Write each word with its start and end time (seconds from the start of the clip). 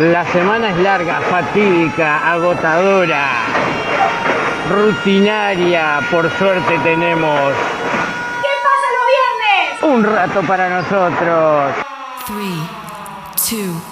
La 0.00 0.24
semana 0.32 0.70
es 0.70 0.78
larga, 0.78 1.20
fatídica, 1.20 2.32
agotadora, 2.32 3.26
rutinaria, 4.70 6.00
por 6.10 6.30
suerte 6.38 6.78
tenemos. 6.78 7.52
¿Qué 8.40 8.48
pasa 8.62 8.86
los 8.96 9.06
viernes? 9.12 9.94
Un 9.94 10.16
rato 10.16 10.40
para 10.48 10.70
nosotros. 10.70 11.74
3, 12.26 13.60
2, 13.60 13.82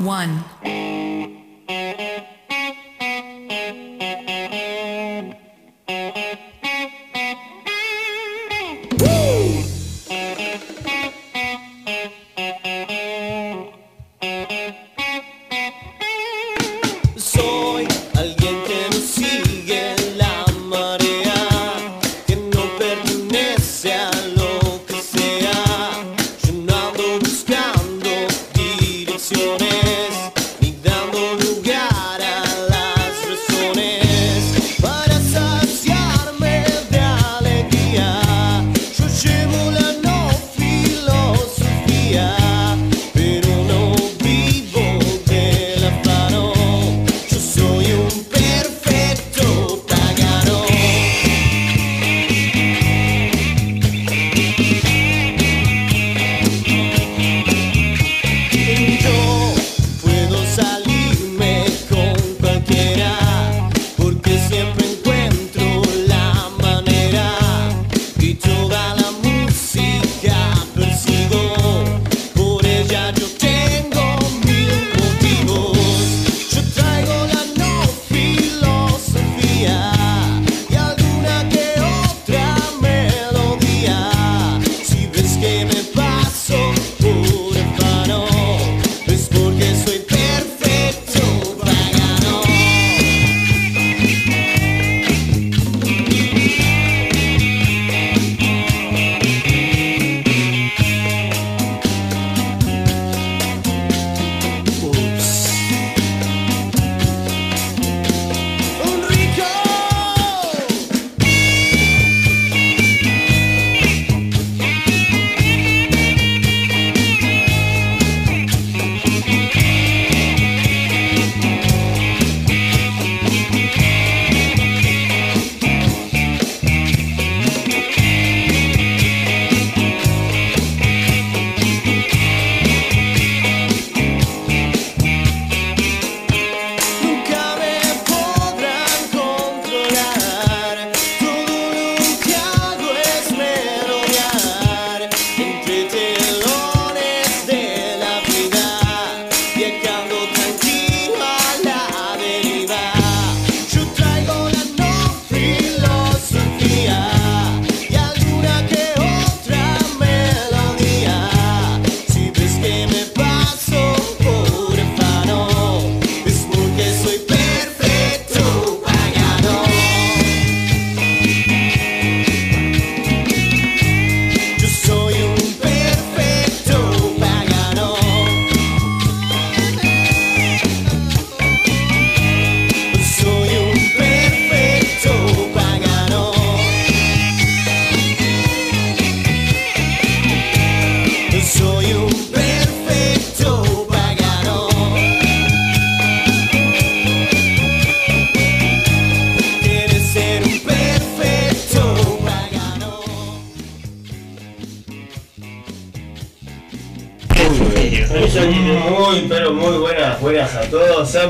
1. 0.00 0.75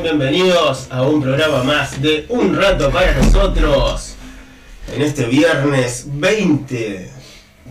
Bienvenidos 0.03 0.89
a 0.91 1.03
un 1.03 1.23
programa 1.23 1.63
más 1.63 2.01
de 2.03 2.27
Un 2.29 2.57
Rato 2.57 2.91
para 2.91 3.13
nosotros. 3.15 4.15
En 4.95 5.03
este 5.03 5.25
viernes 5.25 6.05
20 6.07 7.11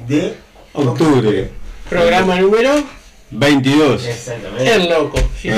de 0.08 0.34
Octubre 0.74 1.52
Programa 1.90 2.40
número 2.40 2.84
22. 3.32 4.06
Exactamente. 4.06 4.74
El 4.74 4.90
Loco. 4.90 5.18
sí. 5.40 5.50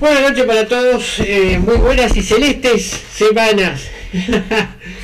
Buenas 0.00 0.22
noches 0.22 0.44
para 0.44 0.66
todos, 0.66 1.20
eh, 1.20 1.58
muy 1.58 1.76
buenas 1.76 2.16
y 2.16 2.22
celestes 2.22 3.00
semanas. 3.14 3.82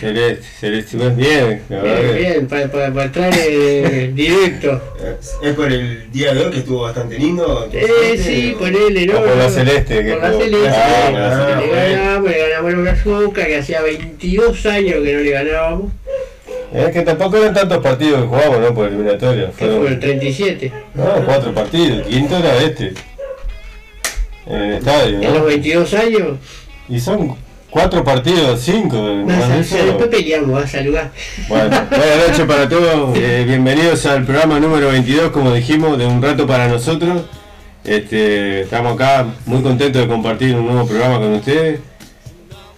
Celeste, 0.01 0.47
Celeste, 0.59 0.97
más 0.97 1.15
bien. 1.15 1.63
bien, 1.69 2.17
bien, 2.17 2.49
para, 2.49 2.71
para, 2.71 2.91
para 2.91 3.05
entrar 3.05 3.31
eh, 3.37 4.11
directo. 4.15 4.81
Es, 5.43 5.55
por 5.55 5.71
el 5.71 6.11
día 6.11 6.33
de 6.33 6.47
hoy 6.47 6.51
que 6.51 6.59
estuvo 6.61 6.83
bastante 6.83 7.19
lindo. 7.19 7.69
Eh, 7.71 8.19
sí, 8.19 8.57
ponele, 8.59 9.07
¿no? 9.07 9.19
O 9.19 9.25
por 9.25 9.37
la 9.37 9.51
celeste, 9.51 10.03
que 10.03 10.13
Por 10.13 10.23
la 10.23 10.33
celeste. 10.33 10.69
Ah, 10.71 11.07
que 11.07 11.13
por 11.13 11.21
la 11.21 11.61
le 11.61 11.93
ganamos, 11.93 12.31
le 12.31 12.39
ganamos 12.39 12.73
a 12.73 12.77
la 12.77 12.83
Brazuca, 12.83 13.47
que 13.47 13.57
hacía 13.59 13.83
22 13.83 14.67
años 14.67 14.95
que 15.05 15.13
no 15.13 15.21
le 15.21 15.31
ganábamos. 15.31 15.93
Es 16.73 16.89
que 16.93 17.03
tampoco 17.03 17.37
eran 17.37 17.53
tantos 17.53 17.79
partidos 17.79 18.23
que 18.23 18.27
jugamos, 18.29 18.61
¿no? 18.61 18.75
Por 18.75 18.89
eliminatoria. 18.89 19.47
Que 19.49 19.53
fue 19.53 19.69
el 19.69 19.81
Fueron 19.81 20.01
37. 20.01 20.73
no, 20.95 21.05
cuatro 21.27 21.53
partidos. 21.53 21.99
El 21.99 22.05
quinto 22.05 22.39
era 22.39 22.57
este. 22.57 22.95
En 24.47 24.57
el 24.57 24.73
estadio, 24.75 25.17
En 25.17 25.25
los 25.25 25.39
¿no? 25.41 25.45
22 25.45 25.95
años. 25.95 26.39
Y 26.89 26.99
son 26.99 27.37
cuatro 27.71 28.05
partidos, 28.05 28.61
cinco. 28.61 28.97
Más 29.27 29.71
después 29.71 30.09
peleamos, 30.09 30.63
a 30.63 30.67
saludar. 30.67 31.11
Bueno, 31.49 31.65
buenas 31.91 32.29
noches 32.29 32.47
para 32.47 32.69
todos. 32.69 33.17
eh, 33.17 33.45
bienvenidos 33.47 34.05
al 34.07 34.25
programa 34.25 34.61
número 34.61 34.89
22, 34.89 35.31
como 35.31 35.53
dijimos, 35.55 35.97
de 35.97 36.07
Un 36.07 36.21
Rato 36.21 36.47
para 36.47 36.69
Nosotros. 36.69 37.23
Este, 37.85 38.63
estamos 38.63 38.95
acá 38.95 39.27
muy 39.47 39.63
contentos 39.63 40.03
de 40.03 40.09
compartir 40.09 40.55
un 40.55 40.67
nuevo 40.67 40.87
programa 40.87 41.19
con 41.19 41.33
ustedes. 41.35 41.81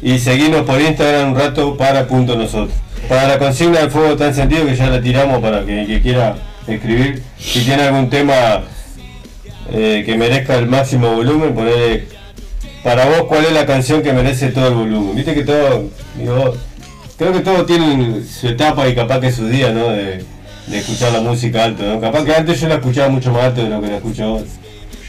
y 0.01 0.19
seguirnos 0.19 0.61
por 0.61 0.81
Instagram 0.81 1.31
un 1.31 1.39
rato 1.39 1.77
para 1.77 2.07
punto 2.07 2.35
nosotros. 2.35 2.77
Para 3.07 3.27
la 3.27 3.39
consigna 3.39 3.79
del 3.79 3.91
fuego 3.91 4.15
tan 4.15 4.33
sentido 4.33 4.65
que 4.65 4.75
ya 4.75 4.89
la 4.89 5.01
tiramos 5.01 5.41
para 5.41 5.65
que 5.65 5.85
que 5.87 6.01
quiera 6.01 6.35
escribir, 6.67 7.23
si 7.37 7.61
tiene 7.61 7.83
algún 7.83 8.09
tema 8.09 8.61
eh, 9.71 10.03
que 10.05 10.15
merezca 10.15 10.55
el 10.55 10.67
máximo 10.67 11.13
volumen, 11.13 11.53
ponerle 11.53 12.07
para 12.83 13.05
vos 13.05 13.23
cuál 13.27 13.45
es 13.45 13.53
la 13.53 13.65
canción 13.65 14.01
que 14.01 14.13
merece 14.13 14.49
todo 14.49 14.67
el 14.67 14.73
volumen. 14.73 15.15
Viste 15.15 15.33
que 15.33 15.43
todo, 15.43 15.89
digo, 16.15 16.55
creo 17.17 17.33
que 17.33 17.39
todos 17.39 17.65
tienen 17.65 18.25
su 18.25 18.47
etapa 18.47 18.87
y 18.87 18.95
capaz 18.95 19.19
que 19.19 19.31
su 19.31 19.47
día, 19.47 19.71
¿no? 19.71 19.89
De, 19.89 20.23
de 20.67 20.77
escuchar 20.77 21.11
la 21.11 21.21
música 21.21 21.65
alto, 21.65 21.83
¿no? 21.83 21.99
Capaz 21.99 22.23
que 22.23 22.33
antes 22.33 22.61
yo 22.61 22.67
la 22.67 22.75
escuchaba 22.75 23.09
mucho 23.09 23.31
más 23.31 23.45
alto 23.45 23.63
de 23.63 23.69
lo 23.69 23.81
que 23.81 23.87
la 23.87 23.97
escucho 23.97 24.23
ahora. 24.23 24.45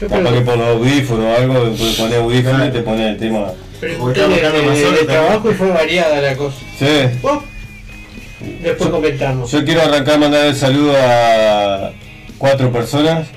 Capaz 0.09 0.31
que 0.33 0.41
por 0.41 0.57
los 0.57 0.67
audífonos 0.67 1.25
o 1.25 1.35
algo, 1.41 1.53
puedes 1.77 1.95
poner 1.95 2.19
audífonos 2.19 2.67
y 2.67 2.71
te 2.71 2.81
pones 2.81 3.07
el 3.11 3.17
tema. 3.17 3.47
pregunté 3.79 4.21
Porque 4.21 4.21
de, 4.21 4.35
estamos 4.35 4.61
buscando 4.63 4.89
más 4.91 4.99
de- 4.99 5.05
trabajo 5.05 5.51
y 5.51 5.53
fue 5.53 5.67
variada 5.69 6.21
la 6.21 6.35
cosa. 6.35 6.57
Sí. 6.79 6.85
Oh, 7.23 7.43
Después 8.63 8.89
comentamos. 8.89 9.51
Yo 9.51 9.63
quiero 9.63 9.81
arrancar 9.83 10.17
mandar 10.19 10.47
el 10.47 10.55
saludo 10.55 10.93
a 10.97 11.91
cuatro 12.39 12.71
personas. 12.71 13.27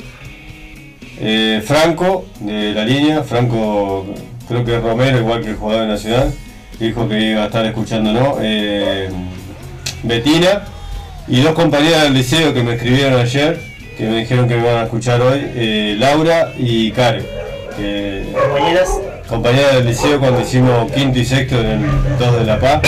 Eh, 1.20 1.62
Franco, 1.64 2.24
de 2.40 2.72
la 2.72 2.84
línea, 2.84 3.22
Franco 3.22 4.06
creo 4.48 4.64
que 4.64 4.76
es 4.76 4.82
Romero, 4.82 5.18
igual 5.18 5.42
que 5.42 5.50
el 5.50 5.56
jugador 5.56 5.82
de 5.82 5.88
Nacional, 5.88 6.32
dijo 6.80 7.08
que 7.08 7.20
iba 7.20 7.42
a 7.42 7.46
estar 7.46 7.64
escuchándonos. 7.66 8.38
Eh, 8.42 9.08
Betina 10.02 10.64
y 11.28 11.40
dos 11.42 11.52
compañeras 11.52 12.02
del 12.04 12.14
liceo 12.14 12.52
que 12.54 12.62
me 12.62 12.74
escribieron 12.74 13.20
ayer, 13.20 13.60
que 13.96 14.04
me 14.04 14.16
dijeron 14.20 14.48
que 14.48 14.56
me 14.56 14.64
van 14.64 14.76
a 14.78 14.82
escuchar 14.84 15.20
hoy, 15.20 15.40
eh, 15.54 15.96
Laura 15.98 16.52
y 16.58 16.90
Karen. 16.92 17.24
que- 17.76 18.24
Compañeras, 18.32 18.88
compañera 19.28 19.68
del 19.76 19.86
liceo 19.86 20.20
cuando 20.20 20.40
hicimos 20.40 20.90
quinto 20.92 21.18
y 21.18 21.24
sexto 21.24 21.60
en 21.60 21.66
el 21.66 21.80
2 22.18 22.38
de 22.38 22.44
La 22.44 22.60
Paz, 22.60 22.80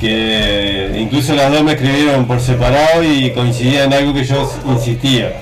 que 0.00 0.90
incluso 0.98 1.34
las 1.34 1.50
dos 1.50 1.62
me 1.62 1.72
escribieron 1.72 2.26
por 2.26 2.40
separado 2.40 3.02
y 3.02 3.30
coincidían 3.30 3.92
en 3.92 3.98
algo 4.00 4.12
que 4.14 4.24
yo 4.24 4.50
insistía, 4.66 5.32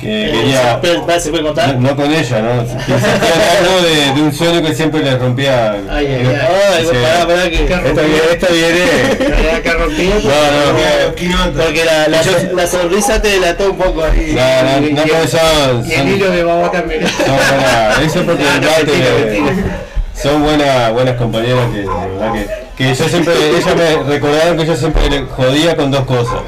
que 0.00 0.30
quería, 0.30 0.78
pero, 0.82 1.06
para, 1.06 1.18
¿se 1.18 1.30
puede 1.30 1.42
contar? 1.42 1.74
no, 1.76 1.88
no 1.90 1.96
con 1.96 2.12
ella, 2.12 2.40
¿no? 2.40 2.50
algo 2.60 3.82
de, 3.82 4.12
de 4.14 4.22
un 4.22 4.32
sueño 4.34 4.62
que 4.62 4.74
siempre 4.74 5.02
le 5.02 5.16
rompía. 5.16 5.72
Ay, 5.90 6.06
ay, 6.06 6.26
ay. 6.26 6.38
Ay, 6.76 6.84
Sí. 6.84 6.96
pará, 7.02 7.26
pará 7.26 7.50
que. 7.50 7.64
Esto 7.64 8.46
viene, 8.52 8.84
que. 9.96 10.04
No, 10.22 11.08
no, 11.08 11.14
quinotos. 11.14 11.64
Porque 11.64 11.84
la, 11.84 12.08
la, 12.08 12.20
la 12.54 12.66
sonrisa 12.66 13.22
te 13.22 13.28
delató 13.28 13.70
un 13.70 13.78
poco 13.78 14.04
ahí. 14.04 14.34
no, 14.36 14.62
no, 14.62 14.80
no, 14.80 15.86
Y 15.86 15.92
el 15.92 16.08
hilo 16.08 16.30
de 16.30 16.44
babá 16.44 16.70
también. 16.70 17.00
buenas, 17.02 17.98
eso 18.02 18.22
porque 18.24 18.44
no, 18.44 20.20
son 20.20 20.42
buenas 20.42 20.92
buenas 20.92 21.16
compañeras 21.16 21.70
que 21.70 21.78
de 21.80 21.86
verdad 21.86 22.32
que, 22.32 22.84
que 22.84 22.94
yo 22.94 23.08
siempre 23.08 23.34
ellas 23.50 23.76
me 23.76 24.02
recordaron 24.10 24.56
que 24.56 24.64
yo 24.66 24.74
siempre 24.76 25.10
le 25.10 25.22
jodía 25.24 25.76
con 25.76 25.90
dos 25.90 26.06
cosas 26.06 26.40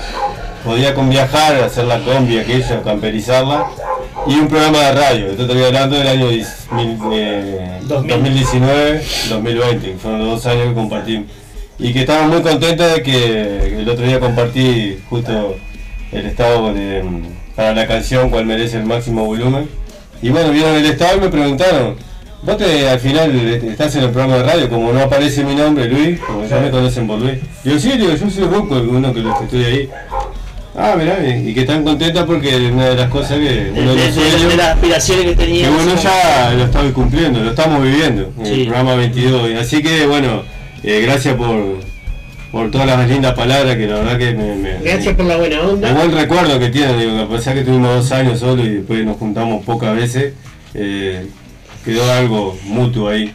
jodía 0.68 0.94
con 0.94 1.08
viajar 1.08 1.54
hacer 1.64 1.86
la 1.86 1.98
combi 2.00 2.38
aquella 2.38 2.82
camperizarla 2.82 3.70
y 4.26 4.34
un 4.34 4.48
programa 4.48 4.80
de 4.80 4.92
radio 4.92 5.26
esto 5.28 5.42
estoy 5.44 5.64
hablando 5.64 5.96
del 5.96 6.06
año 6.06 6.28
10 6.28 6.66
mil, 6.72 6.98
eh, 7.10 7.80
2000. 7.84 8.10
2019 8.10 9.02
2020 9.30 9.92
que 9.92 9.96
fueron 9.96 10.20
los 10.20 10.28
dos 10.28 10.46
años 10.52 10.68
que 10.68 10.74
compartimos 10.74 11.26
y 11.78 11.94
que 11.94 12.00
estaba 12.00 12.28
muy 12.28 12.42
contenta 12.42 12.86
de 12.88 13.02
que 13.02 13.80
el 13.80 13.88
otro 13.88 14.04
día 14.04 14.20
compartí 14.20 14.98
justo 15.08 15.56
el 16.12 16.26
estado 16.26 16.74
de, 16.74 17.02
para 17.56 17.72
la 17.72 17.86
canción 17.86 18.28
cuál 18.28 18.44
merece 18.44 18.76
el 18.76 18.84
máximo 18.84 19.24
volumen 19.24 19.70
y 20.20 20.28
bueno 20.28 20.50
vieron 20.50 20.74
el 20.74 20.84
estado 20.84 21.16
y 21.16 21.20
me 21.22 21.28
preguntaron 21.30 21.96
Vos 22.40 22.56
te, 22.56 22.88
al 22.88 23.00
final 23.00 23.34
estás 23.34 23.96
en 23.96 24.04
el 24.04 24.10
programa 24.10 24.36
de 24.36 24.42
radio, 24.44 24.68
como 24.68 24.92
no 24.92 25.00
aparece 25.00 25.42
mi 25.42 25.56
nombre, 25.56 25.88
Luis, 25.88 26.20
como 26.20 26.44
ya 26.46 26.60
me 26.60 26.70
conocen 26.70 27.04
por 27.04 27.18
Luis. 27.18 27.40
Digo, 27.64 27.78
sí, 27.80 27.90
digo, 27.98 28.14
yo 28.14 28.30
soy 28.30 28.44
Rocco, 28.44 28.76
uno 28.76 29.12
que 29.12 29.20
los 29.20 29.36
que 29.38 29.44
estoy 29.44 29.64
ahí. 29.64 29.90
Ah, 30.80 30.94
mirá, 30.96 31.18
y 31.26 31.48
y 31.50 31.54
que 31.54 31.60
están 31.62 31.82
contentas 31.82 32.24
porque 32.24 32.54
una 32.70 32.90
de 32.90 32.94
las 32.94 33.08
cosas 33.10 33.38
que 33.38 33.72
uno 33.74 33.80
de 33.80 33.80
de- 33.80 33.84
los 33.86 33.96
de- 33.96 34.02
de 34.22 34.30
sueños, 34.30 34.54
las 34.56 34.68
aspiraciones 34.68 35.24
que 35.24 35.30
que 35.30 35.36
tenía. 35.44 35.70
bueno, 35.70 35.94
ya 36.00 36.52
lo 36.56 36.64
estamos 36.64 36.92
cumpliendo, 36.92 37.40
lo 37.42 37.50
estamos 37.50 37.82
viviendo 37.82 38.32
en 38.38 38.46
Sí. 38.46 38.52
el 38.60 38.66
programa 38.68 38.94
22. 38.94 39.50
Y 39.50 39.54
Así 39.54 39.82
que, 39.82 40.06
bueno, 40.06 40.42
eh, 40.84 41.00
gracias 41.02 41.34
por, 41.34 41.80
por 42.52 42.70
todas 42.70 42.86
las 42.86 43.08
lindas 43.08 43.34
palabras 43.34 43.76
que 43.76 43.86
la 43.88 43.94
verdad 43.96 44.18
que 44.18 44.34
me... 44.34 44.54
me- 44.54 44.78
Gracias 44.84 45.16
por 45.16 45.26
la 45.26 45.36
buena 45.36 45.56
el 45.56 45.62
onda. 45.62 45.92
buen 45.92 46.12
recuerdo 46.12 46.58
que 46.60 46.68
tienen, 46.68 46.98
digo, 46.98 47.18
a 47.18 47.28
pesar 47.28 47.54
que 47.54 47.62
tuvimos 47.62 47.88
dos 47.96 48.12
años 48.12 48.38
solo 48.38 48.64
y 48.64 48.68
después 48.76 49.04
nos 49.04 49.16
juntamos 49.16 49.64
pocas 49.64 49.96
veces, 49.96 50.34
eh, 50.74 51.26
quedó 51.84 52.08
algo 52.12 52.56
mutuo 52.64 53.08
ahí, 53.08 53.32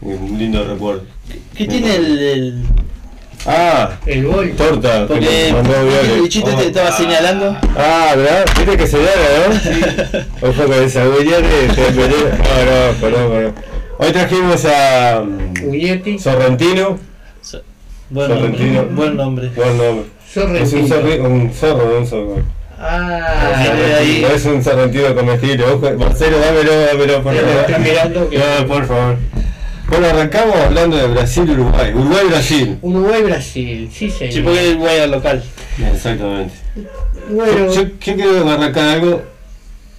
un 0.00 0.38
lindo 0.38 0.64
recuerdo. 0.64 1.02
¿Qué 1.56 1.66
tiene 1.66 1.96
el. 1.96 2.18
el- 2.20 2.62
Ah, 3.46 3.90
El 4.06 4.26
gol. 4.26 4.52
torta, 4.56 5.06
que 5.06 5.52
porque 5.52 6.10
el 6.14 6.22
bichito 6.22 6.50
te 6.56 6.66
estaba 6.68 6.90
señalando. 6.92 7.54
Ah, 7.76 8.14
¿verdad? 8.16 8.44
¿Viste 8.56 8.76
que 8.78 8.86
se 8.86 8.96
llama, 8.98 10.24
no? 10.40 10.48
Ojo 10.48 10.62
con 10.64 10.82
esa 10.82 11.04
Guglielmi, 11.04 11.48
te 11.74 11.90
No, 11.90 12.06
no, 12.06 13.00
perdón, 13.00 13.30
perdón. 13.30 13.54
Hoy 13.98 14.12
trajimos 14.12 14.64
a 14.64 15.22
mm, 15.24 15.68
Uñetti. 15.68 16.18
Sorrentino, 16.18 16.98
Buen 18.10 18.28
nombre. 18.28 18.48
Sorrentino. 18.58 18.84
Buen 18.90 19.16
nombre. 19.16 19.48
buen 19.54 19.76
nombre. 19.78 20.06
Es 20.26 20.36
un, 20.72 20.88
Sorrentino. 20.88 20.88
zorri- 20.88 21.20
un 21.20 21.52
zorro, 21.52 21.98
un 21.98 22.06
zorro. 22.06 22.36
Ah, 22.80 23.72
de 23.76 23.94
ahí. 23.94 24.22
No 24.26 24.34
es 24.34 24.44
un 24.46 24.64
sorrentino 24.64 25.14
comestible. 25.14 25.64
Ojo, 25.64 25.90
Marcelo, 25.98 26.38
dámelo, 26.38 26.80
dámelo, 26.86 27.22
por 27.22 27.34
favor. 27.34 28.30
No, 28.32 28.66
por 28.66 28.86
favor. 28.86 29.16
Bueno, 29.88 30.06
arrancamos 30.06 30.56
hablando 30.56 30.96
de 30.96 31.06
Brasil-Uruguay. 31.08 31.92
Uruguay-Brasil. 31.94 32.78
Uruguay-Brasil, 32.80 33.90
sí 33.92 34.10
señor. 34.10 34.32
Sí, 34.34 34.40
porque 34.40 34.70
el 34.70 34.76
guay 34.78 34.98
al 35.00 35.10
local. 35.10 35.42
Exactamente. 35.92 36.54
Bueno, 37.30 37.72
Yo, 37.72 37.82
yo 37.82 38.14
quiero 38.14 38.48
arrancar 38.50 38.88
algo. 38.88 39.22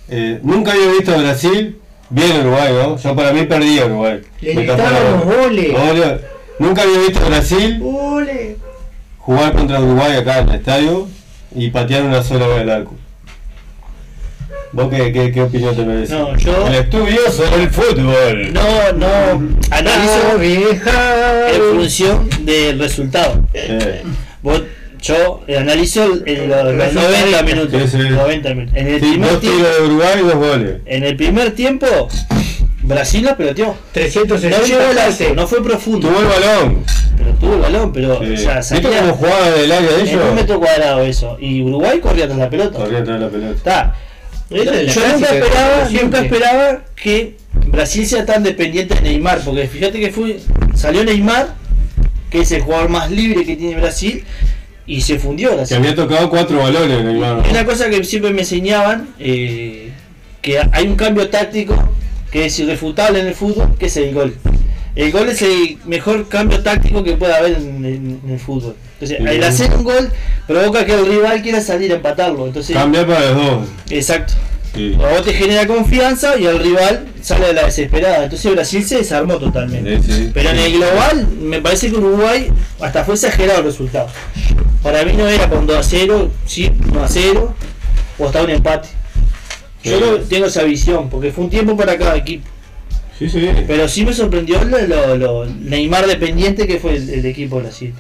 Eh, 0.10 0.40
nunca 0.44 0.72
había 0.74 0.92
visto 0.92 1.14
a 1.14 1.18
Brasil 1.18 1.80
bien 2.10 2.42
Uruguay, 2.42 2.74
¿no? 2.74 2.98
Yo 2.98 3.16
para 3.16 3.32
mí 3.32 3.44
perdí 3.44 3.80
a 3.80 3.86
Uruguay. 3.86 4.22
Le 4.42 4.66
los 4.66 5.24
goles. 5.26 5.72
Goles. 5.72 6.22
Nunca 6.60 6.84
había 6.84 7.00
visto 7.00 7.20
a 7.20 7.30
Brasil 7.30 7.82
ole. 7.84 8.58
jugar 9.20 9.54
contra 9.54 9.82
Uruguay 9.82 10.18
acá 10.18 10.40
en 10.40 10.50
el 10.50 10.56
estadio 10.56 11.08
y 11.56 11.70
patear 11.70 12.04
una 12.04 12.24
sola 12.24 12.48
vez 12.48 12.62
al 12.62 12.70
arco. 12.70 12.96
¿Vos 14.76 14.90
qué, 14.90 15.12
qué, 15.14 15.32
qué 15.32 15.42
opinión 15.42 15.74
te 15.76 15.86
merece? 15.86 16.14
No, 16.14 16.36
yo- 16.36 16.68
El 16.68 16.76
estudioso 16.76 17.44
del 17.44 17.70
fútbol. 17.70 18.52
No, 18.54 18.92
no. 18.98 19.50
Analizo 19.72 20.38
vieja. 20.38 21.50
en 21.52 21.62
función 21.78 22.30
del 22.42 22.78
resultado. 22.80 23.42
Eh, 23.54 24.04
Vos, 24.44 24.62
yo 25.02 25.42
analizo 25.58 26.04
el- 26.04 26.24
el- 26.28 26.50
los, 26.50 26.66
los 26.76 26.94
90 26.94 27.44
minutos. 27.44 27.82
Sí, 27.90 27.98
sí. 28.02 28.10
90 28.10 28.50
minutos. 28.54 28.76
En 28.78 28.88
el, 28.88 29.00
sí, 29.00 29.08
primer 29.12 29.32
dos 29.32 29.40
tiros 29.40 29.56
tiempo, 29.58 29.76
de 29.78 29.86
Uruguay 29.88 30.14
y 30.20 30.24
dos 30.24 30.36
goles. 30.36 30.76
en 30.86 31.04
el 31.06 31.16
primer 31.16 31.52
tiempo, 31.52 31.88
Brasil 32.84 33.24
la 33.24 33.38
peloteó. 33.38 33.68
No 33.68 33.76
360 33.94 34.62
llegó 34.68 34.82
al 34.90 34.96
pases. 34.96 35.22
arco, 35.30 35.36
no 35.42 35.48
fue 35.48 35.64
profundo. 35.64 36.08
Tuvo 36.10 36.20
el 36.20 36.26
balón. 36.28 36.84
Pero 37.18 37.30
tuvo 37.40 37.54
el 37.56 37.62
balón, 37.62 37.94
pero 37.94 38.20
Sí. 38.20 38.34
o 38.34 38.38
sea, 38.38 38.56
¿Viste 38.58 38.76
salía 38.84 39.00
cómo 39.00 39.14
jugaba 39.14 39.52
del 39.52 39.72
área 39.72 39.90
de 39.92 40.02
en 40.02 40.08
ellos? 40.10 40.24
un 40.30 40.36
metro 40.36 40.60
cuadrado 40.60 41.02
eso. 41.02 41.38
Y 41.40 41.62
Uruguay 41.62 42.00
corría 42.02 42.26
tras 42.26 42.38
la 42.40 42.50
pelota. 42.50 42.78
Corría 42.78 43.02
de 43.02 43.18
la 43.20 43.30
pelota. 43.30 43.52
Está. 43.56 43.96
Yo 44.50 44.64
clásica 44.64 45.12
nunca 45.14 45.30
esperaba, 45.34 45.90
nunca 45.90 46.20
esperaba 46.22 46.86
que 46.96 47.38
Brasil 47.68 48.06
sea 48.06 48.26
tan 48.26 48.44
dependiente 48.44 48.94
de 48.96 49.02
Neymar, 49.02 49.42
porque 49.44 49.68
fíjate 49.68 50.00
que 50.00 50.12
fue, 50.12 50.40
salió 50.76 51.04
Neymar, 51.04 51.56
que 52.30 52.42
es 52.42 52.52
el 52.52 52.62
jugador 52.62 52.90
más 52.90 53.10
libre 53.12 53.44
que 53.46 53.56
tiene 53.56 53.76
Brasil, 53.80 54.24
y 54.88 55.02
se 55.02 55.18
fundió 55.18 55.50
Que 55.50 55.56
Brasil. 55.56 55.78
había 55.78 55.96
tocado 55.96 56.30
cuatro 56.30 56.60
balones, 56.60 57.04
Neymar. 57.04 57.44
Es 57.46 57.52
una 57.52 57.66
cosa 57.66 57.90
que 57.90 58.04
siempre 58.04 58.32
me 58.32 58.42
enseñaban, 58.42 59.10
eh, 59.20 59.90
que 60.42 60.60
hay 60.72 60.88
un 60.88 60.96
cambio 60.96 61.28
táctico 61.30 61.76
que 62.32 62.46
es 62.46 62.60
irrefutable 62.60 63.20
en 63.22 63.28
el 63.28 63.34
fútbol, 63.34 63.76
que 63.80 63.88
es 63.88 63.98
el 63.98 64.14
gol. 64.14 64.36
El 64.96 65.12
gol 65.12 65.28
es 65.30 65.42
el 65.42 65.78
mejor 65.86 66.28
cambio 66.30 66.62
táctico 66.62 67.04
que 67.04 67.14
puede 67.14 67.34
haber 67.34 67.54
en, 67.58 67.84
en- 67.84 68.20
en 68.24 68.30
el 68.32 68.40
fútbol. 68.40 68.76
Entonces, 69.00 69.18
Sí. 69.20 69.26
el 69.28 69.44
hacer 69.44 69.74
un 69.76 69.84
gol 69.84 70.10
provoca 70.48 70.86
que 70.86 70.94
el 70.94 71.06
rival 71.08 71.42
quiera 71.42 71.62
salir 71.62 71.92
a 71.92 71.96
empatarlo. 71.96 72.46
Entonces, 72.48 72.76
Cambiar 72.76 73.06
para 73.06 73.32
los 73.32 73.36
dos. 73.36 73.68
exacto. 73.90 74.34
Sí. 74.74 74.94
A 75.02 75.08
vos 75.08 75.24
te 75.24 75.34
genera 75.34 75.66
confianza 75.68 76.38
y 76.38 76.46
el 76.46 76.60
rival 76.60 77.06
sale 77.22 77.48
de 77.48 77.54
la 77.54 77.66
desesperada. 77.66 78.26
Entonces 78.26 78.52
Brasil 78.52 78.84
se 78.84 78.98
desarmó 78.98 79.36
totalmente. 79.38 80.02
Sí. 80.04 80.32
Pero 80.34 80.50
en 80.50 80.58
el 80.60 80.74
global, 80.74 81.28
me 81.40 81.62
parece 81.62 81.90
que 81.90 81.96
Uruguay 81.96 82.50
hasta 82.82 83.06
fue 83.06 83.14
exagerado 83.16 83.60
el 83.60 83.66
resultado. 83.68 84.08
Para 84.84 85.04
mí 85.06 85.14
no 85.14 85.28
era 85.30 85.50
con 85.50 85.66
2 85.66 85.78
a 85.78 85.84
0, 85.84 86.30
sí, 86.46 86.72
1 86.90 87.04
a 87.04 87.08
0, 87.08 87.56
o 88.20 88.26
hasta 88.28 88.44
un 88.44 88.50
empate. 88.50 88.90
Yo 89.84 90.00
no 90.00 90.18
tengo 90.18 90.48
esa 90.48 90.64
visión, 90.64 91.10
porque 91.10 91.32
fue 91.32 91.46
un 91.46 91.50
tiempo 91.50 91.78
para 91.78 91.98
cada 91.98 92.18
equipo. 92.18 92.46
Sí, 93.18 93.30
sí. 93.30 93.48
Pero 93.68 93.88
sí 93.88 94.04
me 94.04 94.14
sorprendió 94.14 94.62
lo, 94.66 94.78
lo- 94.86 95.16
lo 95.16 95.46
Neymar 95.46 96.06
dependiente 96.06 96.68
que 96.68 96.80
fue 96.80 96.96
el, 96.98 97.10
el 97.10 97.26
equipo 97.26 97.58
de 97.58 97.62
Brasil. 97.64 97.94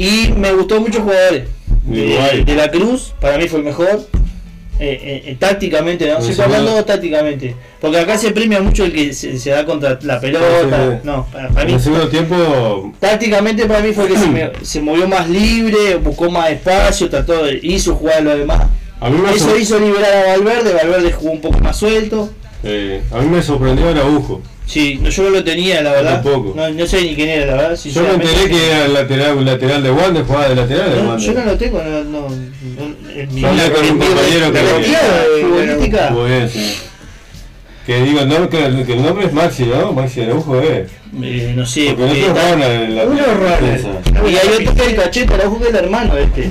Y 0.00 0.32
me 0.32 0.52
gustó 0.52 0.80
muchos 0.80 1.02
jugadores. 1.02 1.44
De, 1.84 2.54
la 2.54 2.70
Cruz, 2.70 3.12
para 3.20 3.36
mí 3.36 3.48
fue 3.48 3.58
el 3.58 3.64
mejor. 3.66 4.06
Eh, 4.78 4.98
eh, 5.02 5.22
eh, 5.26 5.36
tácticamente, 5.38 6.10
no 6.10 6.18
está 6.20 6.44
hablando 6.44 6.82
tácticamente. 6.86 7.54
Porque 7.82 7.98
acá 7.98 8.16
se 8.16 8.30
premia 8.30 8.62
mucho 8.62 8.86
el 8.86 8.92
que 8.94 9.12
se, 9.12 9.38
se 9.38 9.50
da 9.50 9.66
contra 9.66 9.98
la 10.02 10.18
pelota. 10.18 11.00
No, 11.04 11.26
para, 11.30 11.48
para 11.50 11.66
mí 11.66 11.74
el 11.74 11.80
segundo 11.80 12.08
tiempo, 12.08 12.90
Tácticamente 12.98 13.66
para 13.66 13.80
mí 13.80 13.92
fue 13.92 14.08
que 14.08 14.16
se, 14.16 14.26
me- 14.26 14.52
se 14.62 14.80
movió 14.80 15.06
más 15.06 15.28
libre, 15.28 15.96
buscó 15.96 16.30
más 16.30 16.48
espacio, 16.50 17.10
trató 17.10 17.44
de, 17.44 17.60
hizo 17.62 17.94
jugar 17.94 18.22
lo 18.22 18.38
demás. 18.38 18.68
a 19.00 19.10
mí 19.10 19.18
me, 19.18 19.32
Eso 19.34 19.54
hizo 19.54 19.78
liberar 19.78 20.14
a 20.14 20.28
Valverde, 20.30 20.72
Valverde 20.72 21.12
jugó 21.12 21.32
un 21.32 21.40
poco 21.42 21.58
más 21.58 21.76
suelto. 21.76 22.30
eh, 22.64 23.02
a 23.12 23.18
mí 23.20 23.28
me 23.28 23.42
sorprendió 23.42 23.86
Araujo. 23.90 24.40
Sí, 24.70 25.00
no, 25.02 25.08
yo 25.10 25.24
no 25.24 25.30
lo 25.30 25.42
tenía, 25.42 25.82
la 25.82 25.90
verdad. 25.90 26.22
tampoco. 26.22 26.52
No, 26.54 26.70
no 26.70 26.86
sé 26.86 27.02
ni 27.02 27.16
quién 27.16 27.28
era, 27.28 27.46
la 27.56 27.62
verdad. 27.62 27.78
Yo 27.84 28.02
me 28.02 28.10
enteré 28.14 28.48
que 28.48 28.66
era 28.68 28.84
el 28.84 28.94
lateral, 28.94 29.36
un 29.38 29.44
lateral 29.44 29.82
de 29.82 29.90
Wander, 29.90 30.22
jugaba 30.24 30.48
de 30.48 30.54
lateral 30.54 30.90
de 30.90 31.02
No, 31.02 31.08
Wander. 31.08 31.26
yo 31.26 31.40
no 31.40 31.44
lo 31.44 31.58
tengo, 31.58 31.82
no, 31.82 32.04
no, 32.04 32.28
no- 32.28 33.48
hablé 33.48 33.72
con 33.72 33.84
un 33.90 33.98
compañero 33.98 34.52
que- 34.52 35.42
futbolística. 35.42 36.10
Muy 36.10 36.30
bien, 36.30 36.48
sí. 36.48 36.76
Que 37.84 38.02
digo, 38.02 38.20
el 38.20 38.28
nombre, 38.28 38.48
que, 38.48 38.64
el- 38.66 38.86
que 38.86 38.92
el 38.92 39.02
nombre 39.02 39.26
es 39.26 39.32
Maxi, 39.32 39.64
¿no? 39.64 39.92
Maxi 39.92 40.20
Araujo 40.22 40.60
es. 40.60 40.88
eh, 41.20 41.52
no 41.56 41.66
sé, 41.66 41.86
Porque 41.86 42.02
porque 42.04 42.26
está- 42.26 42.52
en 42.52 42.94
la 42.94 43.04
Uno. 43.06 43.18
Y 44.28 44.36
hay 44.36 44.48
otro 44.54 44.74
que 44.76 44.82
es 44.82 44.88
el 44.88 44.94
cachete, 44.96 45.34
Araujo 45.34 45.58
que 45.58 45.64
es 45.64 45.70
el 45.70 45.76
hermano 45.76 46.14
de 46.14 46.22
este. 46.22 46.42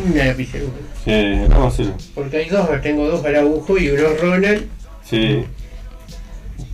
Sí, 1.05 1.39
vamos 1.47 1.63
a 1.63 1.67
hacerlo. 1.67 1.93
Porque 2.13 2.35
hay 2.37 2.49
dos, 2.49 2.67
tengo 2.81 3.07
dos 3.07 3.23
Araujo 3.23 3.77
y 3.77 3.89
uno 3.91 4.09
Ronald. 4.21 4.65
Sí. 5.09 5.45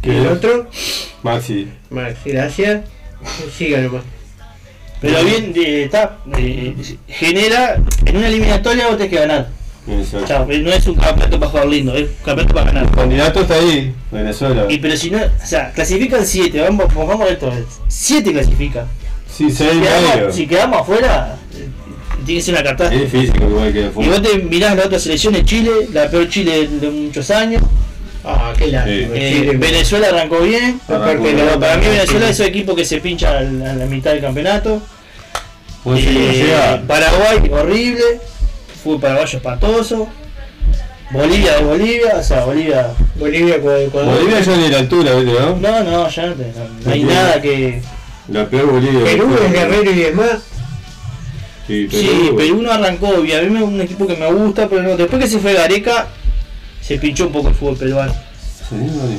Y 0.04 0.10
el 0.10 0.28
otro, 0.28 0.70
Maxi. 1.24 1.68
Max, 1.90 2.18
gracias. 2.26 2.82
Siga 3.58 3.80
nomás. 3.82 4.04
Pero 5.02 5.24
bien, 5.24 5.52
eh, 5.56 5.84
está, 5.84 6.18
eh, 6.38 6.74
genera, 7.08 7.78
en 8.06 8.18
una 8.18 8.28
eliminatoria 8.28 8.88
vos 8.88 8.98
tenés 8.98 9.12
que 9.12 9.20
ganar. 9.20 9.50
Chao, 10.26 10.48
no 10.48 10.72
es 10.72 10.88
un 10.88 10.96
campeonato 10.96 11.40
para 11.40 11.52
jugar 11.52 11.68
lindo, 11.68 11.94
es 11.94 12.04
un 12.10 12.16
campeonato 12.26 12.54
para 12.56 12.66
ganar. 12.68 12.84
El 12.86 12.92
candidato 12.92 13.42
está 13.42 13.54
ahí, 13.56 13.94
Venezuela. 14.12 14.66
Y 14.68 14.80
pero 14.80 14.98
si 14.98 15.12
no, 15.12 15.20
o 15.20 15.46
sea, 15.46 15.72
clasifican 15.74 16.26
7, 16.26 16.60
vamos, 16.62 16.92
pongamos 16.92 17.30
esto, 17.30 17.52
7 17.88 18.32
clasifican. 18.32 18.88
Sí, 19.32 19.52
seis 19.52 19.70
Si 19.72 19.78
y 19.78 19.80
medio. 19.82 19.92
quedamos, 20.14 20.36
si 20.36 20.48
quedamos 20.48 20.82
afuera, 20.82 21.38
eh, 21.54 21.68
tiene 22.26 22.40
que 22.40 22.46
ser 22.46 22.54
una 22.56 22.62
Es 22.62 22.68
catástrofe. 22.70 23.04
difícil 23.06 23.34
que 23.34 23.44
Uruguay 23.46 23.74
quede 23.74 23.92
Y 23.98 24.08
vos 24.08 24.22
te 24.22 24.38
mirás 24.40 24.76
la 24.78 24.86
otra 24.86 24.98
selección 25.00 25.34
de 25.34 25.46
Chile, 25.46 25.72
la 25.94 26.10
peor 26.10 26.30
Chile 26.30 26.68
de 26.68 26.90
muchos 26.90 27.30
años. 27.30 27.62
Ah, 28.26 28.54
qué 28.58 28.68
lástima. 28.68 29.08
Eh. 29.16 29.52
Venezuela 29.58 30.08
arrancó 30.10 30.40
bien. 30.40 30.80
Arrancó 30.88 31.24
bien. 31.24 31.38
para 31.60 31.78
mí 31.78 31.86
Venezuela 31.88 32.30
es 32.30 32.40
un 32.40 32.46
equipo 32.48 32.76
que 32.76 32.84
se 32.86 32.98
pincha 33.00 33.38
a 33.38 33.42
la, 33.42 33.72
a 33.72 33.76
la 33.76 33.86
mitad 33.86 34.12
del 34.12 34.22
campeonato. 34.22 34.82
No 35.86 35.96
Eh. 35.96 36.82
Paraguay, 36.88 37.50
horrible. 37.52 38.04
Fútbol 38.84 39.00
paraguayo 39.02 39.38
espantoso. 39.38 40.08
Bolivia 41.12 41.58
de 41.58 41.64
Bolivia, 41.64 42.16
o 42.18 42.24
sea, 42.24 42.44
Bolivia. 42.46 42.88
Bolivia 43.16 43.62
con 43.62 43.76
Ecuador. 43.80 44.16
Bolivia 44.16 44.40
ya 44.42 44.58
ni 44.58 44.70
la 44.70 44.80
altura, 44.80 45.14
¿viste, 45.14 45.40
no? 45.40 45.56
No, 45.58 45.84
no, 45.84 46.10
ya 46.10 46.26
no, 46.26 46.34
te- 46.34 46.44
no- 46.48 46.70
no 46.86 46.92
hay 46.92 47.04
nada 47.04 47.42
que. 47.42 47.82
La 48.30 48.46
peor 48.50 48.72
Bolivia. 48.72 49.04
Perú 49.04 49.32
es 49.36 49.40
fue. 49.40 49.50
guerrero 49.52 49.92
y 49.92 49.96
demás. 49.96 50.30
Sí, 51.68 51.88
Perú. 51.92 52.02
Sí, 52.04 52.30
Perú 52.36 52.62
no 52.64 52.72
arrancó 52.72 53.22
bien. 53.22 53.40
A 53.40 53.42
mí 53.44 53.50
me 53.52 53.60
es 53.60 53.66
un 53.66 53.82
equipo 53.82 54.08
que 54.08 54.16
me 54.18 54.32
gusta, 54.32 54.68
pero 54.68 54.82
no. 54.82 54.98
Después 54.98 55.22
que 55.24 55.30
se 55.30 55.38
fue 55.40 55.54
Gareca, 55.54 56.08
se 56.86 56.98
pinchó 57.00 57.28
un 57.28 57.32
poco 57.32 57.48
el 57.50 57.56
fútbol 57.56 57.78
peruano. 57.78 58.14
Sí, 58.70 58.76
vale. 58.76 59.18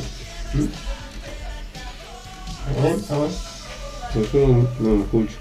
Yo 4.14 4.38
no, 4.38 4.68
no 4.80 4.96
lo 4.96 5.02
escucho. 5.02 5.36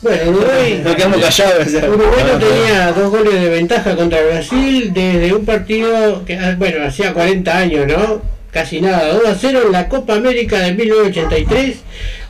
Bueno, 0.00 0.30
Uruguay. 0.30 0.80
Nos 0.82 0.94
quedamos 0.94 1.20
callados. 1.20 1.66
o 1.66 1.70
sea. 1.70 1.90
Uruguay 1.90 2.24
no 2.32 2.38
tenía 2.38 2.92
dos 2.92 3.10
goles 3.10 3.34
de 3.34 3.48
ventaja 3.50 3.96
contra 3.96 4.22
Brasil 4.22 4.92
desde 4.94 5.34
un 5.34 5.44
partido 5.44 6.24
que, 6.24 6.38
ah, 6.38 6.54
bueno, 6.58 6.86
hacía 6.86 7.12
40 7.12 7.58
años, 7.58 7.86
¿no? 7.86 8.22
Casi 8.50 8.80
nada, 8.80 9.12
2 9.12 9.26
a 9.26 9.34
0 9.34 9.62
en 9.66 9.72
la 9.72 9.88
Copa 9.88 10.14
América 10.14 10.58
de 10.60 10.72
1983, 10.72 11.76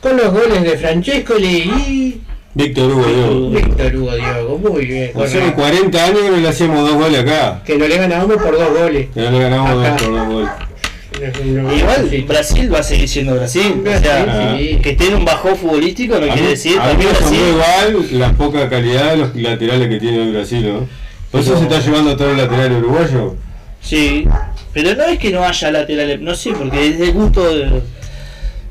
con 0.01 0.17
los 0.17 0.33
goles 0.33 0.63
de 0.63 0.77
Francesco 0.77 1.37
y 1.39 2.21
Víctor 2.57 2.91
Hugo, 2.91 3.05
Diego. 3.05 3.49
Víctor 3.51 3.95
Hugo 3.95 4.15
Diogo. 4.15 4.57
Muy 4.57 4.85
bien, 4.85 5.11
Hace 5.15 5.37
correcto. 5.39 5.61
40 5.61 6.03
años 6.05 6.19
que 6.21 6.29
no 6.31 6.37
le 6.37 6.47
hacíamos 6.47 6.89
dos 6.89 6.93
goles 6.97 7.19
acá. 7.19 7.61
Que 7.63 7.77
no 7.77 7.87
le 7.87 7.97
ganábamos 7.97 8.37
por 8.37 8.57
dos 8.57 8.69
goles. 8.79 9.07
Que 9.13 9.21
no 9.21 9.31
le 9.31 9.39
ganamos 9.39 9.85
Acá. 9.85 9.91
dos 9.91 10.01
por 10.01 10.11
dos 10.17 10.27
goles. 10.27 10.49
Igual 11.77 12.07
sí. 12.09 12.21
Brasil 12.27 12.73
va 12.73 12.79
a 12.79 12.83
seguir 12.83 13.07
siendo 13.07 13.35
Brasil. 13.35 13.83
O 13.85 13.99
sea, 13.99 14.55
sí. 14.57 14.79
que 14.81 14.89
esté 14.91 15.07
en 15.07 15.15
un 15.15 15.25
bajón 15.25 15.55
futbolístico 15.55 16.15
no 16.15 16.25
A 16.25 16.33
quiere 16.33 16.41
mí, 16.41 16.47
decir. 16.47 16.79
a 16.79 16.93
mí 16.93 17.03
me 17.05 17.49
igual 17.49 18.05
la 18.19 18.33
poca 18.33 18.69
calidad 18.69 19.11
de 19.11 19.17
los 19.17 19.35
laterales 19.35 19.87
que 19.89 19.97
tiene 19.99 20.31
Brasil, 20.31 20.67
¿no? 20.67 20.87
Por 21.31 21.41
eso 21.41 21.57
se 21.57 21.63
está 21.63 21.79
llevando 21.79 22.15
todo 22.17 22.31
el 22.31 22.37
lateral 22.37 22.71
uruguayo. 22.73 23.35
Sí. 23.81 24.27
Pero 24.73 24.95
no 24.95 25.03
es 25.05 25.19
que 25.19 25.29
no 25.31 25.43
haya 25.43 25.71
laterales, 25.71 26.19
no 26.21 26.35
sé, 26.35 26.51
porque 26.51 26.87
es 26.87 26.99
de 26.99 27.11
gusto 27.11 27.53
de. 27.55 27.81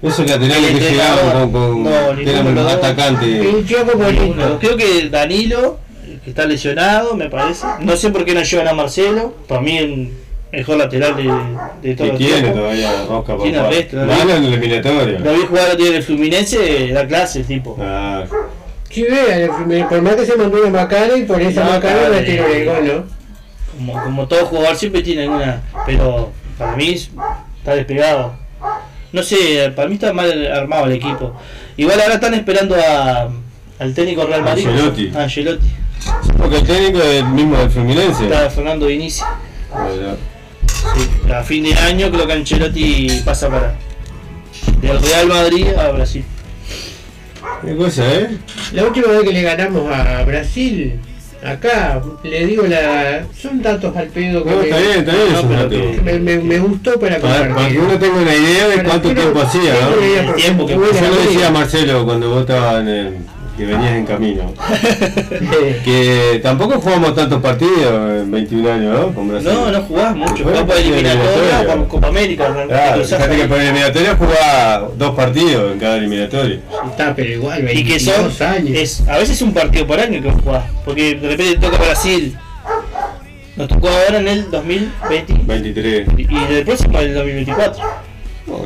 Esos 0.03 0.29
laterales 0.29 0.71
El 0.71 0.79
que 0.79 0.91
llegaron 0.91 1.51
con, 1.53 1.53
con 1.53 1.85
No, 1.85 2.17
que 2.17 2.31
eran 2.31 2.59
atacantes. 2.59 3.29
El. 3.47 3.65
Creo 3.65 4.77
que 4.77 5.09
Danilo, 5.11 5.79
que 6.25 6.31
está 6.31 6.45
lesionado, 6.47 7.15
me 7.17 7.29
parece. 7.31 7.67
No 7.81 7.97
sé 7.97 8.11
por 8.11 8.25
qué 8.25 8.35
no 8.35 8.43
llevan 8.43 8.69
a 8.69 8.73
Marcelo. 8.75 9.35
Para 9.49 9.61
mí 9.61 9.79
el 9.79 10.13
mejor 10.53 10.77
lateral 10.77 11.17
de, 11.17 11.89
de 11.89 11.95
todos 11.97 12.11
los 12.11 12.19
tiene 12.19 12.49
todavía 12.51 12.91
Oscar 13.09 13.39
Tiene 13.43 13.59
Papá. 13.59 13.71
resto, 13.71 13.97
¿no? 13.97 14.07
Malo 14.07 14.37
en 14.37 14.45
el 14.45 14.53
eliminatorio. 14.55 15.19
Lo 15.19 15.33
vi 15.33 15.41
jugar 15.41 15.81
en 15.81 15.95
el 15.95 16.03
Fluminense, 16.03 16.89
da 16.93 17.07
clase 17.07 17.41
el 17.41 17.47
tipo. 17.47 17.77
Ah, 17.81 18.25
Sí, 18.89 19.03
vean, 19.03 19.71
el 19.73 19.85
por 19.87 20.01
más 20.01 20.15
que 20.15 20.25
se 20.25 20.37
mandó 20.37 20.59
una 20.63 20.71
macana 20.71 21.17
y 21.17 21.25
por 21.25 21.41
esa 21.43 21.65
No, 21.65 21.71
macana 21.71 22.09
le 22.09 22.23
tiró 22.23 22.47
el 22.47 22.65
gol, 22.65 22.87
¿no? 22.87 23.05
Como, 23.77 24.03
como 24.05 24.29
todo 24.29 24.47
jugador 24.47 24.77
siempre 24.77 25.03
tiene 25.03 25.25
alguna. 25.25 25.61
Pero 25.85 26.31
para 26.57 26.77
mí 26.77 26.91
es- 26.91 27.11
está 27.59 27.75
despegado. 27.75 28.35
No 29.17 29.23
sé, 29.23 29.73
para 29.75 29.89
mí 29.89 29.95
está 29.95 30.13
mal 30.13 30.47
armado 30.53 30.85
el 30.85 30.93
equipo. 30.93 31.33
Igual 31.79 31.99
ahora 32.03 32.17
están 32.17 32.35
esperando 32.35 32.77
a, 32.77 33.31
al 33.79 33.95
técnico 33.95 34.27
Real 34.27 34.43
Madrid. 34.43 34.67
Ancelotti. 34.67 35.11
A 35.17 35.23
Ancelotti. 35.23 35.69
porque 36.37 36.57
el 36.57 36.65
técnico 36.65 36.99
es 36.99 37.23
el 37.23 37.29
mismo 37.29 37.57
del 37.57 37.71
Fluminense. 37.71 38.25
Está 38.25 38.51
Fernando 38.51 38.85
Vinici. 38.89 39.23
Sí, 40.67 41.33
a 41.33 41.43
fin 41.43 41.65
de 41.65 41.73
año 41.73 42.11
creo 42.11 42.27
que 42.27 42.33
Ancelotti 42.35 43.23
pasa 43.25 43.49
para 43.49 43.75
del 44.83 45.01
Real 45.01 45.29
Madrid 45.29 45.69
a 45.69 45.93
Brasil. 45.93 46.23
Qué 47.65 47.75
cosa, 47.75 48.15
¿eh? 48.15 48.37
La 48.75 48.85
última 48.85 49.07
vez 49.09 49.23
que 49.23 49.33
le 49.33 49.41
ganamos 49.41 49.91
a 49.91 50.23
Brasil, 50.25 51.01
acá, 51.53 52.03
le 52.23 52.47
digo 52.47 52.65
la. 52.67 53.25
Son 53.41 53.63
datos 53.63 53.97
al 53.97 54.09
pedo 54.09 54.45
que 54.45 54.51
No, 54.51 54.57
me, 54.57 54.63
está 54.65 54.79
bien, 54.79 54.99
está 54.99 55.13
bien 55.13 55.33
No, 55.33 55.43
pero 55.49 55.69
que- 55.69 56.01
me, 56.03 56.19
me- 56.19 56.39
me 56.39 56.59
gustó 56.59 56.99
para 56.99 57.19
Para, 57.19 57.35
para 57.35 57.43
que 57.45 57.49
compartir. 57.55 57.81
uno 57.81 57.99
tenga 57.99 58.17
una 58.17 58.35
idea 58.35 58.69
de 58.69 58.77
Para 58.77 58.89
cuánto 58.89 59.15
tiempo 59.15 59.41
hacía, 59.41 59.73
¿no? 59.81 60.03
El 60.29 60.35
tiempo 60.35 60.67
que 60.67 60.73
Yo 60.75 60.81
le 60.81 60.87
decía. 61.31 61.51
Marcelo 61.51 62.05
cuando 62.05 62.31
vos 62.31 62.41
estabas 62.41 62.81
en 62.83 62.89
el, 62.89 63.15
que 63.57 63.65
venías 63.65 63.95
en 63.95 64.07
camino, 64.07 64.53
que 65.85 66.41
tampoco 66.43 66.81
jugamos 66.81 67.15
tantos 67.15 67.41
partidos 67.41 68.23
en 68.23 68.31
21 68.31 68.73
años, 68.73 69.01
¿no? 69.01 69.15
Con 69.15 69.29
Brasil. 69.29 69.51
No, 69.53 69.71
no 69.71 69.83
jugás 69.83 70.15
mucho, 70.15 70.45
jugás 70.45 70.63
por 70.65 70.77
eliminatoria, 70.77 71.87
Copa 71.89 72.09
América. 72.09 72.67
Claro, 72.69 73.05
fíjate 73.05 73.37
que 73.37 73.45
por 73.45 73.61
eliminatoria 73.61 74.17
jugaba 74.17 74.89
dos 74.97 75.15
partidos 75.15 75.73
en 75.73 75.79
cada 75.79 75.97
eliminatoria. 75.97 76.61
Está, 76.91 77.15
pero 77.15 77.31
igual, 77.31 77.61
y 77.65 77.85
que 77.85 77.93
22 77.95 78.35
son 78.35 78.47
años. 78.47 78.71
es, 78.77 79.09
a 79.09 79.19
veces 79.19 79.41
un 79.43 79.53
partido 79.53 79.87
por 79.87 79.99
año 79.99 80.23
que 80.23 80.31
jugás 80.31 80.65
porque 80.85 81.15
de 81.15 81.29
repente 81.29 81.55
te 81.55 81.67
toca 81.67 81.79
Brasil 81.79 82.37
nos 83.57 83.69
tocó 83.69 83.89
ahora 83.89 84.19
en 84.19 84.29
el 84.29 84.51
2020 84.51 85.35
23. 85.45 86.09
y 86.19 86.23
y 86.23 86.55
el 86.55 86.65
próximo 86.65 86.99
el 87.01 87.15
2024 87.15 87.83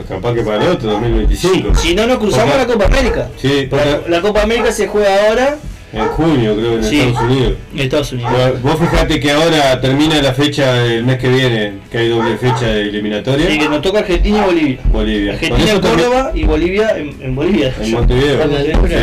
Capaz 0.09 0.35
que 0.35 0.43
para 0.43 0.63
el 0.63 0.69
otro, 0.73 0.91
2025. 0.93 1.75
si 1.75 1.95
no 1.95 2.07
nos 2.07 2.19
cruzamos 2.19 2.55
Porque- 2.55 2.67
la 2.67 2.73
Copa 2.73 2.85
América 2.87 3.29
Sí, 3.41 3.63
la, 3.63 3.69
porque 3.71 4.11
la 4.11 4.21
Copa 4.21 4.43
América 4.43 4.73
se 4.73 4.87
juega 4.89 5.29
ahora 5.29 5.57
en 5.93 6.07
junio 6.09 6.55
creo 6.55 6.75
en 6.75 6.85
Sí. 6.85 7.01
Estados 7.01 7.31
Unidos. 7.31 7.53
en 7.75 7.81
Estados 7.81 8.13
Unidos 8.13 8.33
Pero 8.37 8.59
Vos 8.63 8.79
fijate 8.79 9.19
que 9.21 9.31
ahora 9.33 9.81
termina 9.81 10.21
la 10.23 10.33
fecha 10.35 10.85
el 10.87 11.05
mes 11.05 11.19
que 11.19 11.29
viene, 11.29 11.73
que 11.91 11.99
hay 11.99 12.09
doble 12.09 12.37
fecha 12.37 12.67
de 12.67 12.83
eliminatoria. 12.83 13.47
Así 13.49 13.59
que 13.59 13.69
nos 13.69 13.83
toca 13.83 13.99
Argentina 14.01 14.39
y 14.39 14.47
Bolivia 14.47 14.79
Bolivia. 14.93 15.33
Argentina 15.33 15.71
en 15.73 15.81
también- 15.81 16.09
Córdoba 16.09 16.33
y 16.35 16.45
Bolivia 16.45 16.97
en, 16.99 17.17
en 17.23 17.35
Bolivia 17.35 17.75
En 17.81 17.91
Montevideo. 17.93 18.43
Sí. 18.87 18.95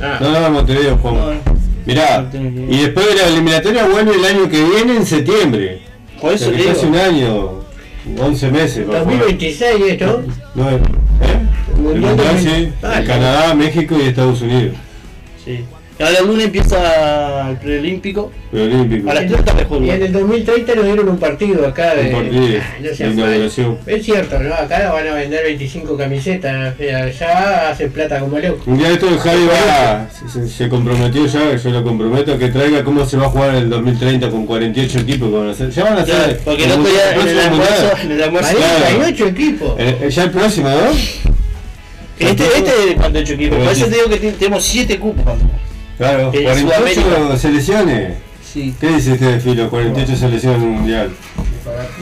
Ah, 0.00 0.18
No, 0.20 0.30
no, 0.32 0.46
en 0.46 0.52
Montevideo, 0.52 0.96
Juan. 0.98 1.14
No, 1.16 1.26
no. 1.34 1.40
Mirá, 1.84 2.26
No 2.32 2.72
y 2.72 2.78
después 2.78 3.08
de 3.08 3.16
la 3.16 3.26
eliminatoria 3.28 3.86
vuelve 3.86 4.14
el 4.14 4.24
año 4.24 4.48
que 4.48 4.62
viene 4.64 4.96
en 4.96 5.04
septiembre. 5.06 5.80
Por 6.20 6.32
eso 6.32 6.46
O 6.46 6.48
sea, 6.48 6.56
que 6.56 6.62
te 6.62 6.68
está 6.70 6.78
hace 6.80 6.86
un 6.88 6.96
año, 6.96 7.61
11 8.18 8.50
meses. 8.50 8.86
para 8.86 9.00
jugar. 9.00 9.18
2026 9.18 9.80
esto. 9.92 10.22
No, 10.54 10.70
¿eh? 10.70 10.80
El 11.68 12.00
Mundial 12.00 12.00
Mundial 12.00 12.38
sí, 12.38 12.44
2000. 12.46 12.72
Ah, 12.82 12.98
en 13.00 13.06
Canadá, 13.06 13.54
México 13.54 13.96
y 13.98 14.02
Estados 14.02 14.42
Unidos. 14.42 14.76
Sí. 15.44 15.64
Ahora 16.02 16.18
el 16.18 16.26
lunes 16.26 16.46
empieza 16.46 17.50
el 17.50 17.56
preolímpico. 17.58 18.32
Preolímpico. 18.50 19.10
A 19.10 19.14
las 19.14 19.26
3 19.26 19.44
de 19.44 19.52
la 19.78 19.86
Y 19.86 19.90
en 19.90 20.02
el 20.02 20.12
2030 20.12 20.74
nos 20.74 20.84
dieron 20.84 21.08
un 21.08 21.18
partido 21.18 21.66
acá 21.66 21.94
de. 21.94 22.06
Un 22.08 22.12
partido 22.12 22.42
Ah, 22.60 23.04
no 23.14 23.26
de. 23.26 23.46
Es 23.86 24.04
cierto, 24.04 24.38
¿no? 24.40 24.52
Acá 24.54 24.90
van 24.92 25.06
a 25.08 25.14
vender 25.14 25.44
25 25.44 25.96
camisetas. 25.96 26.74
Ya 26.78 27.70
hacen 27.70 27.90
plata 27.92 28.18
como 28.20 28.38
loco. 28.38 28.62
Un 28.66 28.78
día 28.78 28.90
esto 28.90 29.08
el 29.08 29.18
Javi 29.18 29.46
va, 29.46 30.08
se, 30.32 30.48
se 30.48 30.68
comprometió 30.68 31.24
ya, 31.26 31.56
yo 31.56 31.70
lo 31.70 31.84
comprometo, 31.84 32.36
que 32.38 32.48
traiga 32.48 32.82
cómo 32.82 33.04
se 33.06 33.16
va 33.16 33.26
a 33.26 33.28
jugar 33.28 33.50
en 33.50 33.56
el 33.56 33.70
2030 33.70 34.30
con 34.30 34.44
48 34.46 34.98
equipos 35.00 35.28
que 35.30 35.36
van 35.36 35.48
a 35.48 35.50
hacer. 35.52 35.70
Ya 35.70 35.84
van 35.84 35.98
a 35.98 36.02
hacer. 36.02 36.14
Claro, 36.16 36.38
porque 36.44 36.64
el 36.64 36.72
otro 36.72 36.84
día 36.90 37.14
en 37.14 37.28
el 37.28 37.38
almuerzo, 37.38 37.90
en 38.02 38.10
el 38.12 38.22
almuerzo. 38.22 38.56
Claro. 38.56 38.96
48 38.96 39.26
equipos. 39.26 39.74
Eh, 39.78 39.98
eh, 40.02 40.10
ya 40.10 40.24
el 40.24 40.30
próximo, 40.30 40.68
¿no? 40.68 40.90
Este, 42.18 42.44
este 42.44 42.54
es 42.56 42.86
de 42.88 42.94
cuánto 42.96 43.18
hecho 43.18 43.32
equipo. 43.34 43.56
Por 43.56 43.68
eso 43.72 43.86
te 43.86 43.94
digo 43.94 44.08
que 44.08 44.16
te- 44.16 44.32
tenemos 44.32 44.64
7 44.64 44.98
cupos. 44.98 45.34
Claro, 45.98 46.30
En 46.32 46.42
48 46.42 47.00
Sudamérica. 47.02 47.38
selecciones. 47.38 48.14
Sí. 48.52 48.74
¿Qué 48.80 48.88
dice 48.88 49.12
este 49.14 49.40
Filo? 49.40 49.70
48 49.70 50.16
selecciones 50.16 50.58
en 50.60 50.62
un 50.68 50.74
mundial. 50.78 51.10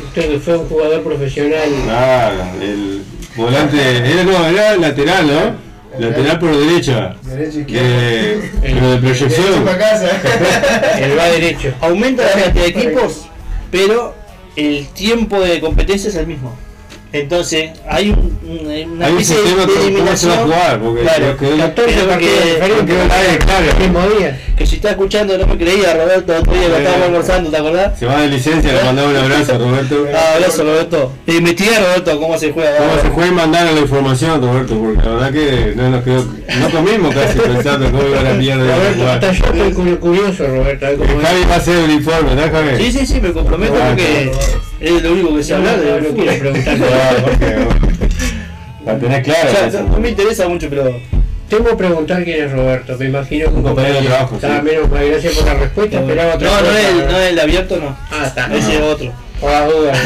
Usted 0.06 0.30
que 0.30 0.38
fue 0.40 0.56
un 0.56 0.68
jugador 0.68 1.02
profesional. 1.02 1.68
Claro, 1.84 2.36
el 2.60 3.02
volante, 3.36 3.78
era, 3.98 4.24
no, 4.24 4.46
era 4.46 4.76
lateral, 4.76 5.26
¿no? 5.26 5.70
Lateral 5.98 6.38
por 6.38 6.56
derecha. 6.56 7.14
Derecho, 7.22 7.58
Que, 7.66 8.38
izquierdo. 8.40 8.42
pero 8.62 8.90
de 8.92 8.96
proyección. 8.98 9.44
Derecho 9.46 9.64
para 9.64 9.78
casa. 9.78 10.08
El 11.00 11.18
va 11.18 11.24
derecho. 11.26 11.74
Aumenta 11.80 12.22
la 12.24 12.30
cantidad 12.44 12.64
de 12.64 12.68
equipos, 12.68 13.26
pero 13.70 14.14
el 14.56 14.86
tiempo 14.88 15.40
de 15.40 15.60
competencia 15.60 16.08
es 16.08 16.14
el 16.16 16.26
mismo. 16.26 16.56
Entonces, 17.12 17.70
hay 17.88 18.10
un, 18.10 18.38
un- 18.46 18.92
una 18.92 19.06
Hay 19.06 19.12
un 19.14 19.24
sistema 19.24 19.66
de 19.66 19.72
a 19.76 19.80
eliminación. 19.82 20.36
jugar, 20.44 20.80
porque 20.80 21.00
Claro, 21.02 21.36
que- 21.36 21.56
14 21.56 21.92
Creo 21.94 22.08
partidos 22.08 22.38
que- 22.44 22.86
que- 22.86 23.38
claro. 23.38 23.64
El 23.70 23.78
mismo 23.78 24.08
día. 24.18 24.40
Que 24.56 24.66
si 24.66 24.76
está 24.76 24.90
escuchando 24.90 25.36
no 25.38 25.46
me 25.46 25.56
creía, 25.56 25.94
Roberto, 25.94 26.36
otro 26.38 26.52
día 26.52 26.68
que 26.68 26.76
estábamos 26.78 27.06
almorzando, 27.06 27.50
¿te 27.50 27.56
acordás? 27.56 27.98
se 27.98 28.06
va 28.06 28.20
de 28.20 28.28
licencia, 28.28 28.72
le 28.72 28.84
mandamos 28.84 29.10
un 29.12 29.16
abrazo, 29.18 29.58
Roberto. 29.58 30.06
Ah, 30.14 30.34
abrazo, 30.36 30.62
Roberto. 30.64 31.12
Investiga, 31.26 31.80
Roberto, 31.80 32.20
cómo 32.20 32.38
se 32.38 32.52
juega. 32.52 32.76
¿Cómo 32.76 33.02
se 33.02 33.08
juega 33.08 33.28
y 33.30 33.34
mandar 33.34 33.72
la 33.72 33.80
información, 33.80 34.40
Roberto? 34.42 34.78
Porque 34.78 35.02
la 35.02 35.14
verdad 35.14 35.32
que 35.32 35.72
no 35.76 35.90
nos 35.90 36.04
quedó, 36.04 36.24
no 36.60 36.70
comimos 36.70 37.14
casi 37.14 37.38
pensando 37.40 37.90
cómo 37.90 38.06
iba 38.08 38.22
la 38.22 38.34
mierda 38.34 38.76
Roberto, 38.76 38.98
jugar. 39.00 39.20
yo 39.20 39.30
estoy 39.30 39.72
cu- 39.72 39.98
curioso, 39.98 40.46
Roberto. 40.46 40.86
a. 40.86 41.22
Javi 41.26 41.44
va 41.48 41.54
a 41.54 41.56
hacer 41.56 41.76
el 41.76 41.90
informe, 41.90 42.34
¿verdad, 42.36 42.52
Javi? 42.52 42.84
Sí, 42.84 42.92
sí, 42.98 43.06
sí, 43.06 43.20
me 43.20 43.32
comprometo 43.32 43.72
porque 43.74 44.30
es 44.80 45.02
lo 45.02 45.12
único 45.12 45.36
que 45.36 45.42
se 45.42 45.54
habla 45.54 45.76
de 45.76 46.00
no 46.00 46.08
quiero 46.14 46.38
preguntar. 46.38 46.78
Ah, 46.92 47.16
porque- 47.22 47.56
La 48.84 48.98
tenés 48.98 49.28
O 49.28 49.70
sea, 49.70 49.82
no, 49.82 49.98
me 49.98 50.08
interesa 50.08 50.48
mucho, 50.48 50.68
pero 50.70 50.98
Temo 51.50 51.76
preguntar 51.76 52.22
quién 52.22 52.44
es 52.44 52.52
Roberto. 52.52 52.96
Me 52.98 53.06
imagino 53.06 53.50
que 53.50 53.54
Un 53.56 53.62
compañero 53.64 54.00
de 54.00 54.06
trabajo, 54.06 54.36
Está 54.36 54.56
sí. 54.58 54.62
menos 54.62 54.88
gracias 54.88 55.34
por 55.34 55.46
la 55.46 55.54
respuesta. 55.54 56.00
Esperaba 56.00 56.34
otra 56.36 56.48
no, 56.48 56.60
no 56.62 56.76
es, 56.76 56.84
el, 56.86 56.96
no 57.08 57.18
es 57.20 57.30
el 57.32 57.40
abierto, 57.40 57.76
no. 57.76 57.96
Ah, 58.10 58.24
está. 58.26 58.56
Ese 58.56 58.76
es 58.76 58.80
otro. 58.80 59.12
Por 59.40 59.50
las 59.50 59.68
dudas. 59.68 59.98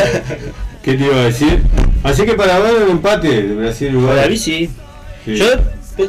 ¿Qué 0.82 0.94
te 0.94 1.04
iba 1.04 1.16
a 1.16 1.24
decir? 1.24 1.62
Así 2.02 2.24
que 2.24 2.32
para 2.34 2.58
ver 2.60 2.82
un 2.84 2.90
empate 2.92 3.28
de 3.42 3.54
Brasil-Uruguay. 3.54 4.16
Para 4.16 4.28
mí 4.28 4.36
sí. 4.38 4.70
Sí. 5.26 5.36
Yo 5.36 5.46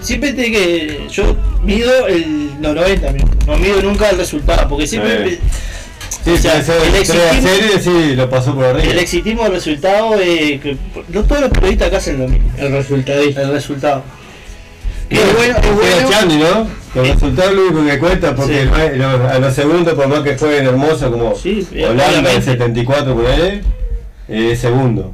siempre 0.01 0.31
te 0.33 0.51
que 0.51 1.01
yo 1.11 1.35
mido 1.63 2.07
el 2.07 2.45
los 2.61 2.73
90 2.73 3.11
minutos, 3.11 3.47
no 3.47 3.57
mido 3.57 3.81
nunca 3.81 4.09
el 4.09 4.17
resultado, 4.17 4.67
porque 4.69 4.87
siempre 4.87 5.39
Sí, 6.23 6.31
o 6.31 6.37
sea, 6.37 6.63
sí, 6.63 6.71
el 6.71 6.95
el 6.95 7.03
3 7.03 7.09
a 7.11 7.31
exitismo- 7.31 7.49
0 7.83 7.99
sí, 8.07 8.15
lo 8.15 8.29
pasó 8.29 8.55
por 8.55 8.65
arriba. 8.65 8.91
el 8.91 8.99
exitismo 8.99 9.43
del 9.43 9.51
resultado 9.53 10.15
eh, 10.19 10.59
que 10.61 10.75
no 11.09 11.23
todos 11.23 11.41
los 11.41 11.49
periodistas 11.51 11.87
acá 11.89 11.97
hacen 11.97 12.19
lo 12.19 12.27
mismo, 12.27 12.49
El 12.57 12.71
resultadista. 12.71 13.41
el 13.43 13.51
resultado. 13.51 14.03
Que 15.07 15.17
Bueno, 15.17 15.29
es 15.29 15.35
bueno, 15.37 15.57
es 15.59 15.75
bueno. 15.93 16.09
Chandy, 16.09 16.37
¿no? 16.37 16.67
El 17.03 17.13
resultado 17.13 17.49
es 17.51 17.55
lo 17.55 17.67
único 17.67 17.85
que 17.85 17.99
cuenta 17.99 18.35
porque 18.35 18.53
Sí. 18.53 18.69
el- 18.91 18.97
los- 18.97 19.21
a 19.31 19.37
los 19.39 19.53
segundos, 19.53 19.93
por 19.93 20.07
más 20.07 20.21
que 20.21 20.35
jueguen 20.35 20.65
hermoso 20.65 21.11
como 21.11 21.35
Sí, 21.35 21.67
eh, 21.73 21.85
Holanda 21.85 22.05
en 22.05 22.09
obviamente. 22.21 22.41
74 22.41 23.13
por 23.15 23.27
ahí, 23.27 23.61
eh, 24.29 24.49
es 24.53 24.59
segundo. 24.59 25.13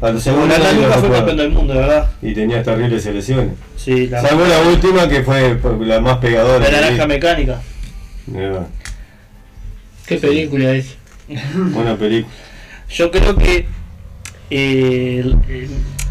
A 0.00 0.10
los 0.10 0.22
segundos 0.22 0.58
Holanda 0.58 0.72
nunca 0.72 0.98
fue 0.98 1.10
campeón 1.10 1.36
del 1.36 1.50
mundo, 1.50 1.74
verdad. 1.74 2.10
y 2.20 2.34
tenía 2.34 2.62
terribles 2.64 3.04
selecciones. 3.04 3.50
Sí, 3.76 4.08
la, 4.08 4.22
Salvo 4.22 4.44
la 4.44 4.58
última 4.62 5.08
que 5.08 5.22
fue 5.22 5.56
la 5.82 6.00
más 6.00 6.16
pegadora. 6.18 6.68
la 6.68 6.80
naranja 6.80 7.06
mecánica. 7.06 7.60
Eh, 8.34 8.58
¿Qué 10.06 10.16
película 10.16 10.72
es? 10.72 10.96
Buena 11.54 11.96
película. 11.96 12.32
Yo 12.88 13.10
creo 13.10 13.36
que 13.36 13.66
eh, 14.50 15.24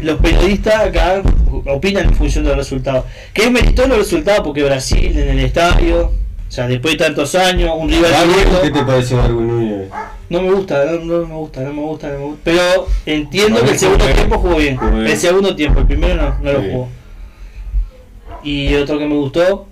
los 0.00 0.20
periodistas 0.20 0.74
acá 0.74 1.22
opinan 1.66 2.06
en 2.06 2.14
función 2.14 2.44
del 2.44 2.56
resultado. 2.56 3.06
Que 3.32 3.44
es 3.44 3.50
meritorio 3.50 3.94
el 3.94 4.00
resultado 4.00 4.42
porque 4.42 4.62
Brasil 4.62 5.16
en 5.18 5.28
el 5.30 5.38
estadio, 5.40 6.08
o 6.08 6.50
sea, 6.50 6.68
después 6.68 6.98
de 6.98 7.04
tantos 7.04 7.34
años, 7.34 7.70
un 7.76 7.88
rival 7.88 8.28
directo, 8.28 8.60
¿Qué 8.62 8.70
te 8.70 8.84
pareció 8.84 9.16
Darwin 9.16 9.48
Núñez? 9.48 9.88
no 10.28 10.42
me 10.42 10.52
gusta, 10.52 10.84
no, 10.84 10.98
no 10.98 11.26
me 11.26 11.34
gusta, 11.34 11.60
no 11.62 11.72
me 11.72 11.82
gusta, 11.82 12.08
no 12.08 12.18
me 12.18 12.24
gusta. 12.24 12.40
Pero 12.44 12.88
entiendo 13.06 13.62
que 13.64 13.70
el 13.70 13.78
segundo 13.78 14.04
bien. 14.04 14.16
tiempo 14.16 14.38
jugó 14.38 14.56
bien. 14.56 14.78
Bien. 14.78 15.06
El 15.06 15.16
segundo 15.16 15.56
tiempo, 15.56 15.80
el 15.80 15.86
primero 15.86 16.16
no, 16.16 16.38
no 16.42 16.52
lo 16.52 16.62
jugó. 16.62 16.88
Y 18.42 18.74
otro 18.74 18.98
que 18.98 19.06
me 19.06 19.14
gustó, 19.14 19.66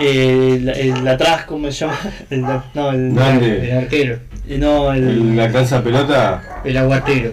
el, 0.00 0.68
el 0.68 1.08
atrás, 1.08 1.44
¿cómo 1.44 1.70
se 1.70 1.78
llama? 1.86 1.98
El, 2.30 2.40
no, 2.42 2.90
el, 2.92 3.18
arquero. 3.72 4.18
no, 4.48 4.92
el, 4.92 5.04
El- 5.08 5.36
La 5.36 5.50
cansa 5.50 5.82
pelota. 5.82 6.60
El 6.64 6.76
aguatero. 6.76 7.32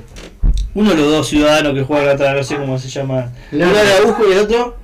Uno 0.75 0.89
de 0.91 0.95
los 0.97 1.07
dos 1.11 1.27
ciudadanos 1.29 1.73
que 1.73 1.83
juegan 1.83 2.09
atrás, 2.15 2.35
no 2.35 2.43
sé 2.43 2.55
cómo 2.57 2.79
se 2.79 2.89
llama. 2.89 3.31
No. 3.51 3.65
Uno 3.69 3.77
era 3.77 4.01
Busco 4.05 4.23
y 4.27 4.31
el 4.33 4.39
otro 4.39 4.77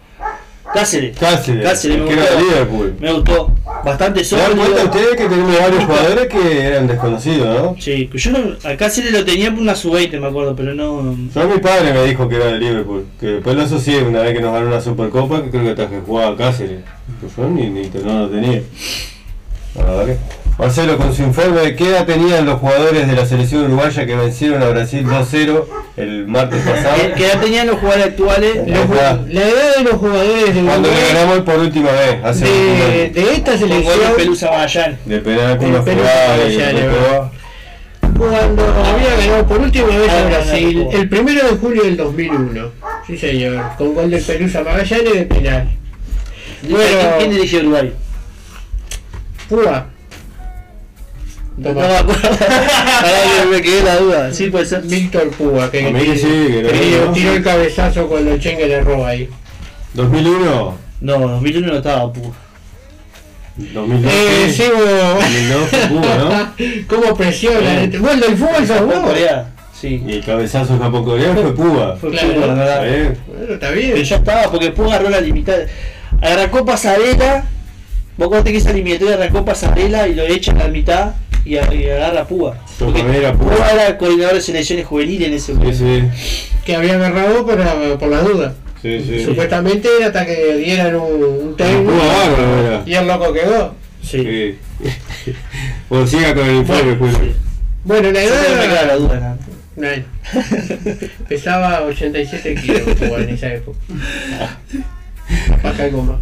Cáceres. 0.73 1.17
Cáceres. 1.17 1.63
Cáceres, 1.63 1.97
me 1.99 2.05
que 2.05 2.13
era 2.13 2.23
de 2.23 2.29
gustó. 2.35 2.45
Liverpool. 2.49 2.95
Me 2.99 3.11
gustó. 3.13 3.51
Bastante 3.83 4.23
¿Se 4.23 4.35
dan 4.35 4.51
cuenta 4.57 4.65
sólido. 4.65 4.85
ustedes 4.85 5.15
que 5.15 5.29
tenemos 5.29 5.59
varios 5.59 5.83
jugadores 5.85 6.27
que 6.27 6.61
eran 6.61 6.87
desconocidos, 6.87 7.61
no? 7.61 7.75
Sí, 7.79 8.09
yo 8.13 8.31
no, 8.31 8.39
a 8.69 8.75
Cáceres 8.77 9.11
lo 9.11 9.23
tenía 9.25 9.51
por 9.51 9.59
una 9.61 9.73
sub-20, 9.75 10.19
me 10.19 10.27
acuerdo, 10.27 10.55
pero 10.55 10.73
no. 10.73 11.15
Yo 11.33 11.47
mi 11.47 11.59
padre 11.59 11.93
me 11.93 12.03
dijo 12.05 12.27
que 12.29 12.35
era 12.35 12.45
de 12.47 12.59
Liverpool, 12.59 13.05
que 13.19 13.25
después 13.27 13.55
lo 13.55 13.63
asocié 13.63 14.03
una 14.03 14.21
vez 14.21 14.33
que 14.35 14.41
nos 14.41 14.53
ganó 14.53 14.67
una 14.67 14.81
Supercopa, 14.81 15.43
que 15.43 15.49
creo 15.49 15.63
que 15.75 15.87
que 15.87 15.99
jugaba 16.05 16.35
Cáceres. 16.37 16.81
Pues 17.19 17.35
yo 17.35 17.47
ni, 17.49 17.69
ni 17.69 17.89
no 18.03 18.19
lo 18.19 18.29
tenía. 18.29 18.61
La 19.75 19.83
verdad 19.85 20.05
que- 20.05 20.48
Marcelo, 20.59 20.97
con 20.97 21.15
su 21.15 21.21
informe 21.23 21.61
de 21.61 21.73
qué 21.77 21.87
edad 21.87 22.05
tenían 22.05 22.45
los 22.45 22.59
jugadores 22.59 23.07
de 23.07 23.15
la 23.15 23.25
selección 23.25 23.63
uruguaya 23.63 24.05
que 24.05 24.13
vencieron 24.13 24.61
a 24.61 24.67
Brasil 24.67 25.05
2-0 25.05 25.65
el 25.95 26.27
martes 26.27 26.61
pasado. 26.63 26.97
Que 27.15 27.21
ya 27.23 27.39
tenían 27.39 27.67
los 27.67 27.79
jugadores 27.79 28.07
actuales. 28.07 28.67
La 28.67 28.77
Los- 28.79 28.89
edad. 28.91 29.21
la 29.29 29.41
edad 29.41 29.75
de 29.77 29.83
los 29.85 29.93
jugadores 29.93 30.53
de 30.55 30.61
Cuando 30.61 30.89
le 30.91 31.13
ganamos 31.13 31.39
por 31.45 31.59
última 31.59 31.91
vez, 31.93 32.17
hace 32.25 32.43
de, 32.45 33.09
de 33.09 33.33
esta 33.35 33.51
gol 33.51 33.59
de 33.61 33.67
selección, 33.67 34.15
Pelusa 34.17 34.51
Magallanes. 34.51 34.99
De 35.05 35.19
penal 35.19 35.57
con 35.57 35.71
los 35.71 35.85
cuando 38.17 38.63
había 38.83 39.15
ganado 39.15 39.47
por 39.47 39.59
última 39.61 39.87
vez 39.87 40.09
a 40.11 40.25
Brasil, 40.27 40.87
el 40.91 41.07
primero 41.07 41.41
de 41.51 41.57
julio 41.57 41.83
del 41.83 41.95
2001. 41.95 42.71
Sí, 43.07 43.17
señor. 43.17 43.63
Con 43.77 43.93
gol 43.95 44.11
de 44.11 44.17
Pelusa 44.17 44.61
Magallanes 44.61 45.13
de 45.13 45.21
penal. 45.25 45.69
Bueno. 46.63 46.85
¿Quién, 46.85 47.11
quién 47.17 47.31
dirigió 47.31 47.59
Uruguay? 47.61 47.93
Púa. 49.47 49.85
No 51.59 51.73
me 51.73 51.81
acuerdo. 51.81 52.21
Ahora 52.21 53.45
me 53.51 53.61
quedé 53.61 53.83
la 53.83 53.97
duda. 53.97 54.33
Sí, 54.33 54.49
puede 54.49 54.65
ser. 54.65 54.81
Víctor 54.83 55.29
Púa, 55.31 55.69
que, 55.69 55.87
A 55.87 55.91
mí 55.91 55.99
que 56.03 56.17
sí, 56.17 56.27
que 56.27 56.63
que 56.63 57.01
¿no? 57.05 57.11
tiró 57.11 57.33
el 57.33 57.43
cabezazo 57.43 58.07
cuando 58.07 58.37
Chengue 58.37 58.67
le 58.67 58.81
roba 58.81 59.09
ahí. 59.09 59.29
2001, 59.93 60.77
No, 61.01 61.19
2001 61.19 61.67
no 61.67 61.75
estaba, 61.77 62.11
pu. 62.13 62.31
2002. 63.57 64.13
Eh, 64.13 64.53
sí. 64.55 64.63
vos- 64.73 65.15
2002 65.23 65.69
fue 65.69 65.79
Cuba, 65.89 66.15
¿no? 66.17 66.53
¿Cómo 66.87 67.15
presiona? 67.17 67.81
Sí. 67.91 67.97
Bueno, 67.97 68.25
el 68.27 68.37
fútbol 68.37 68.67
sos 68.67 68.77
Fue 68.77 68.77
en 68.77 68.87
vos. 69.01 69.09
Corea. 69.09 69.49
Sí. 69.79 70.03
Y 70.07 70.13
el 70.13 70.25
cabezazo 70.25 70.77
Japón-Corea 70.79 71.33
fue 71.33 71.53
Cuba. 71.55 71.97
Fue 71.99 72.11
Claro. 72.11 72.33
Cuba, 72.33 72.47
la 72.47 72.53
verdad. 72.53 72.87
¿Eh? 72.87 73.17
Bueno, 73.27 73.53
está 73.53 73.69
Pero 73.69 73.81
bien. 73.81 74.03
ya 74.03 74.15
estaba, 74.15 74.43
porque 74.51 74.65
después 74.67 74.89
agarró 74.89 75.09
la 75.09 75.21
limitada. 75.21 75.65
Arrancó 76.21 76.65
pasarela. 76.65 77.45
Vos 78.17 78.25
acordate 78.27 78.51
que 78.51 78.57
esa 78.57 78.71
eliminatoria 78.71 79.15
arrancó 79.15 79.43
pasarela 79.45 80.07
y 80.07 80.15
lo 80.15 80.23
echa 80.23 80.51
a 80.51 80.55
la 80.55 80.67
mitad 80.67 81.11
y, 81.49 81.57
a- 81.57 81.73
y 81.73 81.89
agarra 81.89 82.25
Púa. 82.27 82.57
Yo 82.79 82.85
Porque 82.85 83.01
era 83.17 83.33
Púa. 83.33 83.55
Púa 83.55 83.71
era 83.71 83.97
coordinador 83.97 84.35
de 84.35 84.41
selecciones 84.41 84.85
juveniles 84.85 85.27
en 85.27 85.33
ese 85.33 85.45
Sí, 85.47 85.53
momento. 85.53 85.77
sí, 85.77 86.03
Que 86.65 86.75
había 86.75 86.95
agarrado 86.95 87.45
por, 87.45 87.57
por 87.99 88.09
las 88.09 88.23
dudas. 88.25 88.53
sí, 88.81 89.03
sí. 89.05 89.25
Supuestamente 89.25 89.87
hasta 90.05 90.25
que 90.25 90.55
dieran 90.57 90.95
un, 90.95 91.23
un 91.23 91.57
técnico. 91.57 91.91
Púa 91.91 92.25
era. 92.61 92.83
Y 92.85 92.93
el 92.93 93.07
loco 93.07 93.33
quedó. 93.33 93.75
Sí. 94.03 94.23
Sí. 94.23 94.55
bueno, 95.89 96.07
siga 96.07 96.33
con 96.35 96.47
el 96.47 96.55
informe, 96.57 96.93
Bueno, 96.95 97.17
Julio. 97.17 97.33
Bueno, 97.83 98.11
la 98.11 98.19
creo 98.19 98.33
que 98.43 98.55
me 98.55 98.61
queda 98.67 98.85
la 98.85 98.93
edad. 98.93 98.97
duda. 98.99 99.37
¿no? 99.75 99.87
Pesaba 101.27 101.81
87 101.83 102.55
kilos 102.55 102.81
Púa 102.97 103.19
en 103.21 103.29
esa 103.29 103.53
época. 103.53 103.77
Baja 105.63 105.83
algo 105.83 106.01
más. 106.03 106.17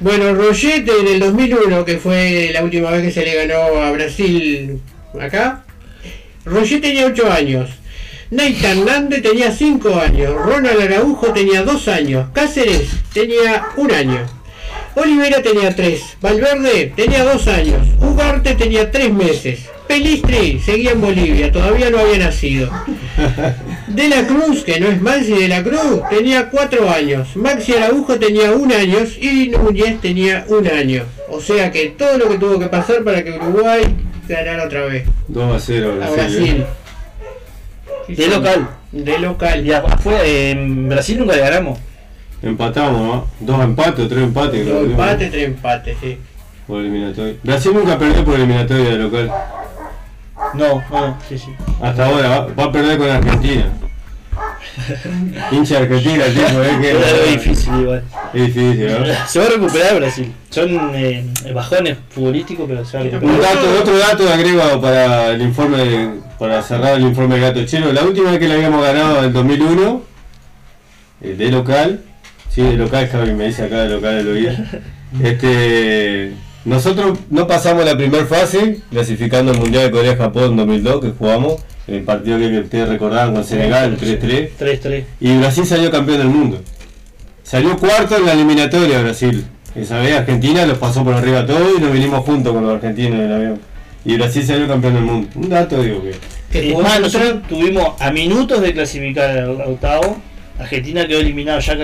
Bueno, 0.00 0.34
Roget 0.34 0.88
en 0.88 1.06
el 1.06 1.20
2001, 1.20 1.84
que 1.84 1.98
fue 1.98 2.50
la 2.52 2.64
última 2.64 2.90
vez 2.90 3.02
que 3.02 3.10
se 3.10 3.24
le 3.24 3.34
ganó 3.34 3.82
a 3.82 3.90
Brasil 3.92 4.80
acá. 5.20 5.64
Roger 6.46 6.80
tenía 6.80 7.06
8 7.06 7.30
años. 7.30 7.70
Nate 8.30 8.56
Hernández 8.66 9.22
tenía 9.22 9.52
5 9.52 9.94
años. 9.96 10.34
Ronald 10.34 10.80
Araujo 10.80 11.32
tenía 11.32 11.62
2 11.62 11.88
años. 11.88 12.28
Cáceres 12.32 12.88
tenía 13.12 13.66
1 13.76 13.94
año. 13.94 14.26
Olivera 14.94 15.42
tenía 15.42 15.74
3. 15.74 16.00
Valverde 16.22 16.92
tenía 16.96 17.24
2 17.24 17.48
años. 17.48 17.86
Ugarte 18.00 18.54
tenía 18.54 18.90
3 18.90 19.12
meses. 19.12 19.68
Pelistri 19.86 20.60
seguía 20.60 20.92
en 20.92 21.00
Bolivia, 21.00 21.52
todavía 21.52 21.90
no 21.90 21.98
había 21.98 22.18
nacido. 22.18 22.70
De 23.88 24.08
la 24.08 24.26
Cruz, 24.26 24.64
que 24.64 24.80
no 24.80 24.88
es 24.88 25.00
Maxi 25.00 25.34
de 25.34 25.48
la 25.48 25.62
Cruz, 25.62 26.00
tenía 26.10 26.48
4 26.50 26.90
años. 26.90 27.36
Maxi 27.36 27.74
Araujo 27.74 28.18
tenía 28.18 28.52
1 28.52 28.74
año 28.74 28.98
y 29.20 29.48
Núñez 29.50 30.00
tenía 30.00 30.44
1 30.48 30.70
año. 30.72 31.04
O 31.28 31.40
sea 31.40 31.70
que 31.70 31.90
todo 31.90 32.18
lo 32.18 32.28
que 32.28 32.38
tuvo 32.38 32.58
que 32.58 32.66
pasar 32.66 33.04
para 33.04 33.22
que 33.22 33.32
Uruguay 33.32 33.82
ganara 34.26 34.64
otra 34.64 34.86
vez 34.86 35.06
2 35.28 35.54
a 35.54 35.60
0 35.60 35.92
a 35.92 35.96
Brasil. 35.96 36.16
Brasil. 36.16 36.56
¿eh? 36.60 36.66
Sí, 38.06 38.14
De 38.14 38.28
local. 38.28 38.68
De 38.92 39.18
local. 39.18 39.66
Y 39.66 39.72
afuera, 39.72 40.24
en 40.24 40.88
Brasil 40.88 41.18
nunca 41.18 41.36
le 41.36 41.40
ganamos. 41.42 41.78
Empatamos, 42.42 43.00
¿no? 43.00 43.26
Dos 43.40 43.64
empates 43.64 44.08
tres 44.08 44.22
empates. 44.22 44.66
Dos 44.66 44.84
empates, 44.84 45.30
tres 45.30 45.44
empates, 45.44 45.96
sí. 46.00 46.18
Por 46.66 46.80
eliminatoria. 46.80 47.34
Brasil 47.42 47.72
nunca 47.74 47.98
perdió 47.98 48.24
por 48.24 48.34
eliminatoria 48.34 48.90
de 48.90 48.98
local. 48.98 49.32
No, 50.52 50.82
no, 50.90 51.18
sí, 51.28 51.38
sí. 51.38 51.50
Hasta 51.80 52.06
ahora 52.06 52.28
va, 52.28 52.46
va 52.54 52.64
a 52.64 52.72
perder 52.72 52.98
con 52.98 53.08
Argentina. 53.10 53.66
Hincha 55.52 55.78
Argentina, 55.78 56.24
el 56.26 56.34
tipo, 56.34 56.62
¿eh? 56.62 56.78
Que 56.80 56.90
es 56.90 57.30
difícil 57.32 57.74
igual. 57.80 58.02
Es 58.32 58.46
difícil, 58.54 58.86
¿no? 58.90 59.06
Se 59.28 59.38
va 59.38 59.44
a 59.46 59.48
recuperar 59.50 59.96
Brasil. 59.96 60.32
Son 60.50 60.68
eh, 60.94 61.24
bajones 61.54 61.98
futbolísticos, 62.10 62.66
pero 62.68 62.84
se 62.84 62.96
va 62.96 63.02
a 63.02 63.06
Un 63.06 63.12
recuperar. 63.12 63.40
dato, 63.54 63.80
otro 63.80 63.98
dato 63.98 64.28
agrego 64.32 64.80
para 64.80 65.28
el 65.30 65.42
informe, 65.42 65.76
de- 65.78 66.10
para 66.38 66.62
cerrar 66.62 66.94
el 66.96 67.02
informe 67.02 67.36
del 67.36 67.44
gato 67.44 67.64
chino. 67.64 67.92
La 67.92 68.02
última 68.02 68.30
vez 68.30 68.40
que 68.40 68.48
le 68.48 68.54
habíamos 68.54 68.82
ganado 68.82 69.18
en 69.18 69.24
el 69.26 69.32
2001, 69.32 70.02
eh, 71.22 71.34
de 71.38 71.50
local, 71.50 72.00
sí, 72.50 72.62
de 72.62 72.72
local, 72.76 73.08
Javi 73.10 73.32
me 73.32 73.46
dice 73.46 73.64
acá 73.64 73.82
de 73.82 73.88
local 73.90 74.14
el 74.18 74.28
oído. 74.28 74.52
Este, 75.22 76.32
nosotros 76.64 77.18
no 77.30 77.46
pasamos 77.46 77.84
la 77.84 77.96
primera 77.96 78.24
fase, 78.24 78.80
clasificando 78.90 79.52
el 79.52 79.58
Mundial 79.58 79.84
de 79.84 79.90
Corea-Japón 79.90 80.52
en 80.52 80.56
2002, 80.56 81.00
que 81.00 81.10
jugamos, 81.10 81.62
el 81.86 82.02
partido 82.02 82.38
que 82.38 82.60
ustedes 82.60 82.88
recordaban 82.88 83.34
con 83.34 83.44
Senegal, 83.44 83.98
el 84.00 84.20
3-3. 84.20 84.50
3-3. 84.58 85.04
Y 85.20 85.36
Brasil 85.36 85.66
salió 85.66 85.90
campeón 85.90 86.18
del 86.18 86.28
mundo. 86.28 86.60
Salió 87.42 87.76
cuarto 87.76 88.16
en 88.16 88.24
la 88.24 88.32
eliminatoria 88.32 89.02
Brasil. 89.02 89.44
Esa 89.74 89.98
vez 89.98 90.16
Argentina 90.16 90.64
los 90.64 90.78
pasó 90.78 91.04
por 91.04 91.14
arriba 91.14 91.40
a 91.40 91.46
todos 91.46 91.76
y 91.76 91.80
nos 91.80 91.92
vinimos 91.92 92.24
juntos 92.24 92.52
con 92.52 92.64
los 92.64 92.74
argentinos 92.74 93.18
en 93.18 93.20
el 93.20 93.32
avión. 93.32 93.60
Y 94.04 94.16
Brasil 94.16 94.44
salió 94.44 94.66
campeón 94.66 94.94
del 94.94 95.02
mundo. 95.02 95.28
Un 95.34 95.48
dato 95.48 95.82
digo 95.82 96.02
que. 96.02 96.12
Que 96.50 96.68
Es 96.68 96.72
jugó 96.72 96.84
más, 96.84 97.00
nosotros 97.00 97.42
tuvimos 97.48 98.00
a 98.00 98.10
minutos 98.10 98.62
de 98.62 98.72
clasificar 98.72 99.30
al 99.30 99.60
al 99.60 99.72
octavo. 99.72 100.18
Argentina 100.58 101.06
quedó 101.06 101.18
eliminado 101.18 101.58
ya 101.58 101.76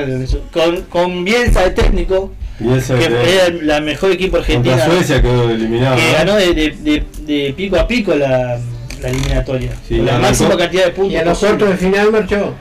con, 0.52 0.82
con 0.82 1.24
Bielsa 1.24 1.64
de 1.64 1.70
técnico, 1.70 2.32
Y 2.60 2.72
eso 2.76 2.98
que 2.98 3.04
era 3.06 3.46
el 3.46 3.66
la 3.66 3.80
mejor 3.80 4.10
equipo 4.12 4.36
argentina. 4.36 4.76
contra 4.76 4.94
Suecia 4.94 5.22
quedó 5.22 5.50
eliminado. 5.50 5.96
que 5.96 6.02
¿no? 6.12 6.12
ganó 6.18 6.36
de, 6.36 6.54
de, 6.54 6.70
de- 6.82 7.04
de 7.26 7.54
pico 7.56 7.76
a 7.78 7.86
pico 7.86 8.14
la, 8.14 8.58
la 9.00 9.08
eliminatoria. 9.08 9.70
Sí, 9.88 9.96
con 9.96 10.06
la 10.06 10.18
máxima 10.18 10.56
cantidad 10.56 10.84
de 10.86 10.90
puntos. 10.90 11.12
Y 11.12 11.16
a 11.16 11.24
los 11.24 11.38
cuartos 11.38 11.68
de 11.70 11.76
final 11.76 12.12
marchó. 12.12 12.54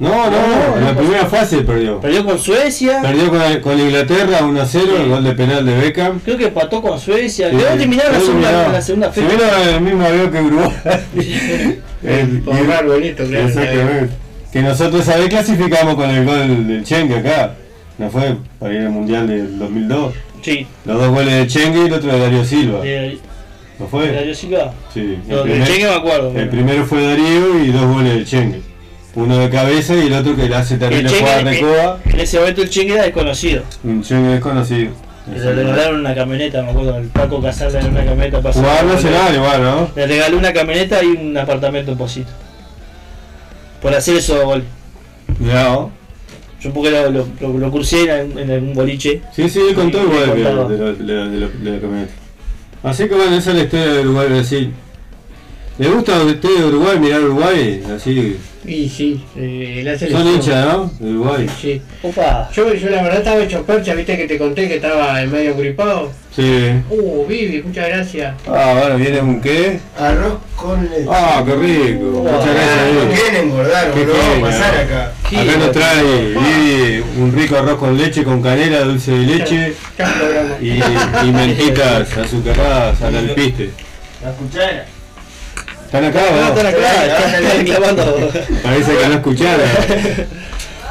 No, 0.00 0.08
no, 0.08 0.30
No, 0.30 0.76
en 0.76 0.84
la 0.84 0.92
no 0.92 0.98
primera 0.98 1.24
fase 1.26 1.58
perdió. 1.58 2.00
Perdió 2.00 2.24
con 2.24 2.36
Suecia. 2.38 3.00
Perdió 3.00 3.30
con, 3.30 3.60
con 3.60 3.78
Inglaterra 3.78 4.40
1-0, 4.40 5.00
el 5.02 5.08
gol 5.08 5.22
de 5.24 5.32
penal 5.32 5.64
de 5.64 5.76
Beckham. 5.78 6.18
Creo 6.18 6.36
que 6.36 6.46
empató 6.46 6.82
con 6.82 6.98
Suecia. 6.98 7.48
Sí, 7.50 7.56
Quedó 7.56 7.76
sí. 7.76 7.82
en 7.84 7.96
la 7.96 8.20
segunda, 8.20 8.68
la 8.72 8.82
segunda 8.82 9.12
Se 9.12 9.22
fecha. 9.22 9.34
vino 9.36 9.62
en 9.62 9.74
el 9.76 9.80
mismo 9.80 10.04
avión 10.04 10.30
que 10.32 10.40
Uruguay. 10.40 10.70
El- 12.02 12.40
Por 12.40 12.56
arbolito, 12.72 13.24
claro. 13.24 13.46
Exactamente. 13.46 14.14
Que 14.52 14.62
nosotros 14.62 15.00
esa 15.02 15.16
vez 15.16 15.28
clasificamos 15.28 15.94
con 15.94 16.10
el 16.10 16.24
gol 16.24 16.66
del 16.68 16.84
Chengue 16.84 17.16
acá. 17.18 17.54
No 17.98 18.10
fue 18.10 18.36
para 18.58 18.74
ir 18.74 18.80
al 18.80 18.90
Mundial 18.90 19.26
del 19.28 19.58
2002. 19.58 20.14
Sí, 20.42 20.66
Los 20.84 20.98
dos 20.98 21.08
goles 21.10 21.32
de 21.34 21.46
Chengue 21.46 21.82
y 21.84 21.86
el 21.86 21.92
otro 21.92 22.12
de 22.12 22.18
Darío 22.18 22.44
Silva. 22.44 22.80
de, 22.80 23.18
¿No 23.78 23.84
de 23.84 23.90
fue? 23.90 24.12
Darío 24.12 24.34
Silva. 24.34 24.72
Sí. 24.92 25.18
El, 25.28 25.48
de 25.60 25.64
Chengue 25.64 25.86
me 25.88 25.94
acuerdo. 25.94 26.32
el 26.36 26.48
primero 26.48 26.84
fue 26.84 27.02
Darío 27.06 27.64
y 27.64 27.72
dos 27.72 27.86
goles 27.86 28.14
del 28.14 28.26
Chengue. 28.26 28.60
Uno 29.14 29.38
de 29.38 29.48
cabeza 29.48 29.94
y 29.94 30.08
el 30.08 30.12
otro 30.12 30.34
que 30.34 30.48
le 30.48 30.56
hace 30.56 30.76
terrible 30.76 31.08
jugada 31.08 31.42
de 31.44 31.60
coba. 31.60 32.00
En 32.04 32.20
ese 32.20 32.38
momento 32.40 32.62
el 32.62 32.68
Chengue 32.70 32.94
era 32.94 33.04
desconocido. 33.04 33.62
Un 33.84 34.02
Chengue 34.02 34.30
desconocido. 34.30 34.90
Le 35.32 35.54
regalaron 35.54 36.00
una 36.00 36.14
camioneta, 36.14 36.62
me 36.62 36.70
acuerdo, 36.70 36.98
el 36.98 37.06
Paco 37.06 37.40
Casal 37.40 37.74
en 37.76 37.86
una 37.86 38.04
camioneta 38.04 38.42
para 38.42 38.52
Jugador 38.52 38.84
nacional 38.84 39.34
igual, 39.34 39.62
¿no? 39.62 39.88
Le 39.96 40.06
regaló 40.06 40.36
una 40.36 40.52
camioneta 40.52 41.02
y 41.02 41.06
un 41.06 41.38
apartamento 41.38 41.92
en 41.92 41.96
Posito. 41.96 42.30
Por 43.80 43.94
hacer 43.94 44.16
esos 44.16 44.44
goles. 44.44 44.64
¿no? 45.38 45.90
Yo 46.64 46.72
porque 46.72 46.90
lo, 46.90 47.10
lo, 47.10 47.28
lo, 47.40 47.58
lo 47.58 47.70
cursé 47.70 48.10
en, 48.10 48.38
en 48.38 48.50
algún 48.50 48.72
boliche. 48.72 49.20
Sí, 49.36 49.48
sí, 49.50 49.60
él 49.68 49.74
contó 49.74 50.02
igual 50.02 50.34
de, 50.34 51.04
de, 51.04 51.70
la 51.72 51.80
camioneta. 51.80 52.12
Así 52.82 53.06
que 53.06 53.14
bueno, 53.14 53.36
esa 53.36 53.50
es 53.50 53.56
la 53.56 53.62
historia 53.64 53.86
de 53.92 54.00
Uruguay-Brasil. 54.00 54.72
¿Le 55.76 55.88
gusta 55.88 56.16
a 56.16 56.22
usted 56.24 56.48
de 56.58 56.64
Uruguay 56.64 56.98
mirar 56.98 57.20
Uruguay? 57.20 57.82
Así. 57.94 58.36
Y 58.64 58.88
sí, 58.88 59.22
eh, 59.36 59.82
la 59.84 59.98
selección. 59.98 60.22
Son 60.22 60.34
hinchas, 60.34 60.66
¿no? 60.66 60.90
De 60.98 61.10
Uruguay. 61.12 61.46
Sí. 61.60 61.82
Opa. 62.02 62.48
Yo, 62.54 62.72
yo 62.72 62.88
la 62.88 63.02
verdad 63.02 63.18
estaba 63.18 63.42
hecho 63.42 63.62
percha, 63.64 63.94
viste 63.94 64.16
que 64.16 64.26
te 64.26 64.38
conté 64.38 64.68
que 64.68 64.76
estaba 64.76 65.20
en 65.20 65.30
medio 65.30 65.54
gripado. 65.56 66.10
Sí. 66.34 66.70
Uh, 66.88 67.26
Vivi, 67.26 67.62
muchas 67.62 67.88
gracias. 67.88 68.34
Ah, 68.48 68.76
bueno, 68.80 68.96
viene 68.96 69.20
un 69.20 69.40
qué. 69.40 69.78
Arroz 69.98 70.38
con 70.56 70.82
leche. 70.88 71.06
Ah, 71.10 71.42
qué 71.44 71.54
rico. 71.56 72.04
Muchas 72.04 72.34
Ah, 72.34 72.52
gracias, 72.54 72.94
no 72.94 73.10
quieren 73.14 73.44
engordar, 73.44 73.92
Qué 73.92 74.00
boludo. 74.00 74.16
Vamos 74.16 74.38
a 74.38 74.50
pasar 74.50 74.76
acá. 74.76 75.12
Acá 75.36 75.56
nos 75.58 75.72
trae 75.72 76.02
Vivi 76.02 77.04
un 77.18 77.32
rico 77.34 77.56
arroz 77.56 77.78
con 77.78 77.96
leche, 77.96 78.24
con 78.24 78.42
canela, 78.42 78.80
dulce 78.80 79.10
de 79.12 79.18
leche 79.26 79.74
y, 80.60 80.70
y 80.70 81.32
mentitas 81.32 82.16
azucaradas 82.16 83.00
al 83.02 83.16
alpiste. 83.16 83.70
La 84.22 84.30
cuchara. 84.32 84.86
¿Están 85.84 86.04
acá 86.06 86.20
Ah, 86.28 86.50
o 86.52 86.58
están 86.58 86.72
no? 86.72 86.78
acá, 86.78 87.38
están 87.38 87.64
clavando. 87.64 88.30
Parece 88.62 88.96
que 88.96 89.06
no 89.08 89.14
escucharon. 89.14 89.66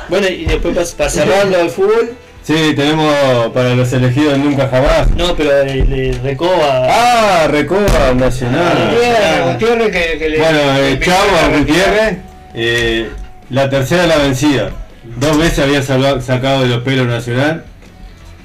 Bueno, 0.09 0.27
y 0.27 0.45
después 0.45 0.91
para 0.93 1.09
cerrarlo 1.09 1.57
al 1.59 1.69
fútbol, 1.69 2.13
Sí, 2.45 2.73
tenemos 2.75 3.13
para 3.53 3.73
los 3.73 3.93
elegidos 3.93 4.37
nunca 4.37 4.67
jamás. 4.67 5.09
no, 5.11 5.33
pero 5.33 5.49
de, 5.59 5.81
de 5.83 6.19
Recoba. 6.21 6.87
Ah, 6.89 7.47
Recoba 7.49 8.13
Nacional. 8.13 8.91
Gutiérrez, 8.91 9.53
Gutiérrez 9.53 9.91
que, 9.91 10.19
que 10.19 10.29
le. 10.29 10.37
Bueno, 10.39 10.59
le 10.73 10.91
eh, 10.91 10.99
Chavo. 10.99 11.57
Gutiérrez, 11.57 12.17
eh, 12.53 13.09
la 13.49 13.69
tercera 13.69 14.07
la 14.07 14.17
vencida. 14.17 14.71
Dos 15.17 15.37
veces 15.37 15.59
había 15.59 15.81
sacado 16.21 16.61
de 16.63 16.67
los 16.69 16.83
pelos 16.83 17.07
Nacional. 17.07 17.65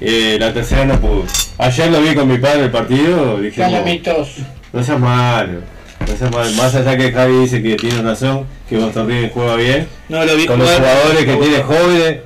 eh, 0.01 0.37
la 0.39 0.53
tercera 0.53 0.85
no 0.85 0.99
pudo. 0.99 1.23
Ayer 1.57 1.89
lo 1.91 2.01
vi 2.01 2.15
con 2.15 2.27
mi 2.27 2.37
padre 2.37 2.65
el 2.65 2.71
partido. 2.71 3.39
Dije, 3.39 3.61
no, 3.61 3.71
Calamitos. 3.71 4.35
no 4.73 4.83
seas 4.83 4.99
malo. 4.99 5.61
No 6.01 6.17
seas 6.17 6.31
malo. 6.31 6.51
Más 6.53 6.75
allá 6.75 6.97
que 6.97 7.11
Javi 7.11 7.37
dice 7.41 7.61
que 7.61 7.75
tiene 7.75 8.01
razón, 8.01 8.45
que 8.69 8.77
Boston 8.77 9.09
juega 9.33 9.55
bien. 9.55 9.87
No 10.09 10.23
lo 10.25 10.35
vi 10.35 10.45
Con 10.45 10.59
los 10.59 10.69
jugadores 10.69 11.25
que 11.25 11.35
tiene 11.35 11.63
jóvenes, 11.63 12.17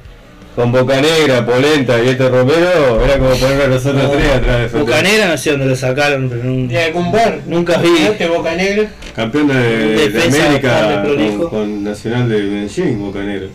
con 0.55 0.71
Boca 0.71 1.01
Negra, 1.01 1.45
Polenta 1.45 2.01
y 2.03 2.09
este 2.09 2.29
Romero, 2.29 3.03
era 3.03 3.17
como 3.17 3.31
poner 3.35 3.61
a 3.63 3.67
nosotros 3.67 4.03
No, 4.03 4.09
tres 4.11 4.29
atrás 4.31 4.59
de 4.61 4.69
frente. 4.69 4.79
Bocanera 4.91 5.27
no 5.27 5.37
sé 5.37 5.51
dónde 5.51 5.65
lo 5.65 5.75
sacaron, 5.75 6.29
pero 6.29 6.43
no- 6.43 6.67
¿De 6.67 6.83
algún 6.83 7.11
bar? 7.11 7.39
Nunca 7.47 7.77
vi. 7.77 8.03
¿Este 8.03 8.27
Boca 8.27 8.53
Negra? 8.55 8.87
Campeón 9.15 9.47
de, 9.47 10.09
de 10.09 10.23
América 10.23 11.03
con, 11.39 11.49
con 11.49 11.83
Nacional 11.83 12.29
de 12.29 12.41
Medellín, 12.43 12.99
Boca 13.01 13.19
Negra. 13.19 13.47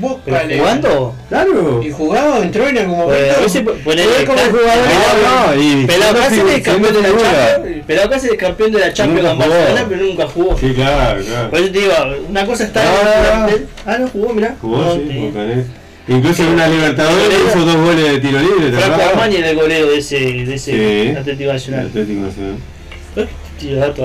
Boca 0.00 0.20
¿Pero 0.26 0.38
Negra. 0.46 0.58
jugando? 0.58 1.14
Claro. 1.28 1.82
¿Y 1.82 1.90
jugaba? 1.90 2.38
¿Entró 2.38 2.68
en 2.68 2.78
algún 2.78 2.98
momento? 2.98 3.18
Pues, 3.26 3.36
a 3.36 3.40
veces 3.40 3.62
poner 3.84 4.04
Fue 4.06 4.24
como 4.26 4.38
jugador. 4.38 4.86
No, 5.24 5.54
no, 5.56 5.60
y 5.60 5.86
Pelado 5.86 6.14
Cáceres 6.14 6.54
es 6.54 6.62
campeón 6.62 6.94
de 6.94 7.02
la. 7.02 7.08
Champions. 7.08 7.84
Pelado 7.86 8.10
Cáceres 8.10 8.32
es 8.34 8.38
campeón 8.38 8.70
de 8.72 8.78
la 8.78 8.92
Champions 8.92 9.22
Nunca 9.28 9.44
con. 9.44 9.50
Barcelona, 9.50 9.86
pero 9.88 10.02
nunca 10.04 10.26
jugó. 10.28 10.56
Sí, 10.56 10.72
claro, 10.72 11.20
claro. 11.24 11.50
Por 11.50 11.58
eso 11.58 11.72
te 11.72 11.78
digo, 11.80 11.92
una 12.28 12.46
cosa 12.46 12.62
está 12.64 12.80
Ah. 12.84 13.48
el. 13.50 13.66
Ah, 13.84 13.98
no 13.98 14.06
jugó, 14.08 14.32
mirá. 14.34 14.54
Jugó, 14.60 14.78
No, 14.78 14.94
sí, 14.94 15.08
sí. 15.10 15.18
Boca 15.18 15.38
Negra. 15.44 15.64
Incluso 16.08 16.42
en 16.42 16.48
una 16.50 16.66
Libertadores 16.68 17.28
hizo 17.48 17.64
dos 17.66 17.76
goles 17.76 18.12
de 18.12 18.18
tiro 18.20 18.38
libre, 18.40 18.70
¿te 18.70 18.78
Franco? 18.78 19.02
Armani 19.10 19.36
era 19.36 19.50
el 19.50 19.56
golero 19.56 19.86
de 19.88 19.98
ese, 19.98 20.18
de 20.18 20.54
ese 20.54 21.12
Sí. 21.12 21.16
Atlético 21.16 21.52
Nacional. 21.52 21.86
Atlético 21.86 22.20
Nacional. 22.22 22.56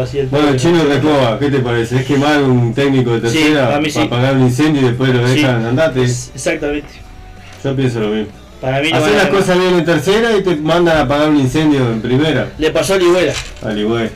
Así 0.01 0.21
Bueno, 0.31 0.49
el 0.49 0.57
chino 0.57 0.83
Recoba, 0.83 1.37
¿qué 1.37 1.49
te 1.51 1.59
parece? 1.59 1.97
¿Es 1.97 2.05
quemar 2.05 2.41
un 2.41 2.73
técnico 2.73 3.19
de 3.19 3.29
Sí, 3.29 3.37
tercera 3.37 3.77
a 3.77 3.83
sí. 3.83 3.91
para 3.91 4.05
apagar 4.05 4.35
un 4.35 4.41
incendio 4.43 4.81
y 4.81 4.85
después 4.85 5.13
lo 5.13 5.27
Sí. 5.27 5.35
dejan 5.35 5.63
andate? 5.65 6.03
Es- 6.03 6.31
Exactamente. 6.33 6.87
Yo 7.63 7.75
pienso 7.75 7.99
lo 7.99 8.07
mismo. 8.07 8.31
Para 8.59 8.81
mí 8.81 8.89
no 8.91 8.97
Hacer 8.97 9.13
a 9.13 9.17
las 9.23 9.27
cosas 9.27 9.59
bien 9.59 9.75
en 9.75 9.85
tercera 9.85 10.35
y 10.35 10.41
te 10.41 10.55
mandan 10.55 10.97
a 10.97 11.01
apagar 11.01 11.29
un 11.29 11.37
incendio 11.39 11.81
en 11.91 12.01
primera. 12.01 12.49
Le 12.57 12.71
pasó 12.71 12.95
a 12.95 12.97
Ligüera. 12.97 13.33
Al 13.63 13.77
igual. 13.77 14.09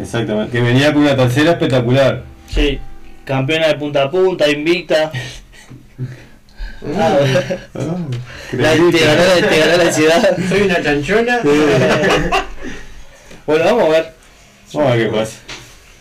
Exactamente. 0.00 0.50
Que 0.52 0.62
venía 0.62 0.92
con 0.94 1.02
una 1.02 1.14
tercera 1.16 1.50
espectacular. 1.52 2.22
Sí. 2.48 2.78
Campeona 3.24 3.68
de 3.68 3.74
punta 3.74 4.04
a 4.04 4.10
punta, 4.10 4.48
invicta. 4.48 5.12
Ah, 6.96 7.18
Ah, 7.74 7.96
la- 8.52 8.72
te, 8.72 8.98
ganó, 8.98 9.24
la- 9.24 9.48
te 9.48 9.58
ganó 9.58 9.76
la 9.76 9.82
ansiedad. 9.84 10.36
Soy 10.48 10.62
una 10.62 10.82
chanchona. 10.82 11.40
Bueno, 13.46 13.64
vamos 13.64 13.84
a 13.84 13.88
ver. 13.88 14.14
Vamos 14.74 14.92
a 14.92 14.94
ver 14.94 15.06
qué 15.10 15.16
pasa. 15.16 15.32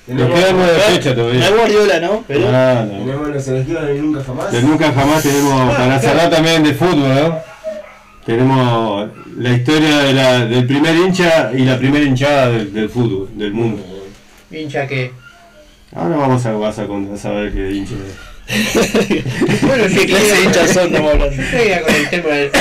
Nos 0.08 0.18
Tenemos, 0.18 0.40
quedamos 0.40 0.68
de 0.68 0.74
fecha 0.74 1.16
todavía. 1.16 1.46
es 1.46 1.56
Guardiola, 1.56 2.00
¿no? 2.02 2.24
Pero 2.28 2.48
Ah, 2.52 2.86
no. 2.86 3.00
tenemos 3.06 3.28
los 3.30 3.48
elegidos 3.48 3.88
de 3.88 3.94
nunca 3.96 4.24
jamás. 4.24 4.52
De 4.52 4.62
nunca 4.62 4.92
jamás 4.94 5.24
tenemos, 5.24 5.76
para 5.76 6.00
cerrar 6.00 6.30
también 6.30 6.64
de 6.64 6.74
fútbol, 6.74 6.98
¿no? 7.16 7.40
Tenemos 8.26 9.10
la 9.38 9.50
historia 9.54 9.98
de 10.00 10.14
la, 10.14 10.46
del 10.46 10.68
primer 10.68 10.96
hincha 10.96 11.52
y 11.54 11.60
la 11.60 11.78
primera 11.78 12.04
hinchada 12.04 12.50
del, 12.50 12.74
del 12.74 12.90
fútbol, 12.90 13.30
del 13.38 13.54
mundo. 13.54 13.82
Hincha 14.52 14.86
que. 14.88 15.14
Ahora 15.96 16.18
vamos 16.18 16.46
a, 16.46 16.52
vas 16.52 16.78
a, 16.80 16.84
a 16.84 17.18
saber 17.18 17.54
qué 17.54 17.72
hincha 17.72 17.94
es. 17.94 18.16
Bueno, 19.62 19.84
¿qué 19.94 20.06
clase 20.06 20.34
de 20.36 20.44
hinchas 20.44 20.72
son? 20.72 20.86
Estamos 20.88 21.14
hablando. 21.14 21.36
Yo 21.36 21.44
seguía 21.52 21.82
con 21.82 21.96
el 21.96 22.10
tema 22.10 22.30
del. 22.30 22.52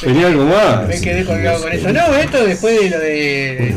¿Tenía 0.00 0.26
algo 0.28 0.44
más? 0.46 0.88
Me 0.88 1.00
quedé 1.00 1.24
colgado 1.24 1.62
con 1.62 1.72
eso. 1.72 1.92
No, 1.92 2.14
esto 2.14 2.44
después 2.44 2.80
de 2.80 2.90
lo 2.90 2.96
Un 2.96 3.02
de. 3.02 3.74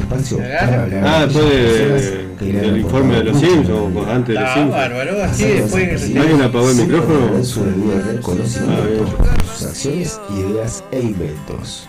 Ah, 1.03 1.25
después 1.25 1.45
de- 1.49 2.31
del 2.61 2.77
informe 2.77 3.17
de 3.17 3.23
los 3.25 3.35
mucho 3.41 3.85
o 3.85 4.05
antes 4.11 4.33
de 4.35 4.41
los 4.41 4.49
Ah, 4.49 4.53
Simpsons. 4.55 4.71
bárbaro, 4.71 5.23
así 5.23 5.45
después. 5.45 6.03
¿Alguien 6.03 6.41
apagó 6.41 6.69
el 6.71 6.75
micrófono? 6.77 7.29
Ah, 7.33 8.87
bien. 8.87 9.05
por 9.05 9.27
sus 9.57 9.67
acciones, 9.67 10.19
ideas 10.35 10.83
e 10.91 10.99
inventos. 11.01 11.87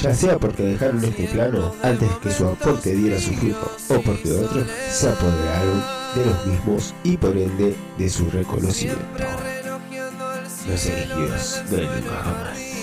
Ya 0.00 0.14
sea 0.14 0.38
porque 0.38 0.62
dejaron 0.62 1.04
este 1.04 1.24
plano 1.28 1.74
antes 1.82 2.10
que 2.22 2.30
su 2.30 2.46
aporte 2.46 2.94
diera 2.94 3.18
su 3.18 3.32
fruto, 3.34 3.70
o 3.88 4.00
porque 4.02 4.32
otros 4.32 4.66
se 4.90 5.08
apoderaron 5.08 5.82
de 6.14 6.26
los 6.26 6.46
mismos 6.46 6.94
y 7.04 7.16
por 7.16 7.36
ende 7.36 7.76
de 7.96 8.10
su 8.10 8.28
reconocimiento. 8.30 9.02
Los 10.68 10.86
elegidos 10.86 11.62
de 11.70 11.82
nunca 11.82 12.22
jamás. 12.22 12.73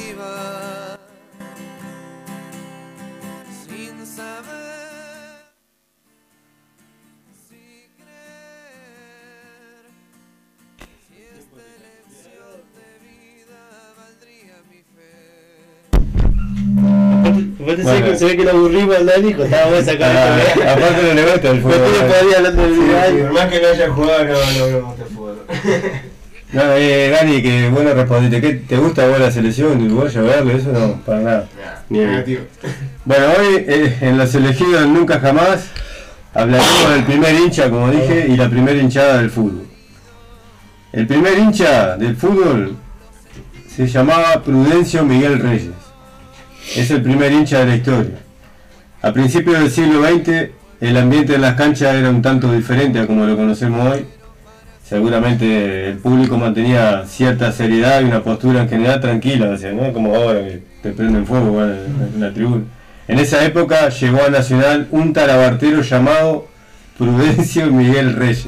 Se, 18.22 18.28
ve 18.28 18.38
que, 18.38 18.44
lo 18.44 18.52
aburrimos 18.52 18.96
al 18.96 19.06
Dani, 19.08 19.32
estábamos 19.32 19.80
Ah, 19.80 19.84
sacando. 19.84 20.70
aparte 20.72 21.02
no 21.08 21.14
le 21.14 21.32
gusta 21.32 21.50
el 21.50 21.62
No 21.62 21.70
tiene 21.70 21.84
fútbol. 21.88 22.08
podía 22.08 22.38
hablando 22.38 22.62
del 22.62 23.22
por 23.24 23.34
más 23.34 23.46
que 23.48 23.62
no 23.62 23.68
haya 23.68 23.90
jugado, 23.90 24.24
no, 24.26 24.34
no 24.34 24.68
me 24.68 24.80
gusta 24.82 25.04
el 25.04 25.10
fútbol. 25.10 25.38
No, 26.54 26.62
eh, 26.76 27.10
Dani, 27.10 27.42
que 27.42 27.70
bueno 27.70 27.94
respondiste. 27.94 28.42
¿Qué, 28.42 28.54
¿Te 28.56 28.76
gusta 28.76 29.08
vos 29.08 29.22
la 29.22 29.32
selección 29.32 29.80
de 29.80 29.86
Uruguay 29.86 30.12
a 30.18 30.20
verlo? 30.22 30.52
Eso 30.52 30.74
no, 30.74 30.96
para 31.06 31.20
nada. 31.22 31.48
Ni. 31.88 32.00
Negativo. 32.00 32.42
Bueno, 33.06 33.26
hoy 33.40 33.56
eh, 33.68 33.98
en 34.02 34.18
los 34.18 34.36
elegidos 34.36 34.86
Nunca 34.86 35.22
Jamás 35.22 35.68
hablaremos 36.34 36.90
del 36.90 37.04
primer 37.06 37.36
hincha, 37.36 37.70
como 37.70 37.90
dije, 37.90 38.26
y 38.28 38.36
la 38.36 38.50
primera 38.50 38.78
hinchada 38.78 39.20
del 39.20 39.30
fútbol. 39.30 39.66
El 40.92 41.08
primer 41.08 41.40
hincha 41.40 41.96
del 41.96 42.18
fútbol 42.18 42.76
se 43.74 43.88
llamaba 43.88 44.44
Prudencio 44.44 45.06
Miguel 45.06 45.40
Reyes. 45.40 45.81
Es 46.76 46.89
el 46.91 47.02
primer 47.02 47.32
hincha 47.32 47.60
de 47.60 47.65
la 47.65 47.76
historia. 47.76 48.19
A 49.02 49.12
principios 49.12 49.60
del 49.60 49.71
siglo 49.71 50.04
XX, 50.04 50.52
el 50.80 50.97
ambiente 50.97 51.36
en 51.36 51.41
las 51.41 51.56
canchas 51.56 51.95
era 51.95 52.10
un 52.10 52.21
tanto 52.21 52.52
diferente 52.54 53.00
a 53.00 53.08
como 53.08 53.26
lo 53.26 53.36
conocemos 53.36 53.93
hoy. 53.93 54.06
Seguramente 54.84 55.89
el 55.89 55.97
público 55.97 56.38
mantenía 56.38 57.06
cierta 57.06 57.52
seriedad 57.52 58.02
y 58.02 58.06
una 58.06 58.24
postura 58.24 58.63
en 58.63 58.69
general 58.69 59.00
tranquila, 59.00 59.50
o 59.50 59.58
sea, 59.58 59.71
como 59.93 60.15
ahora 60.15 60.39
que 60.39 60.62
te 60.84 60.91
prenden 60.91 61.26
fuego 61.26 61.63
en 61.63 62.19
la 62.19 62.34
tribuna. 62.34 62.63
En 63.08 63.19
esa 63.19 63.43
época 63.45 63.89
llegó 63.89 64.24
a 64.24 64.30
Nacional 64.30 64.88
un 64.91 65.13
tarabartero 65.13 65.82
llamado 65.82 66.47
Prudencio 66.97 67.67
Miguel 67.67 68.13
Reyes, 68.13 68.47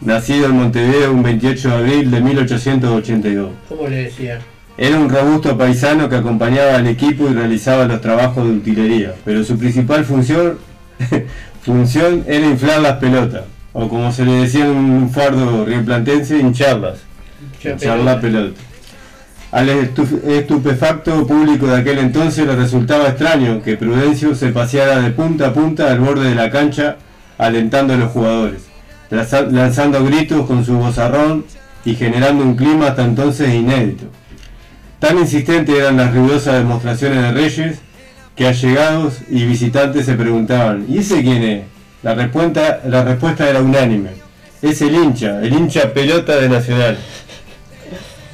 nacido 0.00 0.46
en 0.46 0.52
Montevideo 0.52 1.12
un 1.12 1.22
28 1.22 1.68
de 1.68 1.74
abril 1.74 2.10
de 2.10 2.20
1882. 2.20 3.50
¿Cómo 3.68 3.88
le 3.88 3.96
decía? 4.04 4.38
Era 4.78 4.98
un 4.98 5.08
robusto 5.08 5.56
paisano 5.56 6.08
que 6.08 6.16
acompañaba 6.16 6.76
al 6.76 6.86
equipo 6.86 7.28
y 7.30 7.32
realizaba 7.34 7.86
los 7.86 8.00
trabajos 8.00 8.44
de 8.46 8.50
utilería, 8.54 9.14
pero 9.24 9.42
su 9.42 9.56
principal 9.58 10.04
función, 10.04 10.58
función 11.62 12.24
era 12.26 12.46
inflar 12.46 12.80
las 12.80 12.96
pelotas, 12.98 13.44
o 13.72 13.88
como 13.88 14.12
se 14.12 14.24
le 14.24 14.32
decía 14.32 14.66
en 14.66 14.76
un 14.76 15.10
fardo 15.10 15.64
rioplantense, 15.64 16.38
hincharlas, 16.38 16.98
hinchar 17.72 17.98
la 18.00 18.20
pelota. 18.20 18.60
Al 19.52 19.68
estu- 19.70 20.22
estupefacto 20.28 21.26
público 21.26 21.66
de 21.68 21.76
aquel 21.80 21.98
entonces 21.98 22.46
le 22.46 22.54
resultaba 22.56 23.08
extraño 23.08 23.62
que 23.62 23.76
Prudencio 23.76 24.34
se 24.34 24.48
paseara 24.48 25.00
de 25.00 25.10
punta 25.10 25.48
a 25.48 25.52
punta 25.54 25.90
al 25.90 26.00
borde 26.00 26.28
de 26.28 26.34
la 26.34 26.50
cancha 26.50 26.96
alentando 27.38 27.94
a 27.94 27.96
los 27.96 28.10
jugadores, 28.12 28.62
lanza- 29.10 29.42
lanzando 29.50 30.04
gritos 30.04 30.46
con 30.46 30.64
su 30.64 30.74
vozarrón 30.74 31.44
y 31.84 31.94
generando 31.94 32.44
un 32.44 32.56
clima 32.56 32.88
hasta 32.88 33.04
entonces 33.04 33.54
inédito. 33.54 34.04
Tan 35.06 35.20
insistentes 35.20 35.72
eran 35.72 35.98
las 35.98 36.12
ruidosas 36.12 36.54
demostraciones 36.54 37.22
de 37.22 37.30
Reyes 37.30 37.78
que 38.34 38.48
allegados 38.48 39.20
y 39.30 39.46
visitantes 39.46 40.04
se 40.04 40.14
preguntaban, 40.14 40.84
¿y 40.88 40.98
ese 40.98 41.22
quién 41.22 41.44
es? 41.44 41.64
La 42.02 42.16
respuesta, 42.16 42.80
la 42.84 43.04
respuesta 43.04 43.48
era 43.48 43.62
unánime. 43.62 44.10
Es 44.62 44.82
el 44.82 44.96
hincha, 44.96 45.40
el 45.42 45.52
hincha 45.52 45.92
pelota 45.92 46.34
de 46.34 46.48
Nacional. 46.48 46.98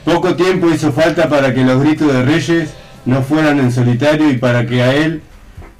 Poco 0.07 0.35
tiempo 0.35 0.71
hizo 0.71 0.93
falta 0.93 1.29
para 1.29 1.53
que 1.53 1.63
los 1.63 1.79
gritos 1.83 2.11
de 2.11 2.23
Reyes 2.23 2.71
no 3.05 3.21
fueran 3.21 3.59
en 3.59 3.71
solitario 3.71 4.31
y 4.31 4.39
para 4.39 4.65
que 4.65 4.83
a 4.83 4.95
él 4.95 5.21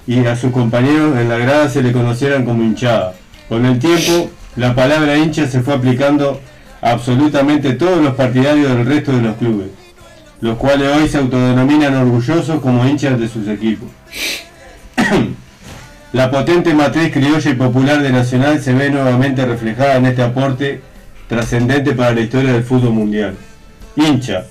y 0.07 0.27
a 0.27 0.37
sus 0.37 0.53
compañeros 0.53 1.17
en 1.17 1.31
la 1.31 1.39
grada 1.39 1.71
se 1.71 1.83
le 1.83 1.93
conocieran 1.93 2.45
como 2.45 2.65
hinchada. 2.65 3.15
Con 3.49 3.65
el 3.65 3.79
tiempo, 3.79 4.31
la 4.57 4.75
palabra 4.75 5.17
hincha 5.17 5.49
se 5.49 5.63
fue 5.63 5.73
aplicando 5.73 6.39
a 6.83 6.91
absolutamente 6.91 7.73
todos 7.73 8.05
los 8.05 8.15
partidarios 8.15 8.77
del 8.77 8.85
resto 8.85 9.13
de 9.13 9.23
los 9.23 9.37
clubes, 9.39 9.69
los 10.43 10.59
cuales 10.59 10.89
hoy 10.95 11.09
se 11.09 11.19
autodenominan 11.19 11.95
orgullosos 11.95 12.61
como 12.61 12.85
hinchas 12.85 13.19
de 13.19 13.29
sus 13.29 13.47
equipos. 13.47 13.89
La 16.13 16.31
potente 16.31 16.75
matriz 16.75 17.13
criolla 17.13 17.49
y 17.49 17.55
popular 17.55 18.03
de 18.03 18.11
Nacional 18.11 18.61
se 18.61 18.75
ve 18.75 18.91
nuevamente 18.91 19.47
reflejada 19.47 19.97
en 19.97 20.07
este 20.07 20.23
aporte 20.23 20.81
trascendente 21.29 21.93
para 21.93 22.13
la 22.13 22.21
historia 22.21 22.53
del 22.53 22.65
fútbol 22.65 22.93
mundial. 22.93 23.37
Hincha, 23.95 24.47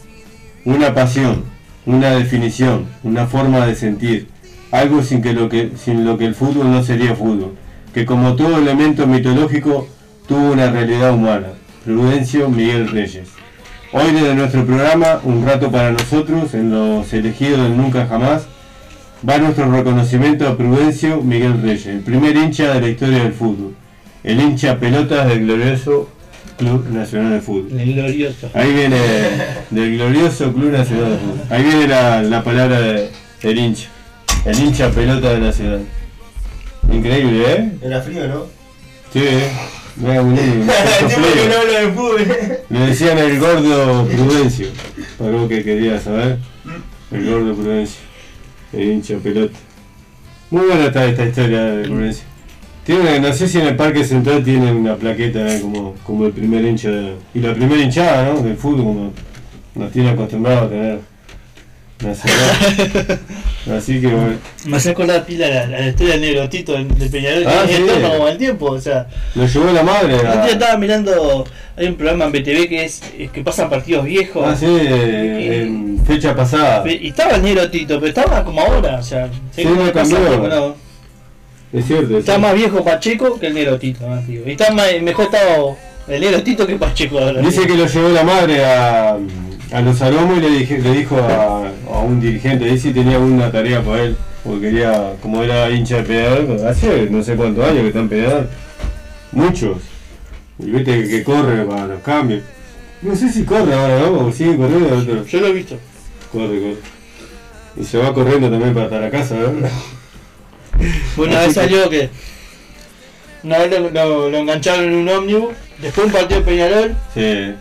una 0.63 0.93
pasión, 0.93 1.43
una 1.85 2.11
definición, 2.11 2.87
una 3.03 3.27
forma 3.27 3.65
de 3.67 3.75
sentir, 3.75 4.29
algo 4.71 5.03
sin, 5.03 5.21
que 5.21 5.33
lo 5.33 5.49
que, 5.49 5.71
sin 5.75 6.05
lo 6.05 6.17
que 6.17 6.25
el 6.25 6.35
fútbol 6.35 6.71
no 6.71 6.83
sería 6.83 7.15
fútbol, 7.15 7.55
que 7.93 8.05
como 8.05 8.35
todo 8.37 8.57
elemento 8.57 9.05
mitológico 9.07 9.89
tuvo 10.25 10.53
una 10.53 10.71
realidad 10.71 11.13
humana. 11.13 11.47
Prudencio 11.83 12.49
Miguel 12.49 12.87
Reyes. 12.87 13.40
Hoy 13.93 14.11
desde 14.13 14.35
nuestro 14.35 14.65
programa, 14.65 15.19
un 15.23 15.45
rato 15.45 15.69
para 15.69 15.91
nosotros, 15.91 16.53
en 16.53 16.71
los 16.71 17.11
elegidos 17.13 17.61
del 17.63 17.75
Nunca 17.75 18.07
Jamás, 18.07 18.43
va 19.27 19.37
nuestro 19.37 19.69
reconocimiento 19.69 20.47
a 20.47 20.55
Prudencio 20.55 21.21
Miguel 21.21 21.61
Reyes, 21.61 21.85
el 21.87 21.99
primer 21.99 22.35
hincha 22.37 22.73
de 22.73 22.81
la 22.81 22.87
historia 22.87 23.23
del 23.23 23.33
fútbol, 23.33 23.75
el 24.23 24.39
hincha 24.39 24.79
pelotas 24.79 25.27
del 25.27 25.41
glorioso 25.45 26.09
Club 26.57 26.87
Nacional 26.89 27.33
de 27.33 27.41
Fútbol. 27.41 27.79
El 27.79 27.93
glorioso. 27.95 28.49
Ahí 28.53 28.71
viene 28.73 28.97
del 29.71 29.97
glorioso 29.97 30.53
Club 30.53 30.71
Nacional 30.71 31.11
de 31.11 31.17
Fútbol. 31.17 31.39
Ahí 31.49 31.63
viene 31.63 31.87
la, 31.87 32.21
la 32.21 32.43
palabra 32.43 32.79
de- 32.79 33.09
del 33.43 33.59
hincha. 33.59 33.89
El 34.45 34.57
hincha 34.59 34.89
pelota 34.91 35.33
de 35.33 35.39
Nacional. 35.39 35.81
Increíble, 36.91 37.43
¿eh? 37.53 37.71
Era 37.81 38.01
frío, 38.01 38.27
¿no? 38.27 38.45
Sí, 39.11 39.19
¿eh? 39.23 39.49
Un 39.99 40.33
niño, 40.33 40.65
no 40.65 41.57
habla 41.57 41.79
de 41.81 41.91
fútbol. 41.93 42.27
Le 42.69 42.79
decían 42.79 43.17
el 43.17 43.39
gordo 43.39 44.05
Prudencio. 44.11 44.67
Vos 45.19 45.49
que 45.49 45.63
querías 45.63 46.03
saber. 46.03 46.37
El 47.11 47.29
gordo 47.29 47.53
Prudencio. 47.55 47.99
El 48.73 48.83
hincha 48.91 49.17
pelota. 49.17 49.57
Muy 50.49 50.65
buena 50.67 50.85
está 50.87 51.05
esta 51.05 51.25
historia 51.25 51.61
de 51.63 51.83
Prudencio. 51.87 52.23
Tiene, 52.85 53.19
no 53.19 53.31
sé 53.33 53.47
si 53.47 53.59
en 53.59 53.67
el 53.67 53.75
Parque 53.75 54.03
Central 54.03 54.43
tienen 54.43 54.75
una 54.75 54.95
plaqueta 54.95 55.53
eh, 55.55 55.61
como, 55.61 55.93
como 56.03 56.25
el 56.25 56.31
primer 56.31 56.65
hincha 56.65 56.89
de- 56.89 57.15
y 57.33 57.39
la 57.39 57.53
primera 57.53 57.79
hinchada 57.81 58.33
¿no? 58.33 58.41
del 58.41 58.57
fútbol 58.57 58.83
como 58.83 59.13
nos 59.75 59.91
tiene 59.91 60.09
acostumbrados 60.09 60.63
a 60.63 60.69
tener 60.69 60.99
Nacional. 62.01 63.19
Así 63.77 64.01
que 64.01 64.07
bueno, 64.07 64.33
Me 64.65 64.77
hace 64.77 64.89
acordar 64.89 65.25
pila 65.25 65.47
la, 65.47 65.67
la 65.67 65.87
historia 65.87 66.13
del 66.13 66.21
negro 66.21 66.49
Tito 66.49 66.73
del 66.73 66.87
Peñarol 66.87 67.43
Ah, 67.47 67.63
que 67.67 67.75
sí. 67.77 67.83
como 68.01 68.27
el 68.27 68.37
tiempo, 68.37 68.65
o 68.71 68.81
sea. 68.81 69.07
lo 69.35 69.45
llevó 69.45 69.71
la 69.71 69.83
madre. 69.83 70.13
El 70.15 70.19
otro 70.19 70.31
día 70.33 70.43
A, 70.43 70.49
estaba 70.49 70.77
mirando, 70.77 71.45
hay 71.77 71.87
un 71.87 71.95
programa 71.95 72.25
en 72.25 72.31
BTV 72.31 72.67
que 72.69 72.85
es, 72.85 73.01
es 73.17 73.29
que 73.31 73.43
pasan 73.43 73.69
partidos 73.69 74.05
viejos. 74.05 74.43
ah, 74.47 74.55
sí, 74.55 74.65
en 74.65 76.01
fecha 76.05 76.35
pasada. 76.35 76.83
Y 76.91 77.09
estaba 77.09 77.35
el 77.35 77.43
negro 77.43 77.69
Tito, 77.69 77.95
pero 77.99 78.07
estaba 78.09 78.43
como 78.43 78.61
ahora, 78.61 78.97
o 78.97 79.03
sea, 79.03 79.29
Sí, 79.55 79.63
no 79.65 79.91
cambió. 79.91 80.17
tiempo, 80.17 80.47
no. 80.47 80.75
Es 81.73 81.85
cierto. 81.85 82.13
es 82.13 82.19
Está 82.19 82.33
cierto. 82.33 82.39
más 82.41 82.53
viejo 82.55 82.83
Pacheco 82.83 83.39
que 83.39 83.47
el 83.47 83.53
negro 83.53 83.77
Tito, 83.79 84.07
más 84.07 84.27
digo. 84.27 84.43
Y 84.47 84.51
está 84.51 84.71
más, 84.73 84.87
mejor 85.01 85.25
estado 85.25 85.77
el 86.07 86.19
negro 86.19 86.41
Tito 86.43 86.65
que 86.67 86.75
Pacheco 86.75 87.19
ahora. 87.19 87.41
Dice 87.41 87.65
que 87.67 87.75
lo 87.75 87.85
llevó 87.85 88.09
la 88.09 88.23
madre 88.23 88.65
a, 88.65 89.17
a 89.71 89.81
los 89.81 90.01
aromos 90.01 90.37
y 90.37 90.41
le, 90.41 90.49
dije- 90.49 90.79
le 90.79 90.91
dijo 90.91 91.17
a, 91.17 91.67
a 91.93 91.99
un 91.99 92.19
dirigente 92.19 92.65
ahí 92.65 92.77
si 92.79 92.91
tenía 92.93 93.19
una 93.19 93.51
tarea 93.51 93.81
para 93.81 94.03
él. 94.03 94.17
porque 94.43 94.61
quería, 94.69 95.13
como 95.21 95.43
era 95.43 95.69
hincha 95.69 95.97
de 95.97 96.03
Peñarol, 96.03 96.67
hace 96.67 97.07
no 97.09 97.23
sé 97.23 97.35
cuántos 97.35 97.63
años 97.65 97.81
que 97.81 97.87
está 97.87 97.99
en 97.99 98.09
Peñarol, 98.09 98.49
muchos, 99.31 99.77
y 100.59 100.71
viste 100.71 101.03
que, 101.03 101.07
que 101.09 101.23
corre 101.23 101.63
para 101.65 101.87
los 101.87 102.01
cambios. 102.01 102.41
No 103.01 103.15
sé 103.15 103.31
si 103.31 103.43
corre 103.45 103.73
ahora, 103.73 103.99
¿no? 104.01 104.27
O 104.27 104.31
sigue 104.31 104.55
corriendo, 104.57 104.95
otro. 104.97 105.25
Yo 105.25 105.39
lo 105.39 105.47
he 105.47 105.53
visto. 105.53 105.75
corre, 106.31 106.59
corre. 106.59 106.75
Y 107.77 107.83
se 107.85 107.97
va 107.97 108.13
corriendo 108.13 108.49
también 108.49 108.73
para 108.73 108.85
estar 108.85 109.03
a 109.03 109.09
casa, 109.09 109.35
¿no? 109.35 109.67
Una 111.23 111.39
vez 111.41 111.53
salió 111.53 111.89
que. 111.89 112.09
Una 113.43 113.57
vez 113.59 113.71
lo, 113.71 113.89
lo- 113.89 114.29
lo 114.29 114.37
engancharon 114.37 114.85
en 114.85 114.93
un 114.95 115.09
ómnibus, 115.09 115.53
después 115.81 116.05
un 116.07 116.13
partido 116.13 116.41
de 116.41 116.45
Peñarol, 116.45 116.95
Sí. 117.13 117.53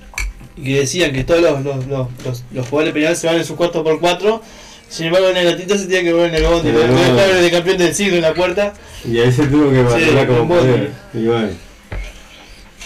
Y 0.56 0.64
que 0.64 0.80
decían 0.80 1.12
que 1.12 1.24
todos 1.24 1.40
los, 1.40 1.64
los, 1.64 1.86
los, 1.86 2.08
los, 2.24 2.44
los 2.52 2.68
jugadores 2.68 2.94
Peñarol 2.94 3.16
se 3.16 3.26
van 3.26 3.36
en 3.36 3.44
su 3.44 3.56
4x4. 3.56 4.40
Sin 4.88 5.06
embargo, 5.06 5.28
en 5.28 5.36
el 5.36 5.52
gatito 5.52 5.78
se 5.78 5.86
tiene 5.86 6.02
que 6.04 6.12
ver 6.12 6.30
en 6.30 6.34
el 6.34 6.50
bondi. 6.50 6.68
En 6.68 6.74
Lo 6.74 6.82
el 6.82 7.42
de 7.42 7.50
campeón 7.50 7.78
del 7.78 7.94
siglo 7.94 8.16
en 8.16 8.22
la 8.22 8.34
puerta. 8.34 8.72
Y 9.04 9.18
ahí 9.18 9.30
se 9.32 9.46
tuvo 9.46 9.70
que 9.70 9.84
Sí, 10.00 10.10
matar 10.10 10.26
como 10.26 10.48
poder. 10.48 10.90
Y 11.14 11.26
bueno. 11.26 11.48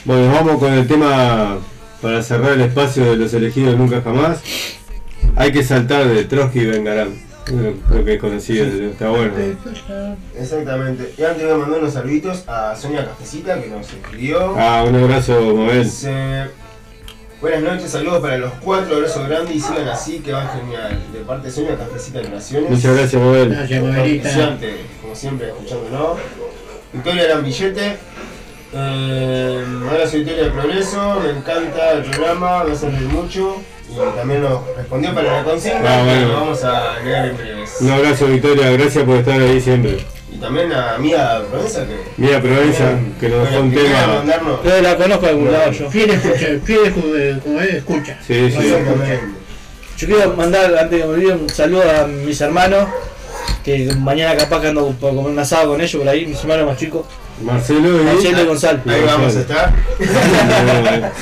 Bueno, 0.04 0.32
vamos 0.32 0.58
con 0.58 0.72
el 0.74 0.86
tema 0.86 1.58
para 2.02 2.22
cerrar 2.22 2.52
el 2.52 2.60
espacio 2.60 3.06
de 3.06 3.16
los 3.16 3.32
elegidos 3.32 3.78
nunca 3.78 4.02
jamás. 4.02 4.40
Hay 5.34 5.50
que 5.50 5.64
saltar 5.64 6.06
de 6.06 6.24
Trotsky 6.24 6.60
y 6.60 6.66
Bengarán. 6.66 7.24
Creo, 7.44 7.74
creo 7.88 8.04
que 8.04 8.14
es 8.14 8.20
conocido, 8.20 8.66
está 8.66 9.08
bueno. 9.08 9.32
Exactamente. 10.38 11.14
Y 11.16 11.22
antes 11.22 11.42
voy 11.44 11.52
a 11.52 11.56
mandar 11.56 11.80
unos 11.80 11.92
saluditos 11.94 12.44
a 12.46 12.76
Sonia 12.76 13.06
Cafecita 13.06 13.60
que 13.60 13.68
nos 13.68 13.90
escribió. 13.90 14.54
Ah, 14.58 14.84
un 14.86 14.94
abrazo, 14.94 15.54
Mabel. 15.54 15.90
Buenas 17.44 17.60
noches, 17.62 17.90
saludos 17.90 18.20
para 18.22 18.38
los 18.38 18.54
cuatro, 18.54 18.96
abrazo 18.96 19.22
grande 19.28 19.52
y 19.52 19.60
sigan 19.60 19.86
así 19.86 20.20
que 20.20 20.32
van 20.32 20.48
genial. 20.48 20.98
De 21.12 21.18
parte 21.20 21.48
de 21.48 21.52
Sonia 21.52 21.76
Cafecita 21.76 22.20
de 22.20 22.30
Naciones. 22.30 22.70
Muchas 22.70 22.96
gracias, 22.96 23.20
Mabel. 23.20 23.50
Gracias, 23.50 23.82
Mabelita. 23.84 24.58
Como 25.02 25.14
siempre, 25.14 25.48
escuchándonos. 25.48 26.16
Victoria 26.94 27.28
Lambillete. 27.28 27.96
Eh, 28.72 29.62
hola, 29.92 30.06
soy 30.06 30.20
Victoria 30.20 30.44
de 30.44 30.50
Progreso, 30.52 31.20
me 31.20 31.30
encanta 31.38 31.92
el 31.92 32.04
programa, 32.04 32.64
me 32.64 32.72
hace 32.72 32.88
reír 32.88 33.08
mucho. 33.08 33.56
Y 33.90 34.16
también 34.16 34.40
nos 34.42 34.66
respondió 34.74 35.14
para 35.14 35.36
la 35.36 35.44
consigna, 35.44 35.80
Ah, 35.84 36.02
bueno. 36.02 36.20
que 36.20 36.26
lo 36.32 36.40
vamos 36.40 36.64
a 36.64 36.98
leer 37.04 37.24
en 37.26 37.36
breves. 37.36 37.76
Un 37.82 37.90
abrazo, 37.90 38.26
Victoria. 38.26 38.70
Gracias 38.70 39.04
por 39.04 39.16
estar 39.16 39.38
ahí 39.38 39.60
siempre. 39.60 39.98
Y 40.34 40.38
también 40.38 40.72
a 40.72 40.98
Mía 40.98 41.42
Provenza, 41.50 41.86
que 41.86 41.96
Mira, 42.16 42.40
Provenza, 42.40 42.98
que 43.20 43.28
nos 43.28 43.48
dejó 43.48 43.62
un 43.62 43.70
tema. 43.72 44.20
Yo 44.64 44.82
la 44.82 44.96
conozco 44.96 45.24
de 45.26 45.30
algún 45.30 45.52
lado 45.52 45.70
yo. 45.70 45.90
Fiel 45.90 46.10
escucha, 46.10 46.46
fiel 46.64 46.80
escu- 46.94 47.40
como 47.42 47.60
es, 47.60 47.74
escucha. 47.74 48.18
Sí, 48.26 48.50
sí. 48.50 48.58
Exactamente. 48.58 49.20
Yo 49.96 50.06
quiero 50.08 50.34
mandar, 50.34 50.76
antes 50.76 51.00
que 51.00 51.06
me 51.06 51.12
olvide, 51.14 51.32
un 51.34 51.48
saludo 51.48 51.82
a 51.88 52.06
mis 52.08 52.40
hermanos. 52.40 52.88
Que 53.64 53.90
mañana 53.98 54.36
capaz 54.36 54.60
que 54.60 54.68
ando 54.68 54.88
por 55.00 55.14
comer 55.14 55.30
un 55.32 55.38
asado 55.38 55.70
con 55.70 55.80
ellos 55.80 55.94
por 56.02 56.08
ahí, 56.08 56.26
mis 56.26 56.38
hermanos 56.40 56.66
más 56.66 56.76
chicos. 56.78 57.06
Marcelo 57.42 58.00
y. 58.00 58.04
Marcelo 58.04 58.42
y 58.42 58.46
Gonzalo. 58.46 58.80
Ahí 58.86 59.02
vamos 59.06 59.36
a 59.36 59.40
estar. 59.40 59.72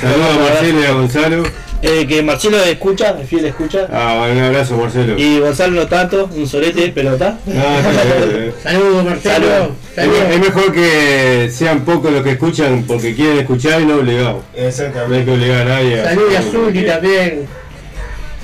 Saludos 0.01 0.29
a 0.37 0.39
Marcelo 0.49 0.81
y 0.81 0.85
a 0.85 0.91
Gonzalo. 0.91 1.43
Eh, 1.85 2.07
que 2.07 2.23
Marcelo 2.23 2.57
escucha, 2.63 3.13
es 3.21 3.27
fiel 3.27 3.43
escucha. 3.45 3.87
Ah, 3.91 4.15
bueno, 4.19 4.39
un 4.39 4.43
abrazo, 4.45 4.77
Marcelo. 4.77 5.17
Y 5.17 5.39
Gonzalo 5.39 5.75
no 5.81 5.85
tanto, 5.87 6.29
un 6.33 6.47
solete, 6.47 6.93
pero 6.95 7.13
está. 7.13 7.37
Ah. 7.53 7.81
Saludos, 8.63 9.03
Marcelo. 9.03 9.33
Saludos. 9.35 9.67
Es, 9.89 9.95
Saludos. 9.95 10.21
es 10.31 10.39
mejor 10.39 10.71
que 10.73 11.49
sean 11.51 11.81
pocos 11.83 12.09
los 12.13 12.23
que 12.23 12.31
escuchan 12.31 12.85
porque 12.87 13.13
quieren 13.13 13.39
escuchar 13.39 13.81
y 13.81 13.85
no 13.85 13.95
obligados. 13.97 14.43
No 14.55 14.61
hay 14.61 14.65
Exactamente. 14.67 15.25
que 15.25 15.31
obligar 15.31 15.61
a 15.61 15.65
nadie. 15.65 16.03
Saludos 16.05 16.35
a 16.37 16.41
Zuli 16.43 16.85
también. 16.85 17.47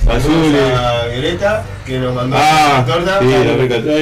Azul. 0.06 0.32
Saludos 0.32 0.78
a 0.78 1.06
Violeta, 1.08 1.62
que 1.86 1.98
nos 1.98 2.14
mandó 2.14 2.36
Ah, 2.38 2.84
la 2.86 2.94
torta. 2.94 3.20
sí, 3.20 3.26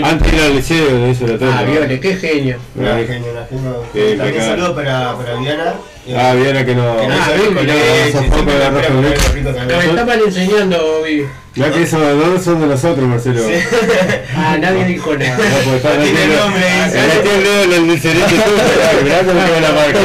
la. 0.00 0.08
Antes 0.08 0.32
era 0.32 0.46
el 0.46 0.56
liceo, 0.56 1.08
hizo 1.10 1.26
la 1.28 1.38
torta. 1.38 1.58
Ah, 1.58 1.62
Viole, 1.64 2.00
qué 2.00 2.16
genio. 2.16 2.56
Una 2.74 2.94
genio, 3.06 3.30
una 3.32 3.46
genio. 3.46 4.16
También 4.18 4.42
saludos 4.44 4.70
para, 4.72 5.16
para 5.16 5.34
Viana. 5.36 5.74
Eh, 6.08 6.16
Ah, 6.18 6.34
Viera 6.34 6.64
que 6.64 6.74
no. 6.74 6.96
que 6.96 7.06
no 7.06 7.14
Ah, 7.14 7.28
hizo 7.34 7.42
bien, 7.52 7.66
bien. 7.66 7.76
con. 8.12 9.68
Nos 9.68 9.84
estaban 9.84 10.20
enseñando, 10.26 11.02
Vivi. 11.04 11.26
Ya 11.54 11.70
que 11.72 11.82
esos 11.82 12.00
dos 12.00 12.42
son 12.44 12.60
de 12.60 12.66
nosotros, 12.68 13.06
Marcelo. 13.08 13.42
Ah, 14.36 14.56
nadie 14.60 14.84
dijo 14.84 15.14
nada. 15.16 15.36
No, 15.66 15.74
está 15.74 15.94
No 15.94 16.02
tiene 16.04 16.26
nombre, 16.36 16.66
el 17.64 17.80
del. 17.86 18.24
Mirá 19.02 19.18
cómo 19.20 19.40
la 19.60 19.72
marca. 19.72 19.98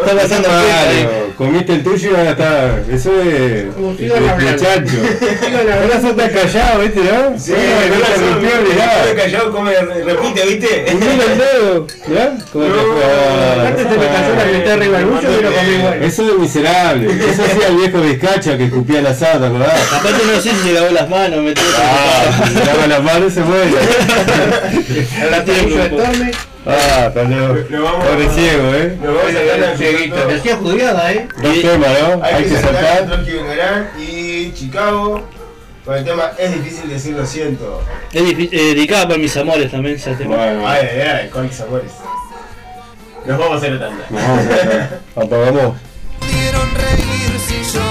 Está 0.00 0.22
pasando 0.22 0.48
Claro, 0.48 1.27
comiste 1.38 1.72
el 1.72 1.84
tuyo 1.84 2.10
y 2.10 2.14
ahora 2.16 2.30
está. 2.32 2.80
Eso 2.92 3.10
es. 3.22 3.66
Como 3.72 3.90
hablando. 3.90 4.62
Ahora 5.80 6.00
sos 6.00 6.16
tan 6.16 6.30
callado, 6.30 6.80
¿viste? 6.80 7.00
¿No? 7.00 7.38
Sí, 7.38 7.52
no, 7.52 7.98
la 7.98 9.04
me 9.06 9.14
callado, 9.14 9.52
come, 9.52 9.72
repite, 9.72 10.46
¿viste? 10.46 10.86
Hundile 10.92 11.24
el 11.32 11.38
dedo. 11.38 11.86
¿Ya? 12.12 12.36
¿Cómo 12.52 12.64
te 12.64 12.70
No, 12.70 12.76
fue? 12.76 13.60
Aparte 13.60 13.82
se 13.84 13.88
me 13.88 14.06
cayó 14.06 14.34
la 14.34 14.58
mitad 14.58 14.72
arriba 14.72 14.98
del 14.98 15.06
bucho 15.06 15.38
y 15.38 15.42
lo 15.42 15.52
comí 15.52 15.70
igual. 15.78 16.02
Eso 16.02 16.28
es 16.28 16.38
miserable. 16.38 17.30
Eso 17.30 17.44
hacía 17.44 17.68
el 17.68 17.76
viejo 17.76 18.00
Vizcacha 18.00 18.58
que 18.58 18.64
escupía 18.64 19.00
la 19.00 19.14
¿te 19.14 19.26
acordás? 19.26 19.92
Aparte 19.92 20.22
no 20.26 20.40
sé 20.40 20.50
si 20.50 20.56
se 20.56 20.72
lavó 20.72 20.90
las 20.90 21.08
manos, 21.08 21.40
metió 21.40 21.62
Ah, 21.78 22.48
se 22.52 22.64
lava 22.64 22.86
las 22.88 23.02
manos 23.02 23.32
y 23.32 23.34
se 23.34 23.40
muere. 23.42 23.70
Latillo 25.30 25.82
de 25.82 25.88
Torme. 25.90 26.30
Ah, 26.66 27.10
vamos 27.14 28.04
Pobre 28.04 28.26
a- 28.26 28.30
ciego, 28.30 28.74
¿eh? 28.74 28.98
Nos 29.02 29.14
vamos 29.14 29.34
a 29.34 29.42
ganar 29.42 29.70
el 29.70 29.78
Cieguito, 29.78 30.16
me 30.26 30.34
hacía 30.34 30.56
jugada, 30.56 31.12
eh. 31.12 31.28
Dos 31.42 31.60
temas, 31.62 31.88
¿no? 32.00 32.22
Hay 32.24 32.44
que 32.44 32.50
saltar 32.56 33.22
y 33.98 34.52
Chicago. 34.52 35.22
Con 35.84 35.96
el 35.96 36.04
tema 36.04 36.32
es 36.36 36.52
difícil 36.52 36.90
decir 36.90 37.14
lo 37.16 37.24
siento. 37.24 37.82
Es 38.12 38.22
difícil, 38.22 38.58
eh, 38.58 38.74
dedicada 38.74 39.08
para 39.08 39.18
mis 39.18 39.34
amores 39.38 39.70
también 39.70 39.96
ese 39.96 40.14
tema. 40.16 40.36
Bueno, 40.36 40.68
Ay, 40.68 40.86
ay, 40.92 41.00
ay, 41.00 41.28
con 41.30 41.44
mis 41.46 41.58
amores. 41.62 41.92
Nos 43.24 43.38
vamos 43.38 43.54
a 43.54 43.56
hacer 43.56 43.78
tanda. 43.78 44.04
nos 44.10 44.22
vamos 44.22 44.38
a 44.38 44.54
hacer. 44.54 45.00
Apagamos. 45.16 45.76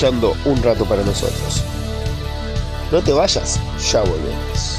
Un 0.00 0.62
Rato 0.62 0.84
para 0.84 1.02
Nosotros. 1.02 1.64
No 2.92 3.02
te 3.02 3.12
vayas, 3.12 3.58
ya 3.90 4.00
volvemos. 4.02 4.78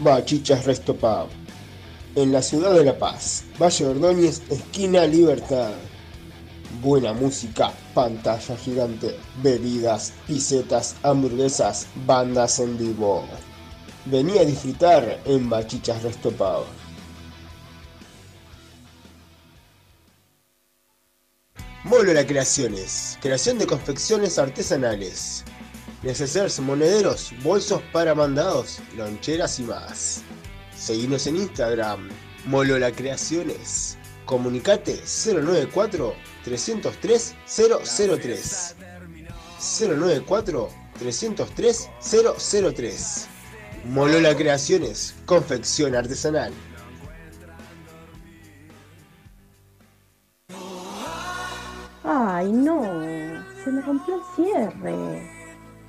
Bachichas 0.00 0.66
Resto. 0.66 0.94
En 2.14 2.30
la 2.30 2.42
ciudad 2.42 2.74
de 2.74 2.84
La 2.84 2.98
Paz, 2.98 3.44
Valle 3.58 3.86
Ordóñez, 3.86 4.42
esquina 4.50 5.06
Libertad. 5.06 5.70
Buena 6.82 7.14
música, 7.14 7.72
pantalla 7.94 8.54
gigante, 8.58 9.16
bebidas, 9.42 10.12
pisetas, 10.26 10.96
hamburguesas, 11.02 11.86
bandas 12.04 12.58
en 12.58 12.76
vivo. 12.76 13.24
Vení 14.04 14.36
a 14.36 14.44
disfrutar 14.44 15.20
en 15.24 15.48
Bachichas 15.48 16.02
Resto. 16.02 16.30
Molola 21.84 22.26
Creaciones, 22.26 23.18
creación 23.20 23.58
de 23.58 23.66
confecciones 23.66 24.38
artesanales, 24.38 25.44
necesarios 26.02 26.58
monederos, 26.60 27.30
bolsos 27.42 27.82
para 27.92 28.14
mandados, 28.14 28.78
loncheras 28.96 29.58
y 29.58 29.64
más. 29.64 30.22
Seguinos 30.74 31.26
en 31.26 31.36
Instagram, 31.36 32.08
Molola 32.46 32.90
Creaciones. 32.90 33.98
Comunicate 34.24 34.98
094 35.04 36.14
303 36.42 37.34
003. 37.46 38.76
094 39.78 40.70
303 40.98 41.90
003. 42.74 43.26
Molola 43.84 44.34
Creaciones, 44.34 45.14
confección 45.26 45.94
artesanal. 45.94 46.54
Ay, 52.06 52.52
no, 52.52 52.82
se 53.64 53.72
me 53.72 53.80
rompió 53.80 54.16
el 54.16 54.20
cierre. 54.36 55.30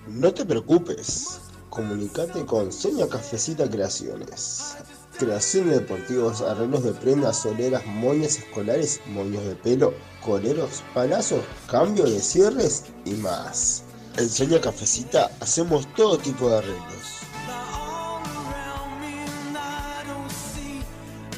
No 0.08 0.34
te 0.34 0.46
preocupes, 0.46 1.42
comunicate 1.70 2.46
con 2.46 2.72
Soña 2.72 3.06
Cafecita 3.10 3.70
Creaciones. 3.70 4.78
Creación 5.20 5.70
de 5.70 5.80
deportivos, 5.80 6.42
arreglos 6.42 6.84
de 6.86 6.94
prendas, 6.94 7.42
soleras, 7.42 7.86
moñas 7.86 8.38
escolares, 8.38 9.02
moños 9.08 9.44
de 9.44 9.56
pelo, 9.56 9.94
coleros, 10.24 10.84
palazos, 10.94 11.44
cambio 11.70 12.06
de 12.06 12.22
cierres 12.22 12.86
y 13.04 13.12
más. 13.16 13.84
En 14.16 14.30
Soña 14.30 14.62
Cafecita 14.62 15.30
hacemos 15.42 15.86
todo 15.96 16.18
tipo 16.18 16.50
de 16.50 16.60
arreglos. 16.60 17.26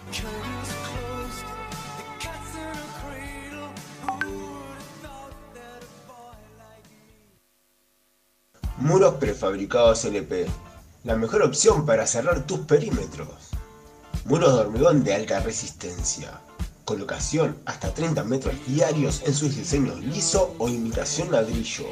Muros 8.79 9.15
prefabricados 9.15 10.05
LP. 10.05 10.47
La 11.05 11.15
mejor 11.17 11.43
opción 11.43 11.87
para 11.87 12.07
cerrar 12.07 12.47
tus 12.47 12.61
perímetros. 12.61 13.51
Muros 14.25 14.55
de 14.55 14.61
hormigón 14.61 15.03
de 15.05 15.15
alta 15.15 15.41
resistencia. 15.41 16.41
Colocación 16.85 17.57
hasta 17.65 17.95
30 17.95 18.25
metros 18.25 18.55
diarios 18.67 19.23
en 19.25 19.33
sus 19.33 19.57
diseños 19.57 20.01
liso 20.01 20.55
o 20.59 20.69
imitación 20.69 21.33
ladrillo. 21.33 21.87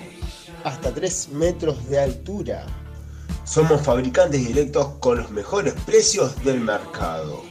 Hasta 0.65 0.93
3 0.93 1.31
metros 1.31 1.89
de 1.89 1.99
altura. 1.99 2.67
Somos 3.45 3.81
fabricantes 3.81 4.47
directos 4.47 4.87
con 5.01 5.19
los 5.19 5.31
mejores 5.31 5.73
precios 5.87 6.37
del 6.45 6.61
mercado. 6.61 7.43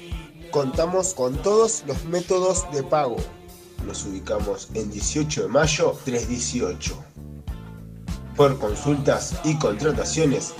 Contamos 0.51 1.15
con 1.15 1.35
todos 1.41 1.83
los 1.87 2.03
métodos 2.05 2.71
de 2.71 2.83
pago. 2.83 3.17
Nos 3.87 4.05
ubicamos 4.05 4.69
en 4.75 4.91
18 4.91 5.43
de 5.43 5.47
mayo 5.47 5.97
318. 6.05 6.95
Por 8.35 8.59
consultas 8.59 9.33
y 9.43 9.57
contrataciones 9.57 10.53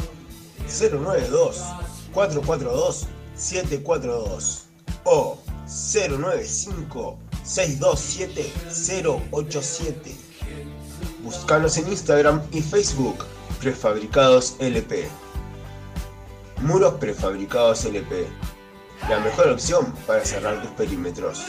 092 0.67 1.61
442 2.11 3.07
742 3.36 4.63
o 5.03 5.38
095 5.72 7.17
627 7.43 8.51
087. 9.32 10.15
Búscanos 11.24 11.78
en 11.78 11.88
Instagram 11.88 12.41
y 12.51 12.61
Facebook 12.61 13.26
Prefabricados 13.61 14.55
LP. 14.59 15.07
Muros 16.61 16.95
prefabricados 16.95 17.86
LP. 17.86 18.28
La 19.07 19.19
mejor 19.19 19.49
opción 19.49 19.93
para 20.05 20.26
cerrar 20.26 20.61
tus 20.61 20.72
perímetros. 20.72 21.45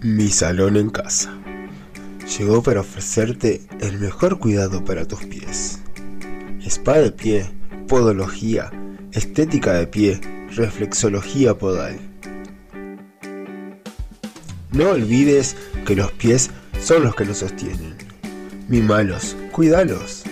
Mi 0.00 0.28
salón 0.28 0.76
en 0.76 0.90
casa. 0.90 1.36
Llegó 2.38 2.62
para 2.62 2.80
ofrecerte 2.80 3.66
el 3.80 3.98
mejor 3.98 4.38
cuidado 4.38 4.84
para 4.84 5.06
tus 5.06 5.24
pies. 5.24 5.80
Spa 6.66 6.98
de 6.98 7.12
pie, 7.12 7.48
podología, 7.86 8.72
estética 9.12 9.74
de 9.74 9.86
pie, 9.86 10.20
reflexología 10.56 11.56
podal. 11.56 11.96
No 14.72 14.90
olvides 14.90 15.56
que 15.86 15.94
los 15.94 16.10
pies 16.12 16.50
son 16.82 17.04
los 17.04 17.14
que 17.14 17.24
nos 17.24 17.38
sostienen. 17.38 17.94
Mimalos, 18.66 19.36
cuídalos. 19.52 20.24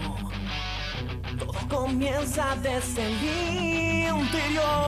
Todo 1.37 1.59
comienza 1.67 2.55
desde 2.63 3.07
el 3.07 4.19
interior. 4.21 4.87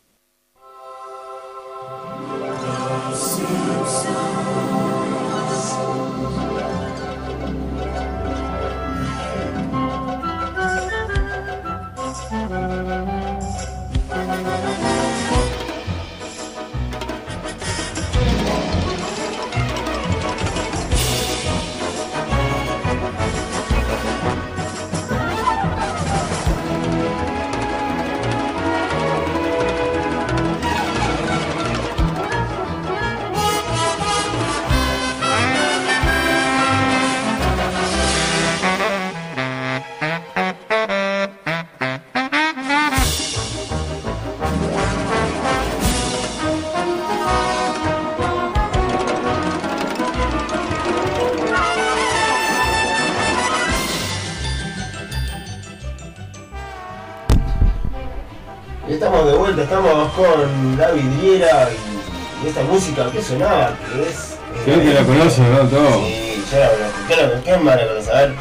Con 60.24 60.78
la 60.78 60.92
vidriera 60.92 61.70
y, 61.72 62.46
y 62.46 62.50
esta 62.50 62.64
música 62.64 63.12
que 63.12 63.22
sonaba, 63.22 63.76
que 63.94 64.10
es. 64.10 64.38
Creo 64.66 64.80
que 64.82 64.94
la 64.94 65.04
conocen, 65.04 65.52
¿no? 65.52 65.60
Todo. 65.60 66.06
Sí, 66.06 66.44
yo 66.52 66.60
la 66.60 66.70
conozco. 66.70 66.98
¿Qué 67.08 67.16
la- 67.16 67.42
¿Quién 67.42 67.66
van 67.66 67.80
a 67.80 67.88
conocer? 67.88 68.14
A 68.16 68.22
ver. 68.22 68.34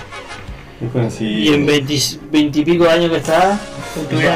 Es 0.84 0.90
conocido. 0.92 1.30
Y 1.30 1.48
en 1.54 1.66
20, 1.66 1.94
20 2.32 2.58
y 2.58 2.64
pico 2.64 2.84
de 2.84 2.90
años 2.90 3.10
que 3.10 3.16
está, 3.18 3.58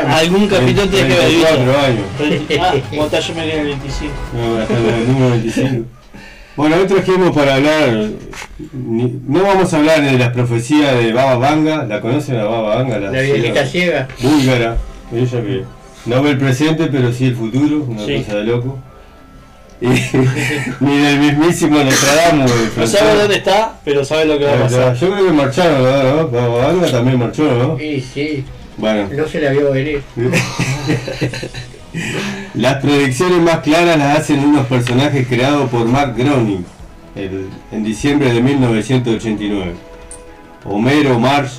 algún 0.08 0.46
capítulo 0.46 0.88
tiene 0.88 1.08
que 1.08 1.14
haber 1.14 1.28
visto. 1.30 1.46
34 1.48 1.80
años. 1.80 2.60
Ah, 2.60 2.74
como 2.90 3.04
está, 3.04 3.20
yo 3.20 3.34
me 3.34 3.40
quedé 3.42 3.52
en 3.54 3.60
el 3.60 3.66
25. 3.66 4.12
No, 4.34 4.58
hasta 4.62 4.74
el 4.74 5.08
número 5.08 5.30
25. 5.30 5.86
Bueno, 6.56 6.76
hoy 6.76 6.86
trajimos 6.86 7.34
para 7.34 7.54
hablar, 7.56 8.08
no 8.72 9.42
vamos 9.42 9.72
a 9.72 9.76
hablar 9.78 10.02
de 10.02 10.12
las 10.18 10.28
profecías 10.32 10.96
de 10.98 11.12
Baba 11.12 11.36
Vanga, 11.36 11.84
¿la 11.84 12.00
conocen 12.00 12.36
a 12.38 12.44
Baba 12.44 12.76
Vanga? 12.76 12.98
La 13.00 13.10
viejita 13.10 13.66
ciega. 13.66 14.06
Búlgara, 14.20 14.76
ella 15.12 15.40
que 15.42 15.64
no 16.06 16.22
ve 16.22 16.30
el 16.30 16.38
presente 16.38 16.86
pero 16.86 17.12
sí 17.12 17.26
el 17.26 17.36
futuro, 17.36 17.84
una 17.84 18.04
Sí. 18.04 18.22
cosa 18.22 18.36
de 18.38 18.44
loco. 18.44 18.78
Y, 19.80 19.86
ni 20.80 20.98
del 20.98 21.18
mismísimo 21.18 21.82
Nostradamus. 21.82 22.50
No 22.76 22.86
sabe 22.86 23.14
dónde 23.20 23.36
está, 23.36 23.78
pero 23.84 24.04
sabe 24.04 24.24
lo 24.26 24.38
que 24.38 24.44
va 24.46 24.54
a 24.54 24.60
pasar. 24.62 24.94
Yo 24.94 25.10
creo 25.12 25.26
que 25.26 25.32
marcharon, 25.32 25.82
¿no? 25.82 26.14
¿no? 26.22 26.28
Baba 26.28 26.66
Vanga 26.68 26.90
también 26.90 27.18
marchó, 27.18 27.42
¿no? 27.44 27.76
Sí, 27.78 28.00
sí. 28.00 28.44
Bueno. 28.76 29.08
No 29.14 29.26
se 29.28 29.40
la 29.40 29.50
vio 29.50 29.70
venir. 29.72 30.02
Las 32.54 32.82
predicciones 32.82 33.38
más 33.40 33.58
claras 33.58 33.98
las 33.98 34.18
hacen 34.18 34.40
unos 34.40 34.66
personajes 34.66 35.26
creados 35.28 35.70
por 35.70 35.86
Mark 35.86 36.14
Groening 36.16 36.64
el- 37.14 37.48
en 37.70 37.84
diciembre 37.84 38.32
de 38.32 38.40
1989. 38.40 39.72
Homero, 40.64 41.18
Marge, 41.18 41.58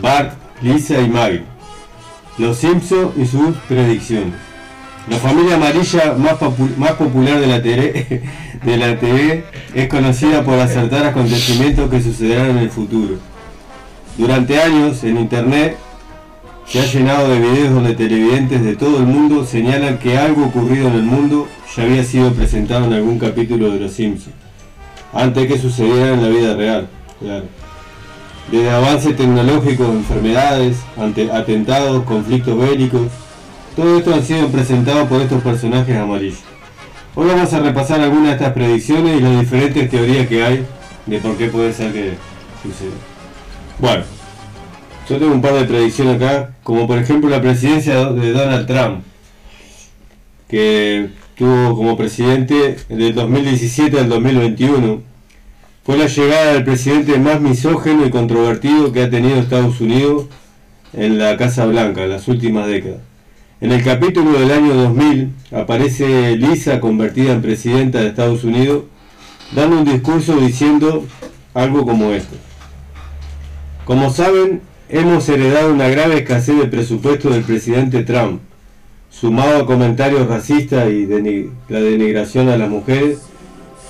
Bart, 0.00 0.32
Lisa 0.62 1.00
y 1.00 1.08
Maggie. 1.08 1.44
Los 2.38 2.58
Simpson 2.58 3.12
y 3.16 3.24
sus 3.26 3.56
predicciones. 3.68 4.34
La 5.08 5.16
familia 5.18 5.54
amarilla 5.54 6.14
más, 6.18 6.32
popu- 6.34 6.76
más 6.76 6.92
popular 6.92 7.38
de 7.40 7.46
la, 7.46 7.62
TV, 7.62 8.22
de 8.64 8.76
la 8.76 8.98
TV 8.98 9.44
es 9.74 9.88
conocida 9.88 10.42
por 10.44 10.58
acertar 10.58 11.06
acontecimientos 11.06 11.88
que 11.90 12.02
sucederán 12.02 12.50
en 12.50 12.58
el 12.58 12.70
futuro. 12.70 13.14
Durante 14.18 14.60
años 14.60 15.04
en 15.04 15.18
internet 15.18 15.76
se 16.66 16.80
ha 16.80 16.84
llenado 16.86 17.28
de 17.28 17.38
videos 17.38 17.72
donde 17.74 17.94
televidentes 17.94 18.64
de 18.64 18.74
todo 18.74 18.98
el 18.98 19.04
mundo 19.06 19.44
señalan 19.44 19.98
que 19.98 20.18
algo 20.18 20.46
ocurrido 20.46 20.88
en 20.88 20.94
el 20.94 21.02
mundo 21.02 21.46
ya 21.76 21.84
había 21.84 22.02
sido 22.02 22.32
presentado 22.32 22.86
en 22.86 22.94
algún 22.94 23.18
capítulo 23.20 23.70
de 23.70 23.78
Los 23.80 23.92
Simpsons, 23.92 24.34
antes 25.12 25.46
que 25.46 25.58
sucediera 25.58 26.14
en 26.14 26.22
la 26.22 26.28
vida 26.28 26.56
real. 26.56 26.88
claro. 27.20 27.44
Desde 28.50 28.70
avances 28.70 29.16
tecnológicos, 29.16 29.88
enfermedades, 29.88 30.76
ante- 30.96 31.30
atentados, 31.32 32.04
conflictos 32.04 32.56
bélicos, 32.58 33.08
todo 33.74 33.98
esto 33.98 34.14
han 34.14 34.22
sido 34.24 34.46
presentados 34.48 35.08
por 35.08 35.20
estos 35.20 35.42
personajes 35.42 35.96
amarillos. 35.96 36.38
Hoy 37.14 37.26
vamos 37.26 37.52
a 37.52 37.60
repasar 37.60 38.00
algunas 38.00 38.26
de 38.28 38.32
estas 38.34 38.52
predicciones 38.52 39.18
y 39.18 39.20
las 39.22 39.40
diferentes 39.40 39.90
teorías 39.90 40.26
que 40.28 40.44
hay 40.44 40.64
de 41.06 41.18
por 41.18 41.36
qué 41.36 41.48
puede 41.48 41.72
ser 41.72 41.92
que 41.92 42.12
suceda. 42.62 42.94
Bueno, 43.78 44.04
yo 45.08 45.18
tengo 45.18 45.32
un 45.32 45.42
par 45.42 45.54
de 45.54 45.64
predicciones 45.64 46.16
acá, 46.22 46.50
como 46.62 46.86
por 46.86 46.98
ejemplo 46.98 47.28
la 47.30 47.40
presidencia 47.40 48.06
de 48.12 48.32
Donald 48.32 48.66
Trump, 48.66 49.02
que 50.48 51.08
tuvo 51.36 51.76
como 51.76 51.96
presidente 51.96 52.76
del 52.88 53.14
2017 53.14 53.98
al 53.98 54.08
2021. 54.08 55.15
Fue 55.86 55.96
la 55.96 56.06
llegada 56.08 56.54
del 56.54 56.64
presidente 56.64 57.16
más 57.18 57.40
misógeno 57.40 58.04
y 58.04 58.10
controvertido 58.10 58.92
que 58.92 59.02
ha 59.04 59.10
tenido 59.10 59.36
Estados 59.36 59.80
Unidos 59.80 60.24
en 60.92 61.16
la 61.18 61.36
Casa 61.36 61.64
Blanca 61.66 62.02
en 62.02 62.10
las 62.10 62.26
últimas 62.26 62.66
décadas. 62.66 62.98
En 63.60 63.70
el 63.70 63.84
capítulo 63.84 64.36
del 64.38 64.50
año 64.50 64.74
2000 64.74 65.30
aparece 65.52 66.36
Lisa 66.36 66.80
convertida 66.80 67.32
en 67.32 67.40
presidenta 67.40 68.00
de 68.00 68.08
Estados 68.08 68.42
Unidos 68.42 68.82
dando 69.54 69.78
un 69.78 69.84
discurso 69.84 70.36
diciendo 70.40 71.04
algo 71.54 71.86
como 71.86 72.10
esto. 72.10 72.34
Como 73.84 74.10
saben, 74.10 74.62
hemos 74.88 75.28
heredado 75.28 75.72
una 75.72 75.88
grave 75.88 76.16
escasez 76.18 76.58
de 76.58 76.66
presupuesto 76.66 77.30
del 77.30 77.44
presidente 77.44 78.02
Trump, 78.02 78.40
sumado 79.08 79.62
a 79.62 79.66
comentarios 79.66 80.26
racistas 80.26 80.88
y 80.90 81.06
deni- 81.06 81.50
la 81.68 81.78
denigración 81.80 82.48
a 82.48 82.56
las 82.58 82.68
mujeres, 82.68 83.20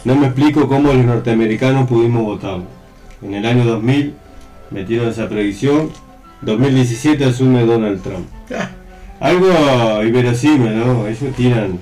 no 0.07 0.15
me 0.15 0.27
explico 0.27 0.69
cómo 0.69 0.93
los 0.93 1.05
norteamericanos 1.05 1.89
pudimos 1.89 2.23
votar. 2.23 2.61
En 3.23 3.35
el 3.35 3.45
año 3.45 3.65
2000 3.65 4.15
metieron 4.71 5.09
esa 5.09 5.29
predicción, 5.29 5.91
2017 6.43 7.25
asume 7.25 7.67
Donald 7.67 8.01
Trump. 8.03 8.29
Algo 9.21 9.49
inverosímil, 10.05 10.79
¿no? 10.79 11.09
Ellos 11.09 11.35
tiran 11.37 11.81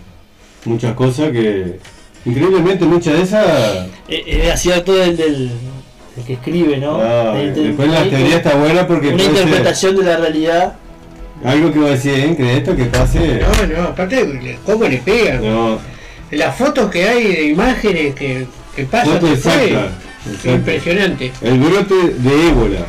muchas 0.65 0.95
cosas 0.95 1.33
que, 1.33 1.79
increíblemente 2.25 2.87
muchas 2.87 3.13
de 3.15 3.23
esas... 3.23 3.47
Eh, 4.09 4.25
eh, 4.27 4.51
acierto 4.51 4.95
del, 4.95 5.17
del, 5.19 5.51
del 6.17 6.25
que 6.25 6.33
escribe, 6.35 6.79
¿no? 6.79 6.97
Ah, 7.03 7.35
después 7.35 7.91
la 7.91 8.09
teoría 8.09 8.37
está 8.39 8.55
buena 8.55 8.87
porque 8.87 9.09
Una 9.09 9.19
ser 9.23 9.33
interpretación 9.33 9.97
de 9.97 10.03
la 10.03 10.17
realidad. 10.17 10.77
algo 11.45 11.71
que 11.71 11.79
va 11.79 11.89
a 11.89 11.91
decir, 11.91 12.15
¿eh? 12.15 12.35
¿Crees 12.35 12.59
esto 12.59 12.75
que 12.75 12.85
pase? 12.85 13.41
No, 13.41 13.77
no, 13.77 13.83
aparte, 13.89 14.59
¿cómo 14.65 14.85
le 14.85 14.97
pegan? 14.99 15.45
No, 15.45 15.79
Las 16.31 16.57
fotos 16.57 16.91
que 16.91 17.09
hay 17.09 17.25
de 17.25 17.47
imágenes 17.49 18.15
que, 18.15 18.47
que 18.75 18.85
pasan 18.85 19.15
foto 19.15 19.27
después, 19.27 19.57
exacta. 19.57 19.93
exacta. 20.31 20.51
impresionante. 20.51 21.33
El 21.43 21.59
brote 21.61 21.95
de 21.95 22.49
ébola. 22.49 22.87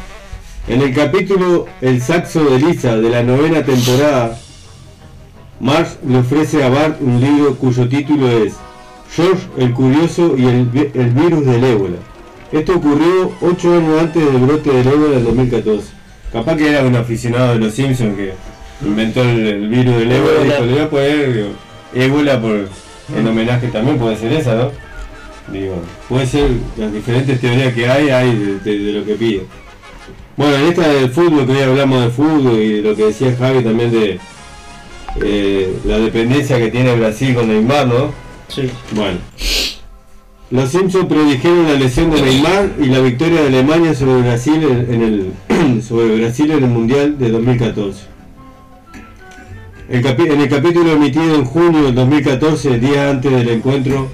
En 0.68 0.82
el 0.82 0.96
capítulo 0.96 1.68
El 1.80 2.02
saxo 2.02 2.44
de 2.46 2.58
Lisa 2.58 2.98
de 2.98 3.10
la 3.10 3.22
novena 3.22 3.64
temporada, 3.64 4.38
Marge 5.60 5.98
le 6.08 6.18
ofrece 6.20 6.64
a 6.64 6.70
Bart 6.70 6.98
un 7.02 7.22
libro 7.22 7.56
cuyo 7.56 7.88
título 7.88 8.28
es 8.30 8.54
George 9.16 9.44
el 9.58 9.74
Curioso 9.74 10.36
y 10.38 10.46
el, 10.46 10.92
el 10.94 11.10
virus 11.12 11.46
del 11.46 11.64
ébola. 11.64 11.98
Esto 12.52 12.76
ocurrió 12.76 13.32
8 13.42 13.74
años 13.78 14.02
antes 14.02 14.26
del 14.26 14.38
brote 14.42 14.72
del 14.72 14.88
ébola 14.88 15.16
del 15.16 15.24
2014. 15.24 15.88
Capaz 16.34 16.58
que 16.58 16.70
era 16.70 16.84
un 16.84 16.96
aficionado 16.96 17.54
de 17.54 17.60
los 17.60 17.74
Simpsons 17.74 18.16
que 18.18 18.34
inventó 18.84 19.22
el, 19.22 19.46
el 19.46 19.70
virus 19.70 19.98
del 19.98 20.12
ébola 20.12 20.42
y 20.42 20.44
dijo, 20.46 20.66
le 20.66 20.72
voy 20.74 20.82
a 20.82 20.90
poner 20.90 21.46
ébola 21.94 22.42
por, 22.42 22.68
en 23.14 23.28
homenaje 23.28 23.68
también, 23.68 23.98
puede 23.98 24.16
ser 24.18 24.32
esa, 24.34 24.56
¿no? 24.56 24.72
Digo, 25.52 25.76
puede 26.10 26.26
ser 26.26 26.50
las 26.78 26.92
diferentes 26.94 27.40
teorías 27.40 27.74
que 27.74 27.88
hay, 27.88 28.10
hay 28.10 28.36
de, 28.36 28.60
de- 28.60 28.80
de 28.80 28.92
lo 28.94 29.06
que 29.06 29.14
pide. 29.16 29.44
Bueno, 30.38 30.56
en 30.56 30.64
esta 30.66 30.88
del 30.90 31.10
fútbol, 31.12 31.46
que 31.46 31.54
hoy 31.54 31.62
hablamos 31.62 32.04
de 32.04 32.10
fútbol 32.10 32.60
y 32.60 32.74
de 32.74 32.82
lo 32.82 32.96
que 32.96 33.06
decía 33.06 33.36
Javi 33.38 33.64
también 33.64 33.92
de 33.92 34.20
eh, 35.22 35.74
la 35.86 35.98
dependencia 36.00 36.58
que 36.58 36.70
tiene 36.72 36.96
Brasil 36.96 37.36
con 37.36 37.48
Neymar, 37.48 37.88
¿no? 37.88 38.12
Sí. 38.50 38.70
Bueno. 38.92 39.20
Los 40.52 40.70
Simpsons 40.70 41.06
predijeron 41.06 41.66
la 41.66 41.74
lesión 41.74 42.12
de 42.12 42.22
Neymar 42.22 42.70
y 42.80 42.86
la 42.86 43.00
victoria 43.00 43.42
de 43.42 43.48
Alemania 43.48 43.94
sobre 43.96 44.22
Brasil 44.22 44.62
en 44.90 45.02
el 45.02 45.82
sobre 45.84 46.18
Brasil 46.18 46.52
en 46.52 46.64
el 46.64 46.70
Mundial 46.70 47.18
de 47.18 47.30
2014. 47.30 48.02
En 49.88 50.04
el 50.42 50.50
capítulo 50.50 50.92
emitido 50.92 51.36
en 51.36 51.46
junio 51.46 51.84
del 51.84 51.96
2014, 51.96 52.80
día 52.80 53.10
antes 53.12 53.32
del 53.32 53.50
encuentro 53.50 54.10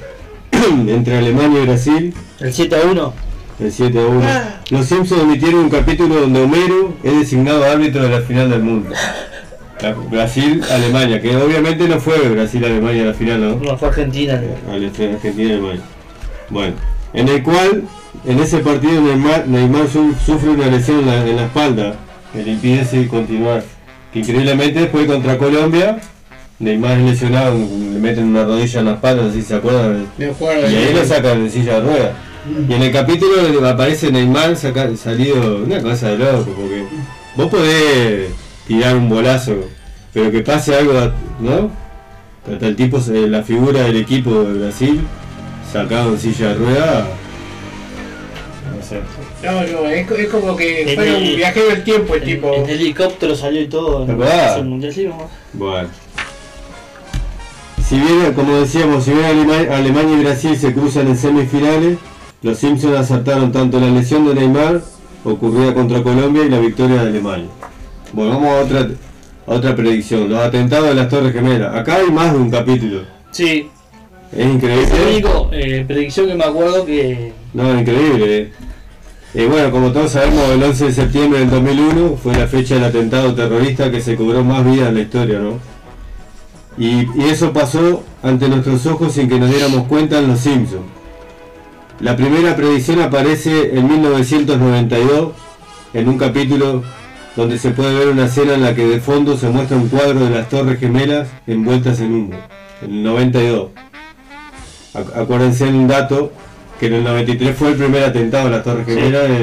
entre 0.51 1.17
Alemania 1.17 1.61
y 1.61 1.65
Brasil, 1.65 2.13
El 2.39 2.53
7 2.53 2.75
a 2.75 2.87
1. 2.91 3.13
el 3.61 3.71
7 3.71 3.99
a 3.99 4.05
1, 4.05 4.21
los 4.71 4.85
Simpsons 4.85 5.21
emitieron 5.23 5.61
un 5.61 5.69
capítulo 5.69 6.15
donde 6.21 6.41
Homero 6.41 6.93
es 7.03 7.19
designado 7.19 7.63
árbitro 7.63 8.03
de 8.03 8.09
la 8.09 8.21
final 8.21 8.49
del 8.49 8.61
mundo. 8.63 8.89
La- 9.81 9.93
Brasil-Alemania, 9.93 11.21
que 11.21 11.35
obviamente 11.37 11.87
no 11.87 11.99
fue 11.99 12.17
Brasil-Alemania 12.29 13.05
la 13.05 13.13
final, 13.13 13.41
¿no? 13.41 13.55
No, 13.55 13.77
fue 13.77 13.87
Argentina. 13.87 14.41
Argentina. 14.69 15.57
Bueno, 16.49 16.73
en 17.13 17.27
el 17.29 17.41
cual, 17.43 17.83
en 18.25 18.39
ese 18.39 18.57
partido 18.59 19.01
Neymar, 19.01 19.47
Neymar 19.47 19.87
su- 19.87 20.13
sufre 20.25 20.49
una 20.49 20.67
lesión 20.67 20.99
en 20.99 21.05
la, 21.07 21.25
en 21.27 21.35
la 21.37 21.45
espalda 21.45 21.95
que 22.33 22.43
le 22.43 22.51
impide 22.51 22.83
seguir 22.85 23.07
continuar. 23.07 23.63
Que 24.13 24.19
increíblemente 24.19 24.79
después 24.81 25.07
contra 25.07 25.37
Colombia, 25.37 25.99
Neymar 26.59 26.99
es 26.99 27.05
lesionado, 27.05 27.55
le 27.55 27.99
meten 27.99 28.25
una 28.25 28.43
rodilla 28.43 28.79
en 28.79 28.85
la 28.85 28.91
espalda, 28.93 29.23
no 29.23 29.31
sé 29.31 29.41
si 29.41 29.47
se 29.47 29.55
acuerdan. 29.55 30.05
Acuerdo. 30.31 30.69
Y 30.69 30.75
ahí 30.75 30.93
lo 30.93 31.05
sacan 31.05 31.43
de 31.43 31.49
silla 31.49 31.75
de 31.75 31.81
ruedas. 31.81 32.11
Y 32.67 32.73
en 32.73 32.81
el 32.81 32.91
capítulo 32.91 33.67
aparece 33.67 34.11
Neymar 34.11 34.55
saca- 34.57 34.95
salido 34.97 35.57
una 35.63 35.81
cosa 35.81 36.09
de 36.09 36.17
loco, 36.17 36.51
porque 36.55 36.83
vos 37.35 37.47
podés 37.49 38.29
tirar 38.67 38.95
un 38.95 39.07
bolazo, 39.09 39.55
pero 40.13 40.31
que 40.31 40.41
pase 40.41 40.75
algo, 40.75 40.93
¿no? 41.39 41.69
Hasta 42.51 42.67
el 42.67 42.75
tipo, 42.75 42.99
la 43.09 43.43
figura 43.43 43.83
del 43.83 43.97
equipo 43.97 44.43
de 44.43 44.59
Brasil, 44.59 45.01
sacado 45.71 46.13
en 46.13 46.19
silla 46.19 46.49
de 46.49 46.55
ruedas, 46.55 47.03
no 48.75 48.83
sé. 48.83 48.99
No, 49.43 49.51
no, 49.53 49.89
es, 49.89 50.09
es 50.11 50.27
como 50.27 50.55
que 50.55 50.81
En 50.91 50.95
fuera 50.95 51.17
un 51.17 51.35
viajero 51.35 51.67
del 51.69 51.83
tiempo 51.83 52.15
el 52.15 52.23
tipo. 52.23 52.53
En 52.53 52.69
helicóptero 52.69 53.35
salió 53.35 53.61
y 53.61 53.67
todo. 53.67 54.05
Vamos. 54.05 54.19
Bueno. 55.53 55.89
Si 57.87 57.99
bien, 57.99 58.33
como 58.33 58.55
decíamos, 58.57 59.03
si 59.03 59.11
bien 59.11 59.25
Alema- 59.25 59.75
Alemania 59.75 60.17
y 60.17 60.23
Brasil 60.23 60.55
se 60.55 60.73
cruzan 60.73 61.07
en 61.07 61.17
semifinales, 61.17 61.97
los 62.41 62.57
Simpsons 62.57 62.97
acertaron 62.97 63.51
tanto 63.51 63.79
la 63.79 63.87
lesión 63.89 64.25
de 64.27 64.35
Neymar, 64.35 64.81
ocurrida 65.25 65.73
contra 65.73 66.01
Colombia, 66.01 66.45
y 66.45 66.49
la 66.49 66.59
victoria 66.59 67.03
de 67.03 67.09
Alemania. 67.09 67.47
Bueno, 68.13 68.31
vamos 68.31 68.49
a 68.49 68.59
otra, 68.61 68.87
a 69.47 69.51
otra 69.51 69.75
predicción, 69.75 70.29
los 70.29 70.39
atentados 70.39 70.87
de 70.89 70.95
las 70.95 71.09
Torres 71.09 71.33
Gemelas. 71.33 71.75
Acá 71.75 71.95
hay 71.95 72.09
más 72.11 72.31
de 72.31 72.39
un 72.39 72.49
capítulo. 72.51 73.01
Sí. 73.31 73.69
Es 74.35 74.45
increíble. 74.45 74.83
Es 74.83 74.89
la 74.91 75.07
única 75.09 75.29
eh, 75.57 75.83
predicción 75.85 76.27
que 76.27 76.35
me 76.35 76.43
acuerdo 76.45 76.85
que. 76.85 77.33
No, 77.53 77.77
increíble. 77.77 78.37
eh. 78.37 78.51
Eh, 79.33 79.47
bueno, 79.49 79.71
como 79.71 79.91
todos 79.91 80.11
sabemos, 80.11 80.43
el 80.49 80.61
11 80.61 80.85
de 80.85 80.91
septiembre 80.91 81.39
del 81.39 81.49
2001 81.49 82.17
fue 82.21 82.35
la 82.35 82.47
fecha 82.47 82.75
del 82.75 82.83
atentado 82.83 83.33
terrorista 83.33 83.89
que 83.89 84.01
se 84.01 84.15
cobró 84.17 84.43
más 84.43 84.65
vida 84.65 84.89
en 84.89 84.95
la 84.95 85.01
historia, 85.01 85.39
¿no? 85.39 85.57
Y, 86.77 87.07
y 87.19 87.29
eso 87.29 87.53
pasó 87.53 88.03
ante 88.23 88.49
nuestros 88.49 88.85
ojos 88.87 89.13
sin 89.13 89.29
que 89.29 89.39
nos 89.39 89.49
diéramos 89.49 89.87
cuenta 89.87 90.19
en 90.19 90.27
Los 90.27 90.39
Simpsons. 90.41 90.83
La 92.01 92.15
primera 92.17 92.55
predicción 92.55 93.01
aparece 93.01 93.77
en 93.77 93.87
1992 93.87 95.31
en 95.93 96.09
un 96.09 96.17
capítulo 96.17 96.83
donde 97.35 97.57
se 97.57 97.71
puede 97.71 97.93
ver 97.97 98.09
una 98.09 98.25
escena 98.25 98.55
en 98.55 98.63
la 98.63 98.75
que 98.75 98.85
de 98.85 98.99
fondo 98.99 99.37
se 99.37 99.47
muestra 99.49 99.77
un 99.77 99.87
cuadro 99.87 100.19
de 100.25 100.29
las 100.31 100.49
Torres 100.49 100.79
Gemelas 100.79 101.29
envueltas 101.47 101.99
en 102.01 102.13
humo. 102.13 102.33
En 102.81 102.91
el 102.91 103.03
92. 103.03 103.67
Ac- 104.93 105.15
Acuérdense 105.21 105.67
en 105.67 105.75
un 105.75 105.87
dato 105.87 106.33
que 106.81 106.87
en 106.87 106.93
el 106.95 107.03
93 107.03 107.55
fue 107.55 107.69
el 107.69 107.75
primer 107.75 108.03
atentado 108.03 108.47
a 108.47 108.49
las 108.49 108.63
Torres 108.63 108.87
Sí. 108.87 108.95
Gemelas 108.95 109.29
en, 109.29 109.33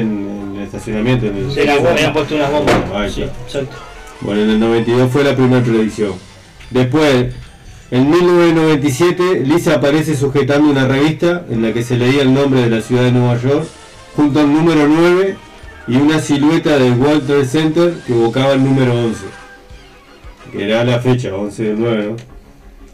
en 0.51 0.55
el 0.57 0.63
estacionamiento. 0.63 1.25
En 1.27 1.37
el, 1.37 1.65
la 1.65 1.91
habían 1.91 2.11
puesto 2.11 2.35
unas 2.35 2.51
bombas. 2.51 2.75
Ahí 2.93 3.09
Sí, 3.09 3.21
exacto. 3.21 3.77
Bueno, 4.19 4.41
en 4.41 4.49
el 4.49 4.59
92 4.59 5.09
fue 5.09 5.23
la 5.23 5.33
primera 5.37 5.63
predicción. 5.63 6.15
Después, 6.69 7.33
en 7.91 8.09
1997, 8.09 9.43
Lisa 9.45 9.75
aparece 9.75 10.17
sujetando 10.17 10.69
una 10.69 10.85
revista 10.85 11.45
en 11.49 11.61
la 11.61 11.71
que 11.71 11.81
se 11.81 11.95
leía 11.95 12.23
el 12.23 12.33
nombre 12.33 12.59
de 12.59 12.69
la 12.71 12.81
ciudad 12.81 13.03
de 13.03 13.13
Nueva 13.13 13.41
York, 13.41 13.65
junto 14.17 14.41
al 14.41 14.51
número 14.51 14.85
9 14.85 15.37
y 15.87 15.95
una 15.95 16.19
silueta 16.19 16.77
del 16.77 16.91
World 16.95 17.25
Trade 17.25 17.45
Center 17.45 17.93
que 18.05 18.11
evocaba 18.11 18.51
el 18.51 18.65
número 18.65 18.91
11. 18.91 19.21
Que 20.51 20.65
era 20.65 20.83
la 20.83 20.99
fecha, 20.99 21.33
11 21.33 21.63
del 21.63 21.79
9, 21.79 22.05
¿no? 22.09 22.15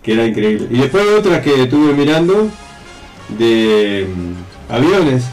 que 0.04 0.14
era 0.14 0.24
increíble. 0.28 0.68
Y 0.70 0.78
después 0.78 1.04
otras 1.18 1.41
que 1.41 1.64
estuve 1.64 1.93
mirando 1.93 2.48
de 3.30 4.07
mm, 4.07 4.71
aviones. 4.73 5.26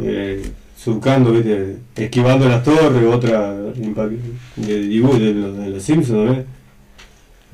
Eh, 0.00 0.42
surcando, 0.76 1.32
¿viste? 1.32 1.76
esquivando 1.96 2.48
las 2.48 2.62
torres, 2.64 3.04
otra 3.12 3.52
de 3.52 4.80
dibujo 4.80 5.18
de 5.18 5.34
los, 5.34 5.56
de 5.58 5.68
los 5.70 5.82
Simpsons, 5.82 6.30
¿no? 6.30 6.44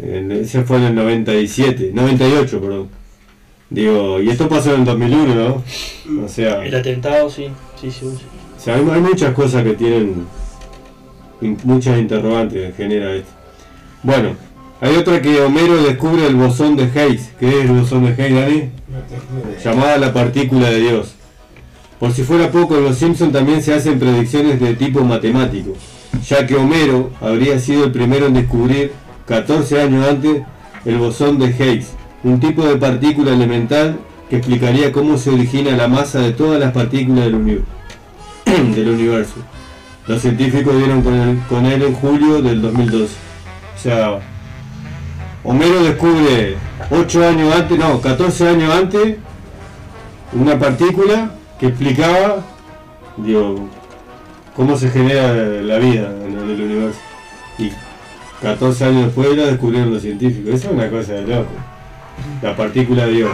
En- 0.07 0.31
ese 0.33 0.63
fue 0.63 0.77
en 0.79 0.85
el 0.85 0.95
97, 0.95 1.91
98, 1.93 2.61
perdón. 2.61 2.89
Digo, 3.71 4.21
y 4.23 4.31
esto 4.31 4.49
pasó 4.49 4.73
en 4.75 4.81
el 4.81 4.87
2001, 4.87 5.35
¿no? 5.35 6.25
O 6.25 6.29
sea, 6.29 6.65
El 6.65 6.75
atentado, 6.75 7.29
sí. 7.29 7.49
Sí, 7.79 7.91
sí, 7.91 8.07
sí. 8.17 8.23
o 8.57 8.61
sea, 8.61 8.77
hay, 8.77 8.89
hay 8.89 9.01
muchas 9.01 9.35
cosas 9.35 9.63
que 9.65 9.75
tienen 9.75 10.25
in- 11.43 11.59
muchas 11.65 11.99
interrogantes 11.99 12.73
que 12.75 12.83
genera 12.85 13.13
esto. 13.15 13.31
Bueno, 14.03 14.31
hay 14.81 14.97
otra 14.97 15.21
que 15.21 15.41
Homero 15.41 15.83
descubre 15.83 16.27
el 16.27 16.37
bosón 16.37 16.77
de 16.77 16.85
Higgs. 16.85 17.31
¿Qué 17.41 17.49
es 17.49 17.65
el 17.65 17.73
bosón 17.73 18.05
de 18.05 18.11
Higgs, 18.13 18.35
Dani? 18.41 18.71
Llamada 19.65 19.99
la 19.99 20.13
partícula 20.13 20.71
de 20.71 20.81
Dios. 20.81 21.15
Por 21.99 22.13
si 22.13 22.23
fuera 22.23 22.51
poco, 22.51 22.77
en 22.77 22.85
Los 22.85 22.97
Simpson 22.99 23.33
también 23.33 23.61
se 23.63 23.75
hacen 23.75 23.99
predicciones 23.99 24.61
de 24.61 24.75
tipo 24.75 25.03
matemático, 25.03 25.73
ya 26.29 26.47
que 26.47 26.55
Homero 26.55 27.11
habría 27.21 27.59
sido 27.59 27.85
el 27.85 27.91
primero 27.93 28.27
en 28.27 28.35
descubrir, 28.35 28.93
14 29.27 29.83
años 29.83 30.07
antes, 30.09 30.43
el 30.85 30.97
bosón 30.99 31.39
de 31.41 31.47
Higgs, 31.49 31.89
un 32.23 32.39
tipo 32.39 32.65
de 32.65 32.77
partícula 32.77 33.33
elemental 33.33 33.99
que 34.31 34.37
explicaría 34.37 34.93
cómo 34.93 35.19
se 35.19 35.31
origina 35.31 35.77
la 35.77 35.89
masa 35.89 36.21
de 36.21 36.31
todas 36.33 36.61
las 36.61 36.71
partículas 36.73 37.25
del, 37.25 37.35
uni- 37.35 37.61
del 38.77 38.89
universo. 38.91 39.35
Los 40.07 40.23
científicos 40.23 40.77
dieron 40.79 41.03
con 41.03 41.43
con 41.49 41.67
él 41.67 41.83
en 41.83 41.95
julio 41.95 42.41
del 42.41 42.63
2012. 42.63 43.05
O 43.05 43.81
sea, 43.81 44.19
Homero 45.45 45.83
descubre 45.83 46.57
8 46.91 47.29
años 47.29 47.55
antes, 47.55 47.79
no, 47.79 48.01
14 48.01 48.49
años 48.49 48.75
antes, 48.75 49.17
una 50.33 50.59
partícula 50.59 51.31
que 51.59 51.67
explicaba, 51.69 52.45
digo, 53.17 53.69
cómo 54.55 54.77
se 54.77 54.91
genera 54.91 55.33
la 55.33 55.79
vida 55.79 56.11
en 56.27 56.33
el 56.39 56.61
universo. 56.61 56.99
Y 57.59 57.71
14 58.43 58.85
años 58.85 59.05
después 59.07 59.37
la 59.37 59.47
descubrieron 59.47 59.93
los 59.93 60.03
científicos. 60.03 60.55
Eso 60.55 60.69
es 60.69 60.75
una 60.75 60.91
cosa 60.91 61.13
de 61.15 61.23
loco. 61.23 61.51
La 62.43 62.55
partícula 62.57 63.07
de 63.07 63.13
Dios. 63.13 63.31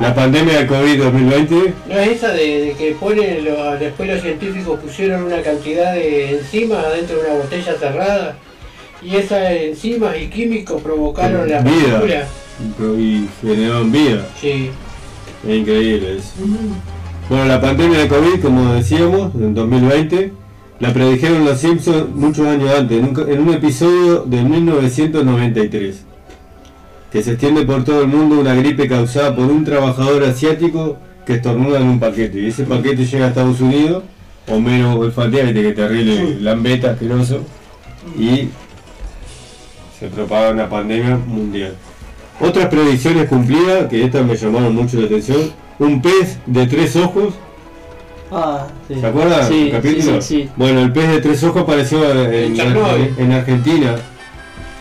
La 0.00 0.14
pandemia 0.14 0.58
del 0.58 0.68
COVID-2020, 0.68 1.72
No 1.88 1.94
es 1.98 2.08
esa 2.08 2.32
de, 2.32 2.64
de 2.64 2.72
que 2.72 2.92
ponen 2.98 3.44
lo- 3.44 3.78
después 3.78 4.08
los 4.08 4.20
científicos 4.22 4.80
pusieron 4.80 5.24
una 5.24 5.40
cantidad 5.42 5.92
de 5.94 6.38
enzimas 6.38 6.84
adentro 6.84 7.16
de 7.18 7.26
una 7.30 7.34
botella 7.42 7.74
cerrada 7.78 8.36
y 9.04 9.16
esas 9.16 9.50
enzimas 9.50 10.16
y 10.20 10.28
químicos 10.28 10.80
provocaron 10.82 11.48
la 11.48 11.60
vida 11.60 12.26
y 12.98 13.28
generaron 13.40 13.90
vida. 13.90 14.26
Sí. 14.40 14.70
Es 15.46 15.56
increíble 15.56 16.18
eso. 16.18 16.32
Bueno, 17.28 17.46
la 17.46 17.60
pandemia 17.60 17.98
de 17.98 18.08
COVID, 18.08 18.40
como 18.40 18.74
decíamos, 18.74 19.34
en 19.34 19.54
2020, 19.54 20.32
la 20.78 20.92
predijeron 20.92 21.44
los 21.44 21.58
Simpsons 21.58 22.14
muchos 22.14 22.46
años 22.46 22.70
antes, 22.76 22.98
en 22.98 23.40
un, 23.40 23.54
episodio 23.54 24.24
de 24.24 24.42
1993, 24.42 26.04
que 27.10 27.22
se 27.22 27.32
extiende 27.32 27.64
por 27.64 27.84
todo 27.84 28.02
el 28.02 28.08
mundo 28.08 28.40
una 28.40 28.54
gripe 28.54 28.88
causada 28.88 29.34
por 29.34 29.46
un 29.46 29.64
trabajador 29.64 30.24
asiático 30.24 30.96
que 31.26 31.34
estornuda 31.34 31.80
en 31.80 31.88
un 31.88 32.00
paquete. 32.00 32.40
Y 32.40 32.46
ese 32.46 32.64
paquete 32.64 33.04
llega 33.04 33.26
a 33.26 33.28
Estados 33.28 33.60
Unidos, 33.60 34.04
Homero 34.48 34.94
olfatea, 34.94 35.52
que 35.52 35.72
terrible, 35.72 36.40
lambeta, 36.40 36.92
asqueroso, 36.92 37.44
y 38.18 38.48
se 40.02 40.08
propaga 40.08 40.50
una 40.50 40.68
pandemia 40.68 41.16
mundial. 41.16 41.74
Otras 42.40 42.66
predicciones 42.66 43.28
cumplidas, 43.28 43.86
que 43.88 44.04
estas 44.04 44.26
me 44.26 44.34
llamaron 44.36 44.74
mucho 44.74 44.98
la 44.98 45.06
atención, 45.06 45.52
un 45.78 46.02
pez 46.02 46.38
de 46.46 46.66
tres 46.66 46.96
ojos, 46.96 47.34
Ah, 48.34 48.66
sí. 48.88 48.94
¿se 48.98 49.06
acuerdan? 49.06 49.46
Sí, 49.46 49.66
el 49.66 49.70
capítulo? 49.72 50.20
sí, 50.22 50.36
sí, 50.36 50.42
sí. 50.44 50.50
Bueno, 50.56 50.80
el 50.80 50.90
pez 50.92 51.08
de 51.08 51.20
tres 51.20 51.44
ojos 51.44 51.62
apareció 51.62 52.02
en, 52.32 53.30
Argentina, 53.32 53.94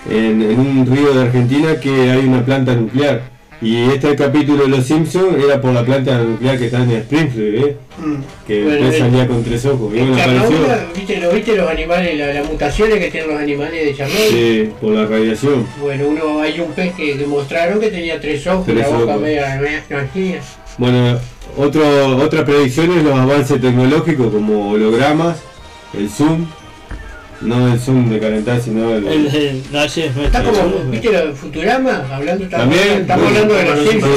en, 0.09 0.41
en 0.41 0.59
un 0.59 0.85
río 0.87 1.13
de 1.13 1.21
Argentina 1.23 1.75
que 1.75 2.09
hay 2.11 2.25
una 2.25 2.43
planta 2.45 2.73
nuclear. 2.73 3.21
Y 3.63 3.83
este 3.91 4.15
capítulo 4.15 4.63
de 4.63 4.69
Los 4.69 4.85
Simpsons 4.87 5.37
era 5.43 5.61
por 5.61 5.71
la 5.71 5.85
planta 5.85 6.17
nuclear 6.17 6.57
que 6.57 6.65
está 6.65 6.81
en 6.81 6.91
Springfield, 6.93 7.63
¿eh? 7.63 7.75
que 8.47 8.63
Bueno, 8.63 8.77
el 8.77 8.83
pez 8.85 8.93
el- 8.95 8.99
salía 9.01 9.27
con 9.27 9.43
tres 9.43 9.65
ojos. 9.67 9.93
En 9.93 10.15
Chernobyl, 10.15 10.57
¿viste, 10.95 11.17
lo, 11.19 11.31
¿viste 11.31 11.55
los 11.55 11.69
animales, 11.69 12.17
la- 12.17 12.33
las 12.33 12.49
mutaciones 12.49 12.97
que 12.97 13.11
tienen 13.11 13.29
los 13.29 13.39
animales 13.39 13.85
de 13.85 13.95
Chernobyl? 13.95 14.29
sí, 14.31 14.69
por 14.81 14.93
la 14.93 15.05
radiación. 15.05 15.67
Bueno, 15.79 16.07
uno 16.07 16.41
hay 16.41 16.59
un 16.59 16.71
pez 16.71 16.93
que 16.95 17.13
demostraron 17.15 17.79
que 17.79 17.89
tenía 17.89 18.19
tres 18.19 18.47
ojos, 18.47 18.65
Tres 18.65 18.79
la 18.79 18.87
boca 18.97 19.11
ojos. 19.11 19.21
media, 19.21 19.59
media. 19.61 20.41
Bueno, 20.79 21.19
otro, 21.55 22.17
otra 22.17 22.43
predicción 22.43 22.97
es 22.97 23.03
los 23.03 23.13
avances 23.13 23.61
tecnológicos 23.61 24.31
como 24.33 24.71
hologramas, 24.71 25.37
el 25.95 26.09
zoom, 26.09 26.47
no 27.41 27.73
el 27.73 27.79
zoom 27.79 28.09
de 28.09 28.19
calentar, 28.19 28.61
sino 28.61 28.93
el... 28.95 29.07
El, 29.07 29.27
el- 29.35 29.63
no, 29.71 29.83
es 29.83 29.97
Está 29.97 30.43
como, 30.43 30.91
¿viste 30.91 31.11
lo 31.11 31.27
de 31.27 31.33
Futurama? 31.33 32.03
Hablando, 32.11 32.47
También, 32.47 33.01
estamos 33.01 33.27
hablando 33.27 33.53
de 33.55 33.65
los 33.65 33.89
Simpsons. 33.89 34.13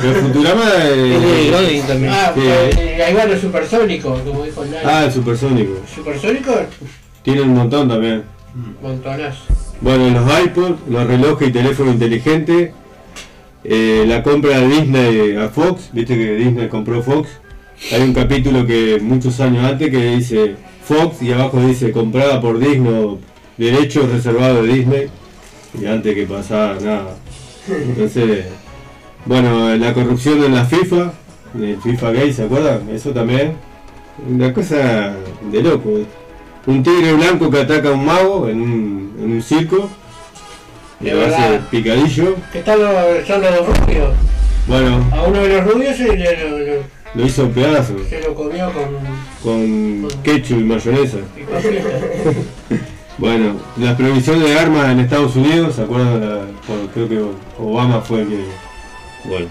pero 0.00 0.14
Futurama 0.22 0.64
el 0.84 1.20
de 1.20 1.46
Groening 1.50 1.82
también. 1.82 2.12
Ah, 2.14 2.32
Sí. 2.34 2.40
eh, 2.44 3.02
ahí 3.06 3.14
va 3.14 3.24
los 3.26 3.40
supersónicos, 3.40 4.20
como 4.22 4.44
dijo 4.44 4.64
Nani. 4.64 4.76
ah, 4.84 5.04
el 5.04 5.12
supersónico. 5.12 5.72
Supersónicos, 5.94 6.56
Tiene 7.22 7.42
un 7.42 7.54
montón 7.54 7.88
también. 7.88 8.22
montonazo. 8.82 9.44
Bueno, 9.80 10.08
los 10.10 10.40
iPods, 10.44 10.78
los 10.88 11.06
relojes 11.06 11.48
y 11.48 11.52
teléfonos 11.52 11.94
inteligentes, 11.94 12.70
eh, 13.64 14.04
la 14.06 14.22
compra 14.22 14.58
de 14.60 14.68
Disney 14.68 15.36
a 15.36 15.48
Fox, 15.48 15.90
viste 15.92 16.16
que 16.16 16.34
Disney 16.36 16.68
compró 16.68 17.02
Fox. 17.02 17.28
Hay 17.92 18.02
un 18.02 18.14
capítulo 18.14 18.66
que 18.66 18.98
muchos 19.02 19.40
años 19.40 19.64
antes 19.64 19.90
que 19.90 20.16
dice 20.16 20.54
Fox 20.86 21.22
y 21.22 21.32
abajo 21.32 21.60
dice 21.60 21.92
comprada 21.92 22.40
por 22.40 22.58
Disney, 22.58 23.18
derechos 23.56 24.10
reservados 24.10 24.66
de 24.66 24.72
Disney. 24.74 25.06
Y 25.80 25.86
antes 25.86 26.14
que 26.14 26.24
pasara 26.26 26.74
nada. 26.80 27.16
Entonces, 27.68 28.46
bueno, 29.24 29.74
la 29.76 29.92
corrupción 29.94 30.44
en 30.44 30.54
la 30.54 30.64
FIFA, 30.64 31.12
el 31.58 31.78
FIFA 31.82 32.10
Gay, 32.12 32.32
¿se 32.32 32.44
acuerdan? 32.44 32.88
Eso 32.92 33.10
también. 33.10 33.56
Una 34.28 34.52
cosa 34.54 35.14
de 35.50 35.62
loco. 35.62 35.90
Un 36.66 36.82
tigre 36.82 37.12
blanco 37.14 37.50
que 37.50 37.60
ataca 37.60 37.88
a 37.88 37.92
un 37.92 38.04
mago 38.04 38.48
en 38.48 38.60
un, 38.60 39.16
en 39.20 39.32
un 39.32 39.42
circo. 39.42 39.88
De 41.00 41.12
Le 41.12 41.26
hace 41.26 41.40
verdad. 41.50 41.68
picadillo. 41.70 42.36
¿Qué 42.52 42.60
tal 42.60 42.80
los, 42.80 43.26
son 43.26 43.42
los 43.42 43.66
rubios? 43.66 44.14
Bueno, 44.68 45.04
A 45.12 45.22
uno 45.24 45.40
de 45.42 45.48
los 45.48 45.72
rubios 45.72 45.96
se, 45.96 46.16
le- 46.16 46.48
lo, 46.48 46.58
lo- 46.58 46.82
lo 47.14 47.26
hizo 47.26 47.48
pedazos 47.50 48.00
se 48.08 48.20
lo 48.20 48.34
comió 48.34 48.72
con 48.72 48.84
con 49.44 50.08
ketchup 50.24 50.58
y 50.58 50.64
mayonesa. 50.64 51.18
Bueno, 53.18 53.54
las 53.78 53.94
prohibiciones 53.94 54.42
de 54.48 54.58
armas 54.58 54.90
en 54.90 55.00
Estados 55.00 55.36
Unidos, 55.36 55.76
¿se 55.76 55.82
acuerdan? 55.82 56.20
La- 56.20 56.46
creo 56.92 57.08
que 57.08 57.20
Obama 57.58 58.00
fue 58.00 58.22
el 58.22 58.28
que. 58.28 58.38
Bueno. 59.28 59.46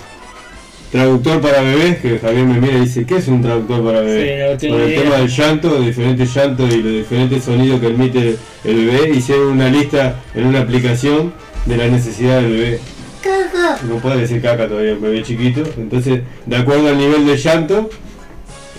Traductor 0.92 1.42
para 1.42 1.62
bebés, 1.62 1.98
que 2.00 2.20
Javier 2.20 2.46
me 2.46 2.60
mira 2.60 2.74
y 2.78 2.82
dice, 2.82 3.04
¿qué 3.06 3.16
es 3.18 3.28
un 3.28 3.42
traductor 3.42 3.84
para 3.84 4.02
bebés? 4.02 4.30
Sí, 4.30 4.52
no 4.52 4.58
tengo 4.60 4.74
Por 4.76 4.84
el 4.84 4.90
idea. 4.92 5.04
tema 5.04 5.16
del 5.18 5.28
llanto, 5.30 5.80
de 5.80 5.86
diferentes 5.88 6.36
llantos 6.36 6.72
y 6.74 6.78
los 6.84 6.92
diferentes 6.94 7.44
sonidos 7.44 7.80
que 7.80 7.88
emite 7.88 8.36
el 8.64 8.86
bebé, 8.86 9.10
hicieron 9.16 9.48
una 9.48 9.70
lista 9.70 10.20
en 10.36 10.46
una 10.46 10.60
aplicación 10.60 11.34
de 11.66 11.78
la 11.78 11.88
necesidad 11.88 12.42
del 12.42 12.52
bebé. 12.52 12.80
Caca. 13.24 13.80
No 13.90 13.96
puede 13.96 14.18
decir 14.18 14.40
caca 14.42 14.68
todavía, 14.68 14.94
un 14.94 15.02
bebé 15.02 15.24
chiquito. 15.24 15.64
Entonces, 15.78 16.22
de 16.46 16.56
acuerdo 16.58 16.90
al 16.90 16.98
nivel 16.98 17.26
de 17.26 17.38
llanto, 17.38 17.90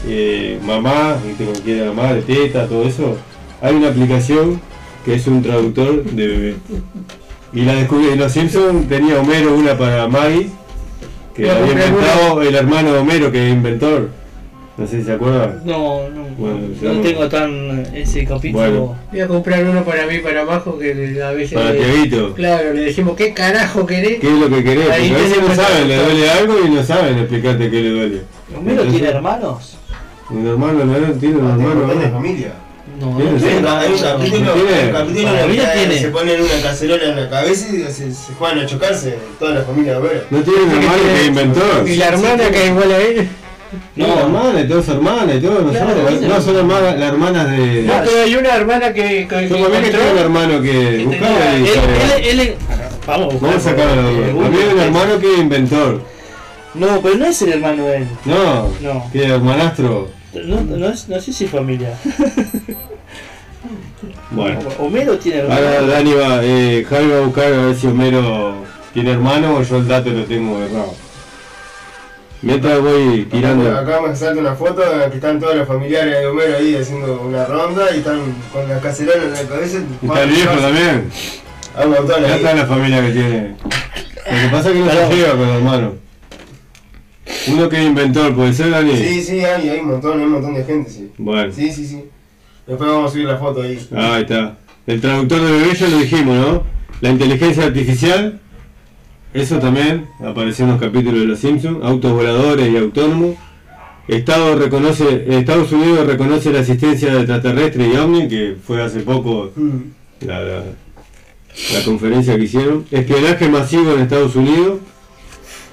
eh, 0.07 0.59
mamá, 0.65 1.17
¿viste? 1.27 1.45
como 1.45 1.59
quiere 1.61 1.87
mamá, 1.87 2.13
de 2.15 2.23
teta, 2.23 2.67
todo 2.67 2.85
eso, 2.85 3.17
hay 3.61 3.75
una 3.75 3.89
aplicación 3.89 4.61
que 5.05 5.15
es 5.15 5.27
un 5.27 5.43
traductor 5.43 6.05
de 6.05 6.27
bebé. 6.27 6.55
Y 7.53 7.63
la 7.63 7.75
descubrí, 7.75 8.09
en 8.09 8.19
los 8.19 8.33
Simpsons 8.33 8.89
tenía 8.89 9.21
Homero 9.21 9.55
una 9.55 9.77
para 9.79 10.09
Maggie, 10.09 10.49
que 11.37 11.51
había 11.51 11.73
inventado 11.73 12.43
el 12.43 12.55
hermano 12.55 12.93
de 12.93 12.99
Homero, 12.99 13.31
que 13.31 13.49
es 13.49 13.53
inventor. 13.53 14.09
No 14.77 14.89
sé 14.89 14.99
si 14.99 15.05
se 15.05 15.13
acuerdan. 15.13 15.61
No, 15.65 16.09
no, 16.11 16.25
Bueno, 16.37 16.59
no 16.83 17.01
tengo 17.01 17.29
tan 17.29 17.87
ese 17.95 18.25
capítulo. 18.25 18.59
Bueno. 18.59 18.97
Voy 19.13 19.21
a 19.21 19.29
comprar 19.29 19.65
uno 19.65 19.85
para 19.85 20.05
mí, 20.07 20.19
para 20.19 20.45
Majo, 20.45 20.77
que 20.77 21.23
a 21.23 21.31
veces... 21.31 21.55
Para 21.55 21.71
le- 21.71 21.79
Tiaguito. 21.79 22.35
Claro, 22.35 22.73
le 22.73 22.81
decimos, 22.81 23.15
¿qué 23.17 23.33
carajo 23.33 23.87
querés? 23.87 24.19
¿Qué 24.19 24.27
es 24.27 24.33
lo 24.41 24.49
que 24.51 24.65
querés? 24.65 24.91
Ahí 24.91 25.11
Porque 25.11 25.23
a 25.23 25.29
veces 25.29 25.49
no 25.49 25.55
saben, 25.55 25.89
le 25.89 25.97
duele 25.97 26.31
algo 26.31 26.55
y 26.67 26.71
no 26.71 26.83
saben 26.83 27.19
explicarte 27.19 27.71
qué 27.71 27.81
le 27.83 27.91
duele. 27.91 28.23
¿Homero 28.57 28.71
Entonces, 28.83 28.95
tiene 28.95 29.09
hermanos? 29.17 29.79
Un 30.31 30.47
hermano, 30.47 30.85
no, 30.85 30.95
tiene 31.19 31.37
un 31.37 31.47
Ah, 31.51 31.55
tiene 31.57 31.71
un 31.73 31.81
hermano. 31.83 32.01
¿no? 32.07 32.11
familia. 32.13 32.53
No, 33.01 33.17
Tiene 33.17 33.33
no 33.33 33.39
tiene. 33.39 33.61
Tiene- 34.21 34.43
no 34.43 35.47
que 35.47 35.79
tiene. 35.79 35.99
se 35.99 36.09
ponen 36.09 36.41
una 36.41 36.63
cacerola 36.63 37.05
en 37.05 37.17
la 37.17 37.29
cabeza 37.31 37.67
y 37.75 37.83
se, 37.93 38.13
se 38.15 38.33
juegan 38.39 38.61
a 38.61 38.67
chocarse 38.67 39.19
toda 39.39 39.53
la 39.57 39.63
familia 39.63 39.93
de 39.93 39.99
Homero. 39.99 40.21
No 40.31 40.41
tiene 40.43 40.61
un 40.63 40.71
hermano 40.71 41.03
que 41.03 41.21
es 41.21 41.27
inventor. 41.27 41.89
Y 41.89 41.97
la 41.97 42.07
hermana 42.09 42.51
que 42.51 42.63
es 42.65 42.71
igual 42.71 42.93
a 42.93 42.99
él. 42.99 43.29
No, 43.97 44.07
la 44.07 44.21
hermana 44.21 44.69
todas 44.69 44.89
hermanas 44.89 45.41
todos 45.43 45.71
Claro, 45.73 45.87
nosotros. 45.97 46.21
No, 46.23 46.41
son 46.41 46.57
hermanas, 46.57 46.99
las 46.99 47.09
hermanas 47.13 47.51
de. 47.51 47.83
No, 47.83 47.93
pero 48.05 48.23
hay 48.23 48.37
una 48.37 48.55
hermana 48.55 48.93
que, 48.95 49.27
que, 49.29 49.49
Yo 49.49 49.57
también 49.57 49.83
que 49.83 49.91
tengo 49.91 50.13
un 50.13 50.19
hermano 50.19 50.63
que. 50.63 51.05
buscaba 51.07 51.57
y 51.59 51.67
Él, 51.67 52.25
él, 52.25 52.41
él- 52.41 52.55
vamos. 53.07 53.41
Vamos 53.41 53.57
a 53.57 53.61
sacar 53.61 53.87
la 53.89 54.03
duda. 54.03 54.47
A 54.47 54.49
mí 54.51 54.57
hay 54.63 54.75
un 54.75 54.81
hermano 54.81 55.19
que 55.19 55.33
es 55.33 55.39
inventor. 55.41 56.03
No, 56.75 57.01
pero 57.01 57.15
no 57.17 57.27
es 57.27 57.41
el 57.43 57.53
hermano 57.53 57.85
de 57.87 57.97
él. 57.99 58.09
No, 58.25 58.69
No. 58.81 59.11
que 59.13 59.25
hermanastro. 59.27 60.09
No, 60.35 60.61
no, 60.63 60.89
es- 60.89 61.09
no 61.09 61.21
sé 61.21 61.33
si 61.33 61.45
es 61.45 61.51
familia. 61.51 61.97
Bueno. 64.31 64.59
Homero 64.79 65.17
tiene 65.19 65.39
hermano. 65.39 65.61
Ahora 65.67 65.83
Dani 65.87 66.13
va, 66.15 66.41
eh, 66.43 66.85
Javi 66.89 67.07
va 67.09 67.17
a 67.19 67.21
buscar 67.21 67.45
a 67.53 67.67
ver 67.67 67.77
si 67.77 67.87
Homero 67.87 68.57
tiene 68.93 69.13
hermano 69.13 69.57
o 69.57 69.63
yo 69.63 69.77
el 69.77 69.89
dato 69.89 70.11
lo 70.11 70.25
tengo 70.25 70.59
errado. 70.63 70.93
Mientras 72.43 72.81
voy 72.81 73.25
tirando. 73.31 73.71
Acá 73.79 74.01
me 74.07 74.15
salta 74.15 74.41
una 74.41 74.55
foto 74.55 74.83
en 74.93 74.99
la 74.99 75.09
que 75.09 75.17
están 75.17 75.39
todos 75.41 75.55
los 75.57 75.67
familiares 75.69 76.19
de 76.19 76.27
Homero 76.27 76.57
ahí 76.59 76.75
haciendo 76.77 77.23
una 77.23 77.45
ronda 77.47 77.87
y 77.95 77.99
están 77.99 78.21
con 78.53 78.69
la 78.69 78.81
cacerola 78.81 79.23
en 79.25 79.33
la 79.33 79.43
cabeza. 79.43 79.79
Está 80.03 80.23
el 80.25 80.31
viejo 80.31 80.57
también. 80.57 81.11
Hay 81.77 81.87
un 81.87 81.93
montón 81.93 82.23
Ya 82.23 82.37
está 82.37 82.55
la 82.55 82.67
familia 82.67 83.01
que 83.07 83.13
tiene. 83.13 83.57
Lo 84.31 84.41
que 84.41 84.49
pasa 84.51 84.69
es 84.71 84.75
que 84.75 84.81
no 84.81 84.91
se 84.91 85.17
lleva 85.17 85.31
con 85.31 85.49
el 85.49 85.55
hermano. 85.57 85.93
Uno 87.49 87.69
que 87.69 87.77
es 87.79 87.87
inventor, 87.87 88.35
¿puede 88.35 88.53
ser 88.53 88.71
Dani? 88.71 88.97
Sí, 88.97 89.23
sí, 89.23 89.41
hay, 89.41 89.69
hay 89.69 89.81
un 89.81 89.89
montón, 89.91 90.19
hay 90.19 90.25
un 90.27 90.33
montón 90.33 90.55
de 90.55 90.65
gente, 90.65 90.91
sí. 90.91 91.11
Bueno. 91.19 91.53
Sí, 91.53 91.71
sí, 91.71 91.87
sí. 91.87 92.05
Después 92.67 92.89
vamos 92.91 93.11
a 93.11 93.13
subir 93.13 93.27
la 93.27 93.37
foto 93.39 93.63
ahí. 93.63 93.79
Ahí 93.95 94.23
está. 94.23 94.57
El 94.87 95.01
traductor 95.01 95.41
de 95.43 95.53
bebé 95.53 95.75
ya 95.75 95.89
lo 95.89 95.99
dijimos, 95.99 96.35
¿no? 96.37 96.63
La 97.01 97.11
inteligencia 97.11 97.65
artificial, 97.65 98.41
eso 99.35 99.59
también 99.59 100.07
apareció 100.25 100.65
en 100.65 100.71
los 100.73 100.81
capítulos 100.81 101.21
de 101.21 101.27
Los 101.27 101.39
Simpsons, 101.41 101.79
autos 101.83 102.13
voladores 102.13 102.71
y 102.73 102.77
autónomos. 102.77 103.37
Estado 104.09 104.57
reconoce, 104.57 105.25
Estados 105.39 105.73
Unidos 105.73 106.07
reconoce 106.07 106.53
la 106.53 106.61
asistencia 106.61 107.11
de 107.13 107.19
extraterrestre 107.21 107.89
y 107.89 107.97
ovni, 107.97 108.29
que 108.29 108.57
fue 108.63 108.83
hace 108.83 109.01
poco 109.01 109.51
Mm. 109.57 110.27
la, 110.27 110.41
la- 110.41 110.63
la 111.73 111.85
conferencia 111.85 112.37
que 112.37 112.45
hicieron. 112.45 112.85
Espionaje 112.91 113.49
masivo 113.49 113.93
en 113.95 114.01
Estados 114.01 114.35
Unidos. 114.37 114.81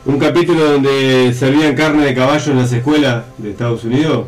Un 0.06 0.18
capítulo 0.18 0.66
donde 0.72 1.34
servían 1.38 1.76
carne 1.76 2.06
de 2.06 2.16
caballo 2.16 2.52
en 2.52 2.58
las 2.60 2.72
escuelas 2.74 3.24
de 3.38 3.52
Estados 3.52 3.84
Unidos. 3.84 4.26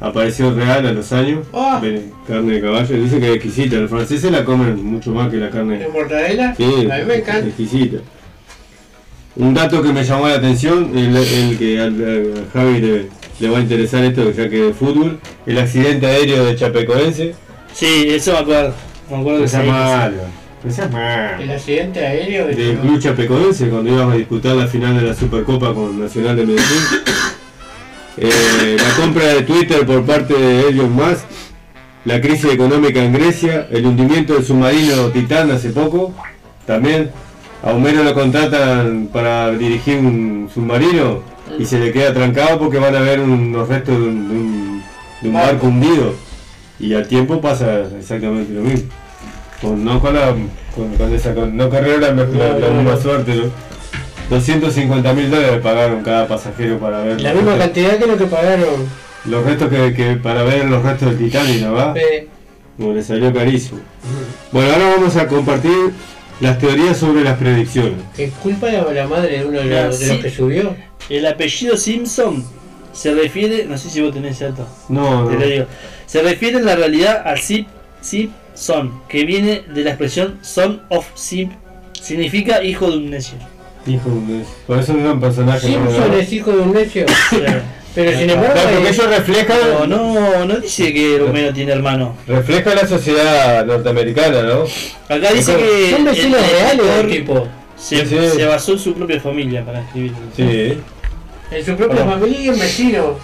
Apareció 0.00 0.54
real 0.54 0.86
a 0.86 0.92
los 0.92 1.12
años. 1.12 1.46
Ah. 1.52 1.78
Ven, 1.82 2.12
Carne 2.26 2.52
de 2.54 2.60
caballo. 2.60 2.94
Dice 3.02 3.18
que 3.18 3.30
es 3.30 3.34
exquisita. 3.36 3.76
Los 3.76 3.90
franceses 3.90 4.30
la 4.30 4.44
comen 4.44 4.84
mucho 4.84 5.10
más 5.12 5.28
que 5.30 5.38
la 5.38 5.50
carne. 5.50 5.78
¿De 5.78 5.88
mortadela? 5.88 6.54
Sí, 6.54 6.64
A 6.64 6.98
mí 6.98 7.04
me 7.06 7.14
encanta. 7.16 7.46
exquisita. 7.46 7.96
Un 9.36 9.54
dato 9.54 9.82
que 9.82 9.92
me 9.92 10.04
llamó 10.04 10.28
la 10.28 10.34
atención, 10.34 10.96
el, 10.96 11.16
el 11.16 11.58
que 11.58 11.80
al- 11.80 12.44
a, 12.52 12.52
Javi 12.58 12.80
le, 12.80 13.06
le 13.40 13.48
va 13.48 13.58
a 13.58 13.60
interesar 13.60 14.04
esto, 14.04 14.30
ya 14.30 14.48
que 14.48 14.60
es 14.60 14.66
de 14.68 14.74
fútbol, 14.74 15.18
el 15.46 15.58
accidente 15.58 16.06
aéreo 16.06 16.44
de 16.44 16.54
Chapecoense. 16.56 17.34
Sí, 17.72 18.08
eso 18.10 18.32
me 18.32 18.38
acuerdo. 18.38 18.74
Me 19.10 19.16
acuerdo 19.16 19.38
que 19.40 19.44
Esa 19.46 19.62
sí. 19.62 19.68
malo. 19.68 20.16
El 21.40 21.50
accidente 21.50 22.04
aéreo 22.04 22.46
de 22.46 22.54
del 22.54 22.78
Club 22.78 22.98
Chapecoense 23.00 23.68
cuando 23.68 23.90
íbamos 23.92 24.14
a 24.14 24.16
disputar 24.16 24.56
la 24.56 24.66
final 24.66 24.96
de 24.96 25.02
la 25.06 25.14
Supercopa 25.14 25.72
con 25.72 26.00
Nacional 26.00 26.36
de 26.36 26.46
Medellín. 26.46 26.82
Eh, 28.16 28.76
la 28.76 28.94
compra 29.02 29.24
de 29.28 29.42
Twitter 29.42 29.86
por 29.86 30.04
parte 30.04 30.34
de 30.34 30.68
Elon 30.68 30.90
Musk, 30.92 31.24
la 32.04 32.20
crisis 32.20 32.50
económica 32.52 33.02
en 33.02 33.12
Grecia, 33.12 33.68
el 33.70 33.86
hundimiento 33.86 34.34
del 34.34 34.44
submarino 34.44 35.06
Titán 35.12 35.50
hace 35.52 35.70
poco, 35.70 36.12
también. 36.66 37.10
A 37.62 37.72
Homero 37.72 38.04
lo 38.04 38.14
contratan 38.14 39.08
para 39.12 39.50
dirigir 39.52 39.98
un 39.98 40.48
submarino 40.52 41.22
y 41.58 41.64
se 41.64 41.78
le 41.80 41.90
queda 41.92 42.14
trancado 42.14 42.58
porque 42.58 42.78
van 42.78 42.94
a 42.94 43.00
ver 43.00 43.18
unos 43.20 43.68
restos 43.68 43.96
de 43.98 44.02
un, 44.06 44.28
de 44.28 44.34
un- 44.34 44.82
de 45.22 45.28
un 45.28 45.34
barco 45.34 45.66
hundido. 45.66 46.14
Y 46.78 46.94
al 46.94 47.08
tiempo 47.08 47.40
pasa 47.40 47.82
exactamente 47.98 48.52
lo 48.52 48.60
mismo. 48.62 48.88
Con, 49.60 49.84
no 49.84 50.00
con 50.00 50.14
la 50.14 50.34
con, 50.74 50.94
con 50.96 51.12
esa 51.14 51.34
con, 51.34 51.56
no 51.56 51.68
corrieron 51.68 52.00
la, 52.00 52.12
la- 52.12 52.58
la 52.58 52.68
misma 52.70 52.96
suerte, 52.96 53.34
¿no? 53.34 53.50
250 54.30 55.12
mil 55.14 55.30
dólares 55.30 55.60
pagaron 55.62 56.02
cada 56.02 56.28
pasajero 56.28 56.78
para 56.78 57.00
ver 57.00 57.20
La 57.20 57.32
misma 57.32 57.52
restos- 57.52 57.58
cantidad 57.64 57.98
que 57.98 58.06
lo 58.06 58.16
que 58.18 58.26
pagaron. 58.26 58.86
los 59.24 59.44
restos 59.44 59.68
que, 59.70 59.94
que 59.94 60.16
para 60.16 60.42
ver 60.42 60.66
los 60.66 60.82
restos 60.82 61.08
del 61.10 61.18
Titanic, 61.18 61.62
¿no 61.62 61.72
va? 61.72 61.94
eh, 61.96 62.28
Bueno, 62.76 62.94
le 62.94 63.02
salió 63.02 63.32
carísimo. 63.32 63.80
Bueno, 64.52 64.72
ahora 64.72 64.90
vamos 64.96 65.16
a 65.16 65.26
compartir 65.26 65.72
las 66.40 66.58
teorías 66.58 66.96
sobre 66.96 67.24
las 67.24 67.36
predicciones. 67.38 67.94
¿Es 68.16 68.30
culpa 68.34 68.66
de 68.68 68.94
la 68.94 69.06
madre 69.08 69.38
de 69.40 69.44
uno 69.46 69.58
de 69.60 69.64
los, 69.86 69.98
de 69.98 70.06
sí. 70.06 70.12
los 70.12 70.22
que 70.22 70.30
subió? 70.30 70.76
El 71.08 71.26
apellido 71.26 71.76
Simpson 71.76 72.44
se 72.92 73.14
refiere, 73.14 73.64
no 73.64 73.78
sé 73.78 73.88
si 73.90 74.00
vos 74.02 74.12
tenés 74.12 74.36
cierto, 74.38 74.66
No, 74.88 75.26
te 75.26 75.34
no. 75.34 75.40
lo 75.40 75.46
digo. 75.46 75.66
Se 76.06 76.22
refiere 76.22 76.58
en 76.58 76.66
la 76.66 76.76
realidad 76.76 77.22
al 77.24 77.38
Sip, 77.38 77.66
Sip 78.00 78.30
Son, 78.58 79.00
que 79.08 79.24
viene 79.24 79.62
de 79.72 79.84
la 79.84 79.90
expresión 79.90 80.38
Son 80.42 80.82
of 80.88 81.06
Sip, 81.14 81.50
significa 81.92 82.62
hijo 82.62 82.90
de 82.90 82.96
un 82.98 83.10
necio. 83.10 83.38
Hijo 83.86 84.08
de... 84.26 84.42
Por 84.66 84.78
eso 84.80 84.92
no 84.94 85.00
era 85.00 85.12
un 85.12 85.20
personaje. 85.20 85.66
Simpson 85.68 86.10
¿no? 86.10 86.16
es 86.16 86.32
hijo 86.32 86.50
de 86.50 86.58
un 86.58 86.72
necio. 86.72 87.06
Pero 87.94 88.18
sin 88.18 88.30
embargo. 88.30 88.52
Claro, 88.52 88.70
porque 88.74 88.88
ellos 88.90 89.06
reflejan, 89.08 89.58
No, 89.70 89.86
no, 89.86 90.44
no 90.44 90.56
dice 90.56 90.92
que 90.92 91.20
Homero 91.20 91.52
tiene 91.54 91.72
hermano. 91.72 92.14
refleja 92.26 92.74
la 92.74 92.86
sociedad 92.86 93.64
norteamericana, 93.64 94.42
¿no? 94.42 94.64
Acá 95.08 95.32
dice 95.32 95.56
que 95.56 95.90
son 95.92 96.04
vecinos 96.04 96.40
el 96.42 96.50
reales 96.78 97.16
tipo. 97.16 97.48
se, 97.76 98.04
Sí, 98.06 98.06
sí. 98.06 98.28
se 98.36 98.44
basó 98.44 98.72
en 98.72 98.78
su 98.78 98.94
propia 98.94 99.20
familia 99.20 99.64
para 99.64 99.80
escribir. 99.80 100.12
Sí. 100.36 100.78
En 101.50 101.64
su 101.64 101.76
propia 101.76 102.04
Bueno. 102.04 102.10
familia 102.20 102.40
y 102.40 102.48
un 102.50 102.58
vecino. 102.58 103.14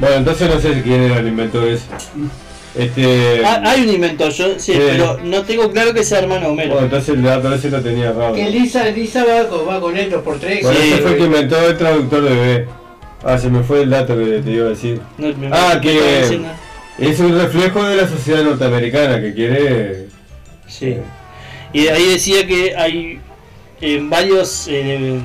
Bueno, 0.00 0.16
entonces 0.16 0.48
no 0.52 0.60
sé 0.60 0.82
quién 0.82 1.02
era 1.02 1.18
el 1.18 1.28
inventor 1.28 1.64
ese. 1.68 1.84
Este. 2.74 3.42
Ah, 3.44 3.60
hay 3.66 3.82
un 3.82 3.90
inventor, 3.90 4.30
yo 4.32 4.58
sí, 4.58 4.72
pero 4.74 5.18
no 5.22 5.42
tengo 5.42 5.70
claro 5.70 5.92
que 5.92 6.02
sea 6.04 6.20
hermano 6.20 6.48
Homero. 6.48 6.70
Bueno, 6.70 6.84
entonces 6.86 7.14
el 7.14 7.22
dato 7.22 7.52
ese 7.54 7.70
lo 7.70 7.80
tenía 7.82 8.08
errado. 8.10 8.34
Que 8.34 8.48
Lisa, 8.50 8.88
Lisa 8.88 9.24
va, 9.24 9.46
con, 9.48 9.68
va 9.68 9.78
con 9.80 9.96
estos 9.96 10.22
por 10.22 10.38
tres. 10.38 10.62
Bueno, 10.62 10.78
sí, 10.80 10.88
ese 10.92 11.02
fue 11.02 11.10
el 11.12 11.16
que 11.18 11.24
inventó 11.24 11.68
el 11.68 11.76
traductor 11.76 12.22
de 12.24 12.30
bebé. 12.30 12.66
Ah, 13.24 13.38
se 13.38 13.50
me 13.50 13.62
fue 13.62 13.82
el 13.82 13.90
dato 13.90 14.16
que 14.16 14.40
te 14.42 14.50
iba 14.50 14.66
a 14.66 14.70
decir. 14.70 15.00
No, 15.18 15.28
Ah, 15.52 15.74
me 15.74 15.80
que- 15.82 16.40
Es 16.98 17.20
un 17.20 17.38
reflejo 17.38 17.84
de 17.84 17.96
la 17.96 18.08
sociedad 18.08 18.42
norteamericana 18.42 19.20
que 19.20 19.34
quiere. 19.34 20.06
Sí. 20.66 20.96
Y 21.74 21.82
de 21.84 21.90
ahí 21.90 22.06
decía 22.08 22.46
que 22.46 22.74
hay 22.76 23.18
en 23.80 24.08
varios 24.10 24.66
eh, 24.70 25.18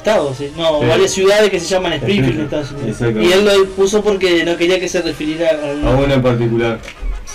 estados, 0.00 0.40
eh, 0.40 0.50
no, 0.56 0.80
Sí. 0.80 0.86
varias 0.86 1.10
ciudades 1.12 1.50
que 1.50 1.60
se 1.60 1.66
llaman 1.66 1.92
Springfield 1.94 2.38
en 2.38 2.44
Estados 2.46 2.72
Unidos. 2.72 3.00
Y 3.00 3.32
él 3.32 3.44
lo 3.44 3.66
puso 3.70 4.02
porque 4.02 4.44
no 4.44 4.56
quería 4.56 4.80
que 4.80 4.88
se 4.88 5.02
refiriera 5.02 5.50
a 5.50 5.90
A 5.92 5.96
una 5.96 6.14
en 6.14 6.22
particular. 6.22 6.80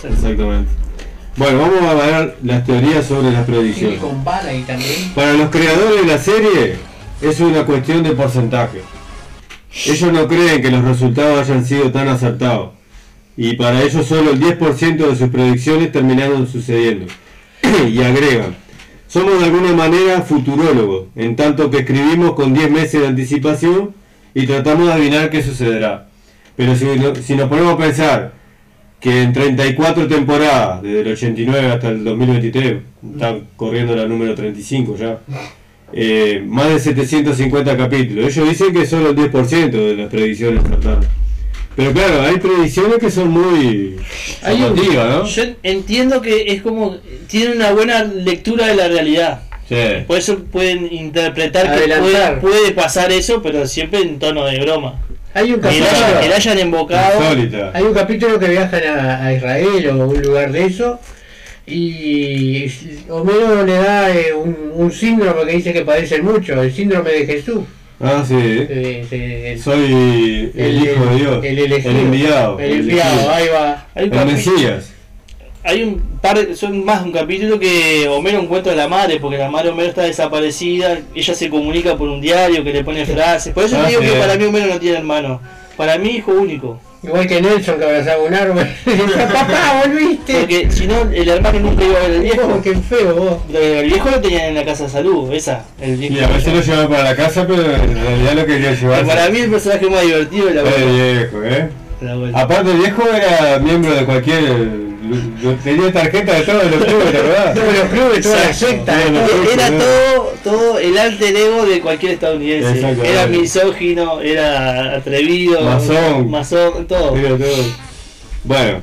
Exactamente. 0.04 0.72
Bueno, 1.38 1.60
vamos 1.60 1.84
a 1.84 1.94
ver 1.94 2.38
las 2.44 2.66
teorías 2.66 3.06
sobre 3.06 3.32
las 3.32 3.46
predicciones. 3.46 4.00
Valley 4.24 4.64
también. 4.64 5.12
Para 5.14 5.34
los 5.34 5.50
creadores 5.50 6.02
de 6.02 6.08
la 6.08 6.18
serie 6.18 6.76
es 7.22 7.40
una 7.40 7.66
cuestión 7.66 8.04
de 8.04 8.12
porcentaje. 8.12 8.82
Ellos 9.86 10.14
no 10.14 10.28
creen 10.28 10.62
que 10.62 10.72
los 10.72 10.84
resultados 10.84 11.48
hayan 11.48 11.66
sido 11.66 11.92
tan 11.92 12.08
acertados. 12.08 12.70
Y 13.38 13.54
para 13.58 13.82
ellos 13.84 14.06
solo 14.08 14.32
el 14.32 14.40
10% 14.40 15.08
de 15.10 15.16
sus 15.16 15.30
predicciones 15.30 15.92
terminaron 15.92 16.48
sucediendo. 16.48 17.08
y 17.90 18.02
agregan, 18.02 18.56
somos 19.16 19.40
de 19.40 19.46
alguna 19.46 19.72
manera 19.74 20.22
futurólogos, 20.24 21.06
en 21.16 21.38
tanto 21.38 21.70
que 21.72 21.78
escribimos 21.80 22.34
con 22.34 22.54
10 22.54 22.70
meses 22.70 23.00
de 23.02 23.08
anticipación 23.08 23.94
y 24.34 24.46
tratamos 24.46 24.88
de 24.88 24.94
adivinar 24.94 25.30
qué 25.30 25.42
sucederá. 25.42 26.10
Pero 26.58 26.76
si, 26.76 26.84
no- 26.86 27.16
si 27.16 27.34
nos 27.36 27.48
ponemos 27.48 27.76
a 27.76 27.78
pensar 27.78 28.34
que 29.00 29.22
en 29.22 29.32
34 29.32 30.08
temporadas, 30.10 30.82
desde 30.82 31.00
el 31.02 31.08
89 31.14 31.68
hasta 31.72 31.90
el 31.90 32.04
2023, 32.04 32.76
está 33.14 33.38
corriendo 33.56 33.96
la 33.96 34.06
número 34.06 34.36
35 34.36 34.98
ya, 34.98 35.20
eh, 35.94 36.44
más 36.46 36.68
de 36.70 36.80
750 36.80 37.78
capítulos. 37.78 38.26
Ellos 38.36 38.50
dicen 38.50 38.74
que 38.74 38.86
solo 38.86 39.12
el 39.12 39.16
10% 39.16 39.72
de 39.72 39.96
las 39.96 40.10
predicciones 40.10 40.62
trataron. 40.64 41.06
Pero 41.76 41.92
claro, 41.92 42.22
hay 42.22 42.38
predicciones 42.38 43.00
que 43.00 43.12
son 43.12 43.30
muy 43.30 43.98
Hay 44.44 44.62
un- 44.64 44.76
¿no? 44.76 45.26
Yo 45.26 45.44
entiendo 45.64 46.22
que 46.22 46.52
es 46.54 46.62
como 46.62 46.98
tiene 47.28 47.54
una 47.56 47.72
buena 47.72 48.04
lectura 48.04 48.68
de 48.68 48.76
la 48.76 48.88
realidad. 48.88 49.42
Sí. 49.68 49.76
Por 50.08 50.18
eso 50.20 50.40
pueden 50.46 50.92
interpretar 50.94 51.66
que 51.66 51.72
Adelantar. 51.94 52.40
puede, 52.40 52.54
puede 52.60 52.72
pasar 52.72 53.12
eso, 53.12 53.42
pero 53.42 53.66
siempre 53.68 54.00
en 54.02 54.20
tono 54.20 54.46
de 54.46 54.60
broma. 54.60 55.02
Hay 55.34 55.52
un 55.52 55.56
Que 55.60 55.64
capítulo, 55.68 55.90
hayan, 55.90 56.22
que 56.22 56.28
le 56.30 56.34
hayan 56.36 56.60
embocado. 56.60 57.20
Insólita. 57.22 57.72
hay 57.74 57.84
un 57.84 57.94
capítulo 57.94 58.40
que 58.40 58.48
viajan 58.48 58.84
a, 58.88 59.26
a 59.26 59.34
Israel 59.34 59.88
o 59.90 60.04
a 60.04 60.06
un 60.08 60.22
lugar 60.22 60.52
de 60.52 60.66
eso. 60.66 61.00
Y 61.68 62.68
Homero 63.10 63.66
le 63.66 63.74
da 63.74 64.16
eh, 64.16 64.34
un, 64.34 64.56
un 64.76 64.92
síndrome 64.92 65.46
que 65.46 65.58
dice 65.58 65.74
que 65.74 65.82
padecen 65.82 66.24
mucho, 66.24 66.62
el 66.62 66.72
síndrome 66.74 67.10
de 67.12 67.26
Jesús. 67.26 67.62
Ah, 68.00 68.24
sí. 68.28 68.36
Eh, 68.38 69.08
eh, 69.10 69.60
Soy 69.64 70.52
el, 70.56 70.84
hijo 70.84 71.06
de 71.06 71.16
Dios. 71.16 71.46
el 71.46 71.60
elegido, 71.60 71.92
el 71.92 71.98
enviado. 71.98 72.60
El 72.60 72.72
enviado, 72.82 73.30
ahí 73.32 73.48
va. 73.48 73.88
Hay 73.96 74.04
El 74.12 74.26
Mesías. 74.26 74.92
hay 75.64 75.84
un 75.84 76.00
par 76.22 76.38
de- 76.46 76.56
son 76.56 76.84
más 76.84 77.04
un 77.04 77.12
capítulo 77.12 77.58
que 77.58 78.08
Homero 78.10 78.40
encuentra 78.42 78.74
a 78.74 78.76
la 78.76 78.88
madre, 78.88 79.20
porque 79.20 79.38
la 79.38 79.50
madre 79.50 79.68
de 79.68 79.72
Homero 79.74 79.90
está 79.90 80.04
desaparecida, 80.04 81.00
ella 81.16 81.34
se 81.36 81.50
comunica 81.50 81.96
por 81.98 82.10
un 82.10 82.20
diario 82.22 82.64
que 82.64 82.74
le 82.74 82.84
pone 82.84 83.06
frases. 83.06 83.54
Por 83.54 83.64
eso 83.64 83.78
Ah, 83.80 83.84
te 83.86 83.90
digo 83.92 84.02
sí. 84.02 84.08
que 84.10 84.14
para 84.20 84.36
mí 84.36 84.44
Homero 84.46 84.68
no 84.68 84.80
tiene 84.80 84.98
hermano. 84.98 85.42
Para 85.78 85.98
mí 85.98 86.10
hijo 86.10 86.34
único. 86.34 86.80
Igual 87.06 87.28
que 87.28 87.42
Nelson 87.42 87.78
que 87.78 87.86
abrazaba 87.86 88.24
un 88.24 88.34
árbol. 88.34 88.68
Decía, 88.86 89.28
papá, 89.28 89.84
volviste. 89.86 90.40
Porque 90.40 90.72
si 90.72 90.88
no, 90.88 91.02
el 91.12 91.30
hermano 91.30 91.60
nunca 91.60 91.84
iba 91.84 91.98
a 91.98 92.08
ver 92.08 92.12
al 92.12 92.22
viejo. 92.22 92.54
Oh, 92.54 92.62
qué 92.62 92.76
feo 92.76 93.16
vos. 93.16 93.38
El 93.54 93.86
viejo 93.88 94.10
lo 94.10 94.22
tenían 94.22 94.46
en 94.46 94.56
la 94.56 94.66
casa 94.66 94.86
de 94.86 94.90
salud, 94.90 95.32
esa. 95.34 95.66
El 95.80 95.98
viejo 95.98 96.16
Y 96.16 96.20
a 96.20 96.28
veces 96.28 96.54
lo 96.54 96.62
llevaba 96.62 96.90
para 96.90 97.04
la 97.04 97.16
casa, 97.16 97.46
pero 97.48 97.62
en 97.62 97.96
realidad 97.96 98.34
lo 98.34 98.46
quería 98.46 98.74
llevar. 98.74 99.06
Para 99.06 99.30
mí 99.30 99.40
el 99.40 99.52
personaje 99.52 99.90
más 99.90 100.02
divertido 100.02 100.48
de 100.48 100.54
la 100.54 100.62
El 100.62 101.20
viejo, 101.20 101.44
¿eh? 101.44 101.70
La. 102.02 102.42
Aparte 102.42 102.72
el 102.72 102.78
viejo 102.78 103.04
era 103.08 103.60
miembro 103.60 103.94
de 103.94 104.06
cualquier... 104.06 104.85
Tenía 105.64 105.92
tarjeta 105.92 106.34
de 106.34 106.42
todos 106.42 106.72
los 106.72 106.84
clubes, 106.84 107.12
¿te 107.12 107.18
acordás? 107.18 107.54
Todos 107.54 107.74
los 107.74 107.90
clubes, 107.90 108.22
toda 108.22 108.46
la 108.46 108.54
secta. 108.54 109.04
Era 109.54 109.68
todo, 109.70 110.34
todo 110.44 110.80
el 110.80 110.98
alter 110.98 111.36
ego 111.36 111.66
de 111.66 111.82
cualquier 111.82 112.14
estadounidense. 112.14 112.98
Era 113.04 113.28
misógino, 113.28 114.22
era 114.22 114.96
atrevido, 114.96 115.62
Masón. 115.62 116.30
masón, 116.30 116.88
todo. 116.88 117.16
Era 117.16 117.38
todo. 117.38 117.64
Bueno, 118.44 118.82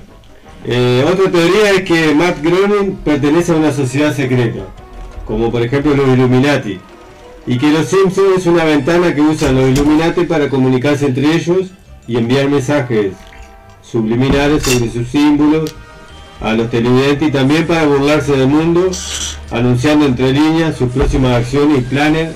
eh, 0.64 1.04
otra 1.10 1.30
teoría 1.30 1.70
es 1.70 1.82
que 1.82 2.14
Matt 2.14 2.42
Groening 2.42 2.96
pertenece 3.04 3.52
a 3.52 3.56
una 3.56 3.72
sociedad 3.72 4.14
secreta, 4.14 4.60
como 5.24 5.50
por 5.50 5.62
ejemplo 5.62 5.94
los 5.94 6.08
Illuminati, 6.08 6.80
y 7.46 7.58
que 7.58 7.70
los 7.70 7.86
Simpsons 7.86 8.38
es 8.38 8.46
una 8.46 8.64
ventana 8.64 9.14
que 9.14 9.20
usan 9.20 9.56
los 9.56 9.70
Illuminati 9.70 10.22
para 10.24 10.48
comunicarse 10.48 11.06
entre 11.06 11.34
ellos 11.34 11.70
y 12.06 12.16
enviar 12.16 12.48
mensajes 12.48 13.12
subliminales 13.82 14.62
sobre 14.62 14.90
sus 14.90 15.08
símbolos 15.08 15.74
a 16.42 16.54
los 16.54 16.70
televidentes 16.70 17.28
y 17.28 17.30
también 17.30 17.66
para 17.66 17.84
burlarse 17.86 18.32
del 18.32 18.48
mundo, 18.48 18.90
anunciando 19.50 20.06
entre 20.06 20.32
líneas 20.32 20.76
sus 20.76 20.90
próximas 20.92 21.36
acciones 21.36 21.78
y 21.78 21.80
planes 21.82 22.34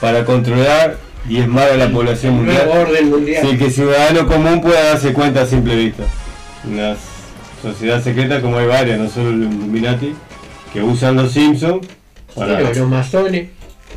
para 0.00 0.24
controlar 0.24 0.98
y 1.26 1.34
diezmar 1.34 1.70
a 1.70 1.76
la 1.76 1.90
población 1.90 2.36
mundial. 2.36 2.68
Orden 2.68 3.10
mundial. 3.10 3.46
Sí, 3.46 3.58
que 3.58 3.66
el 3.66 3.72
ciudadano 3.72 4.26
común 4.26 4.60
pueda 4.60 4.84
darse 4.84 5.12
cuenta 5.12 5.42
a 5.42 5.46
simple 5.46 5.74
vista. 5.76 6.04
Una 6.64 6.94
sociedad 7.60 8.02
secreta 8.02 8.40
como 8.40 8.56
hay 8.56 8.66
varias, 8.66 8.98
no 8.98 9.08
solo 9.10 9.30
el 9.30 9.42
Illuminati, 9.42 10.14
que 10.72 10.82
usan 10.82 11.16
los 11.16 11.32
Simpsons 11.32 11.86
para... 12.34 12.60
Los, 12.60 12.76
los 12.76 12.88
masones. 12.88 13.48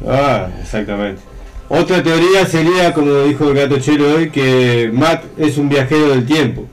Ah, 0.07 0.47
exactamente. 0.61 1.21
Otra 1.69 2.03
teoría 2.03 2.45
sería, 2.45 2.93
como 2.93 3.21
dijo 3.21 3.49
el 3.49 3.55
gato 3.55 3.79
chelo 3.79 4.15
hoy, 4.15 4.29
que 4.29 4.89
Matt 4.91 5.23
es 5.37 5.57
un 5.57 5.69
viajero 5.69 6.09
del 6.09 6.25
tiempo. 6.25 6.67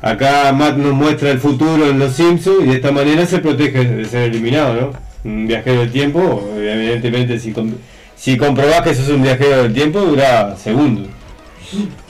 Acá 0.00 0.52
Matt 0.52 0.76
nos 0.76 0.92
muestra 0.94 1.30
el 1.30 1.40
futuro 1.40 1.88
en 1.88 1.98
los 1.98 2.14
Simpsons 2.14 2.62
y 2.62 2.66
de 2.66 2.76
esta 2.76 2.92
manera 2.92 3.26
se 3.26 3.38
protege 3.38 3.84
de 3.84 4.04
ser 4.04 4.22
eliminado, 4.30 4.74
¿no? 4.74 4.90
Un 5.30 5.46
viajero 5.48 5.80
del 5.80 5.90
tiempo, 5.90 6.48
evidentemente 6.56 7.38
si, 7.40 7.50
com- 7.52 7.72
si 8.16 8.36
comprobás 8.36 8.82
que 8.82 8.94
sos 8.94 9.08
un 9.08 9.22
viajero 9.22 9.64
del 9.64 9.74
tiempo, 9.74 10.00
dura 10.00 10.56
segundos. 10.56 11.08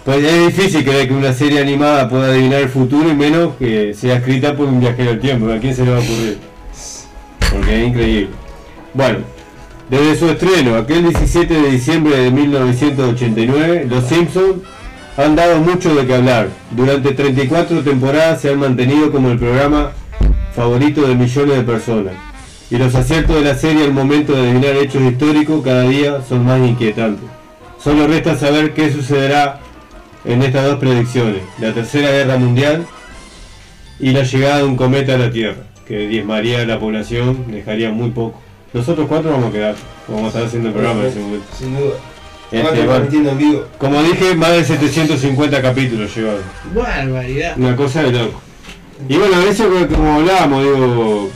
Pues 0.04 0.22
es 0.22 0.46
difícil 0.54 0.84
creer 0.84 1.08
que 1.08 1.14
una 1.14 1.32
serie 1.32 1.60
animada 1.60 2.08
pueda 2.08 2.26
adivinar 2.28 2.60
el 2.60 2.68
futuro 2.68 3.08
y 3.10 3.14
menos 3.14 3.54
que 3.58 3.94
sea 3.94 4.16
escrita 4.16 4.54
por 4.54 4.66
un 4.68 4.80
viajero 4.80 5.10
del 5.10 5.20
tiempo. 5.20 5.50
¿A 5.50 5.58
quién 5.58 5.74
se 5.74 5.84
le 5.84 5.90
va 5.90 5.96
a 5.96 6.00
ocurrir? 6.00 6.38
Porque 7.50 7.80
es 7.82 7.88
increíble. 7.88 8.28
Bueno, 8.94 9.18
desde 9.90 10.16
su 10.16 10.28
estreno, 10.28 10.76
aquel 10.76 11.08
17 11.08 11.52
de 11.54 11.70
diciembre 11.70 12.16
de 12.18 12.30
1989, 12.30 13.86
Los 13.90 14.04
Simpsons 14.04 14.56
han 15.18 15.34
dado 15.34 15.58
mucho 15.58 15.94
de 15.96 16.06
qué 16.06 16.14
hablar. 16.14 16.48
Durante 16.70 17.12
34 17.12 17.82
temporadas 17.82 18.40
se 18.40 18.50
han 18.50 18.60
mantenido 18.60 19.10
como 19.10 19.30
el 19.30 19.38
programa 19.38 19.90
favorito 20.54 21.06
de 21.06 21.16
millones 21.16 21.56
de 21.56 21.62
personas. 21.64 22.14
Y 22.70 22.76
los 22.76 22.94
aciertos 22.94 23.34
de 23.34 23.42
la 23.42 23.56
serie 23.56 23.84
al 23.84 23.92
momento 23.92 24.32
de 24.32 24.42
adivinar 24.42 24.76
hechos 24.76 25.02
históricos 25.02 25.64
cada 25.64 25.82
día 25.82 26.22
son 26.22 26.44
más 26.44 26.60
inquietantes. 26.60 27.28
Solo 27.82 28.06
resta 28.06 28.36
saber 28.36 28.74
qué 28.74 28.92
sucederá 28.92 29.58
en 30.24 30.42
estas 30.42 30.64
dos 30.64 30.78
predicciones, 30.78 31.42
la 31.58 31.72
Tercera 31.72 32.10
Guerra 32.10 32.36
Mundial 32.36 32.86
y 33.98 34.10
la 34.10 34.22
llegada 34.22 34.58
de 34.58 34.64
un 34.64 34.76
cometa 34.76 35.14
a 35.14 35.18
la 35.18 35.30
Tierra, 35.32 35.62
que 35.86 36.06
diezmaría 36.06 36.60
a 36.60 36.64
la 36.64 36.78
población, 36.78 37.46
dejaría 37.50 37.90
muy 37.90 38.10
poco. 38.10 38.40
Nosotros 38.72 39.06
cuatro 39.08 39.32
vamos 39.32 39.48
a 39.48 39.52
quedar, 39.52 39.74
vamos 40.06 40.24
a 40.24 40.28
estar 40.28 40.44
haciendo 40.44 40.68
el 40.68 40.74
programa 40.74 41.00
en 41.00 41.06
ese 41.06 41.20
momento. 41.20 41.46
Sin 41.58 41.76
duda. 41.76 41.94
Este, 42.50 42.60
Aparte, 42.60 42.78
bueno, 42.78 42.92
transmitiendo 42.92 43.30
en 43.30 43.38
vivo. 43.38 43.66
como 43.76 44.02
dije, 44.02 44.34
más 44.34 44.52
de 44.52 44.64
750 44.64 45.60
capítulos 45.60 46.16
llevaron. 46.16 46.42
Barbaridad. 46.74 47.58
Una 47.58 47.76
cosa 47.76 48.02
de 48.02 48.12
loco. 48.12 48.40
Y 49.06 49.16
bueno, 49.16 49.40
eso 49.42 49.68
como 49.94 50.14
hablábamos, 50.14 50.64
digo. 50.64 51.30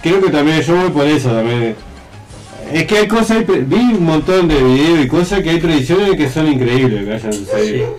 Creo 0.00 0.22
que 0.22 0.30
también 0.30 0.60
yo 0.62 0.76
voy 0.76 0.90
por 0.90 1.06
eso 1.06 1.30
también. 1.30 1.74
Es 2.72 2.86
que 2.86 2.98
hay 2.98 3.08
cosas, 3.08 3.44
vi 3.46 3.76
un 3.76 4.04
montón 4.04 4.46
de 4.46 4.62
videos 4.62 5.00
y 5.04 5.08
cosas 5.08 5.40
que 5.42 5.50
hay 5.50 5.58
predicciones 5.58 6.16
que 6.16 6.28
son 6.28 6.46
increíbles 6.46 7.04
que 7.04 7.14
hayan 7.14 7.32
sucedido. 7.32 7.98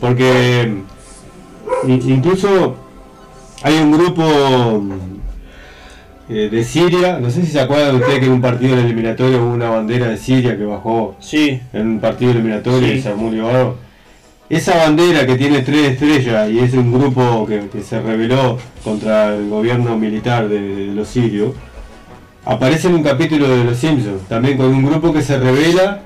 Porque 0.00 0.72
mm, 1.84 2.10
incluso 2.10 2.76
hay 3.62 3.78
un 3.78 3.92
grupo 3.92 4.82
eh, 6.30 6.48
de 6.50 6.64
Siria, 6.64 7.18
no 7.20 7.30
sé 7.30 7.42
si 7.44 7.52
se 7.52 7.60
acuerdan 7.60 7.96
ustedes 7.96 8.18
que 8.20 8.26
en 8.26 8.32
un 8.32 8.40
partido 8.40 8.74
en 8.74 8.80
el 8.80 8.84
eliminatorio 8.86 9.38
hubo 9.42 9.52
una 9.52 9.70
bandera 9.70 10.08
de 10.08 10.16
Siria 10.16 10.56
que 10.56 10.64
bajó 10.64 11.16
Sí, 11.20 11.60
en 11.72 11.86
un 11.86 12.00
partido 12.00 12.32
eliminatorio 12.32 12.86
Sí. 12.88 12.94
y 12.94 13.02
se 13.02 13.08
armó 13.08 13.28
un 13.28 13.34
lío. 13.36 13.76
Esa 14.50 14.76
bandera 14.76 15.26
que 15.26 15.36
tiene 15.36 15.60
tres 15.60 15.92
estrellas 15.92 16.50
y 16.50 16.58
es 16.58 16.72
un 16.74 16.92
grupo 16.92 17.46
que, 17.46 17.68
que 17.68 17.82
se 17.82 18.00
rebeló 18.00 18.58
contra 18.82 19.34
el 19.34 19.48
gobierno 19.48 19.96
militar 19.98 20.48
de, 20.48 20.60
de 20.60 20.86
los 20.94 21.08
sirios, 21.08 21.52
aparece 22.46 22.88
en 22.88 22.94
un 22.94 23.02
capítulo 23.02 23.46
de 23.48 23.64
Los 23.64 23.76
Simpsons, 23.76 24.22
también 24.28 24.56
con 24.56 24.66
un 24.66 24.84
grupo 24.86 25.12
que 25.12 25.20
se 25.22 25.38
revela 25.38 26.00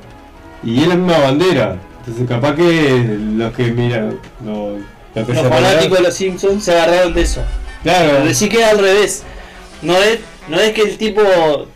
y 0.65 0.81
es 0.83 0.89
la 0.89 0.97
misma 0.97 1.19
bandera. 1.19 1.77
Entonces 2.01 2.29
capaz 2.29 2.57
que 2.57 3.17
los 3.37 3.53
que 3.53 3.71
miran, 3.71 4.19
los, 4.45 4.81
los 5.15 5.39
fanáticos 5.49 5.99
de 5.99 6.05
los 6.05 6.15
Simpsons 6.15 6.65
se 6.65 6.73
agarraron 6.73 7.15
de 7.15 7.23
eso. 7.23 7.43
Claro, 7.85 8.11
Pero 8.23 8.35
sí 8.35 8.49
que 8.49 8.65
al 8.65 8.79
revés. 8.79 9.23
No 9.83 9.97
es, 9.97 10.21
no 10.49 10.61
es 10.61 10.73
que 10.73 10.83
el 10.83 10.97
tipo 10.97 11.23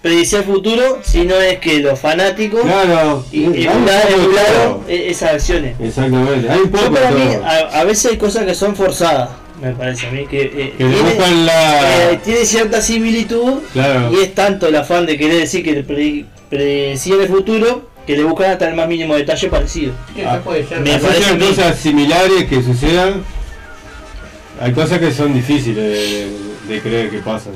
predicía 0.00 0.38
el 0.38 0.44
futuro, 0.44 1.00
sino 1.02 1.34
es 1.36 1.58
que 1.58 1.80
los 1.80 1.98
fanáticos 1.98 2.60
claro, 2.62 3.24
y 3.32 3.44
emularon 3.66 4.82
e- 4.88 5.10
esas 5.10 5.32
acciones. 5.34 5.74
Exactamente, 5.80 6.48
hay 6.48 6.60
un 6.60 6.70
poco 6.70 6.84
Yo 6.84 6.92
para 6.92 7.10
mí, 7.10 7.24
todo. 7.34 7.44
a, 7.44 7.56
a 7.80 7.84
veces 7.84 8.12
hay 8.12 8.16
cosas 8.16 8.44
que 8.44 8.54
son 8.54 8.76
forzadas, 8.76 9.30
me 9.60 9.72
parece 9.72 10.06
a 10.06 10.10
mí, 10.12 10.26
que, 10.26 10.42
eh, 10.42 10.74
Que 10.78 10.84
le 10.84 10.94
tiene, 10.94 11.10
buscan 11.10 11.46
la... 11.46 12.10
eh, 12.12 12.20
tiene 12.24 12.44
cierta 12.44 12.80
similitud 12.80 13.54
Claro. 13.72 14.12
y 14.12 14.22
es 14.22 14.34
tanto 14.34 14.68
el 14.68 14.76
afán 14.76 15.04
de 15.06 15.16
querer 15.18 15.38
decir 15.40 15.64
que 15.64 15.74
pre- 15.82 16.24
predecía 16.48 17.16
el 17.16 17.28
futuro 17.28 17.90
que 18.06 18.16
le 18.16 18.22
buscan 18.22 18.52
hasta 18.52 18.68
el 18.68 18.76
más 18.76 18.86
mínimo 18.86 19.16
detalle 19.16 19.48
parecido. 19.48 19.92
Eso 20.16 20.28
Ah, 20.30 20.38
puede 20.44 20.64
ser. 20.64 20.78
me 20.80 20.92
Así 20.94 21.04
parece 21.04 21.24
sean 21.24 21.34
a 21.34 21.38
mí. 21.44 21.48
cosas 21.48 21.76
similares 21.78 22.44
que 22.44 22.62
sucedan. 22.62 23.24
Hay 24.60 24.72
cosas 24.72 25.00
que 25.00 25.12
son 25.12 25.34
difíciles 25.34 25.76
de, 25.76 26.28
de 26.74 26.80
creer 26.80 27.10
que 27.10 27.18
pasan. 27.18 27.52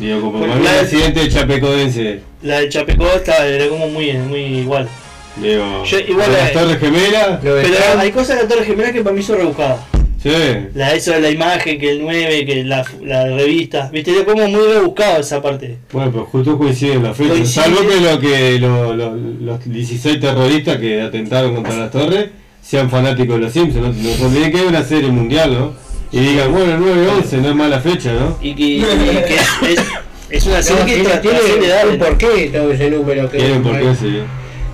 Digo, 0.00 0.32
como 0.32 0.44
el 0.44 0.64
la- 0.64 0.80
accidente 0.80 1.20
de 1.20 1.28
Chapecoense. 1.28 2.20
La 2.42 2.60
de 2.60 2.68
Chapecó 2.68 3.06
está, 3.14 3.46
era 3.46 3.68
como 3.68 3.88
muy, 3.88 4.12
muy 4.14 4.40
igual. 4.40 4.88
Digo, 5.36 5.84
Yo- 5.84 5.98
igual 6.00 6.32
la- 6.32 6.38
las 6.38 6.52
Torres 6.52 6.78
Gemelas. 6.78 7.38
Pero 7.42 7.98
hay 7.98 8.10
cosas 8.10 8.36
de 8.36 8.42
la 8.44 8.48
Torre 8.48 8.64
Gemela 8.64 8.92
que 8.92 9.02
para 9.02 9.14
mí 9.14 9.22
son 9.22 9.36
rebuscadas. 9.38 9.78
Sí. 10.22 10.30
La 10.74 10.94
eso 10.94 11.12
de 11.12 11.20
la 11.20 11.30
imagen, 11.30 11.78
que 11.78 11.92
el 11.92 12.02
9, 12.02 12.44
que 12.44 12.64
la, 12.64 12.84
la 13.02 13.24
revista. 13.24 13.88
Viste, 13.90 14.10
es 14.10 14.24
como 14.24 14.46
muy 14.48 14.66
rebuscado 14.66 15.20
esa 15.20 15.40
parte. 15.40 15.78
Bueno, 15.92 16.10
pero 16.12 16.24
justo 16.26 16.58
coinciden 16.58 17.02
las 17.02 17.16
fechas. 17.16 17.32
Coincide. 17.32 17.62
Salvo 17.64 17.88
que, 17.88 18.00
lo 18.00 18.20
que 18.20 18.58
lo- 18.58 18.94
lo- 18.94 19.16
los 19.16 19.64
16 19.64 20.20
terroristas 20.20 20.76
que 20.78 21.00
atentaron 21.00 21.54
contra 21.54 21.74
las 21.76 21.90
torres 21.90 22.26
sean 22.62 22.90
fanáticos 22.90 23.36
de 23.36 23.42
los 23.42 23.52
Simpsons. 23.52 23.96
No, 23.96 24.10
no 24.10 24.14
se 24.16 24.24
olviden 24.26 24.52
que 24.52 24.58
hay 24.58 24.66
una 24.66 24.82
serie 24.84 25.10
mundial, 25.10 25.52
¿no? 25.54 25.72
Y 26.12 26.18
digan, 26.20 26.52
bueno, 26.52 26.76
9-11 26.78 27.32
no 27.38 27.48
es 27.50 27.54
mala 27.54 27.80
fecha, 27.80 28.12
¿no? 28.12 28.36
Y 28.40 28.54
que, 28.54 28.62
y 28.62 28.80
que 28.80 29.34
es, 29.36 29.78
es, 29.78 29.84
es 30.28 30.46
una 30.46 30.62
serie 30.62 30.84
que 30.84 30.94
tiene, 31.02 31.16
tiene 31.18 31.38
trasciende 31.38 31.66
edades. 31.66 31.92
un 31.92 31.98
porqué 31.98 32.50
todo 32.52 32.72
ese 32.72 32.90
número 32.90 33.30
que, 33.30 33.38
Quieren 33.38 33.62
por 33.62 33.78
qué 33.78 33.94
sí. 33.94 34.20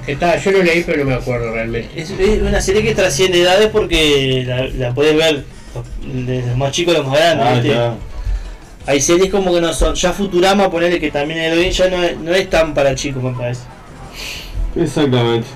que 0.06 0.12
está, 0.12 0.36
yo 0.38 0.50
lo 0.52 0.62
leí 0.62 0.82
pero 0.84 0.98
no 1.04 1.10
me 1.10 1.14
acuerdo 1.14 1.52
realmente. 1.52 1.90
Es, 2.00 2.10
es 2.10 2.40
una 2.42 2.60
serie 2.60 2.82
que 2.82 2.94
trasciende 2.94 3.42
edades 3.42 3.68
porque 3.68 4.44
la, 4.46 4.66
la 4.68 4.94
puedes 4.94 5.14
ver 5.16 5.44
desde 6.02 6.46
los 6.48 6.56
más 6.56 6.72
chicos 6.72 6.94
a 6.94 6.98
los 6.98 7.06
más 7.08 7.18
grandes. 7.18 7.46
Ah, 7.46 7.52
¿viste? 7.54 7.68
ya. 7.68 7.94
Hay 8.86 9.00
series 9.00 9.30
como 9.30 9.52
que 9.52 9.60
no 9.60 9.72
son. 9.74 9.94
Ya 9.94 10.12
Futurama, 10.12 10.70
ponerle 10.70 11.00
que 11.00 11.10
también 11.10 11.40
es 11.40 11.52
de 11.52 11.58
hoy, 11.58 11.70
ya 11.70 11.90
no 11.90 12.02
es, 12.02 12.16
no 12.18 12.32
es 12.32 12.48
tan 12.48 12.72
para 12.72 12.94
chicos, 12.94 13.22
me 13.22 13.32
parece. 13.32 13.62
Exactamente. 14.76 15.48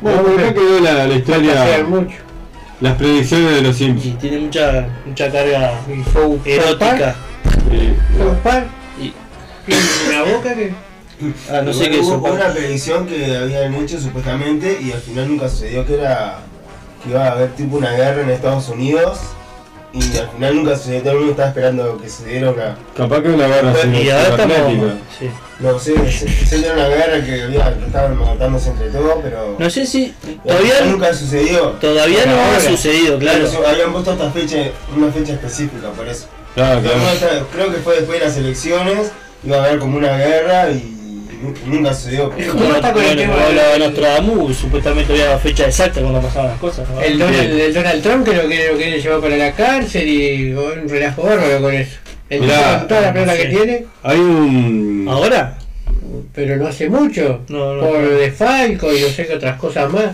Bueno, 0.00 0.22
No, 0.22 0.34
acá 0.34 0.54
quedó 0.54 0.80
la, 0.80 1.06
la 1.06 1.14
historia, 1.14 1.84
mucho. 1.86 2.16
Las 2.80 2.96
predicciones 2.96 3.54
de 3.56 3.62
los 3.62 3.80
Y 3.80 3.84
Simpsons. 3.84 4.18
tiene 4.18 4.38
mucha 4.38 4.88
mucha 5.06 5.30
carga 5.30 5.72
Y 5.88 6.50
erótica. 6.50 7.14
South 8.16 8.36
Park, 8.42 8.66
Y, 9.00 9.12
una 10.08 10.22
boca 10.32 10.54
que. 10.54 10.72
ah, 11.50 11.62
no 11.62 11.72
sé 11.72 11.90
qué 11.90 12.00
es 12.00 12.06
hubo 12.06 12.26
eso. 12.28 12.34
una 12.36 12.48
predicción 12.52 13.06
que 13.06 13.36
habían 13.36 13.74
hecho 13.74 14.00
supuestamente 14.00 14.78
y 14.80 14.92
al 14.92 15.00
final 15.00 15.28
nunca 15.28 15.48
sucedió 15.48 15.84
que 15.84 15.94
era 15.94 16.38
que 17.02 17.10
iba 17.10 17.26
a 17.26 17.32
haber 17.32 17.50
tipo 17.54 17.76
una 17.76 17.90
guerra 17.92 18.22
en 18.22 18.30
Estados 18.30 18.68
Unidos 18.68 19.18
y 19.92 20.16
al 20.18 20.28
final 20.28 20.56
nunca 20.56 20.76
sucedió, 20.76 21.00
todo 21.00 21.12
el 21.12 21.18
mundo 21.18 21.30
estaba 21.32 21.48
esperando 21.48 21.98
que 21.98 22.08
sucediera 22.08 22.50
una... 22.50 22.76
Capaz 22.96 23.22
que 23.22 23.28
una 23.28 23.46
guerra 23.46 23.72
Y 23.86 24.10
ahora 24.10 24.28
estamos. 24.28 24.92
sí. 25.18 25.30
No 25.60 25.78
sé, 25.78 26.12
se, 26.12 26.28
se 26.28 26.58
dio 26.58 26.72
una 26.72 26.88
guerra 26.88 27.24
que, 27.24 27.42
había, 27.42 27.76
que 27.76 27.86
estaban 27.86 28.16
matándose 28.16 28.70
entre 28.70 28.90
todos, 28.90 29.18
pero... 29.22 29.56
No 29.58 29.68
sé 29.70 29.86
si. 29.86 30.14
Todavía, 30.46 30.82
nunca 30.84 31.12
sucedió. 31.12 31.70
todavía 31.80 32.26
no 32.26 32.40
ha 32.40 32.60
sucedido, 32.60 33.18
claro. 33.18 33.48
Pero 33.50 33.66
habían 33.66 33.92
puesto 33.92 34.12
esta 34.12 34.30
fecha, 34.30 34.56
una 34.96 35.10
fecha 35.10 35.32
específica 35.32 35.88
por 35.90 36.06
eso. 36.06 36.26
Claro, 36.54 36.80
claro. 36.80 37.46
creo 37.52 37.72
que 37.72 37.78
fue 37.78 37.96
después 37.96 38.20
de 38.20 38.26
las 38.26 38.36
elecciones, 38.36 39.10
iba 39.42 39.56
a 39.56 39.64
haber 39.64 39.78
como 39.78 39.96
una 39.96 40.16
guerra 40.16 40.70
y 40.70 40.97
nunca 41.66 41.94
sucedió. 41.94 42.32
Es 42.36 42.48
¿Cómo 42.48 42.74
está 42.74 42.92
con 42.92 43.02
el 43.02 43.08
bueno, 43.16 43.20
tema 43.22 43.34
del- 43.36 43.58
hablaba 43.58 43.78
Nostradamus, 43.78 44.56
supuestamente 44.56 45.12
había 45.12 45.38
fecha 45.38 45.66
exacta 45.66 46.00
cuando 46.00 46.20
pasaban 46.20 46.50
las 46.50 46.58
cosas. 46.58 46.88
¿no? 46.88 47.00
El 47.00 47.18
Donald, 47.18 47.58
el 47.60 47.74
Donald 47.74 48.02
Trump 48.02 48.24
que 48.28 48.34
lo 48.34 48.42
quiere, 48.46 48.72
lo 48.72 48.76
quiere 48.78 49.00
llevar 49.00 49.20
para 49.20 49.36
la 49.36 49.52
cárcel 49.52 50.08
y 50.08 50.52
un 50.52 50.88
relajo 50.88 51.22
bárbaro 51.22 51.60
con 51.60 51.74
eso. 51.74 51.96
El 52.30 52.40
Mirá, 52.42 52.86
toda 52.86 53.00
la 53.00 53.12
plata 53.12 53.32
sí. 53.36 53.42
que 53.42 53.48
tiene, 53.48 53.86
Hay 54.02 54.18
un. 54.18 55.06
¿Ahora? 55.08 55.58
pero 56.34 56.56
no 56.56 56.66
hace 56.66 56.88
mucho. 56.88 57.40
No, 57.48 57.74
no. 57.74 57.80
por 57.88 58.00
desfalco 58.18 58.92
y 58.92 59.00
no 59.00 59.08
sé 59.08 59.26
qué 59.26 59.34
otras 59.34 59.58
cosas 59.58 59.90
más. 59.92 60.06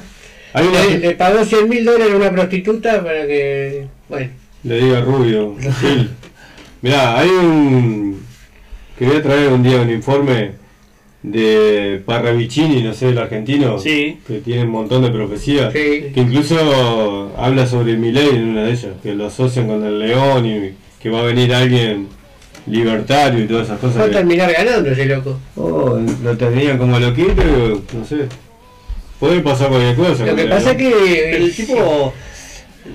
Hay 0.53 0.67
una. 0.67 0.83
Le, 0.85 0.99
le 0.99 1.11
pagó 1.13 1.45
100 1.45 1.69
mil 1.69 1.85
dólares 1.85 2.13
a 2.15 2.17
una 2.17 2.31
prostituta 2.31 3.03
para 3.03 3.27
que. 3.27 3.87
Bueno, 4.09 4.31
Le 4.63 4.77
diga 4.81 5.01
Rubio. 5.01 5.57
Gil. 5.81 6.11
Mirá, 6.83 7.19
hay 7.19 7.29
un. 7.29 8.25
Que 8.99 9.07
voy 9.07 9.17
a 9.17 9.23
traer 9.23 9.49
un 9.49 9.63
día 9.63 9.81
un 9.81 9.91
informe 9.91 10.53
de 11.25 12.03
Parravicini, 12.05 12.83
no 12.83 12.93
sé, 12.93 13.09
el 13.09 13.19
argentino. 13.19 13.79
Sí. 13.79 14.19
Que 14.27 14.41
tiene 14.41 14.63
un 14.65 14.69
montón 14.71 15.01
de 15.03 15.11
profecías. 15.11 15.73
sí. 15.73 16.11
Que 16.15 16.21
incluso 16.21 17.33
habla 17.39 17.67
sobre 17.67 17.97
Milei 17.97 18.29
en 18.29 18.49
una 18.51 18.65
de 18.65 18.73
ellas. 18.73 18.93
Que 19.03 19.15
lo 19.15 19.27
asocian 19.27 19.67
con 19.67 19.83
el 19.85 19.99
león 19.99 20.45
y 20.47 20.73
que 21.03 21.09
va 21.09 21.21
a 21.21 21.25
venir 21.25 21.53
alguien 21.55 22.09
libertario 22.67 23.43
y 23.45 23.47
todas 23.49 23.67
esas 23.67 23.79
Va 23.79 23.81
cosas. 23.81 24.03
a 24.03 24.07
que- 24.07 24.13
terminar 24.13 24.53
ganando 24.53 24.91
ese 24.91 25.07
loco. 25.07 25.39
Oh, 25.57 25.99
lo 26.23 26.37
tenían 26.37 26.77
como 26.79 26.99
loquito, 27.01 27.43
y, 27.43 27.97
no 27.97 28.05
sé. 28.05 28.27
Puede 29.19 29.41
pasar 29.41 29.69
cualquier 29.71 29.97
cosa. 29.97 30.27
Lo 30.27 30.37
que 30.37 30.45
pasa 30.45 30.73
es 30.73 30.77
que. 30.77 31.37
El 31.37 31.55
tipo. 31.55 32.13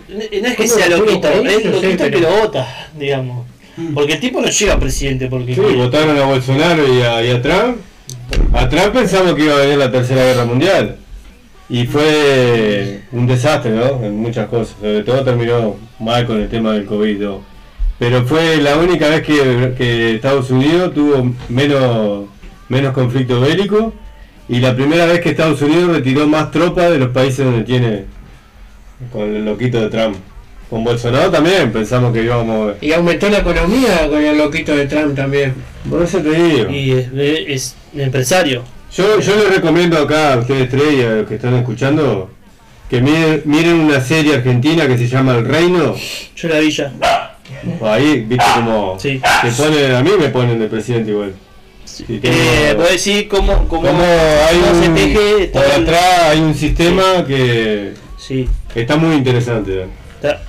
No 0.08 0.20
es 0.20 0.30
que 0.30 0.56
¿Cómo 0.56 0.70
sea 0.70 0.88
lo 0.90 0.98
loquito, 0.98 1.28
es 1.30 1.66
loquito 1.66 2.04
que 2.04 2.10
pero- 2.12 2.20
lo 2.20 2.30
vota, 2.42 2.90
digamos. 2.98 3.48
Porque 3.96 4.14
el 4.14 4.20
tipo 4.20 4.40
no 4.42 4.48
llega 4.50 4.74
a 4.74 4.80
presidente, 4.80 5.28
porque. 5.28 5.56
Sí, 5.56 5.62
votaron 5.62 6.16
a 6.18 6.26
Bolsonaro 6.26 6.84
y 6.94 7.02
a, 7.02 7.24
y 7.26 7.30
a 7.32 7.42
Trump. 7.42 7.78
A 8.54 8.68
Trump 8.68 8.94
pensamos 8.94 9.34
que 9.36 9.46
iba 9.46 9.56
a 9.56 9.60
venir 9.60 9.78
la 9.78 9.92
tercera 9.92 10.24
guerra 10.24 10.46
mundial. 10.46 10.98
Y 11.70 11.86
fue 11.86 13.02
un 13.12 13.28
desastre, 13.28 13.72
¿no? 13.72 14.04
En 14.04 14.18
muchas 14.18 14.48
cosas. 14.48 14.76
Sobre 14.80 15.04
todo 15.04 15.24
terminó 15.24 15.76
mal 16.00 16.26
con 16.26 16.42
el 16.42 16.50
tema 16.50 16.74
del 16.74 16.86
COVID. 16.86 17.22
¿no? 17.22 17.42
Pero 18.00 18.26
fue 18.26 18.58
la 18.58 18.78
única 18.78 19.08
vez 19.10 19.22
que, 19.22 19.74
que 19.78 20.16
Estados 20.16 20.50
Unidos 20.50 20.94
tuvo 20.94 21.32
menos, 21.50 22.26
menos 22.70 22.94
conflicto 22.94 23.40
bélico. 23.40 23.94
Y 24.48 24.60
la 24.62 24.76
primera 24.76 25.06
vez 25.06 25.22
que 25.22 25.30
Estados 25.30 25.62
Unidos 25.62 25.96
retiró 25.96 26.28
más 26.28 26.50
tropas 26.50 26.90
de 26.90 26.98
los 26.98 27.10
países 27.10 27.46
donde 27.46 27.64
tiene 27.64 28.06
con 29.12 29.36
el 29.36 29.46
loquito 29.46 29.80
de 29.80 29.90
Trump. 29.90 30.16
Con 30.70 30.84
Bolsonaro 30.84 31.32
también 31.32 31.72
pensamos 31.72 32.14
que 32.14 32.24
íbamos 32.24 32.74
a... 32.74 32.86
Y 32.86 32.92
aumentó 32.94 33.28
la 33.30 33.40
economía 33.40 34.08
con 34.08 34.24
el 34.24 34.38
loquito 34.38 34.76
de 34.76 34.86
Trump 34.86 35.16
también. 35.16 35.56
Por 35.90 36.04
eso 36.04 36.20
te 36.20 36.30
digo. 36.30 36.70
Y 36.70 36.92
es, 36.92 37.08
es 37.48 37.76
empresario. 37.98 38.64
Yo, 38.96 39.20
yo 39.20 39.36
les 39.36 39.56
recomiendo 39.56 39.98
acá 39.98 40.34
a 40.34 40.38
ustedes 40.38 40.70
tres 40.70 40.94
y 40.98 41.02
a 41.02 41.10
los 41.10 41.28
que 41.28 41.36
están 41.36 41.56
escuchando 41.56 42.30
que 42.90 43.02
miren, 43.02 43.42
miren 43.46 43.80
una 43.80 44.02
serie 44.02 44.36
argentina 44.36 44.88
que 44.88 44.98
se 44.98 45.08
llama 45.08 45.36
El 45.36 45.46
Reino. 45.46 45.96
Yo 46.36 46.48
la 46.50 46.60
vi 46.60 46.70
ya. 46.72 46.92
Ahí, 47.84 48.26
viste 48.28 48.46
como 48.56 48.96
Sí. 49.00 49.20
te 49.42 49.52
ponen, 49.52 49.96
a 49.96 50.02
mí 50.04 50.12
me 50.20 50.30
ponen 50.30 50.60
de 50.60 50.68
presidente 50.68 51.12
igual. 51.12 51.34
Sí, 51.86 52.06
Eh, 52.22 52.74
voy 52.78 52.86
a 52.88 52.92
decir 52.92 53.28
cómo, 53.28 53.68
cómo, 53.68 53.82
como 53.88 54.04
hay 54.04 54.58
cómo 54.60 54.84
se 54.84 54.90
teje 54.90 55.46
por 55.48 55.64
atrás 55.66 56.20
hay 56.30 56.40
un 56.40 56.54
sistema 56.54 57.26
que 57.28 57.94
Sí. 58.18 58.48
está 58.76 58.96
muy 58.98 59.16
interesante. 59.16 59.86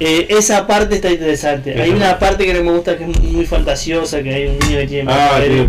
Eh, 0.01 0.27
esa 0.31 0.67
parte 0.67 0.97
está 0.97 1.11
interesante. 1.11 1.81
Hay 1.81 1.91
una 1.91 2.19
parte 2.19 2.45
que 2.45 2.55
no 2.55 2.65
me 2.65 2.73
gusta 2.73 2.97
que 2.97 3.05
es 3.05 3.21
muy 3.23 3.47
fantasiosa, 3.47 4.23
que 4.23 4.35
hay 4.35 4.47
un 4.47 4.59
niño 4.59 4.79
que 4.81 4.87
tiene 4.87 5.13
Ah, 5.13 5.31
poder. 5.37 5.67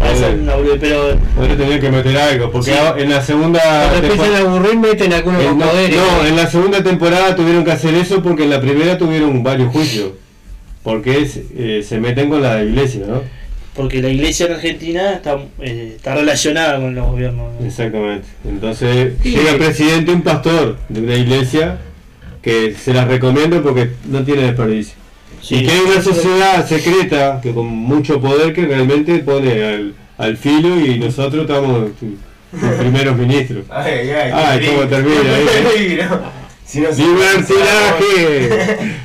pero 0.79 1.17
Ahora 1.37 1.55
tenía 1.57 1.79
que 1.79 1.89
meter 1.91 2.17
algo, 2.17 2.51
porque 2.51 2.71
Sí. 2.71 2.77
en 2.97 3.09
la 3.09 3.21
segunda 3.21 3.59
empiezan 3.95 4.33
a 4.33 4.37
aburrir, 4.39 4.77
meten 4.77 5.13
algunos 5.13 5.43
en- 5.43 5.59
poderes. 5.59 5.95
no, 5.95 6.25
en 6.25 6.35
la 6.35 6.47
segunda 6.49 6.83
temporada 6.83 7.35
tuvieron 7.35 7.63
que 7.63 7.71
hacer 7.71 7.93
eso 7.93 8.23
porque 8.23 8.43
en 8.43 8.49
la 8.49 8.59
primera 8.61 8.97
tuvieron 8.97 9.43
varios 9.43 9.71
juicios. 9.71 10.11
Porque 10.83 11.19
es, 11.19 11.39
eh, 11.55 11.83
se 11.87 11.99
meten 11.99 12.29
con 12.29 12.41
la 12.41 12.63
iglesia, 12.63 13.05
¿no? 13.07 13.21
porque 13.75 14.01
la 14.01 14.09
iglesia 14.09 14.47
en 14.47 14.53
Argentina 14.53 15.13
está, 15.13 15.37
eh, 15.61 15.93
está 15.95 16.13
relacionada 16.15 16.77
con 16.79 16.93
los 16.93 17.07
gobiernos. 17.07 17.53
¿no? 17.59 17.65
Exactamente. 17.65 18.27
Entonces 18.47 19.13
Sí. 19.23 19.29
llega 19.31 19.51
el 19.51 19.57
presidente, 19.57 20.11
un 20.11 20.23
pastor 20.23 20.77
de 20.89 20.99
una 21.01 21.15
iglesia, 21.15 21.77
que 22.41 22.75
se 22.75 22.93
las 22.93 23.07
recomiendo 23.07 23.61
porque 23.61 23.91
no 24.05 24.23
tiene 24.23 24.43
desperdicio. 24.43 24.95
Sí. 25.41 25.55
y 25.55 25.65
que 25.65 25.71
hay 25.71 25.79
una 25.79 26.01
sociedad 26.01 26.67
secreta 26.67 27.39
que 27.41 27.51
con 27.51 27.65
mucho 27.65 28.21
poder 28.21 28.53
que 28.53 28.65
realmente 28.65 29.17
pone 29.19 29.63
al, 29.63 29.95
al 30.19 30.37
filo 30.37 30.79
y 30.79 30.99
nosotros 30.99 31.41
estamos 31.41 31.89
los 32.51 32.73
primeros 32.75 33.17
ministros. 33.17 33.65
Ay, 33.69 34.11
ay, 34.11 34.31
Ay, 34.33 34.59
qué 34.59 34.67
cómo 34.67 34.87
termina 34.87 35.21
ahí. 35.75 35.99
Si 36.65 36.79
no 36.79 36.89
¡Libertinaje! 36.89 38.77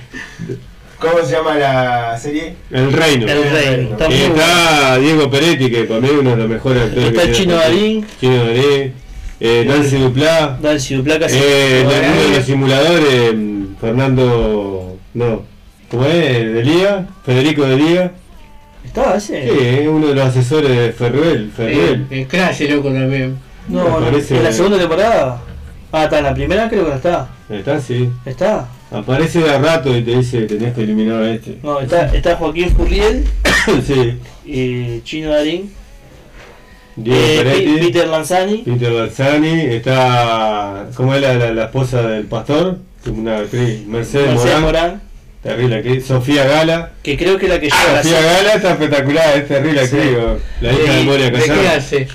¿Cómo 0.98 1.22
se 1.24 1.32
llama 1.32 1.56
la 1.56 2.16
serie? 2.18 2.54
El 2.70 2.92
reino. 2.92 3.26
El 3.26 3.50
reino. 3.50 3.90
Está 3.90 4.10
Y 4.10 4.22
está 4.22 4.98
Diego 4.98 5.30
Peretti, 5.30 5.70
que 5.70 5.84
para 5.84 6.00
mí 6.00 6.08
es 6.08 6.14
uno 6.14 6.30
de 6.30 6.36
los 6.36 6.48
mejores 6.48 6.82
actores. 6.84 7.08
Está 7.08 7.22
que 7.22 7.32
Chino. 7.32 7.54
Darín. 7.56 8.06
Chino 8.18 8.44
Darín. 8.44 8.94
Eh, 9.40 9.64
Nancy 9.66 9.96
Duplá. 9.98 10.58
Nancy 10.62 10.94
Duplaca 10.94 11.26
Eh, 11.30 11.80
el 11.80 11.86
uno 11.86 12.22
de 12.30 12.36
los 12.36 12.44
simuladores, 12.44 13.34
mm, 13.34 13.64
Fernando. 13.80 14.96
No. 15.14 15.42
¿Cómo 15.90 16.04
es? 16.06 16.52
¿Delía? 16.54 17.06
Federico 17.24 17.64
Delía. 17.64 18.12
¿Estaba 18.84 19.20
Sí, 19.20 19.34
ese? 19.34 19.82
es 19.82 19.88
uno 19.88 20.06
de 20.08 20.14
los 20.14 20.24
asesores 20.24 20.70
de 20.70 20.92
Ferruel. 20.92 21.50
Ferruel. 21.54 22.06
El, 22.10 22.18
el 22.20 22.26
crash, 22.28 22.62
loco 22.70 22.88
también. 22.90 23.36
No, 23.68 23.84
me 23.84 23.90
no, 23.90 23.98
parece- 24.00 24.36
en 24.36 24.44
la 24.44 24.52
segunda 24.52 24.78
temporada. 24.78 25.42
Ah, 25.92 26.04
está 26.04 26.18
en 26.18 26.24
la 26.24 26.34
primera, 26.34 26.68
creo 26.68 26.84
que 26.84 26.90
no 26.90 26.96
está. 26.96 27.28
Está, 27.48 27.80
sí. 27.80 28.08
¿Está? 28.24 28.68
Aparece 28.90 29.40
de 29.40 29.50
a 29.50 29.58
rato 29.58 29.96
y 29.96 30.02
te 30.02 30.16
dice 30.16 30.42
tenés 30.42 30.72
que 30.74 30.82
eliminar 30.82 31.22
a 31.22 31.30
este. 31.32 31.58
No, 31.62 31.80
está, 31.80 32.06
está 32.14 32.36
Joaquín 32.36 32.70
Furriel, 32.70 33.24
sí. 33.86 34.18
eh, 34.46 35.00
Chino 35.04 35.30
Darín, 35.30 35.72
Diego 36.97 37.20
eh, 37.20 37.36
Peretti. 37.43 37.78
Peter 37.86 38.09
Lanzani, 38.09 38.56
Peter 38.59 38.93
Balzani, 38.93 39.60
está. 39.66 40.86
¿Cómo 40.94 41.14
es 41.14 41.20
la, 41.20 41.35
la, 41.35 41.52
la 41.52 41.64
esposa 41.64 42.02
del 42.02 42.24
pastor? 42.24 42.78
Una 43.06 43.39
actriz, 43.39 43.86
Mercedes, 43.86 44.28
Mercedes 44.31 44.60
Morán. 44.60 44.62
Morán, 44.62 45.02
Terrible 45.43 45.77
actriz. 45.77 46.06
Sofía 46.06 46.44
Gala. 46.44 46.93
que 47.02 47.16
creo 47.16 47.39
que 47.39 47.47
es 47.47 47.52
la 47.52 47.60
que 47.60 47.66
lleva 47.66 47.93
la 47.93 48.02
Sofía 48.02 48.18
serie. 48.20 48.32
Gala 48.36 48.52
está 48.55 48.70
espectacular, 48.73 49.36
es 49.39 49.47
terrible 49.48 49.81
actriz. 49.81 50.02
Sí. 50.02 50.43
La 50.60 50.73
hija 50.73 50.93
de 50.94 51.02
Moria 51.05 51.24
¿De 51.27 51.32
qué 51.32 51.47
Casar. 51.47 52.06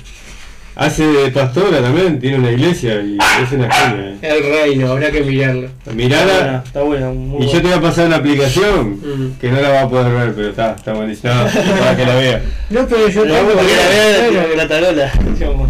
Hace? 0.76 1.06
De 1.06 1.30
pastora 1.30 1.80
también, 1.80 2.18
tiene 2.20 2.38
una 2.38 2.50
iglesia 2.50 3.00
y 3.02 3.16
es 3.42 3.52
una 3.52 3.70
genia. 3.70 4.04
eh. 4.04 4.16
El 4.22 4.42
reino, 4.42 4.92
habrá 4.92 5.10
que 5.10 5.20
mirarlo. 5.22 5.66
Está 5.66 5.92
buena, 5.92 6.04
Mirala. 6.04 6.62
está 6.66 6.82
buena. 6.82 7.08
muy 7.10 7.42
Y 7.44 7.46
yo 7.46 7.52
te 7.52 7.60
buena. 7.60 7.76
voy 7.78 7.86
a 7.86 7.90
pasar 7.90 8.06
una 8.06 8.16
aplicación 8.16 8.90
Mm. 9.02 9.38
que 9.40 9.50
no 9.50 9.60
la 9.60 9.68
vas 9.70 9.84
a 9.84 9.88
poder 9.88 10.12
ver, 10.12 10.34
pero 10.34 10.48
está, 10.50 10.72
está 10.76 10.92
buenísima. 10.92 11.34
No, 11.44 11.78
para 11.78 11.96
que 11.96 12.06
la 12.06 12.14
vea. 12.14 12.42
No, 12.70 12.86
pero 12.86 13.08
yo 13.08 13.24
No, 13.24 13.34
tengo 13.34 13.50
porque 13.52 13.76
la 13.76 13.88
vea 14.30 14.56
la 14.56 14.68
tarola. 14.68 15.12
digamos. 15.38 15.68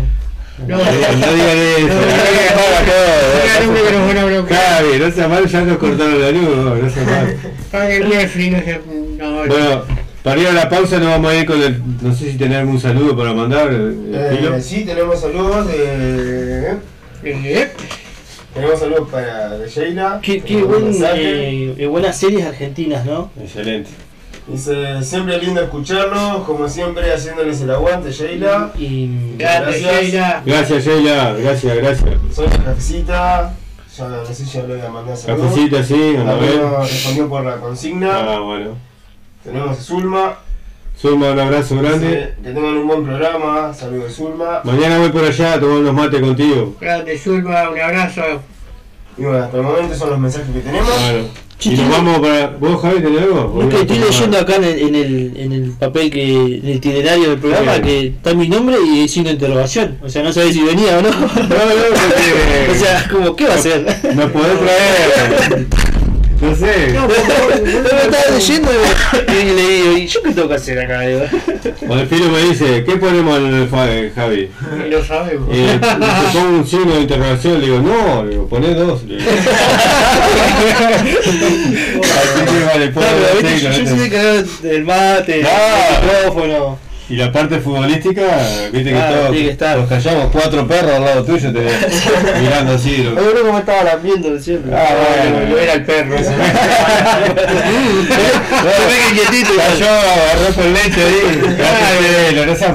No, 0.68 0.76
No 0.76 0.84
digan 0.84 1.58
eso, 1.58 1.88
No, 1.88 1.94
no 3.66 3.90
no, 3.90 4.12
no, 4.14 4.30
no, 4.30 4.30
no, 4.42 4.46
que. 4.46 4.54
Javi, 4.54 4.98
no 5.00 5.10
sea 5.10 5.28
malo, 5.28 5.46
ya 5.46 5.60
nos 5.62 5.78
cortaron 5.78 6.20
la 6.20 6.30
luz, 6.30 6.56
no, 6.56 6.74
no 6.76 6.90
sea 6.90 7.02
malo. 7.04 7.32
Ay, 7.72 7.92
el 7.96 8.08
Netflix, 8.08 8.52
no. 8.52 9.32
No, 9.32 9.46
Bueno, 9.46 9.84
para 10.22 10.40
ir 10.40 10.46
a 10.48 10.52
la 10.52 10.68
pausa 10.68 10.98
nos 10.98 11.08
vamos 11.08 11.32
a 11.32 11.36
ir 11.36 11.46
con 11.46 11.60
el. 11.60 11.80
No 12.00 12.14
sé 12.14 12.32
si 12.32 12.38
tenés 12.38 12.58
algún 12.58 12.80
saludo 12.80 13.16
para 13.16 13.32
mandar, 13.32 13.68
eh. 13.72 13.92
Eh, 14.12 14.60
sí, 14.62 14.84
tenemos 14.84 15.20
saludos 15.20 15.66
de... 15.68 16.76
eh, 17.24 17.72
Tenemos 18.54 18.78
saludos 18.80 19.08
para 19.10 19.58
Sheila. 19.66 20.20
Qué, 20.22 20.40
qué 20.42 20.62
buen, 20.62 20.92
eh, 20.92 21.74
eh, 21.78 21.86
buenas 21.86 22.16
series 22.16 22.44
argentinas, 22.46 23.04
¿no? 23.04 23.30
Excelente. 23.40 23.90
Dice, 24.46 25.02
siempre 25.04 25.38
lindo 25.38 25.62
escucharlos, 25.62 26.44
como 26.44 26.68
siempre 26.68 27.12
haciéndoles 27.12 27.60
el 27.60 27.70
aguante, 27.70 28.10
Sheila. 28.10 28.72
Y 28.76 29.36
Gracias. 29.38 30.02
Sheila. 30.02 30.42
Gracias, 30.44 30.84
Sheila, 30.84 31.32
gracias, 31.34 31.76
gracias. 31.76 32.10
Soy 32.34 32.46
la 32.48 32.56
cafecita, 32.64 33.54
ya 33.96 34.08
no 34.08 34.26
sé 34.26 34.34
si 34.34 34.44
ya 34.44 34.62
le 34.62 34.76
voy 34.76 34.86
a 34.86 34.90
mandar 34.90 35.16
saludos. 35.16 35.46
Cafecita, 35.50 35.82
sí, 35.84 36.16
a 36.16 36.34
ver. 36.34 36.60
Respondió 36.80 37.28
por 37.28 37.44
la 37.44 37.56
consigna. 37.56 38.34
Ah, 38.34 38.40
bueno. 38.40 38.76
Tenemos 39.44 39.78
a 39.78 39.82
Zulma. 39.82 40.38
Zulma, 41.00 41.32
un 41.32 41.40
abrazo 41.40 41.76
grande. 41.76 42.34
Que 42.42 42.50
tengan 42.50 42.76
un 42.76 42.86
buen 42.86 43.04
programa. 43.04 43.74
Saludos 43.74 44.14
Zulma. 44.14 44.60
Mañana 44.62 44.98
voy 44.98 45.08
por 45.08 45.24
allá 45.24 45.54
a 45.54 45.60
tomar 45.60 45.78
unos 45.78 45.94
mates 45.94 46.20
contigo. 46.20 46.76
Grande, 46.80 47.18
Zulma, 47.18 47.70
un 47.70 47.80
abrazo. 47.80 48.22
Y 49.18 49.22
bueno, 49.22 49.38
hasta 49.44 49.56
el 49.56 49.62
momento 49.64 49.94
son 49.96 50.10
los 50.10 50.18
mensajes 50.20 50.48
que 50.54 50.60
tenemos. 50.60 50.90
Y 51.64 51.70
nos 51.70 51.90
vamos 51.90 52.20
para. 52.20 52.48
¿Vos, 52.58 52.80
Javi, 52.82 53.00
tenés 53.00 53.22
algo? 53.22 53.68
Que 53.68 53.80
estoy 53.80 53.98
leyendo 53.98 54.38
acá 54.38 54.56
en 54.56 54.64
el, 54.64 54.78
en 54.78 54.94
el, 54.94 55.32
en 55.36 55.52
el 55.52 55.70
papel 55.72 56.10
que. 56.10 56.24
en 56.24 56.64
el 56.64 56.76
itinerario 56.76 57.30
del 57.30 57.38
programa 57.38 57.80
que 57.80 58.06
está 58.08 58.34
mi 58.34 58.48
nombre 58.48 58.76
y 58.80 59.08
signo 59.08 59.28
de 59.28 59.34
interrogación. 59.34 59.98
O 60.02 60.08
sea, 60.08 60.22
no 60.22 60.32
sabés 60.32 60.54
si 60.54 60.62
venía 60.62 60.98
o 60.98 61.02
no. 61.02 61.10
No, 61.10 61.18
no, 61.18 61.28
porque. 61.38 62.70
o 62.70 62.74
sea, 62.74 63.08
como, 63.10 63.36
¿qué 63.36 63.46
va 63.46 63.54
a 63.54 63.56
hacer? 63.56 63.84
Nos 64.14 64.30
podés 64.30 64.58
traer. 64.60 65.66
No 66.42 66.56
sé. 66.56 66.92
No, 66.92 67.06
me 67.06 67.14
estaba 67.14 68.34
leyendo 68.34 68.70
y 69.28 69.44
le 69.44 69.68
digo, 69.68 69.96
¿y 69.96 70.06
yo 70.08 70.22
qué 70.22 70.32
tengo 70.32 70.48
que 70.48 70.54
hacer 70.54 70.80
acá? 70.80 71.02
Digo. 71.02 71.22
O 71.88 71.94
el 71.94 72.08
filo 72.08 72.28
me 72.30 72.42
dice, 72.42 72.82
¿qué 72.84 72.96
ponemos 72.96 73.38
en 73.38 73.46
el 73.46 73.68
eh, 73.72 74.12
Javi? 74.12 74.50
Lo 74.90 75.04
sabemos. 75.04 75.48
Eh, 75.52 75.78
te 75.80 76.38
pongo 76.38 76.58
un 76.58 76.66
signo 76.66 76.94
de 76.94 77.02
interrogación, 77.02 77.60
le 77.60 77.66
digo, 77.66 77.78
no, 77.78 78.24
le 78.24 78.30
digo, 78.30 78.48
poné 78.48 78.74
dos. 78.74 79.04
Le 79.04 79.18
digo. 79.18 79.30
Así 82.02 82.44
que 82.44 82.64
vale, 82.64 82.86
No, 82.86 82.92
pero 82.92 83.20
dos 83.34 83.62
yo, 83.62 83.70
yo 83.70 83.86
soy 83.86 84.06
encargado 84.06 84.42
del 84.62 84.84
mate, 84.84 85.32
del 85.32 85.46
micrófono. 85.46 86.91
Y 87.12 87.16
la 87.16 87.30
parte 87.30 87.58
futbolística, 87.60 88.22
viste 88.72 88.88
que 88.90 88.96
Ah, 88.96 89.10
todos 89.10 89.36
estar. 89.36 89.76
nos 89.76 89.86
callamos 89.86 90.28
cuatro 90.32 90.66
perros 90.66 90.92
al 90.92 91.04
lado 91.04 91.22
tuyo, 91.24 91.52
te 91.52 91.60
mirando 92.40 92.72
así. 92.72 93.02
lo- 93.02 93.14
Yo 93.44 93.52
me 93.52 93.58
estaba 93.58 93.84
lambiendo 93.84 94.38
siempre. 94.40 94.74
Ah, 94.74 94.94
bueno, 95.28 95.50
Lo 95.50 95.58
era 95.58 95.74
el 95.74 95.84
perro. 95.84 96.14
ese. 96.14 96.28
Se 96.32 96.32
ve 98.86 98.96
que 98.96 99.12
quietito. 99.30 99.50
Cayó, 99.56 99.90
agarró 99.90 100.54
con 100.54 100.72
leche 100.72 101.02
ahí. 101.04 101.20
Claro, 101.58 102.46
no 102.46 102.56
seas 102.56 102.72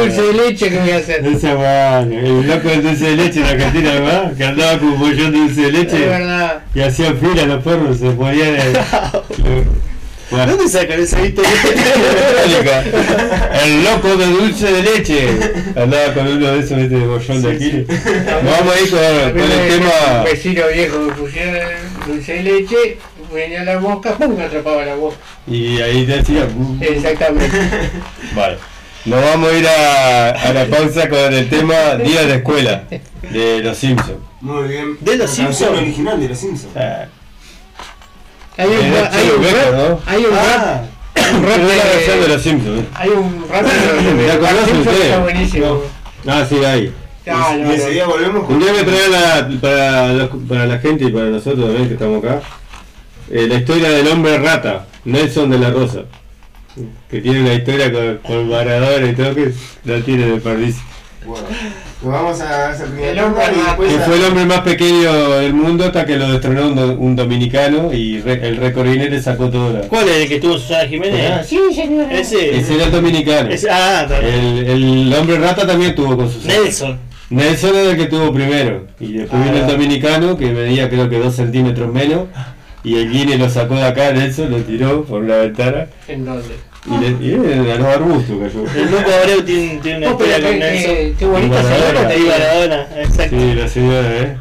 dulce 0.00 0.22
de 0.22 0.32
leche 0.32 0.68
que 0.70 0.78
voy 0.80 0.90
a 0.90 0.96
hacer. 0.96 1.22
No 1.22 1.38
seas 1.38 1.54
malo. 1.56 2.18
El 2.18 2.46
loco 2.48 2.68
del 2.68 2.82
dulce 2.82 3.04
de 3.04 3.16
leche 3.16 3.38
en 3.40 3.46
Argentina, 3.46 3.90
¿verdad? 3.92 4.32
Que 4.36 4.44
andaba 4.46 4.78
con 4.78 4.88
un 4.88 4.98
bollón 4.98 5.30
de 5.30 5.38
dulce 5.38 5.60
de 5.60 5.66
Es 5.68 5.72
leche 5.74 6.06
verdad. 6.06 6.58
y 6.74 6.80
hacían 6.80 7.16
fila 7.18 7.44
los 7.44 7.62
perros, 7.62 7.98
se 7.98 8.10
ponían. 8.10 8.56
Bueno, 10.30 10.56
¿Dónde 10.56 10.68
sacan 10.68 11.00
esa 11.00 11.24
historia? 11.24 11.50
El 13.64 13.84
loco 13.84 14.16
de 14.16 14.26
dulce 14.26 14.72
de 14.72 14.82
leche. 14.82 15.28
Andaba 15.76 16.14
con 16.14 16.26
uno 16.26 16.46
de 16.52 16.58
esos 16.60 16.78
este 16.78 16.96
bollón 16.98 17.42
de 17.42 17.52
Aquiles. 17.52 17.86
Vamos 17.86 18.74
a 18.74 18.80
ir 18.80 18.90
con, 18.90 19.40
con 19.40 19.52
el 19.52 19.68
tema. 19.68 19.90
Un 20.18 20.24
vecino 20.24 20.62
viejo 20.74 20.98
me 20.98 21.12
pusieron 21.12 21.60
dulce 22.06 22.32
de 22.34 22.42
leche, 22.42 22.98
venía 23.32 23.62
la 23.64 23.78
mosca, 23.78 24.14
pum, 24.16 24.38
atrapaba 24.40 24.84
la 24.84 24.96
mosca. 24.96 25.20
Y 25.46 25.80
ahí 25.80 26.04
te 26.04 26.16
decía. 26.18 26.48
"Mm". 26.54 26.82
Exactamente. 26.82 27.56
Vale. 28.34 28.56
Nos 29.04 29.22
vamos 29.22 29.52
a 29.52 29.56
ir 29.56 29.68
a, 29.68 30.30
a 30.30 30.52
la 30.52 30.66
pausa 30.66 31.08
con 31.08 31.32
el 31.32 31.48
tema 31.48 31.94
Día 32.02 32.24
de 32.26 32.34
Escuela 32.36 32.82
de 33.30 33.60
Los 33.62 33.78
Simpsons. 33.78 34.18
Muy 34.40 34.68
bien. 34.68 34.96
¿De 35.00 35.16
los 35.16 35.30
Simpsons? 35.30 35.78
original 35.78 36.20
de 36.20 36.28
los 36.30 36.38
Simpsons. 36.38 36.72
Ah, 36.76 37.06
Hay 38.58 38.68
un, 38.68 38.74
hay 38.74 38.90
rap, 38.90 39.12
Becker, 39.40 39.74
¿no? 39.74 40.00
hay 40.06 40.24
un 40.24 40.34
Ah, 40.34 40.82
rap, 41.14 41.34
un 41.34 41.42
rap 41.42 41.58
la 41.58 41.84
versión 41.84 42.20
de 42.20 42.28
Los 42.28 42.42
Simpsons. 42.42 42.80
¿eh? 42.80 42.84
hay 42.94 43.08
un 43.10 43.46
rap 43.50 43.62
de 43.66 44.24
¿Te 44.24 44.32
acordás 44.32 44.54
Bart 44.54 44.64
Simpson 44.66 44.82
que 44.82 44.88
ustedes? 44.90 45.04
está 45.06 45.18
buenísimo. 45.22 45.82
Ah, 46.26 46.46
sí, 46.48 46.64
ahí. 46.64 46.92
Ah, 47.28 47.56
no, 47.58 47.72
y 47.72 47.74
ese 47.74 47.90
día 47.90 48.06
volvemos 48.06 48.48
Un 48.48 48.60
día 48.60 48.72
me 48.72 48.82
trae 48.84 49.08
la, 49.08 49.48
para, 49.60 50.12
los- 50.12 50.30
para 50.48 50.66
la 50.66 50.78
gente 50.78 51.04
y 51.04 51.10
para 51.10 51.26
nosotros 51.26 51.66
también 51.66 51.88
que 51.88 51.94
estamos 51.94 52.24
acá 52.24 52.40
eh, 53.30 53.46
la 53.48 53.56
historia 53.56 53.90
del 53.90 54.06
hombre 54.08 54.38
rata, 54.38 54.86
Nelson 55.04 55.50
de 55.50 55.58
la 55.58 55.70
Rosa. 55.70 56.02
Que 57.10 57.20
tiene 57.20 57.40
una 57.40 57.54
historia 57.54 57.90
con, 57.92 58.18
con 58.18 58.46
y 59.08 59.12
todo 59.14 59.34
que 59.34 59.52
la 59.84 60.00
tiene 60.02 60.26
de 60.26 60.36
perdiz. 60.40 60.76
Bueno, 61.26 61.46
pues 61.48 62.12
vamos 62.12 62.40
a 62.40 62.70
hacer 62.70 62.86
primero 62.88 63.10
El 63.12 63.18
hombre 63.18 63.44
y 63.52 63.58
después 63.64 63.92
Que 63.92 63.98
a- 63.98 64.06
fue 64.06 64.16
el 64.16 64.24
hombre 64.24 64.44
más 64.46 64.60
pequeño 64.60 65.30
del 65.38 65.54
mundo 65.54 65.84
hasta 65.84 66.06
que 66.06 66.16
lo 66.16 66.30
destronó 66.30 66.68
un, 66.68 66.76
do- 66.76 66.96
un 66.98 67.16
dominicano 67.16 67.92
y 67.92 68.20
re- 68.20 68.46
el 68.48 68.56
récord 68.58 68.86
Guinness 68.88 69.10
le 69.10 69.22
sacó 69.22 69.48
todo 69.50 69.72
la... 69.72 69.80
¿Cuál 69.82 70.08
es 70.08 70.16
el 70.22 70.28
que 70.28 70.34
estuvo 70.36 70.56
Susana 70.58 70.88
Jiménez? 70.88 71.30
Ah, 71.32 71.42
Sí. 71.42 71.58
Ese. 72.10 72.56
Ese 72.58 72.74
era 72.76 72.84
el 72.84 72.90
dominicano. 72.92 73.50
ese- 73.50 73.68
ah. 73.70 74.06
El, 74.22 74.66
el 74.66 75.14
hombre 75.14 75.38
rata 75.38 75.66
también 75.66 75.94
tuvo 75.94 76.16
con 76.16 76.30
sus 76.30 76.44
Nelson. 76.44 76.98
Nelson 77.30 77.74
era 77.74 77.90
el 77.90 77.96
que 77.96 78.06
tuvo 78.06 78.32
primero. 78.32 78.86
Y 79.00 79.14
después 79.14 79.42
Ah. 79.42 79.44
vino 79.50 79.64
el 79.64 79.66
dominicano 79.66 80.36
que 80.36 80.46
medía 80.52 80.88
creo 80.88 81.08
que 81.10 81.18
dos 81.18 81.34
centímetros 81.34 81.92
menos. 81.92 82.24
Y 82.84 82.94
el 82.98 83.10
Guinness 83.10 83.40
lo 83.40 83.50
sacó 83.50 83.74
de 83.74 83.82
acá, 83.84 84.12
Nelson, 84.12 84.48
lo 84.50 84.58
tiró 84.58 85.02
por 85.04 85.24
la 85.24 85.38
ventana. 85.38 85.86
¿En 86.06 86.24
dónde? 86.24 86.54
Y, 86.88 86.98
le, 86.98 87.08
y 87.26 87.34
en 87.34 87.70
a 87.70 87.74
los 87.76 87.86
arbustos 87.86 88.36
cayó. 88.40 88.64
El 88.76 88.90
Luco 88.90 89.10
Abreu 89.20 89.42
tiene, 89.42 89.78
tiene 89.82 89.98
una 89.98 90.08
Oh, 90.08 90.12
historia 90.12 90.40
con 90.42 90.58
Nelson. 90.58 90.94
qué, 90.94 91.14
qué 91.18 91.26
bonita 91.26 91.62
señora 91.62 92.08
tenía. 92.08 92.30
Maradona, 92.30 92.86
exacto. 92.96 93.36
Sí, 93.38 93.54
la 93.54 93.68
señora, 93.68 94.16
¿eh? 94.18 94.36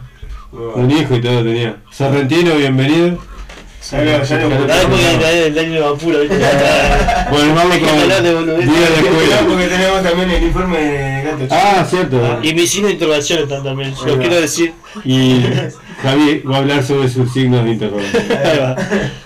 Un 0.75 0.91
hijo 0.91 1.15
y 1.15 1.21
todo 1.21 1.43
tenía. 1.43 1.77
Sorrentino, 1.91 2.55
bienvenido. 2.55 3.17
Bueno, 7.29 7.53
vamos 7.55 7.77
con. 7.77 8.07
Día 8.07 8.19
de 8.19 9.43
porque 9.47 9.67
tenemos 9.67 10.01
también 10.03 10.31
el 10.31 10.43
informe 10.43 10.77
de 10.79 11.23
Gato 11.23 11.37
Chico. 11.43 11.55
Ah, 11.55 11.85
cierto. 11.87 12.39
Y 12.41 12.53
mis 12.53 12.71
signos 12.71 12.87
de 12.89 12.93
interrogación 12.93 13.39
están 13.43 13.63
también, 13.63 13.93
lo 14.05 14.17
quiero 14.17 14.41
decir. 14.41 14.73
Y 15.03 15.41
Javi 16.01 16.39
va 16.49 16.55
a 16.55 16.59
hablar 16.59 16.83
sobre 16.83 17.09
sus 17.09 17.31
signos 17.31 17.63
de 17.65 17.71
interrogación. 17.71 18.23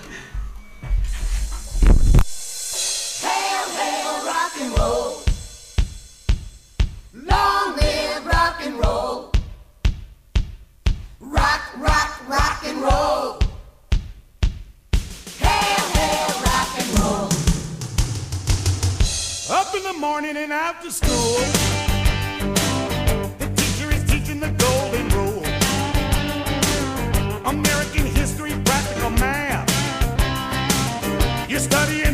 studying 31.60 32.09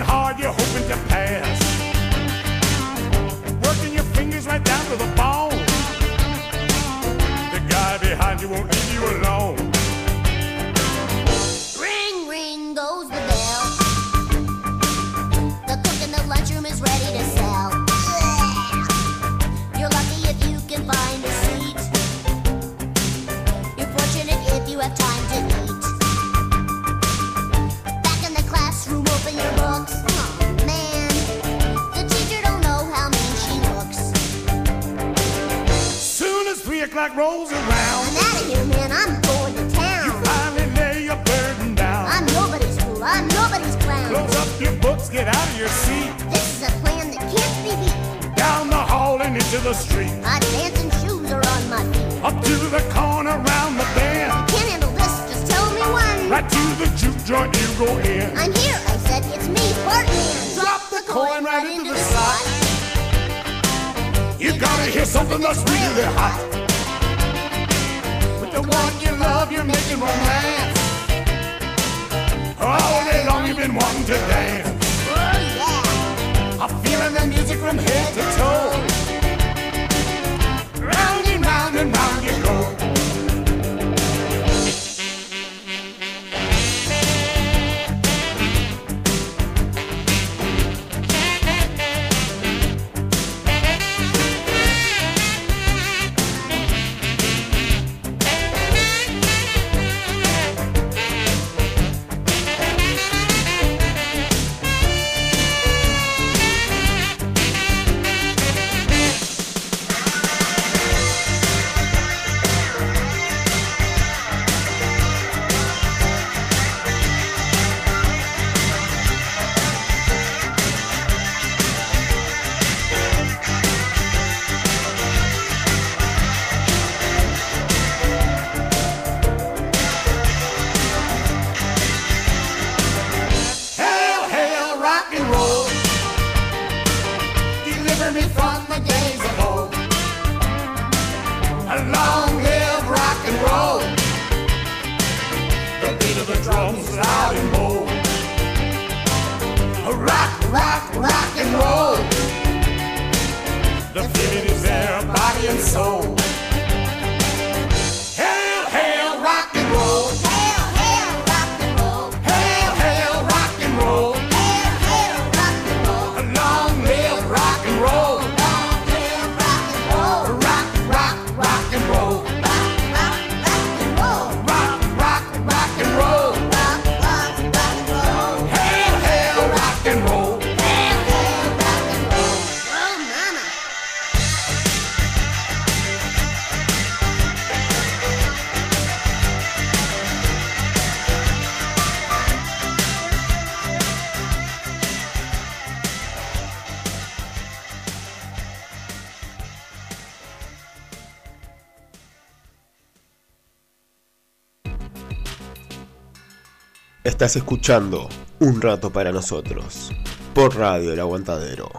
Estás 207.17 207.35
escuchando 207.37 208.11
Un 208.41 208.61
Rato 208.61 208.91
para 208.91 209.11
Nosotros 209.11 209.91
por 210.35 210.55
Radio 210.55 210.93
El 210.93 211.01
Aguantadero. 211.01 211.71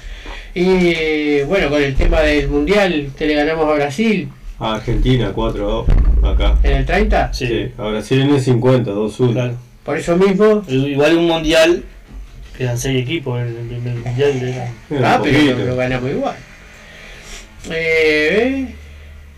y 0.55 1.43
bueno, 1.43 1.69
con 1.69 1.81
el 1.83 1.95
tema 1.95 2.21
del 2.23 2.49
Mundial 2.49 3.11
que 3.17 3.27
le 3.27 3.35
ganamos 3.35 3.69
a 3.71 3.75
Brasil 3.75 4.29
A 4.59 4.75
Argentina 4.77 5.33
4-2 5.33 5.85
acá. 6.25 6.59
en 6.65 6.73
el 6.79 6.85
30, 6.87 7.33
Sí, 7.33 7.69
a 7.79 7.89
Brasil 7.89 8.21
en 8.23 8.35
el 8.35 8.41
50, 8.41 8.91
2-1. 8.91 9.33
Claro. 9.33 9.55
por 9.85 9.97
eso 9.99 10.17
mismo, 10.17 10.65
Igual 10.67 11.17
un 11.19 11.27
mundial, 11.29 11.85
quedan 12.57 12.79
seis 12.79 13.03
equipos 13.03 13.41
en 13.41 13.49
el 13.49 13.67
primer 13.67 13.95
mundial 13.97 14.41
de 14.41 14.51
la. 14.51 15.13
ah, 15.15 15.17
Un 15.17 15.23
pero 15.23 15.59
lo, 15.59 15.65
lo 15.67 15.77
ganamos 15.77 16.11
igual. 16.11 16.37
Eh, 17.71 18.67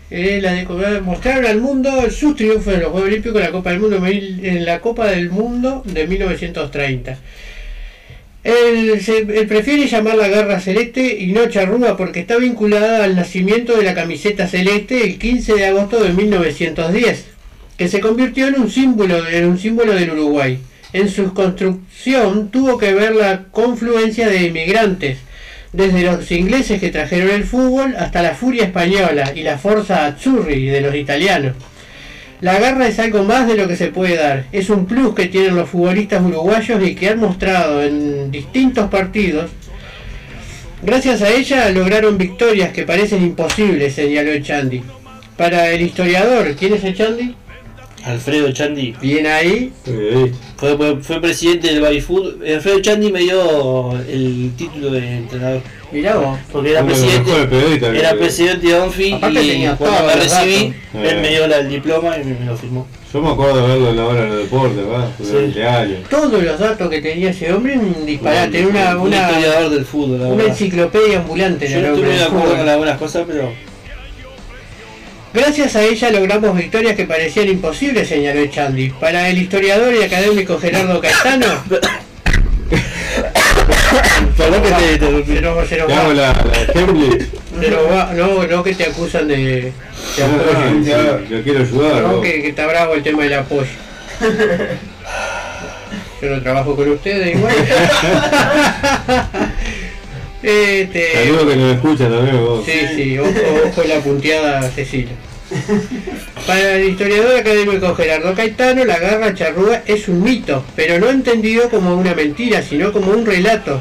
eh, 0.09 0.39
la 0.41 0.53
de- 0.53 1.01
mostraron 1.01 1.45
al 1.45 1.59
mundo 1.61 2.09
sus 2.11 2.35
triunfos 2.35 2.73
en 2.73 2.81
los 2.81 2.91
Juegos 2.91 3.09
Olímpicos 3.09 3.37
en 3.39 3.45
la 3.47 3.51
Copa 3.51 3.69
del 3.71 3.79
Mundo 3.79 4.05
en 4.05 4.65
la 4.65 4.79
Copa 4.79 5.07
del 5.07 5.29
Mundo 5.29 5.83
de 5.85 6.07
1930. 6.07 7.17
Él, 8.43 9.01
se, 9.01 9.17
él 9.19 9.47
prefiere 9.47 9.87
llamarla 9.87 10.29
garra 10.29 10.59
celeste 10.61 11.17
y 11.19 11.33
no 11.33 11.47
charrúa 11.49 11.97
porque 11.97 12.21
está 12.21 12.37
vinculada 12.37 13.03
al 13.03 13.15
nacimiento 13.15 13.75
de 13.75 13.83
la 13.83 13.93
camiseta 13.93 14.47
celeste 14.47 15.03
el 15.03 15.17
15 15.19 15.55
de 15.55 15.65
agosto 15.65 16.01
de 16.01 16.13
1910, 16.13 17.25
que 17.77 17.87
se 17.89 17.99
convirtió 17.99 18.47
en 18.47 18.59
un 18.61 18.69
símbolo, 18.71 19.27
en 19.27 19.45
un 19.47 19.59
símbolo 19.59 19.93
del 19.93 20.11
Uruguay. 20.11 20.59
En 20.97 21.09
su 21.09 21.31
construcción 21.35 22.49
tuvo 22.49 22.79
que 22.79 22.91
ver 22.91 23.15
la 23.15 23.43
confluencia 23.51 24.27
de 24.29 24.47
inmigrantes, 24.47 25.19
desde 25.71 26.01
los 26.01 26.31
ingleses 26.31 26.79
que 26.79 26.89
trajeron 26.89 27.29
el 27.29 27.43
fútbol 27.43 27.95
hasta 27.99 28.23
la 28.23 28.33
furia 28.33 28.63
española 28.63 29.31
y 29.35 29.43
la 29.43 29.59
Forza 29.59 30.07
Azzurri 30.07 30.65
de 30.65 30.81
los 30.81 30.95
italianos. 30.95 31.53
La 32.41 32.57
garra 32.57 32.87
es 32.87 32.97
algo 32.97 33.23
más 33.23 33.45
de 33.45 33.53
lo 33.53 33.67
que 33.67 33.75
se 33.75 33.89
puede 33.89 34.15
dar. 34.15 34.45
Es 34.51 34.71
un 34.71 34.87
plus 34.87 35.13
que 35.13 35.27
tienen 35.27 35.55
los 35.55 35.69
futbolistas 35.69 36.23
uruguayos 36.23 36.83
y 36.83 36.95
que 36.95 37.09
han 37.09 37.19
mostrado 37.19 37.83
en 37.83 38.31
distintos 38.31 38.89
partidos. 38.89 39.51
Gracias 40.81 41.21
a 41.21 41.29
ella 41.29 41.69
lograron 41.69 42.17
victorias 42.17 42.73
que 42.73 42.85
parecen 42.85 43.21
imposibles, 43.21 43.93
señaló 43.93 44.31
Echandi. 44.31 44.81
Para 45.37 45.69
el 45.69 45.83
historiador, 45.83 46.55
¿quién 46.55 46.73
es 46.73 46.83
Echandi? 46.83 47.35
Alfredo 48.07 48.51
Chandi. 48.51 48.93
Bien 49.01 49.27
ahí. 49.27 49.71
Fue, 50.57 50.75
fue, 50.77 50.97
fue 51.01 51.21
presidente 51.21 51.67
del 51.67 51.81
Babyfood. 51.81 52.41
Alfredo 52.43 52.79
Chandi 52.81 53.11
me 53.11 53.19
dio 53.19 53.91
el 54.07 54.51
título 54.57 54.91
de 54.91 55.17
entrenador. 55.17 55.61
Mirá 55.91 56.17
vos. 56.17 56.37
Porque 56.51 56.71
era 56.71 56.81
de 56.81 56.87
presidente. 56.87 57.31
que- 57.79 57.99
Era 57.99 58.13
presidente 58.15 58.67
de 58.67 58.73
ONFI 58.75 59.13
y 59.15 59.19
tenía 59.33 59.75
cuando 59.75 60.05
me 60.07 60.15
recibí, 60.15 60.73
él 60.93 61.21
me 61.21 61.29
dio 61.29 61.47
la- 61.47 61.57
el 61.59 61.69
diploma 61.69 62.17
y 62.17 62.23
me, 62.25 62.33
me 62.39 62.45
lo 62.45 62.57
firmó. 62.57 62.87
Yo 63.13 63.21
me 63.21 63.29
acuerdo 63.29 63.61
de 63.61 63.67
verlo 63.69 63.89
en 63.91 63.95
la 63.95 64.05
hora 64.05 64.21
de 64.23 64.27
los 64.27 64.37
deportes, 64.39 64.77
¿verdad? 64.85 65.79
Años. 65.81 65.99
Todos 66.09 66.43
los 66.43 66.59
datos 66.59 66.89
que 66.89 67.01
tenía 67.01 67.29
ese 67.29 67.53
hombre, 67.53 67.77
un 67.77 68.05
disparate. 68.05 68.65
Una, 68.67 68.97
un 68.97 69.07
una, 69.07 69.17
historiador 69.29 69.69
del 69.71 69.85
fútbol, 69.85 70.19
la 70.19 70.27
una 70.27 70.35
verdad. 70.35 70.51
enciclopedia 70.51 71.17
ambulante. 71.19 71.69
Yo 71.69 71.81
no 71.81 71.87
estuve 71.95 72.09
de 72.17 72.23
acuerdo 72.23 72.57
con 72.57 72.67
algunas 72.69 72.97
cosas, 72.97 73.23
pero 73.25 73.49
Gracias 75.33 75.75
a 75.75 75.83
ella 75.83 76.09
logramos 76.11 76.55
victorias 76.57 76.95
que 76.95 77.03
parecían 77.05 77.47
imposibles, 77.49 78.07
señaló 78.07 78.39
Echandi. 78.39 78.89
Para 78.91 79.27
el 79.29 79.37
historiador 79.37 79.93
y 79.93 80.01
académico 80.03 80.57
Gerardo 80.59 80.99
Caetano, 81.01 81.45
perdón 84.37 84.61
que 84.63 84.71
te 84.71 84.91
interrumpí. 84.93 85.35
se 85.35 85.41
nos, 85.41 85.67
se 85.67 85.77
nos 85.77 85.87
Te 85.87 85.93
hago 85.93 86.07
va, 86.09 86.13
la, 86.13 86.33
la 86.33 86.81
Hemlich. 86.81 87.27
se 87.59 87.69
nos 87.71 87.91
va- 87.91 88.11
no, 88.15 88.47
no 88.47 88.63
que 88.63 88.73
te 88.73 88.85
acusan 88.85 89.27
de, 89.27 89.73
No, 90.17 90.27
no, 90.27 90.85
sí, 90.85 90.91
Yo 91.29 91.43
quiero 91.43 91.59
ayudar. 91.59 92.01
no 92.03 92.21
que, 92.21 92.41
que 92.41 92.47
está 92.49 92.65
bravo 92.67 92.93
el 92.95 93.03
tema 93.03 93.23
del 93.23 93.33
apoyo. 93.33 93.67
Yo 96.21 96.29
no 96.29 96.41
trabajo 96.41 96.75
con 96.75 96.89
ustedes 96.89 97.35
igual. 97.35 97.53
este, 100.43 101.13
Saludos 101.13 101.45
que 101.45 101.55
nos 101.55 101.75
escuchan 101.75 102.11
también 102.11 102.45
vos. 102.45 102.65
Sí, 102.65 102.79
sí, 102.95 103.17
ojo, 103.17 103.31
ojo 103.65 103.83
la 103.83 103.99
punteada 103.99 104.69
Cecilia. 104.69 105.13
Para 106.45 106.75
el 106.75 106.89
historiador 106.89 107.37
académico 107.37 107.95
Gerardo 107.95 108.33
Caetano, 108.33 108.83
la 108.85 108.99
garra 108.99 109.33
charrúa 109.33 109.81
es 109.85 110.07
un 110.07 110.21
mito, 110.21 110.63
pero 110.75 110.99
no 110.99 111.09
entendido 111.09 111.69
como 111.69 111.95
una 111.95 112.13
mentira, 112.13 112.61
sino 112.61 112.91
como 112.91 113.11
un 113.11 113.25
relato, 113.25 113.79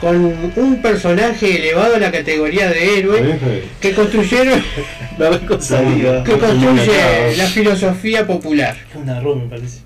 con 0.00 0.52
un 0.56 0.82
personaje 0.82 1.58
elevado 1.58 1.96
a 1.96 1.98
la 1.98 2.10
categoría 2.10 2.70
de 2.70 2.98
héroe 2.98 3.38
que 3.80 3.92
construyeron, 3.94 4.62
que 5.18 6.38
construye 6.38 7.36
la 7.36 7.46
filosofía 7.46 8.26
popular. 8.26 8.76
Es 8.90 8.96
una 8.96 9.18
arroz, 9.18 9.42
me 9.42 9.48
parece. 9.48 9.80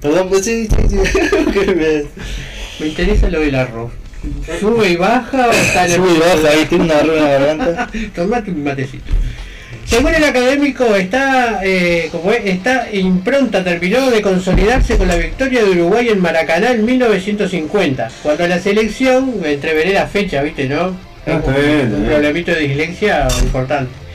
Perdón, 0.00 0.28
pues 0.28 0.44
sí, 0.44 0.68
sí, 0.68 0.88
sí. 0.88 0.96
Me 2.80 2.86
interesa 2.86 3.28
lo 3.28 3.40
del 3.40 3.56
arroz. 3.56 3.90
¿Sube 4.60 4.90
y 4.90 4.96
baja 4.96 5.48
o 5.48 5.50
está 5.50 5.86
en 5.86 5.92
el 5.92 5.96
Sube 5.96 6.12
y 6.14 6.18
baja, 6.18 6.48
ahí 6.50 6.66
tiene 6.66 6.84
una 6.84 7.00
rueda 7.00 7.18
en 7.18 7.24
la 7.24 7.30
garganta. 7.30 7.90
Tomate 8.14 8.50
un 8.50 8.64
matecito. 8.64 9.12
Según 9.84 10.14
el 10.14 10.22
académico, 10.22 10.84
está, 10.96 11.60
eh, 11.64 12.08
como 12.12 12.30
es, 12.30 12.44
esta 12.44 12.92
impronta 12.92 13.64
terminó 13.64 14.10
de 14.10 14.20
consolidarse 14.20 14.98
con 14.98 15.08
la 15.08 15.16
victoria 15.16 15.64
de 15.64 15.70
Uruguay 15.70 16.10
en 16.10 16.20
Maracaná 16.20 16.72
en 16.72 16.84
1950, 16.84 18.08
cuando 18.22 18.46
la 18.46 18.58
selección, 18.58 19.40
entreveré 19.42 19.94
la 19.94 20.06
fecha, 20.06 20.42
viste, 20.42 20.68
¿no? 20.68 20.94
Ah, 21.26 21.36
está 21.36 21.52
bien, 21.52 21.80
está 21.80 21.96
un 21.96 22.04
problemito 22.04 22.50
de 22.50 22.60
dislexia 22.60 23.28
importante. 23.42 24.07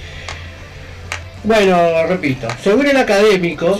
Bueno, 1.45 2.07
repito, 2.07 2.47
según 2.63 2.87
el 2.87 2.95
académico, 2.95 3.77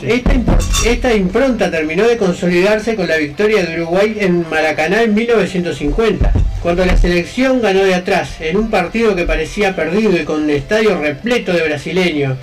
esta, 0.86 1.14
impronta 1.14 1.72
terminó 1.72 2.06
de 2.06 2.18
consolidarse 2.18 2.94
con 2.96 3.08
la 3.08 3.16
victoria 3.16 3.64
de 3.64 3.82
Uruguay 3.82 4.18
en 4.20 4.50
Maracaná 4.50 5.04
en 5.04 5.14
1950, 5.14 6.34
cuando 6.62 6.86
la 6.86 6.98
selección 6.98 7.62
ganó 7.62 7.86
de 7.86 7.96
atrás, 7.96 8.42
en 8.42 8.58
un 8.58 8.70
partido 8.70 9.16
que 9.16 9.24
parecía 9.24 9.78
perdido 9.78 10.12
y 10.12 10.26
con 10.26 10.44
un 10.44 10.50
estadio 10.50 11.00
repleto 11.00 11.54
de 11.54 11.64
brasileños, 11.64 12.38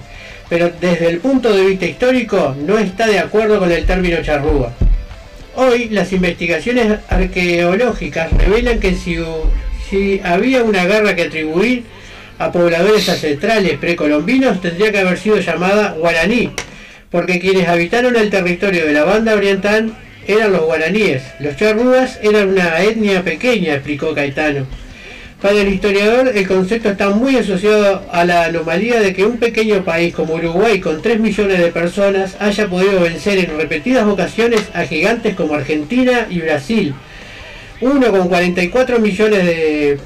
pero 0.48 0.72
desde 0.80 1.08
el 1.08 1.18
punto 1.18 1.54
de 1.54 1.66
vista 1.66 1.84
histórico 1.84 2.56
no 2.58 2.78
está 2.78 3.06
de 3.06 3.18
acuerdo 3.18 3.58
con 3.58 3.70
el 3.70 3.84
término 3.84 4.22
charrúa. 4.22 4.72
Hoy 5.54 5.90
las 5.90 6.14
investigaciones 6.14 6.98
arqueológicas 7.10 8.32
revelan 8.32 8.80
que 8.80 8.94
si, 8.94 9.18
si 9.90 10.18
había 10.24 10.64
una 10.64 10.86
guerra 10.86 11.14
que 11.14 11.24
atribuir 11.24 11.84
a 12.40 12.50
pobladores 12.50 13.06
ancestrales 13.10 13.78
precolombinos 13.78 14.62
tendría 14.62 14.90
que 14.90 14.98
haber 14.98 15.18
sido 15.18 15.38
llamada 15.40 15.92
guaraní, 15.92 16.48
porque 17.10 17.38
quienes 17.38 17.68
habitaron 17.68 18.16
el 18.16 18.30
territorio 18.30 18.86
de 18.86 18.94
la 18.94 19.04
banda 19.04 19.34
oriental 19.34 19.92
eran 20.26 20.52
los 20.52 20.62
guaraníes. 20.62 21.22
Los 21.38 21.56
charrúas 21.56 22.18
eran 22.22 22.48
una 22.48 22.80
etnia 22.80 23.22
pequeña, 23.22 23.74
explicó 23.74 24.14
Caetano. 24.14 24.66
Para 25.42 25.60
el 25.60 25.68
historiador, 25.68 26.32
el 26.34 26.48
concepto 26.48 26.88
está 26.88 27.10
muy 27.10 27.36
asociado 27.36 28.06
a 28.10 28.24
la 28.24 28.46
anomalía 28.46 29.00
de 29.00 29.12
que 29.12 29.26
un 29.26 29.36
pequeño 29.36 29.84
país 29.84 30.14
como 30.14 30.34
Uruguay, 30.34 30.80
con 30.80 31.02
3 31.02 31.20
millones 31.20 31.58
de 31.58 31.70
personas, 31.70 32.36
haya 32.40 32.68
podido 32.68 33.00
vencer 33.00 33.38
en 33.38 33.58
repetidas 33.58 34.06
ocasiones 34.06 34.62
a 34.72 34.84
gigantes 34.84 35.34
como 35.34 35.54
Argentina 35.54 36.26
y 36.30 36.40
Brasil. 36.40 36.94
Uno 37.82 38.10
con 38.10 38.28
44 38.28 38.98
millones 38.98 39.44
de 39.44 39.98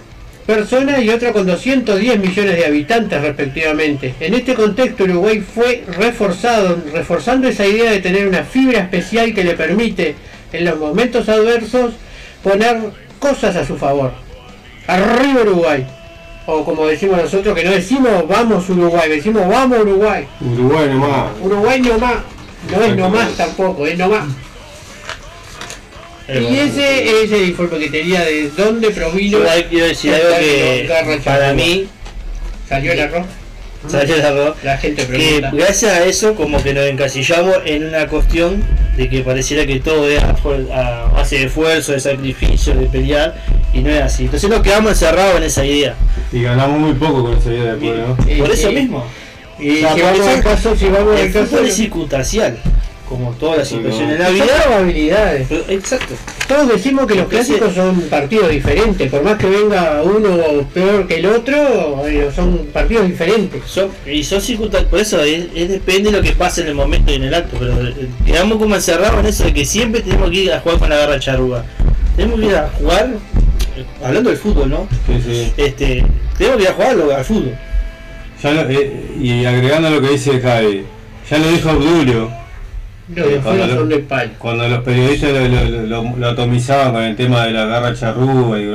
personas 0.47 1.03
y 1.03 1.11
otro 1.11 1.33
con 1.33 1.47
210 1.47 2.19
millones 2.19 2.57
de 2.57 2.66
habitantes 2.66 3.21
respectivamente. 3.21 4.15
En 4.21 4.35
este 4.35 4.55
contexto 4.55 5.05
Uruguay 5.05 5.41
fue 5.41 5.85
reforzado, 5.97 6.79
reforzando 6.93 7.49
esa 7.49 7.66
idea 7.66 7.91
de 7.91 8.01
tener 8.01 8.29
una 8.29 8.45
fibra 8.45 8.81
especial 8.81 9.35
que 9.35 9.45
le 9.45 9.55
permite 9.55 10.15
en 10.53 10.65
los 10.65 10.79
momentos 10.79 11.29
adversos 11.29 11.95
poner 12.43 12.79
cosas 13.19 13.57
a 13.57 13.66
su 13.66 13.77
favor. 13.77 14.12
Arriba 14.87 15.43
Uruguay. 15.43 15.87
O 16.47 16.62
como 16.62 16.87
decimos 16.87 17.23
nosotros, 17.23 17.55
que 17.55 17.65
no 17.65 17.71
decimos 17.71 18.29
vamos 18.29 18.69
Uruguay, 18.69 19.09
decimos 19.09 19.49
vamos 19.49 19.79
Uruguay. 19.81 20.27
Uruguay 20.41 20.89
nomás. 20.89 21.31
Uruguay 21.43 21.81
nomás. 21.81 22.16
No 22.71 22.83
es 22.83 22.97
nomás 22.97 23.37
tampoco, 23.37 23.87
es 23.87 23.99
nomás. 23.99 24.25
Y 26.28 26.56
ese 26.56 27.22
es 27.24 27.32
el 27.32 27.48
informe 27.48 27.78
que 27.78 27.90
tenía 27.90 28.22
de 28.24 28.48
dónde 28.56 28.90
provino. 28.90 29.38
Yo 29.40 29.51
ahí 29.51 29.64
quiero 29.68 29.86
decir 29.86 30.14
algo 30.14 30.36
que 30.38 31.20
para 31.24 31.52
mí 31.52 31.86
salió 32.68 32.92
el 32.92 33.01
arroz. 33.01 33.26
salió 33.88 34.14
el 34.14 34.22
arroz. 34.22 34.56
La 34.62 34.78
gente 34.78 35.02
que 35.06 35.09
pregunta. 35.09 35.51
gracias 35.52 35.92
a 35.92 36.05
eso 36.05 36.34
como 36.34 36.62
que 36.62 36.72
nos 36.72 36.84
encasillamos 36.86 37.56
en 37.66 37.84
una 37.88 38.06
cuestión 38.09 38.64
de 38.96 39.10
que 39.10 39.20
pareciera 39.20 39.66
que 39.66 39.80
todo 39.80 40.09
es 40.09 40.22
a, 40.22 41.10
base 41.12 41.38
de 41.40 41.44
esfuerzo, 41.46 41.92
de 41.92 42.01
sacrificio, 42.01 42.74
de 42.74 42.86
pelear 42.86 43.34
y 43.74 43.80
no 43.80 43.90
es 43.90 44.01
así. 44.01 44.24
Entonces 44.24 44.48
nos 44.48 44.62
quedamos 44.62 44.92
encerrados 44.92 45.36
en 45.36 45.42
esa 45.42 45.64
idea. 45.66 45.94
Y 46.32 46.42
ganamos 46.42 46.78
muy 46.80 46.94
poco 46.94 47.24
con 47.24 47.36
esa 47.36 47.51
idea 47.52 47.74
¿no? 47.74 48.16
Y- 48.30 48.36
Por 48.38 48.51
eso 48.51 48.70
y- 48.70 48.74
mismo. 48.76 49.05
Y 49.59 49.76
O 49.76 49.80
sea, 49.80 49.94
si 49.94 50.01
vamos 50.01 50.26
al 50.26 50.42
caso, 50.42 50.76
si 50.76 50.86
vamos 50.86 51.20
el 51.20 51.26
al 51.26 51.32
caso. 51.32 51.46
fútbol 51.46 51.66
es 51.66 51.76
circunstancial, 51.76 52.59
como 53.16 53.31
todas 53.32 53.59
las 53.59 53.69
situaciones 53.69 54.12
en 54.16 54.19
la 54.19 54.27
Son 54.27 54.35
vida. 54.35 54.62
probabilidades. 54.65 55.47
Pero- 55.49 55.65
Exacto. 55.69 56.15
Todos 56.49 56.69
decimos 56.69 57.07
que 57.07 57.15
los 57.15 57.27
clásicos 57.28 57.74
son 57.74 58.01
partidos 58.03 58.51
diferentes, 58.51 59.11
por 59.11 59.23
más 59.23 59.39
que 59.39 59.47
venga 59.47 60.03
uno 60.03 60.36
peor 60.74 61.07
que 61.07 61.16
el 61.16 61.27
otro, 61.27 61.97
bueno, 61.97 62.31
son 62.35 62.66
partidos 62.73 63.07
diferentes. 63.07 63.62
Son, 63.66 63.89
y 64.07 64.23
son 64.24 64.41
circunstancias, 64.43 64.91
por 64.91 65.01
eso 65.01 65.23
es, 65.23 65.47
es 65.55 65.69
depende 65.70 66.11
de 66.11 66.19
lo 66.19 66.23
que 66.23 66.32
pase 66.32 66.61
en 66.61 66.69
el 66.69 66.74
momento 66.74 67.11
y 67.12 67.15
en 67.15 67.24
el 67.24 67.35
acto, 67.35 67.57
pero 67.59 67.73
eh, 67.86 68.09
quedamos 68.27 68.59
como 68.59 68.74
encerrados 68.74 69.20
en 69.20 69.27
eso 69.27 69.45
de 69.45 69.55
que 69.55 69.65
siempre 69.65 70.03
tenemos 70.03 70.31
que 70.31 70.36
ir 70.36 70.53
a 70.53 70.61
jugar 70.61 70.78
con 70.78 70.91
la 70.91 70.97
garra 70.97 71.19
charruga. 71.19 71.65
Tenemos 72.16 72.39
que 72.41 72.47
ir 72.47 72.57
a 72.57 72.69
jugar, 72.78 73.09
eh, 73.77 73.85
hablando 74.05 74.28
del 74.31 74.39
fútbol, 74.39 74.69
¿no? 74.70 74.86
Sí, 75.07 75.15
sí. 75.24 75.53
Este, 75.57 76.05
tenemos 76.36 76.59
que 76.59 76.62
ir 76.65 76.69
a 76.69 76.73
jugar 76.74 76.97
lo- 76.97 77.15
al 77.16 77.24
fútbol. 77.24 77.55
Ya 78.43 78.53
lo- 78.53 78.69
eh, 78.69 79.07
y 79.19 79.45
agregando 79.47 79.89
lo 79.89 80.03
que 80.03 80.11
dice 80.11 80.39
Javi, 80.41 80.85
ya 81.31 81.39
lo 81.39 81.49
dijo 81.51 81.70
Obdulio, 81.70 82.31
Los 83.09 83.28
de 83.28 83.39
afuera 83.39 83.59
cuando 83.59 83.74
son 83.76 83.89
lo- 83.89 83.97
de 83.97 84.02
palo. 84.02 84.31
cuando 84.39 84.68
los 84.68 84.78
periodistas 84.81 85.31
lo, 85.32 85.48
lo- 85.48 85.86
lo- 85.86 86.16
lo 86.16 86.28
atomizaban 86.28 86.93
con 86.93 87.02
el 87.02 87.16
tema 87.16 87.44
de 87.47 87.52
la 87.52 87.66
garra 87.66 87.94
charrúa, 87.94 88.59
y, 88.59 88.70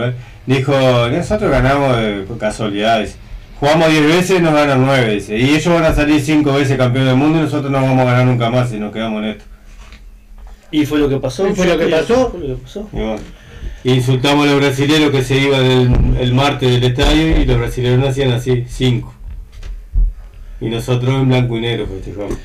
dijo, 0.45 0.73
nosotros 1.10 1.49
ganamos 1.51 1.97
de 1.97 2.26
casualidades. 2.39 3.18
Jugamos 3.60 3.89
10 3.89 4.06
veces, 4.07 4.41
nos 4.41 4.53
ganan 4.53 4.85
9, 4.85 5.15
dice. 5.15 5.38
Y 5.38 5.49
ellos 5.49 5.73
van 5.73 5.84
a 5.84 5.93
salir 5.93 6.22
5 6.22 6.53
veces 6.53 6.77
campeón 6.77 7.06
del 7.07 7.15
mundo 7.15 7.39
y 7.39 7.41
nosotros 7.41 7.72
no 7.72 7.81
vamos 7.81 7.99
a 8.01 8.06
ganar 8.06 8.26
nunca 8.26 8.49
más 8.49 8.69
si 8.69 8.77
nos 8.80 8.93
quedamos 8.93 9.22
en 9.23 9.30
esto. 9.31 9.43
Y 10.72 10.85
fue 10.85 10.99
lo 10.99 11.10
que 11.10 11.18
pasó. 11.18 11.47
Y 11.47 11.53
fue 11.56 11.65
lo 11.65 11.77
que 11.77 11.88
pasó. 11.88 12.30
fue 12.30 12.39
lo 12.39 12.56
que 12.56 12.61
pasó. 12.61 12.88
Y 12.93 12.97
bueno, 12.97 13.18
insultamos 13.84 14.47
a 14.47 14.51
los 14.51 14.60
brasileños 14.61 15.10
que 15.11 15.23
se 15.23 15.38
iban 15.39 15.65
el, 15.65 16.18
el 16.22 16.34
martes 16.34 16.72
del 16.72 16.84
estadio 16.84 17.41
y 17.41 17.45
los 17.45 17.57
brasileños 17.57 18.07
hacían 18.10 18.31
así, 18.31 18.64
5. 18.68 19.14
Y 20.61 20.69
nosotros 20.69 21.10
en 21.15 21.27
blanco 21.27 21.57
y 21.57 21.61
negro 21.61 21.88
festejamos. 21.88 22.38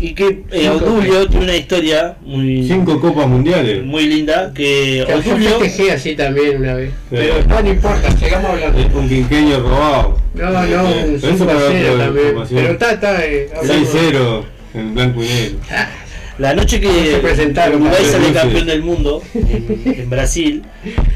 Y, 0.00 0.14
que 0.14 0.42
eh, 0.52 0.70
Cinco 0.70 0.84
Odulio 0.86 1.28
tiene 1.28 1.44
una 1.46 1.56
historia 1.56 2.16
muy, 2.22 2.66
5 2.66 3.00
copas 3.00 3.26
mundiales. 3.26 3.84
muy 3.84 4.06
linda, 4.06 4.52
que 4.54 5.04
Que 5.06 5.12
yo 5.24 5.32
Odulio... 5.32 5.58
festejé 5.58 5.92
así 5.92 6.14
también 6.14 6.58
una 6.58 6.74
vez. 6.74 6.92
Pero 7.10 7.34
no, 7.48 7.60
no 7.62 7.68
importa, 7.68 8.08
llegamos 8.14 8.50
a 8.50 8.52
hablar. 8.52 8.78
Es 8.78 8.94
un 8.94 9.08
quinqueño 9.08 9.60
robado. 9.60 10.18
No, 10.34 10.50
no, 10.50 10.64
Eh, 10.64 11.04
un 11.08 11.14
eso 11.16 11.26
5 11.32 11.44
para 11.46 11.58
a 11.58 11.62
0 11.72 11.92
otra 11.94 12.04
también. 12.06 12.34
Pero 12.50 12.72
está, 12.72 12.92
está. 12.92 13.24
Eh, 13.26 13.48
hablamos. 13.56 13.94
6-0 13.94 14.42
en 14.74 14.94
blanco 14.94 15.22
y 15.24 15.26
negro. 15.26 15.58
La 16.38 16.54
noche 16.54 16.80
que 16.80 17.18
presentaron 17.20 17.82
Uruguay 17.82 18.04
sale 18.10 18.32
campeón 18.32 18.66
del 18.66 18.82
mundo 18.82 19.22
en, 19.34 19.82
en 19.84 20.10
Brasil, 20.10 20.62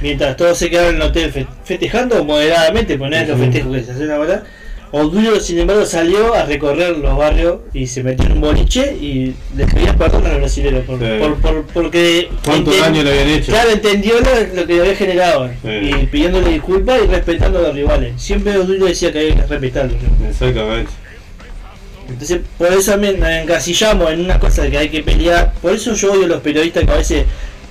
mientras 0.03 0.37
todos 0.37 0.59
se 0.59 0.69
quedaron 0.69 0.97
en 0.97 1.03
el 1.03 1.09
hotel 1.09 1.33
fe- 1.33 1.47
festejando 1.65 2.23
moderadamente, 2.23 2.99
poner 2.99 3.27
los 3.27 3.39
festejos 3.41 3.75
que 3.77 3.83
se 3.83 3.93
hacen 3.93 4.11
ahora, 4.11 4.45
Odulio 4.93 5.41
sin 5.41 5.59
embargo 5.59 5.85
salió 5.85 6.33
a 6.35 6.45
recorrer 6.45 6.97
los 6.99 7.17
barrios 7.17 7.57
y 7.75 7.87
se 7.89 8.03
metió 8.05 8.25
en 8.27 8.33
un 8.33 8.41
boliche 8.41 8.97
y 9.01 9.35
les 9.57 9.73
pedía 9.73 9.95
perdón 9.97 10.25
a 10.27 10.29
los 10.31 10.39
brasileños 10.39 10.85
por, 10.85 10.99
Sí. 11.01 11.05
por- 11.19 11.37
por- 11.41 11.63
porque 11.67 12.29
¿Cuántos 12.45 12.75
enten- 12.77 12.83
años 12.85 13.05
le 13.05 13.11
habían 13.11 13.29
hecho? 13.31 13.53
Claro, 13.53 13.71
entendió 13.71 14.15
lo, 14.21 14.55
lo 14.61 14.67
que 14.67 14.81
había 14.81 14.95
generado 14.95 15.49
Sí. 15.63 15.69
y 15.69 16.07
pidiéndole 16.07 16.51
disculpas 16.53 17.01
y 17.05 17.07
respetando 17.09 17.59
a 17.59 17.63
los 17.63 17.75
rivales. 17.75 18.13
Siempre 18.21 18.57
Odulio 18.57 18.87
decía 18.87 19.13
que 19.13 19.19
había 19.19 19.35
que 19.35 19.43
respetarlos. 19.47 19.97
Exactamente. 20.31 20.91
Entonces, 22.09 22.41
por 22.57 22.69
eso 22.73 22.93
también 22.93 23.19
nos 23.19 23.29
encasillamos 23.29 24.13
en 24.13 24.21
una 24.21 24.39
cosa 24.39 24.71
que 24.71 24.79
hay 24.79 24.89
que 24.89 25.03
pelear. 25.03 25.53
Por 25.61 25.73
eso 25.73 25.93
yo 25.95 26.13
odio 26.13 26.27
a 26.27 26.29
los 26.29 26.41
periodistas 26.41 26.85
que 26.85 26.91
a 26.93 26.97
veces 26.97 27.25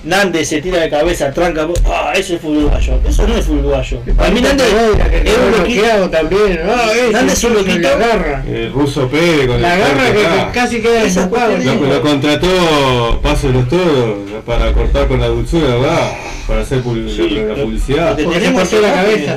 Nández 0.06 0.48
se 0.48 0.62
tira 0.62 0.80
de 0.80 0.88
cabeza, 0.88 1.32
tranca, 1.32 1.66
ah, 1.86 2.12
eso 2.14 2.34
es 2.36 2.40
fútbol 2.40 2.58
uruguayo. 2.58 3.00
Eso 3.08 3.26
no 3.26 3.36
es 3.36 3.44
fútbol 3.44 3.58
uruguayo. 3.60 4.00
Para 4.16 4.30
mí 4.30 4.40
Nández 4.40 4.66
que 4.72 5.16
es 5.30 5.36
un 5.38 5.50
loquito. 5.50 5.56
bloqueado 5.82 6.10
también. 6.10 6.60
Ah, 6.64 6.86
ese 6.94 7.10
Nández 7.12 7.32
es 7.38 7.44
un 7.44 7.54
loquito. 7.54 7.78
La 7.80 7.96
garra. 7.96 8.44
El 8.48 8.72
ruso 8.72 9.08
Pérez 9.08 9.46
con 9.48 9.60
La 9.62 9.74
el 9.74 9.80
garra 9.80 10.12
que, 10.12 10.26
acá. 10.26 10.46
que 10.52 10.58
casi 10.60 10.80
queda 10.80 11.02
desocupado. 11.02 11.58
Lo, 11.58 11.74
lo 11.74 12.02
contrató 12.02 13.20
Paso 13.22 13.48
de 13.48 13.52
los 13.54 13.68
Toros 13.68 14.16
para 14.46 14.72
cortar 14.72 15.08
con 15.08 15.20
la 15.20 15.26
dulzura, 15.26 15.74
¿verdad? 15.76 16.12
Para 16.46 16.60
hacer 16.60 16.82
Sí, 16.84 17.30
la, 17.30 17.42
la 17.42 17.48
lo- 17.56 17.64
publicidad. 17.64 18.10
lo 18.10 18.16
que 18.16 18.22
Porque 18.24 18.38
tenemos 18.40 18.72
la 18.74 18.92
cabeza. 18.94 19.36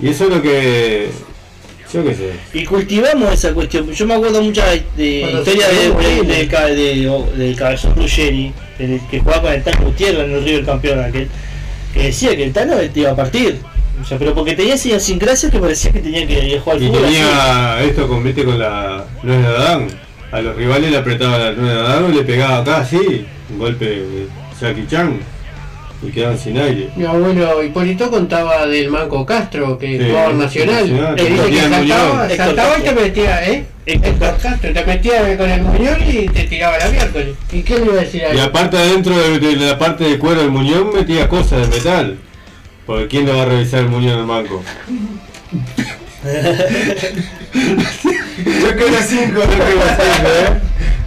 Y 0.00 0.08
eso 0.10 0.24
es 0.24 0.30
lo 0.30 0.42
que. 0.42 1.08
Yo 1.92 2.04
qué 2.04 2.14
sé. 2.14 2.30
Y 2.52 2.64
cultivamos 2.64 3.32
esa 3.32 3.52
cuestión. 3.54 3.90
Yo 3.92 4.06
me 4.06 4.14
acuerdo 4.14 4.42
muchas 4.42 4.66
de 4.96 5.20
historias 5.32 5.70
se 5.70 5.76
de, 5.76 5.88
de- 5.94 6.24
del 6.24 6.48
de- 6.48 7.24
del 7.44 7.56
cabezón 7.56 7.94
Ruggeri, 7.96 8.52
el 8.78 9.00
que 9.10 9.20
jugaba 9.20 9.42
con 9.42 9.52
el 9.52 9.62
Tano 9.62 9.84
Gutiérrez 9.86 10.24
en 10.24 10.32
el 10.32 10.44
River 10.44 10.64
campeón 10.64 11.00
aquel, 11.00 11.28
que 11.94 12.02
decía 12.02 12.36
que 12.36 12.44
el 12.44 12.52
Tano 12.52 12.76
te 12.76 13.00
iba 13.00 13.12
a 13.12 13.16
partir. 13.16 13.60
O 14.02 14.04
sea, 14.04 14.18
pero 14.18 14.34
porque 14.34 14.54
tenía 14.54 14.74
esa 14.74 14.88
idiosincrasia 14.88 15.50
que 15.50 15.58
parecía 15.58 15.90
que 15.92 16.00
tenía 16.00 16.26
que 16.26 16.58
jugar 16.60 16.76
al 16.76 16.82
Y 16.82 16.86
fútbol 16.88 17.04
así. 17.04 17.14
tenía 17.14 17.82
esto 17.82 18.08
convite 18.08 18.44
con 18.44 18.58
la 18.58 19.04
nuez 19.22 19.40
de 19.40 19.46
Adán. 19.46 19.88
A 20.32 20.40
los 20.40 20.56
rivales 20.56 20.90
le 20.90 20.98
apretaba 20.98 21.38
la 21.38 21.52
nuez 21.52 21.72
de 21.72 21.80
Adán 21.80 22.12
y 22.12 22.16
le 22.16 22.22
pegaba 22.24 22.58
acá 22.58 22.78
así, 22.78 23.24
un 23.48 23.58
golpe 23.58 23.84
de 23.86 24.26
Jackie 24.60 24.86
Chan. 24.90 25.18
Y 26.06 26.10
quedaban 26.10 26.38
sin 26.38 26.56
aire. 26.58 26.88
Mi 26.96 27.04
abuelo 27.04 27.62
Hipólito 27.64 28.10
contaba 28.10 28.66
del 28.66 28.88
Manco 28.90 29.26
Castro, 29.26 29.76
que 29.78 29.98
Sí, 29.98 30.04
jugaba 30.08 30.30
en 30.30 30.38
Nacional. 30.38 30.90
Nacional. 30.90 31.14
Que 31.16 31.24
dice 31.24 31.50
que 31.50 31.60
saltaba, 31.60 32.28
saltaba 32.30 32.78
y 32.78 32.82
te 32.82 32.92
metía, 32.92 33.48
¿eh? 33.50 33.64
Héctor 33.86 34.36
Castro, 34.42 34.72
te 34.72 34.84
metías 34.84 35.36
con 35.36 35.48
el 35.50 35.62
muñón 35.62 35.96
y 36.08 36.26
te 36.28 36.44
tiraba 36.44 36.78
la 36.78 36.88
miércoles. 36.88 37.36
¿Y 37.52 37.62
qué 37.62 37.78
le 37.78 37.84
iba 37.86 37.94
a 37.94 37.96
decir 38.04 38.24
a 38.24 38.34
Y 38.34 38.38
aparte 38.40 38.76
adentro 38.76 39.16
de, 39.16 39.38
de 39.38 39.56
la 39.56 39.78
parte 39.78 40.04
de 40.04 40.18
cuero 40.18 40.40
del 40.42 40.50
muñón 40.50 40.92
metía 40.94 41.28
cosas 41.28 41.68
de 41.68 41.76
metal. 41.76 42.18
Porque 42.84 43.08
¿quién 43.08 43.26
le 43.26 43.32
va 43.32 43.42
a 43.42 43.46
revisar 43.46 43.80
el 43.80 43.88
muñón 43.88 44.18
al 44.20 44.26
banco? 44.26 44.62
Yo 47.54 48.76
quedo 48.76 48.98
5. 49.00 49.32
Bueno. 49.34 49.52
Arriba 49.52 49.84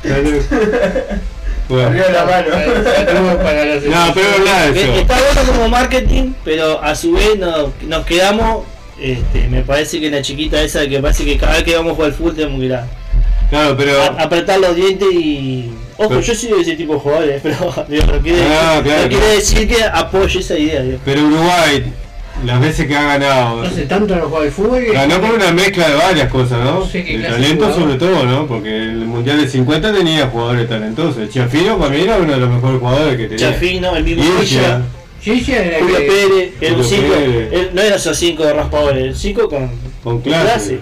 de 0.03 0.09
la 0.09 0.17
mano. 0.17 1.30
Los 1.69 1.83
No, 3.85 4.13
pero 4.13 4.27
Eh, 4.27 4.71
eso. 4.73 4.93
Está 4.93 5.17
bueno 5.17 5.51
como 5.53 5.69
marketing, 5.69 6.33
pero 6.43 6.83
a 6.83 6.95
su 6.95 7.11
vez 7.13 7.37
no- 7.37 7.71
nos 7.87 8.05
quedamos. 8.05 8.65
Este, 8.99 9.47
me 9.47 9.61
parece 9.61 9.99
que 10.01 10.09
la 10.09 10.21
chiquita 10.21 10.61
esa 10.61 10.85
que 10.87 10.99
parece 10.99 11.23
que 11.23 11.37
cada 11.37 11.53
vez 11.53 11.63
que 11.63 11.75
vamos 11.75 11.93
a 11.93 11.95
jugar 11.95 12.09
al 12.11 12.15
fútbol 12.17 12.35
tenemos 12.35 12.59
que 12.59 12.65
ir 12.65 12.73
a, 12.73 12.85
Claro, 13.49 13.77
pero. 13.77 14.01
a- 14.01 14.07
apretar 14.23 14.59
los 14.59 14.75
dientes 14.75 15.07
y. 15.13 15.71
Ojo, 15.97 16.09
Pero- 16.09 16.21
yo 16.21 16.35
soy 16.35 16.49
de 16.51 16.61
ese 16.61 16.75
tipo 16.75 16.93
de 16.95 16.99
jugadores, 16.99 17.41
pero 17.43 17.85
digo, 17.87 18.05
no, 18.07 18.19
quiere, 18.19 18.39
Ah, 18.43 18.81
claro, 18.83 19.01
no 19.03 19.07
quiere 19.07 19.23
claro. 19.23 19.35
decir 19.35 19.67
que 19.67 19.83
apoye 19.83 20.39
esa 20.39 20.57
idea. 20.57 20.81
digo. 20.81 20.97
Pero 21.05 21.21
Uruguay, 21.27 21.83
las 22.45 22.60
veces 22.61 22.88
que 22.88 22.95
ha 22.95 23.03
ganado, 23.03 23.64
No 23.64 23.70
sé 23.70 23.84
tanto 23.86 24.16
no 24.16 24.30
juega 24.30 24.45
el 24.45 24.52
fútbol. 24.52 24.80
que- 24.84 24.91
ganó 24.94 25.20
por 25.20 25.32
una 25.36 25.52
mezcla 25.52 25.90
de 25.90 25.95
varias 25.95 26.30
cosas, 26.32 26.64
¿no? 26.64 26.88
El 26.94 27.22
de 27.22 27.28
talento 27.28 27.66
jugador. 27.66 27.82
sobre 27.82 27.95
todo, 27.99 28.26
¿no? 28.26 28.48
Porque 28.48 28.78
el 28.84 28.98
Mundial 29.06 29.38
del 29.41 29.49
50 29.49 29.94
tenía 29.94 30.28
jugadores 30.28 30.68
talentosos. 30.70 31.18
El 31.18 31.30
Chiafino 31.30 31.78
para 31.78 31.91
mí 31.91 32.02
era 32.02 32.18
uno 32.18 32.34
de 32.34 32.40
los 32.40 32.49
mejores 32.49 32.80
jugadores 32.80 33.18
que 33.18 33.28
tenía. 33.28 33.52
Chafino, 33.52 33.95
el 33.95 34.03
mismo 34.03 34.24
Villa, 34.40 34.82
Gigi 35.22 35.52
era 35.52 35.80
Julio 35.80 35.98
que- 35.98 36.03
Pérez, 36.06 36.53
era 36.61 36.76
un 36.76 36.84
Julio 36.84 37.02
5, 37.02 37.14
Pérez. 37.14 37.74
no 37.74 37.82
era 37.82 37.95
esos 37.98 38.18
5 38.18 38.44
de 38.45 38.53
raspadores, 38.53 39.03
el 39.03 39.16
5 39.16 39.49
con, 39.49 39.70
con 40.03 40.22
clase. 40.22 40.44
clase. 40.45 40.80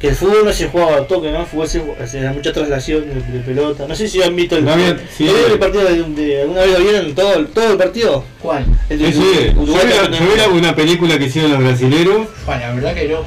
Que 0.00 0.08
el 0.08 0.14
fútbol 0.14 0.44
no 0.44 0.52
se 0.52 0.68
jugaba 0.68 0.96
a 0.98 1.06
toque, 1.08 1.32
¿no? 1.32 1.40
El 1.40 1.46
fútbol 1.46 1.68
se, 1.68 1.82
se 2.06 2.20
da 2.20 2.32
mucha 2.32 2.52
traslación 2.52 3.04
de, 3.08 3.14
de 3.32 3.40
pelota. 3.40 3.86
No 3.88 3.96
sé 3.96 4.06
si 4.06 4.22
han 4.22 4.36
visto 4.36 4.56
el, 4.56 4.64
No 4.64 4.72
había- 4.74 4.96
sí. 5.16 5.24
¿lo 5.26 5.32
vieron 5.32 5.52
el 5.52 5.58
partido 5.58 5.84
de, 5.84 6.02
de- 6.22 6.40
alguna 6.42 6.60
vez 6.60 6.70
lo 6.78 6.84
vieron 6.84 7.14
todo, 7.16 7.34
el- 7.34 7.46
todo 7.48 7.72
el 7.72 7.76
partido. 7.78 8.24
¿Cuál? 8.40 8.64
El 8.88 8.98
de 9.00 9.12
sí. 9.12 9.18
Yo 9.56 9.60
Uruguay 9.62 9.86
yo 9.90 10.36
la- 10.36 10.48
una 10.50 10.76
película 10.76 11.18
que 11.18 11.24
hicieron 11.24 11.50
los 11.52 11.60
brasileros. 11.64 12.28
Bueno, 12.46 12.60
la 12.60 12.72
verdad 12.74 12.94
que 12.94 13.08
no. 13.08 13.24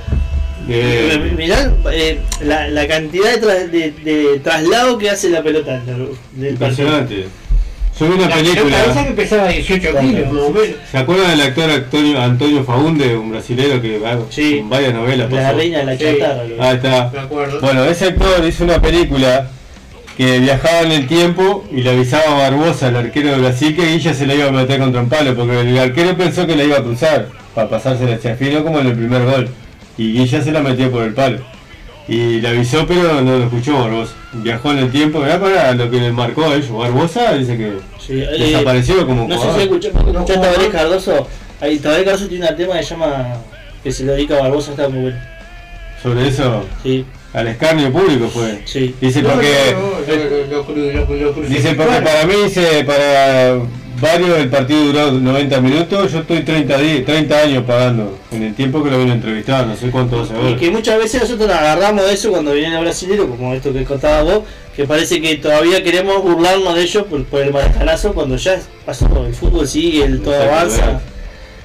de- 0.68 1.32
Mirá 1.36 1.74
eh, 1.92 2.20
la, 2.42 2.68
la 2.70 2.88
cantidad 2.88 3.34
de, 3.38 3.42
tra- 3.46 3.68
de, 3.70 3.92
de 3.92 4.40
traslado 4.40 4.98
que 4.98 5.10
hace 5.10 5.30
la 5.30 5.44
pelota 5.44 5.80
del, 5.80 5.86
del 6.34 6.56
partido. 6.56 6.88
impresionante. 6.88 7.26
Yo 8.02 8.08
vi 8.08 8.14
una 8.16 8.30
La 8.30 8.36
película. 8.36 8.78
que 9.06 9.12
pesaba 9.12 9.48
18 9.48 9.80
kilos, 10.00 10.32
más 10.34 10.44
o 10.44 10.50
menos. 10.50 10.68
¿Se 10.92 10.98
acuerdan 10.98 11.30
del 11.30 11.42
actor 11.42 11.70
Antonio, 11.70 12.20
Antonio 12.20 12.64
Faunde, 12.64 13.16
un 13.16 13.30
brasilero 13.30 13.80
que 13.80 14.00
va 14.00 14.18
Sí. 14.32 14.58
en 14.58 14.70
varias 14.72 14.94
novelas? 14.96 15.32
La 15.32 15.44
pasó? 15.44 15.58
reina 15.58 15.78
de 15.80 15.86
la 15.86 15.96
Sí. 15.98 16.04
chatarra. 16.20 16.44
lo- 16.46 16.64
Ahí 16.64 16.76
está. 16.78 17.10
Me 17.14 17.20
acuerdo. 17.20 17.62
Bueno, 17.62 17.86
ese 17.86 18.06
actor 18.06 18.44
hizo 18.48 18.64
una 18.64 18.82
película 18.82 19.50
que 20.18 20.40
viajaba 20.40 20.80
en 20.82 20.92
el 20.94 21.08
tiempo 21.08 21.64
y 21.72 21.84
le 21.84 21.92
avisaba 21.92 22.24
a 22.46 22.50
Barbosa, 22.50 22.88
el 22.90 22.96
arquero 22.96 23.30
de 23.34 23.38
Brasil, 23.38 23.76
que 23.76 23.86
Guilla 23.86 24.14
se 24.16 24.26
la 24.26 24.34
iba 24.34 24.48
a 24.48 24.52
meter 24.52 24.80
contra 24.80 25.00
un 25.02 25.08
palo, 25.10 25.36
porque 25.36 25.62
el 25.62 25.78
arquero 25.78 26.18
pensó 26.18 26.48
que 26.48 26.56
la 26.56 26.64
iba 26.64 26.78
a 26.80 26.84
cruzar 26.84 27.28
para 27.54 27.70
pasarse 27.70 28.06
la 28.06 28.20
Chafino 28.20 28.64
como 28.64 28.80
en 28.80 28.88
el 28.88 28.94
primer 28.94 29.26
gol. 29.26 29.48
Y 30.00 30.14
Guilla 30.14 30.42
se 30.42 30.52
la 30.52 30.62
metió 30.62 30.90
por 30.90 31.04
el 31.04 31.14
palo. 31.14 31.38
Y 32.14 32.42
le 32.42 32.48
avisó, 32.50 32.86
pero 32.86 33.22
no 33.22 33.38
lo 33.38 33.44
escuchó 33.46 33.80
Barbosa. 33.80 34.14
Viajó 34.34 34.72
en 34.72 34.78
el 34.80 34.92
tiempo, 34.92 35.22
¿verdad? 35.22 35.40
Para 35.40 35.74
lo 35.76 35.90
que 35.90 35.98
le 35.98 36.12
marcó 36.12 36.44
a 36.46 36.56
ellos. 36.56 36.70
Barbosa 36.72 37.36
dice 37.36 37.58
que 37.58 37.72
Sí, 38.06 38.20
eh, 38.22 38.28
desapareció 38.38 39.06
como 39.08 39.28
No 39.28 39.42
sé 39.42 39.54
si 39.56 39.62
escuchaste 39.62 40.12
No, 40.12 40.20
a 40.20 40.26
Tabaré 40.26 40.66
no. 40.66 40.72
Cardoso. 40.72 41.28
Ahí 41.62 41.78
Tabaré 41.80 42.04
Cardoso 42.04 42.28
tiene 42.28 42.50
un 42.50 42.56
tema 42.58 42.74
que 42.78 42.84
se 42.84 42.90
llama. 42.90 43.36
que 43.84 43.92
se 43.94 44.04
lo 44.04 44.12
dedica 44.12 44.38
a 44.38 44.42
Barbosa, 44.42 44.72
está 44.72 44.90
muy 44.90 45.02
bueno. 45.04 45.18
Sobre 46.04 46.28
eso, 46.28 46.66
Sí, 46.84 47.06
al 47.34 47.48
escarnio 47.48 47.92
público 47.94 48.28
fue. 48.28 48.62
sí. 48.66 48.94
Dice 49.00 49.22
No, 49.22 49.30
porque... 49.30 49.54
no, 49.74 50.16
lo- 50.52 51.16
lo- 51.16 51.34
lo. 51.34 51.48
Dice, 51.48 51.76
porque 51.76 52.02
para 52.02 52.26
mí, 52.26 52.34
dice, 52.44 52.84
para 52.84 53.58
varios 54.02 54.38
el 54.40 54.50
partido 54.50 54.84
duró 54.86 55.12
90 55.12 55.62
minutos, 55.62 56.12
yo 56.12 56.20
estoy 56.20 56.42
30, 56.42 56.78
di- 56.78 57.02
30 57.02 57.38
años 57.40 57.64
pagando, 57.66 58.18
en 58.32 58.44
el 58.44 58.56
tiempo 58.56 58.84
que 58.84 58.90
lo 58.92 58.98
vino 59.00 59.12
a 59.12 59.16
entrevistar, 59.16 59.68
no 59.68 59.76
sé 59.76 59.90
cuánto 59.92 60.22
hace 60.22 60.34
Y 60.34 60.38
ahora. 60.38 60.58
que 60.58 60.72
muchas 60.72 60.98
veces 60.98 61.22
nosotros 61.22 61.48
nos 61.48 61.58
agarramos 61.58 62.06
de 62.06 62.14
eso 62.14 62.32
cuando 62.32 62.52
vienen 62.54 62.74
a 62.74 62.82
brasileños, 62.82 63.28
como 63.28 63.54
esto 63.54 63.72
que 63.72 63.84
contabas 63.86 64.24
vos, 64.26 64.44
que 64.76 64.86
parece 64.86 65.22
que 65.22 65.36
todavía 65.36 65.84
queremos 65.84 66.22
burlarnos 66.24 66.76
de 66.76 66.82
ellos 66.84 67.04
por, 67.06 67.24
por 67.26 67.42
el 67.42 67.52
maracanazo 67.54 68.14
cuando 68.14 68.36
ya 68.38 68.60
pasó 68.86 69.06
todo. 69.08 69.28
El 69.28 69.34
fútbol 69.36 69.68
sigue, 69.68 70.04
el 70.06 70.22
todo 70.22 70.42
avanza. 70.42 71.00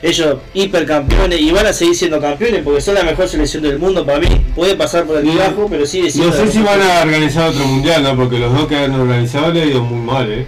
Ellos 0.03 0.37
hipercampeones 0.53 1.41
y 1.41 1.51
van 1.53 1.67
a 1.67 1.73
seguir 1.73 1.95
siendo 1.95 2.21
campeones 2.21 2.61
porque 2.63 2.81
son 2.83 2.95
la 2.97 3.03
mejor 3.03 3.27
selección 3.29 3.63
del 3.63 3.79
mundo 3.79 4.05
para 4.05 4.19
mí. 4.19 4.29
Puede 4.55 4.75
pasar 4.77 5.05
por 5.05 5.17
el 5.17 5.25
Sí. 5.31 5.37
bajo, 5.39 5.69
pero 5.71 5.87
sigue 5.87 6.11
siendo. 6.11 6.37
No 6.37 6.45
sé 6.45 6.53
si 6.53 6.61
van 6.63 6.81
a 6.83 7.01
organizar 7.03 7.49
otro 7.49 7.65
mundial, 7.65 8.03
¿no? 8.03 8.15
Porque 8.15 8.39
los 8.39 8.53
dos 8.53 8.67
que 8.67 8.77
han 8.77 8.93
organizado 8.95 9.53
le 9.53 9.63
ha 9.63 9.67
ido 9.67 9.83
muy 9.83 10.01
mal, 10.05 10.31
¿eh? 10.31 10.47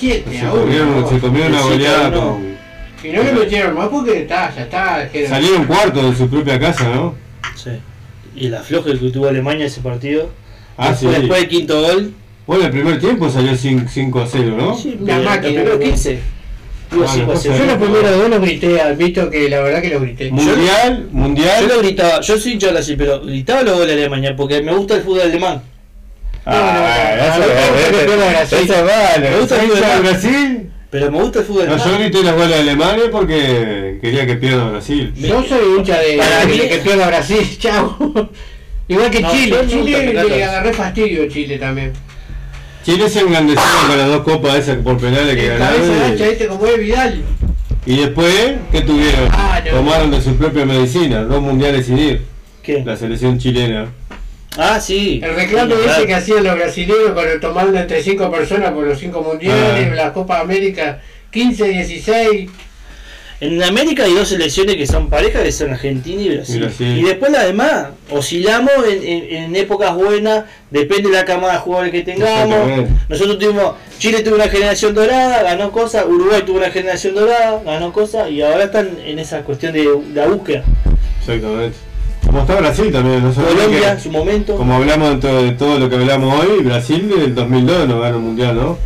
7 0.00 0.30
Se 0.30 0.46
a 0.46 0.50
comieron, 0.50 0.88
1. 0.94 1.08
se 1.08 1.18
comieron 1.18 1.52
una 1.52 1.62
goleada 1.62 2.12
con... 2.12 2.50
Y 3.04 3.08
no 3.08 3.22
le 3.22 3.32
metieron 3.32 3.74
más 3.74 3.88
porque 3.88 4.22
está, 4.22 4.54
ya 4.54 4.62
está. 4.62 5.08
Salieron 5.28 5.64
cuarto 5.66 6.10
de 6.10 6.16
su 6.16 6.28
propia 6.28 6.58
casa, 6.58 6.88
¿no? 6.94 7.14
Sí. 7.54 7.70
Y 8.34 8.46
el 8.46 8.54
afloje 8.54 8.98
que 8.98 9.10
tuvo 9.10 9.28
Alemania 9.28 9.66
ese 9.66 9.80
partido. 9.80 10.30
Ah, 10.76 10.90
después, 10.90 11.14
sí. 11.14 11.20
después 11.20 11.40
del 11.40 11.48
quinto 11.48 11.80
gol. 11.82 12.14
Bueno, 12.46 12.64
el 12.64 12.70
primer 12.70 12.98
tiempo 12.98 13.28
salió 13.30 13.54
5 13.56 14.20
a 14.20 14.26
0, 14.26 14.56
¿no? 14.58 14.76
Sí, 14.76 14.98
La 15.02 15.18
máquina, 15.20 15.48
el 15.48 15.54
primero 15.54 15.74
¿no? 15.74 15.78
15. 15.80 16.18
Iba 16.92 17.06
Ah. 17.06 17.16
Yo 17.16 17.64
los 17.66 17.76
primeros 17.76 18.10
dos 18.10 18.28
los 18.30 18.40
grité, 18.40 18.80
admito 18.80 19.30
que 19.30 19.48
la 19.48 19.60
verdad 19.60 19.80
que 19.80 19.90
los 19.90 20.02
grité. 20.02 20.30
Mundial, 20.30 21.06
Yo 21.12 21.18
mundial. 21.18 21.68
lo 21.68 21.78
gritaba, 21.78 22.20
yo 22.20 22.38
soy 22.38 22.52
hincha 22.52 22.70
Brasil, 22.70 22.96
pero 22.98 23.20
gritaba 23.20 23.62
los 23.62 23.74
goles 23.74 23.94
de 23.94 24.02
Alemania 24.02 24.34
porque 24.36 24.60
me 24.62 24.74
gusta 24.74 24.96
el 24.96 25.02
fútbol 25.02 25.20
alemán. 25.22 25.62
Ah, 26.46 27.14
eso 27.16 27.44
es- 27.44 28.68
malo. 28.68 29.30
Me 29.30 29.36
gusta 29.40 29.56
el 29.56 29.64
¿Hincha 29.64 29.74
de 29.74 29.96
fútbol. 29.96 30.02
Brasil? 30.10 30.70
Pero 30.90 31.12
me 31.12 31.20
gusta 31.22 31.38
el 31.40 31.44
fútbol 31.44 31.68
No, 31.68 31.76
yo 31.76 31.98
grité 31.98 32.22
los 32.22 32.34
goles 32.34 32.58
alemanes 32.60 33.04
porque 33.12 33.98
quería 34.02 34.26
que 34.26 34.34
pierda 34.36 34.64
Brasil. 34.70 35.12
Yo 35.16 35.42
soy 35.44 35.78
hincha 35.78 35.98
de, 36.00 36.16
Para 36.16 36.40
de 36.40 36.46
mí- 36.46 36.58
que 36.68 36.78
pierda 36.78 37.06
Brasil, 37.06 37.58
chao. 37.58 37.96
Igual 38.88 39.10
que 39.10 39.20
No, 39.20 39.30
Chile, 39.30 39.56
Chile 39.68 40.12
le 40.28 40.44
agarré 40.44 40.72
fastidio 40.72 41.28
Chile 41.28 41.58
también. 41.58 41.92
Chile 42.84 43.08
se 43.08 43.20
engrandeció 43.20 43.62
con 43.86 43.96
las 43.98 44.08
dos 44.08 44.22
copas 44.24 44.56
esas 44.56 44.78
por 44.78 44.98
penales 44.98 45.36
que 45.36 45.46
ganaron. 45.48 46.00
gacha 46.10 46.26
este 46.26 46.46
como 46.48 46.66
es 46.66 46.78
Vidal. 46.78 47.22
Y, 47.86 47.92
y 47.92 47.96
después, 47.98 48.52
¿qué 48.72 48.80
tuvieron? 48.80 49.28
Ah, 49.30 49.60
no. 49.64 49.70
Tomaron 49.70 50.10
de 50.10 50.20
su 50.20 50.34
propia 50.36 50.64
medicina, 50.64 51.22
dos 51.22 51.40
mundiales 51.40 51.86
sin 51.86 51.98
ir. 51.98 52.22
¿Qué? 52.62 52.82
La 52.84 52.96
selección 52.96 53.38
chilena. 53.38 53.86
Ah, 54.58 54.80
sí. 54.80 55.20
El 55.22 55.34
reclamo 55.34 55.74
Sí, 55.76 55.80
ese 55.88 56.06
que 56.06 56.14
hacían 56.14 56.44
los 56.44 56.54
brasileños 56.56 57.16
el 57.32 57.40
tomando 57.40 57.78
entre 57.78 58.02
5 58.02 58.30
personas 58.30 58.72
por 58.72 58.84
los 58.86 58.98
5 58.98 59.22
mundiales, 59.22 59.88
Ah. 59.92 59.94
la 59.94 60.12
Copa 60.12 60.40
América 60.40 61.00
15, 61.30 61.68
16. 61.68 62.50
En 63.42 63.62
América 63.62 64.04
hay 64.04 64.12
dos 64.12 64.28
selecciones 64.28 64.76
que 64.76 64.86
son 64.86 65.08
parejas, 65.08 65.42
que 65.42 65.52
son 65.52 65.70
Argentina 65.72 66.20
y 66.20 66.28
Brasil. 66.36 66.56
Y 66.56 66.58
Brasil. 66.60 66.98
Y 66.98 67.02
después 67.04 67.32
las 67.32 67.46
demás, 67.46 67.86
oscilamos 68.10 68.70
en, 68.86 69.02
en- 69.02 69.34
en 69.44 69.56
épocas 69.56 69.94
buenas, 69.94 70.44
depende 70.70 71.08
de 71.08 71.16
la 71.16 71.24
camada 71.24 71.54
de 71.54 71.58
jugadores 71.60 71.90
que 71.92 72.02
tengamos. 72.02 72.86
Nosotros 73.08 73.38
tuvimos, 73.38 73.76
Chile 73.98 74.20
tuvo 74.22 74.34
una 74.34 74.48
generación 74.48 74.94
dorada, 74.94 75.42
ganó 75.42 75.72
cosas, 75.72 76.04
Uruguay 76.06 76.42
tuvo 76.44 76.58
una 76.58 76.70
generación 76.70 77.14
dorada, 77.14 77.62
ganó 77.64 77.92
cosas, 77.94 78.30
y 78.30 78.42
ahora 78.42 78.64
están 78.64 78.90
en 79.06 79.18
esa 79.18 79.40
cuestión 79.40 79.72
de 79.72 79.88
la 80.12 80.26
búsqueda. 80.26 80.62
Exactamente. 81.20 81.78
Como 82.30 82.42
está 82.42 82.54
Brasil 82.60 82.92
también, 82.92 83.24
no 83.24 83.32
Colombia, 83.34 83.80
que- 83.80 83.88
en 83.88 84.00
su 84.00 84.10
momento. 84.12 84.56
Como 84.56 84.74
hablamos 84.76 85.10
de 85.10 85.16
todo, 85.16 85.42
de 85.42 85.50
todo 85.52 85.78
lo 85.80 85.90
que 85.90 85.96
hablamos 85.96 86.44
hoy, 86.44 86.62
Brasil 86.62 87.08
del 87.08 87.34
2002 87.34 87.88
no 87.88 87.98
ganó 88.00 88.18
un 88.18 88.24
mundial, 88.26 88.54
¿no? 88.54 88.78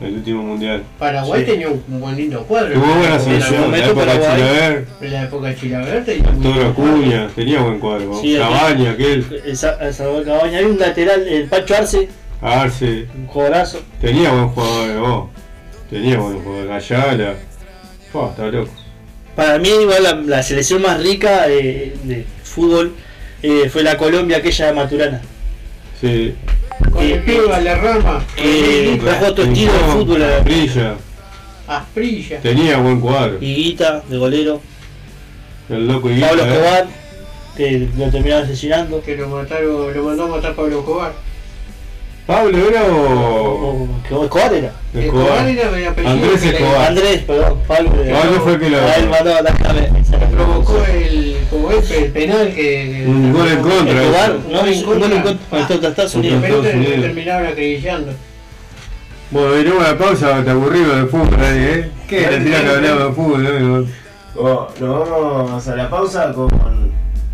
El 0.00 0.14
último 0.14 0.42
mundial. 0.42 0.82
Paraguay 0.98 1.40
Sí. 1.44 1.50
tenía 1.52 1.68
un, 1.68 1.82
buen 2.00 2.16
lindo 2.16 2.42
cuadro. 2.44 2.72
Tuvo 2.74 2.84
buena 2.94 3.14
En 3.16 3.20
selección, 3.20 3.52
la- 3.52 3.56
en 3.58 3.62
la 3.62 3.66
momento 3.66 3.90
época 3.90 4.06
de. 4.06 4.20
Chilaver, 4.20 4.86
En 5.02 5.12
la 5.12 5.22
época 5.24 5.46
de 5.48 5.56
Chilaver 5.56 6.04
tenía 6.04 6.28
Arturo 6.30 6.66
Acuña, 6.66 7.28
tenía 7.34 7.60
buen 7.60 7.78
cuadro. 7.78 8.10
Cabaña, 8.38 8.90
aquel, 8.90 9.42
El 9.44 9.56
Sa- 9.56 9.76
el 9.80 9.92
Salvador 9.94 10.24
Cabaña, 10.24 10.58
había 10.58 10.68
un 10.70 10.78
lateral, 10.78 11.28
el 11.28 11.44
Pacho 11.48 11.76
Arce, 11.76 12.08
Arce, 12.42 13.06
un 13.16 13.26
jugadorazo. 13.26 13.80
tenía 14.00 14.30
buen 14.30 14.48
jugador, 14.48 15.00
vos. 15.00 15.28
Tenía 15.90 16.18
buen 16.18 16.42
jugador, 16.42 16.72
Ayala. 16.72 17.34
Fua, 18.12 18.30
está 18.30 18.46
loco. 18.48 18.70
Para 19.36 19.58
mí, 19.58 19.68
igual 19.68 20.02
la, 20.02 20.14
la 20.14 20.42
selección 20.42 20.82
más 20.82 21.00
rica 21.02 21.46
de, 21.46 21.94
de 22.04 22.24
fútbol 22.42 22.94
eh, 23.42 23.68
fue 23.70 23.82
la 23.82 23.96
Colombia, 23.98 24.38
aquella 24.38 24.66
de 24.66 24.72
Maturana. 24.72 25.20
Sí. 26.00 26.34
Con 26.90 27.02
el 27.04 27.20
pibe 27.22 27.46
Valderrama, 27.46 28.24
Eh, 28.38 28.98
trajo 29.02 29.26
otro 29.26 29.44
estilo 29.44 29.72
de 29.72 29.78
fútbol 29.78 30.22
a 30.22 30.28
la 30.28 30.38
Brilla, 30.40 30.94
Asprilla. 31.68 32.40
tenía 32.40 32.78
buen 32.78 33.00
cuadro. 33.00 33.36
Higuita, 33.40 34.02
de 34.08 34.16
golero. 34.16 34.60
El 35.68 35.86
loco 35.86 36.10
y 36.10 36.20
Pablo 36.20 36.44
Escobar, 36.44 36.86
que 37.56 37.88
lo 37.96 38.10
terminaron 38.10 38.44
asesinando. 38.44 39.02
Que 39.02 39.16
lo 39.16 39.28
mataron, 39.28 39.94
lo 39.94 40.02
mandó 40.04 40.24
a 40.24 40.28
matar 40.28 40.54
Pablo 40.54 40.78
Escobar. 40.80 41.12
¿Pablo 42.26 42.68
era 42.68 42.82
o.? 42.84 43.88
Escobar 44.24 44.52
era. 44.54 44.72
Escobar 44.92 45.48
era 45.48 45.78
el 45.78 45.86
apellido 45.88 46.10
Andrés 46.12 46.42
Escobar. 46.44 46.88
Andrés, 46.88 47.22
perdón, 47.22 47.58
Pablo. 47.68 47.90
Pablo 47.90 48.40
fue 48.42 48.52
el 48.54 48.60
que 48.60 48.70
lo- 48.70 48.78
A 48.80 48.94
él 48.96 49.08
mandó 49.08 49.30
la 49.42 49.52
provocó 50.32 50.84
el, 50.84 51.36
como 51.50 51.70
es, 51.70 51.90
el 51.90 52.10
penal 52.12 52.52
que... 52.54 53.04
Un 53.06 53.32
gol 53.32 53.48
en 53.48 53.62
contra. 53.62 54.02
Escobar, 54.02 54.34
no, 54.50 54.58
gol 54.58 54.68
en 54.68 54.82
contra 55.22 55.66
contra 55.68 55.88
Estados 55.88 56.14
Unidos. 56.16 56.38
pero 56.42 56.56
Estados 56.56 56.74
Unidos. 56.76 57.00
terminaron 57.02 57.46
acribillando. 57.46 58.12
Bueno, 59.30 59.56
iremos 59.58 59.84
a 59.84 59.92
la 59.92 59.98
pausa, 59.98 60.44
te 60.44 60.50
aburrimos 60.50 60.96
de 60.96 61.06
fútbol, 61.06 61.38
¿eh? 61.40 61.90
¿Qué? 62.08 62.20
La 62.22 62.38
tira 62.42 62.60
que 62.62 62.68
hablamos 62.70 63.04
de 63.08 63.12
fútbol, 63.14 63.46
amigo. 63.46 63.84
Oh, 64.36 64.68
nos 64.80 65.10
vamos 65.10 65.68
a 65.68 65.76
la 65.76 65.88
pausa 65.90 66.32
con 66.32 66.48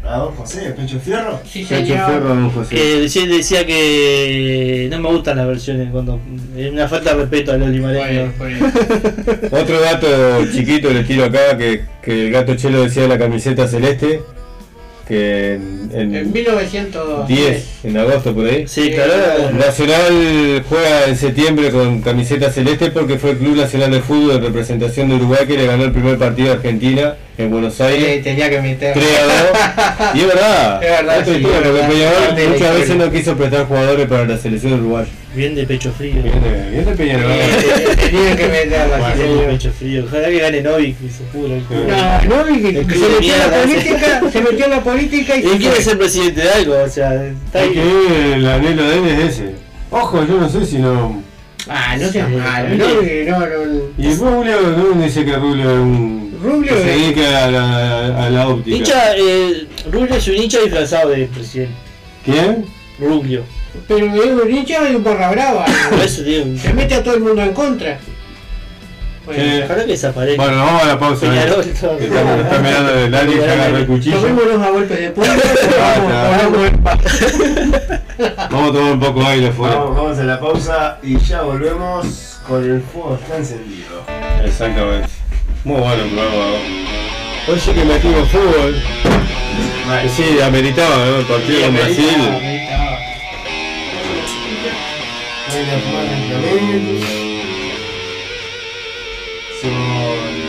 a 0.04 0.16
don 0.18 0.34
José, 0.34 0.74
Pecho 0.76 0.98
Fierro. 0.98 1.40
Sí, 1.48 1.64
señor. 1.64 2.06
Ferro, 2.06 2.28
don 2.28 2.50
José. 2.50 2.74
Que 2.74 3.00
decía, 3.00 3.26
decía 3.26 3.66
que 3.66 4.88
no 4.90 4.98
me 4.98 5.08
gustan 5.10 5.36
las 5.36 5.46
versiones 5.46 5.90
cuando 5.92 6.20
es 6.56 6.72
una 6.72 6.88
falta 6.88 7.10
de 7.14 7.20
respeto 7.20 7.52
a. 7.52 7.56
Bueno, 7.56 8.32
pues, 8.36 9.52
Otro 9.52 9.80
dato 9.80 10.06
chiquito 10.52 10.90
le 10.90 11.04
tiro 11.04 11.24
acá, 11.24 11.56
que, 11.56 11.84
que 12.02 12.26
el 12.26 12.32
gato 12.32 12.54
Chelo 12.56 12.82
decía 12.82 13.06
la 13.06 13.18
camiseta 13.18 13.68
celeste, 13.68 14.22
que 15.06 15.54
en, 15.54 15.90
en 15.94 16.16
en 16.16 16.32
1910. 16.32 17.28
10, 17.28 17.84
en 17.84 17.96
agosto 17.96 18.34
por 18.34 18.46
ahí. 18.46 18.66
Sí, 18.66 18.90
claro. 18.90 19.52
Nacional 19.52 20.64
juega 20.68 21.06
en 21.06 21.16
septiembre 21.16 21.70
con 21.70 22.00
camiseta 22.02 22.50
celeste 22.50 22.90
porque 22.90 23.18
fue 23.18 23.30
el 23.30 23.38
Club 23.38 23.56
Nacional 23.56 23.92
de 23.92 24.00
Fútbol 24.00 24.40
de 24.40 24.48
representación 24.48 25.08
de 25.08 25.16
Uruguay 25.16 25.46
que 25.46 25.56
le 25.56 25.66
ganó 25.66 25.84
el 25.84 25.92
primer 25.92 26.18
partido 26.18 26.50
a 26.50 26.54
Argentina 26.54 27.14
en 27.38 27.50
Buenos 27.50 27.80
Aires. 27.80 28.22
tenía 28.22 28.50
que 28.50 28.60
meter. 28.60 28.92
3 28.94 29.06
a 29.18 29.24
2. 29.24 30.14
Y 30.14 30.20
es 30.20 30.26
verdad. 30.26 30.82
Es 30.82 30.90
verdad, 30.90 31.24
sí, 31.24 31.30
es 31.30 31.42
verdad. 31.42 31.88
Peñarol 31.88 32.48
muchas 32.50 32.60
veces 32.74 32.80
historia. 32.80 33.06
no 33.06 33.12
quiso 33.12 33.36
prestar 33.36 33.66
jugadores 33.66 34.06
para 34.06 34.24
la 34.26 34.36
selección 34.38 34.74
uruguaya. 34.74 35.08
Bien 35.34 35.54
de 35.54 35.64
pecho 35.64 35.90
frío. 35.92 36.22
Bien 36.22 36.42
de, 36.42 36.70
bien 36.70 36.84
de 36.84 36.92
Peñarol. 36.92 37.32
Tenía 37.96 38.36
que 38.36 38.48
meterla. 38.48 39.14
Bien 39.14 39.38
de 39.38 39.44
pecho 39.44 39.72
frío. 39.72 40.04
Ojalá 40.06 40.28
que 40.28 40.38
gane 40.38 40.62
Novik 40.62 40.96
y 41.02 41.08
se 41.08 41.22
pudra 41.32 41.56
el 41.56 41.62
culo. 41.64 41.80
No, 42.28 42.44
se 42.44 42.52
metió 42.52 43.34
en 43.34 43.38
la 43.40 43.50
política, 43.62 44.20
se 44.30 44.40
metió 44.42 44.64
en 44.66 44.70
la 44.70 44.80
política 44.84 45.36
y 45.36 45.42
Él 45.42 45.50
se 45.52 45.56
quiere 45.58 45.82
ser 45.82 45.98
presidente 45.98 46.40
de 46.42 46.50
algo, 46.50 46.74
o 46.84 46.88
sea, 46.88 47.14
está 47.24 47.60
Hay 47.60 47.68
ahí. 47.68 47.74
que 47.74 48.32
el 48.34 48.46
anhelo 48.46 48.82
de 48.90 48.98
él 48.98 49.06
es 49.08 49.30
ese. 49.34 49.54
Ojo, 49.90 50.24
yo 50.26 50.38
no 50.38 50.48
sé 50.48 50.66
si 50.66 50.78
no. 50.78 51.22
Ah, 51.68 51.96
no 51.96 52.08
seas 52.08 52.28
Sí, 52.28 52.34
malo, 52.36 52.68
no, 52.76 53.38
no, 53.38 53.46
no. 53.46 53.82
Y 53.96 54.14
Rubio, 54.16 54.60
¿dónde 54.62 55.04
dice 55.06 55.24
que 55.24 55.36
Rubio 55.36 55.70
es 55.70 55.78
un. 55.78 56.21
Rubio 56.42 56.74
que 56.74 56.82
se 56.82 57.36
a 57.36 57.50
la, 57.50 58.26
a 58.26 58.30
la 58.30 58.48
óptica? 58.48 58.76
Hincha, 58.76 59.16
eh, 59.16 59.66
Rubio 59.90 60.14
es 60.16 60.28
un 60.28 60.34
hincha 60.34 60.60
disfrazado 60.60 61.10
de 61.10 61.26
presidente. 61.26 61.74
¿Quién? 62.24 62.64
Rubio. 62.98 63.44
Pero 63.86 64.06
es 64.06 64.42
un 64.44 64.50
hincha 64.50 64.90
y 64.90 64.94
un 64.94 65.04
barra 65.04 65.30
brava. 65.30 65.66
Eso 66.04 66.22
digo. 66.22 66.46
Se 66.58 66.72
mete 66.72 66.94
a 66.94 67.02
todo 67.02 67.14
el 67.14 67.20
mundo 67.20 67.42
en 67.42 67.52
contra. 67.52 67.98
Bueno, 69.24 69.40
Sí. 69.40 69.60
Ojalá 69.64 69.84
que 69.84 69.90
desaparezca. 69.92 70.42
Bueno, 70.42 70.64
vamos 70.64 70.82
a 70.82 70.86
la 70.86 70.98
pausa. 70.98 71.20
Peñarol, 71.20 71.64
eh. 71.64 71.70
Está, 71.70 71.96
está 71.96 72.58
mirando 72.58 72.92
el 72.92 73.10
Dani 73.10 73.34
que 73.34 73.44
agarró 73.44 73.76
el 73.76 73.86
cuchillo. 73.86 74.16
tomémonos 74.18 74.66
a 74.66 74.70
golpes 74.70 74.98
de 74.98 75.10
paz. 75.10 75.28
Vamos 78.50 78.70
a 78.70 78.72
tomar 78.72 78.92
un 78.92 79.00
poco 79.00 79.20
de 79.20 79.26
aire 79.26 79.48
afuera. 79.48 79.74
Vamos, 79.76 79.96
vamos 79.96 80.18
a 80.18 80.24
la 80.24 80.40
pausa 80.40 80.98
y 81.02 81.18
ya 81.18 81.42
volvemos 81.42 82.38
con 82.46 82.64
el 82.64 82.82
fuego 82.82 83.18
está 83.20 83.38
encendido. 83.38 84.02
Exactamente. 84.44 85.08
Muy 85.64 85.80
bueno 85.80 86.02
el 86.02 86.10
programa. 86.10 86.58
Hoy 87.46 87.60
sí 87.60 87.72
que 87.72 87.84
metimos 87.84 88.28
fútbol. 88.30 88.82
Que 90.02 90.08
Sí, 90.08 90.40
ameritaba, 90.40 90.96
¿no? 90.96 91.18
El 91.18 91.24
partido 91.24 91.60
con 91.66 91.74
Brasil. 91.74 92.18
Voy 95.48 95.60
a 95.60 95.78
fumar 95.78 96.04
lentamente. 96.04 97.06
Son 99.60 99.70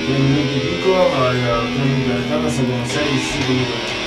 10 0.07 0.19
minutos 0.19 0.55
y 0.55 0.59
pico, 0.77 0.93
a 1.15 1.33
la 1.33 1.59
3 1.61 1.85
minutos 1.85 2.15
de 2.15 2.29
tarde, 2.29 2.49
son 2.49 2.65
como 2.65 2.85
6, 2.87 2.97
7 3.33 3.53
minutos. 3.53 4.02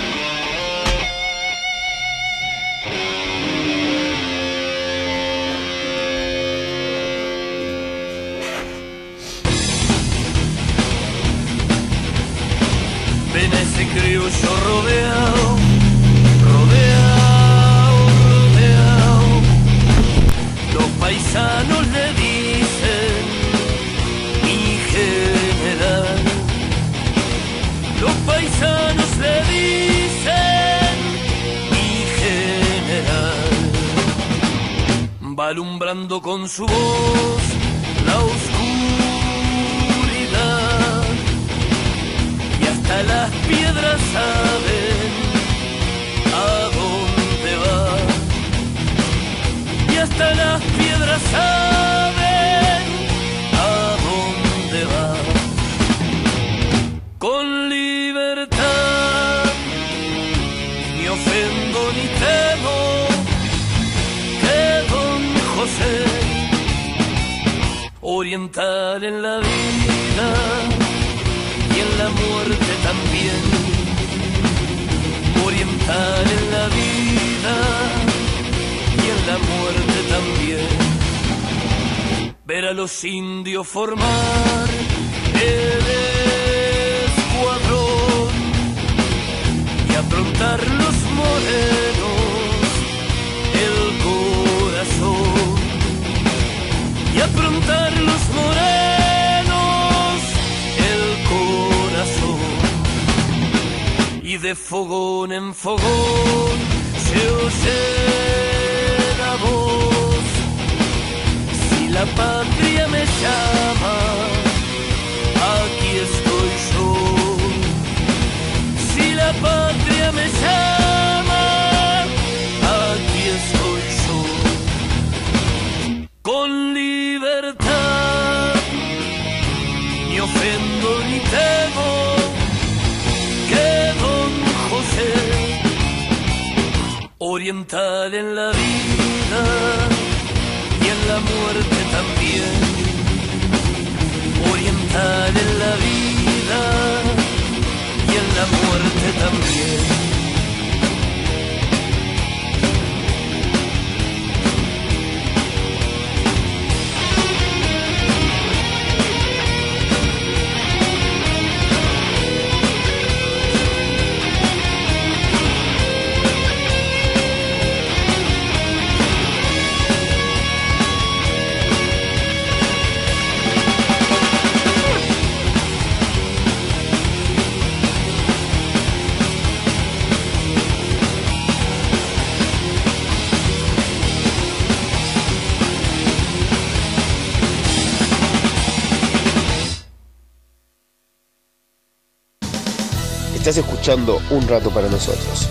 Un 193.88 194.48
Rato 194.48 194.68
para 194.70 194.88
nosotros. 194.88 195.46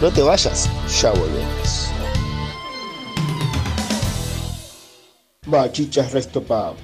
No 0.00 0.12
te 0.12 0.22
vayas, 0.22 0.70
ya 1.02 1.10
volvemos. 1.10 1.88
Bachichas 5.44 6.12
Resto 6.12 6.40
Pub. 6.40 6.76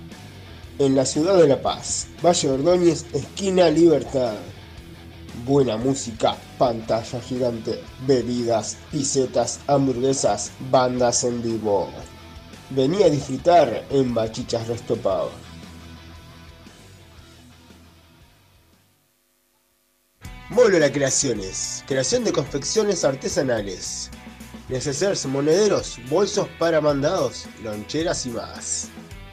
En 0.81 0.97
la 0.97 1.07
ciudad 1.07 1.37
de 1.37 1.47
La 1.47 1.63
Paz, 1.63 2.09
Valle 2.25 2.51
Ordóñez, 2.51 3.07
esquina 3.13 3.71
Libertad. 3.71 4.35
Buena 5.45 5.77
música, 5.77 6.37
pantalla 6.59 7.21
gigante, 7.21 7.81
bebidas, 8.05 8.79
pisetas, 8.91 9.61
hamburguesas, 9.69 10.51
bandas 10.73 11.23
en 11.23 11.41
vivo. 11.41 11.89
Vení 12.71 13.05
a 13.05 13.11
disfrutar 13.11 13.85
en 13.91 14.13
Bachichas 14.13 14.67
Resto 14.67 14.97
Molola 20.49 20.93
Creaciones, 20.93 21.83
creación 21.89 22.23
de 22.23 22.33
confecciones 22.33 23.05
artesanales. 23.05 24.11
Necesarios 24.69 25.27
monederos, 25.27 25.99
bolsos 26.09 26.49
para 26.61 26.81
mandados, 26.81 27.47
loncheras 27.65 28.27
y 28.27 28.31
más. 28.31 28.89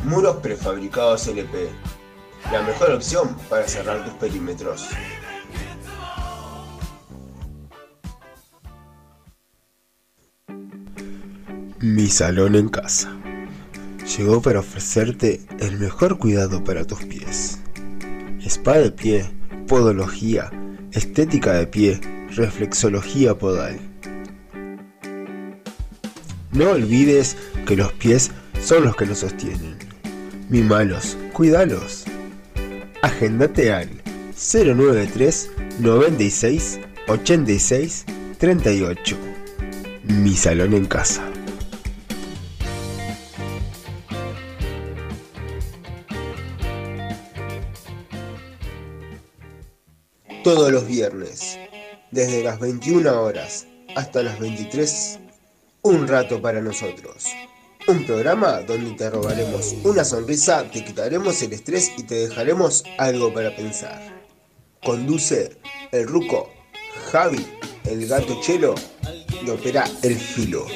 Muros 0.05 0.37
prefabricados 0.37 1.27
LP. 1.27 1.69
La 2.51 2.63
mejor 2.63 2.91
opción 2.93 3.35
para 3.49 3.67
cerrar 3.67 4.03
tus 4.05 4.13
perímetros. 4.15 4.87
Mi 11.79 12.07
salón 12.07 12.55
en 12.55 12.69
casa. 12.69 13.15
Llegó 14.17 14.41
para 14.41 14.61
ofrecerte 14.61 15.45
el 15.59 15.77
mejor 15.77 16.17
cuidado 16.17 16.63
para 16.63 16.85
tus 16.85 17.03
pies. 17.03 17.59
Spa 18.45 18.77
de 18.77 18.91
pie, 18.91 19.25
podología, 19.67 20.51
estética 20.91 21.53
de 21.53 21.65
pie, 21.65 21.99
reflexología 22.29 23.35
podal. 23.35 23.79
No 26.51 26.69
olvides 26.69 27.37
que 27.65 27.75
los 27.75 27.91
pies 27.93 28.29
son 28.63 28.85
los 28.85 28.95
que 28.95 29.07
nos 29.07 29.19
sostienen. 29.19 29.77
Mimalos, 30.49 31.17
cuidalos. 31.33 32.05
Agendate 33.01 33.73
al 33.73 33.89
093 34.35 35.49
96 35.79 36.79
86 37.07 38.05
38. 38.37 39.17
Mi 40.03 40.35
salón 40.35 40.75
en 40.75 40.85
casa. 40.85 41.27
Todos 50.45 50.71
los 50.71 50.85
viernes, 50.85 51.57
desde 52.11 52.43
las 52.43 52.59
21 52.59 53.19
horas 53.19 53.65
hasta 53.95 54.21
las 54.21 54.39
23, 54.39 55.17
un 55.81 56.07
rato 56.07 56.39
para 56.39 56.61
nosotros. 56.61 57.25
Un 57.87 58.05
programa 58.05 58.61
donde 58.61 58.91
te 58.91 59.09
robaremos 59.09 59.73
una 59.83 60.05
sonrisa, 60.05 60.69
te 60.71 60.85
quitaremos 60.85 61.41
el 61.41 61.53
estrés 61.53 61.91
y 61.97 62.03
te 62.03 62.27
dejaremos 62.27 62.83
algo 62.99 63.33
para 63.33 63.55
pensar. 63.55 63.99
Conduce 64.83 65.57
el 65.91 66.07
ruco, 66.07 66.47
Javi, 67.11 67.43
el 67.85 68.07
gato 68.07 68.39
chelo 68.39 68.75
y 69.43 69.49
opera 69.49 69.85
el 70.03 70.15
filo. 70.15 70.67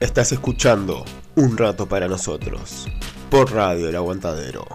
Estás 0.00 0.32
escuchando 0.32 1.04
Un 1.34 1.58
rato 1.58 1.86
para 1.86 2.08
nosotros 2.08 2.86
por 3.28 3.52
Radio 3.52 3.90
El 3.90 3.96
Aguantadero. 3.96 4.66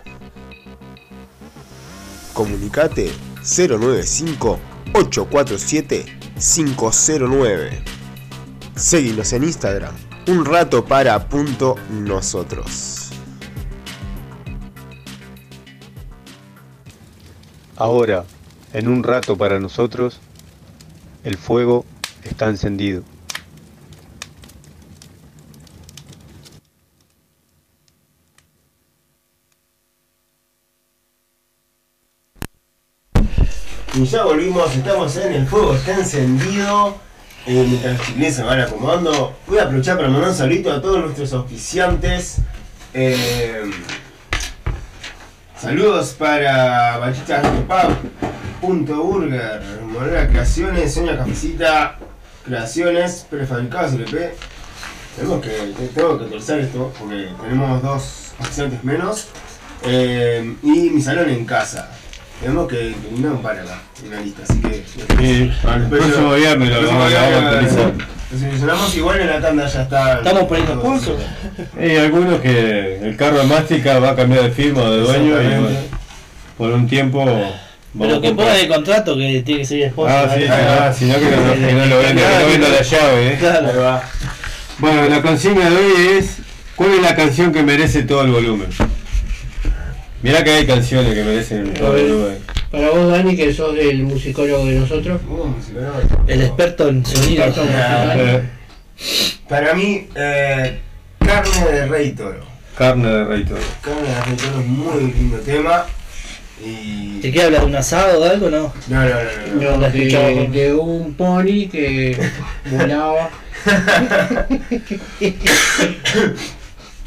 Comunicate 2.36 3.12
095 3.42 4.60
847 4.94 6.06
509. 6.36 7.84
Seguinos 8.76 9.34
en 9.34 9.44
Instagram. 9.46 9.96
Un 10.28 10.46
rato 10.46 10.86
para 10.86 11.28
punto 11.28 11.78
nosotros. 11.90 13.01
Ahora, 17.82 18.26
en 18.74 18.88
un 18.88 19.02
rato 19.02 19.36
para 19.36 19.60
nosotros, 19.60 20.20
el 21.24 21.36
fuego 21.36 21.84
está 22.24 22.48
encendido. 22.48 23.02
Y 33.96 34.06
ya 34.06 34.26
volvimos, 34.26 34.76
estamos 34.76 35.18
en 35.18 35.34
el 35.34 35.48
fuego, 35.48 35.74
está 35.74 35.94
encendido. 35.98 36.98
Eh, 37.48 37.66
mientras 37.68 38.16
los 38.16 38.34
se 38.36 38.44
van 38.44 38.60
acomodando, 38.60 39.36
voy 39.48 39.58
a 39.58 39.64
aprovechar 39.64 39.98
para 39.98 40.08
mandar 40.08 40.30
un 40.30 40.36
saludito 40.36 40.72
a 40.72 40.80
todos 40.84 41.00
nuestros 41.00 41.34
auspiciantes. 41.34 42.42
Eh, 42.94 43.72
saludos 45.62 46.16
para 46.18 46.98
Bachitas 46.98 47.44
de 47.44 47.50
Pub, 47.62 47.96
Punto 48.62 49.04
Burger, 49.04 49.62
Monera 49.88 50.28
Creaciones, 50.28 50.94
Soña 50.94 51.18
Cafecita, 51.18 51.98
Creaciones, 52.46 53.26
Prefabricados 53.30 53.94
LP. 53.94 54.34
Tenemos 55.16 55.42
que, 55.42 55.50
te- 55.50 55.88
tengo 55.90 56.18
que 56.18 56.24
actualizar 56.26 56.60
esto 56.60 56.94
porque 56.98 57.30
tenemos 57.42 57.82
dos 57.84 58.34
auspiciantes 58.40 58.84
menos. 58.84 59.28
Eh, 59.84 60.56
y 60.64 60.70
mi 60.90 61.02
salón 61.02 61.30
en 61.30 61.46
casa. 61.46 61.90
Tenemos 62.40 62.68
que 62.68 62.96
terminar 63.04 63.34
un 63.34 63.42
par 63.44 63.60
acá, 63.60 63.82
una 64.06 64.20
lista, 64.22 64.42
así 64.44 64.60
que. 64.62 64.84
Próximo 65.90 66.34
viernes 66.34 66.70
lo 66.70 66.76
el 66.76 66.80
próximo 66.86 67.00
vamos 67.00 67.14
a 67.14 67.28
viernes 67.30 67.44
actualizar. 67.78 68.21
Lo 68.32 68.40
solucionamos 68.40 68.96
igual 68.96 69.20
en 69.22 69.28
la 69.28 69.42
tanda 69.42 69.68
ya 69.68 69.82
está. 69.82 70.18
Estamos 70.18 70.44
poniendo 70.44 70.74
todo. 70.74 70.98
sponsor. 70.98 71.18
Hay 71.80 71.98
algunos 71.98 72.40
que 72.40 73.00
el 73.04 73.16
carro 73.18 73.40
de 73.40 73.46
Mástica 73.46 74.00
va 74.00 74.12
a 74.12 74.16
cambiar 74.16 74.44
de 74.44 74.52
firma 74.52 74.84
o 74.84 74.92
de 74.92 75.02
dueño 75.02 75.42
y 75.42 75.46
bueno, 75.46 75.78
por 76.58 76.72
un 76.72 76.88
tiempo 76.88 77.26
Pero 78.00 78.22
que 78.22 78.32
ponga 78.32 78.58
el 78.58 78.68
contrato 78.68 79.18
que 79.18 79.42
tiene 79.46 79.62
que 79.62 79.66
seguir 79.66 79.90
sponsor. 79.90 80.30
Ah, 80.30 80.36
sí, 80.36 80.44
ah, 80.50 80.94
si 80.94 81.06
no 81.06 81.16
que 81.16 81.26
no, 81.26 81.54
que 81.54 81.74
no 81.74 81.86
lo 81.88 82.00
venda, 82.00 82.22
que 82.22 82.44
no 82.44 82.50
venda 82.50 82.70
la 82.70 82.82
llave, 82.82 83.28
eh. 83.34 83.38
Claro. 83.40 83.82
Va. 83.82 84.04
Bueno, 84.78 85.10
la 85.10 85.22
consigna 85.22 85.70
de 85.70 85.76
hoy 85.76 86.18
es 86.18 86.38
¿Cuál 86.82 86.96
es 86.96 87.02
la 87.04 87.16
canción 87.16 87.52
que 87.52 87.62
merece 87.62 88.02
todo 88.02 88.24
el 88.24 88.32
volumen? 88.32 88.68
Mirá 90.24 90.44
que 90.44 90.50
hay 90.50 90.66
canciones 90.66 91.14
que 91.14 91.24
merecen 91.24 91.76
todo 91.76 91.96
el 91.96 92.12
volumen. 92.12 92.38
Para 92.72 92.90
vos, 92.90 93.12
Dani, 93.12 93.36
que 93.36 93.54
sos 93.54 93.78
el 93.78 94.04
musicólogo 94.04 94.66
de 94.66 94.80
nosotros. 94.80 95.20
Uh. 95.30 95.54
El 96.28 96.42
experto 96.44 96.88
en 96.88 97.06
sonido. 97.06 97.44
Experto 97.44 97.64
musical. 97.64 98.20
Eh, 98.20 98.44
Para 99.50 99.74
mí, 99.74 100.08
eh, 100.16 100.80
Carne 101.20 101.66
de 101.72 101.86
Rey 101.88 102.12
Toro. 102.14 102.46
carne 102.78 103.10
de 103.10 103.24
rey 103.26 103.44
todo. 103.44 103.58
Carne 103.82 104.08
de 104.08 104.22
Rey 104.24 104.36
Toro 104.38 104.60
es 104.62 104.66
muy 104.68 105.12
lindo 105.12 105.38
tema. 105.40 105.86
Y. 106.66 107.20
¿Te 107.22 107.32
quiere 107.32 107.48
hablar 107.48 107.62
de 107.62 107.68
un 107.68 107.76
asado 107.76 108.20
o 108.20 108.24
de 108.24 108.30
algo? 108.30 108.50
No. 108.50 108.74
No, 108.88 109.04
no, 109.04 109.10
no, 109.10 109.10
no. 109.10 109.62
no. 109.66 109.72
No, 109.72 109.78
la 109.82 109.88
escuchaba. 109.88 110.28
De, 110.28 110.48
de 110.48 110.74
un 110.74 111.14
pony 111.16 111.68
que 111.72 112.18
volaba. 112.72 113.30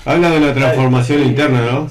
Habla 0.04 0.30
de 0.30 0.40
la 0.40 0.52
transformación 0.54 1.22
interna, 1.22 1.62
¿no? 1.62 1.88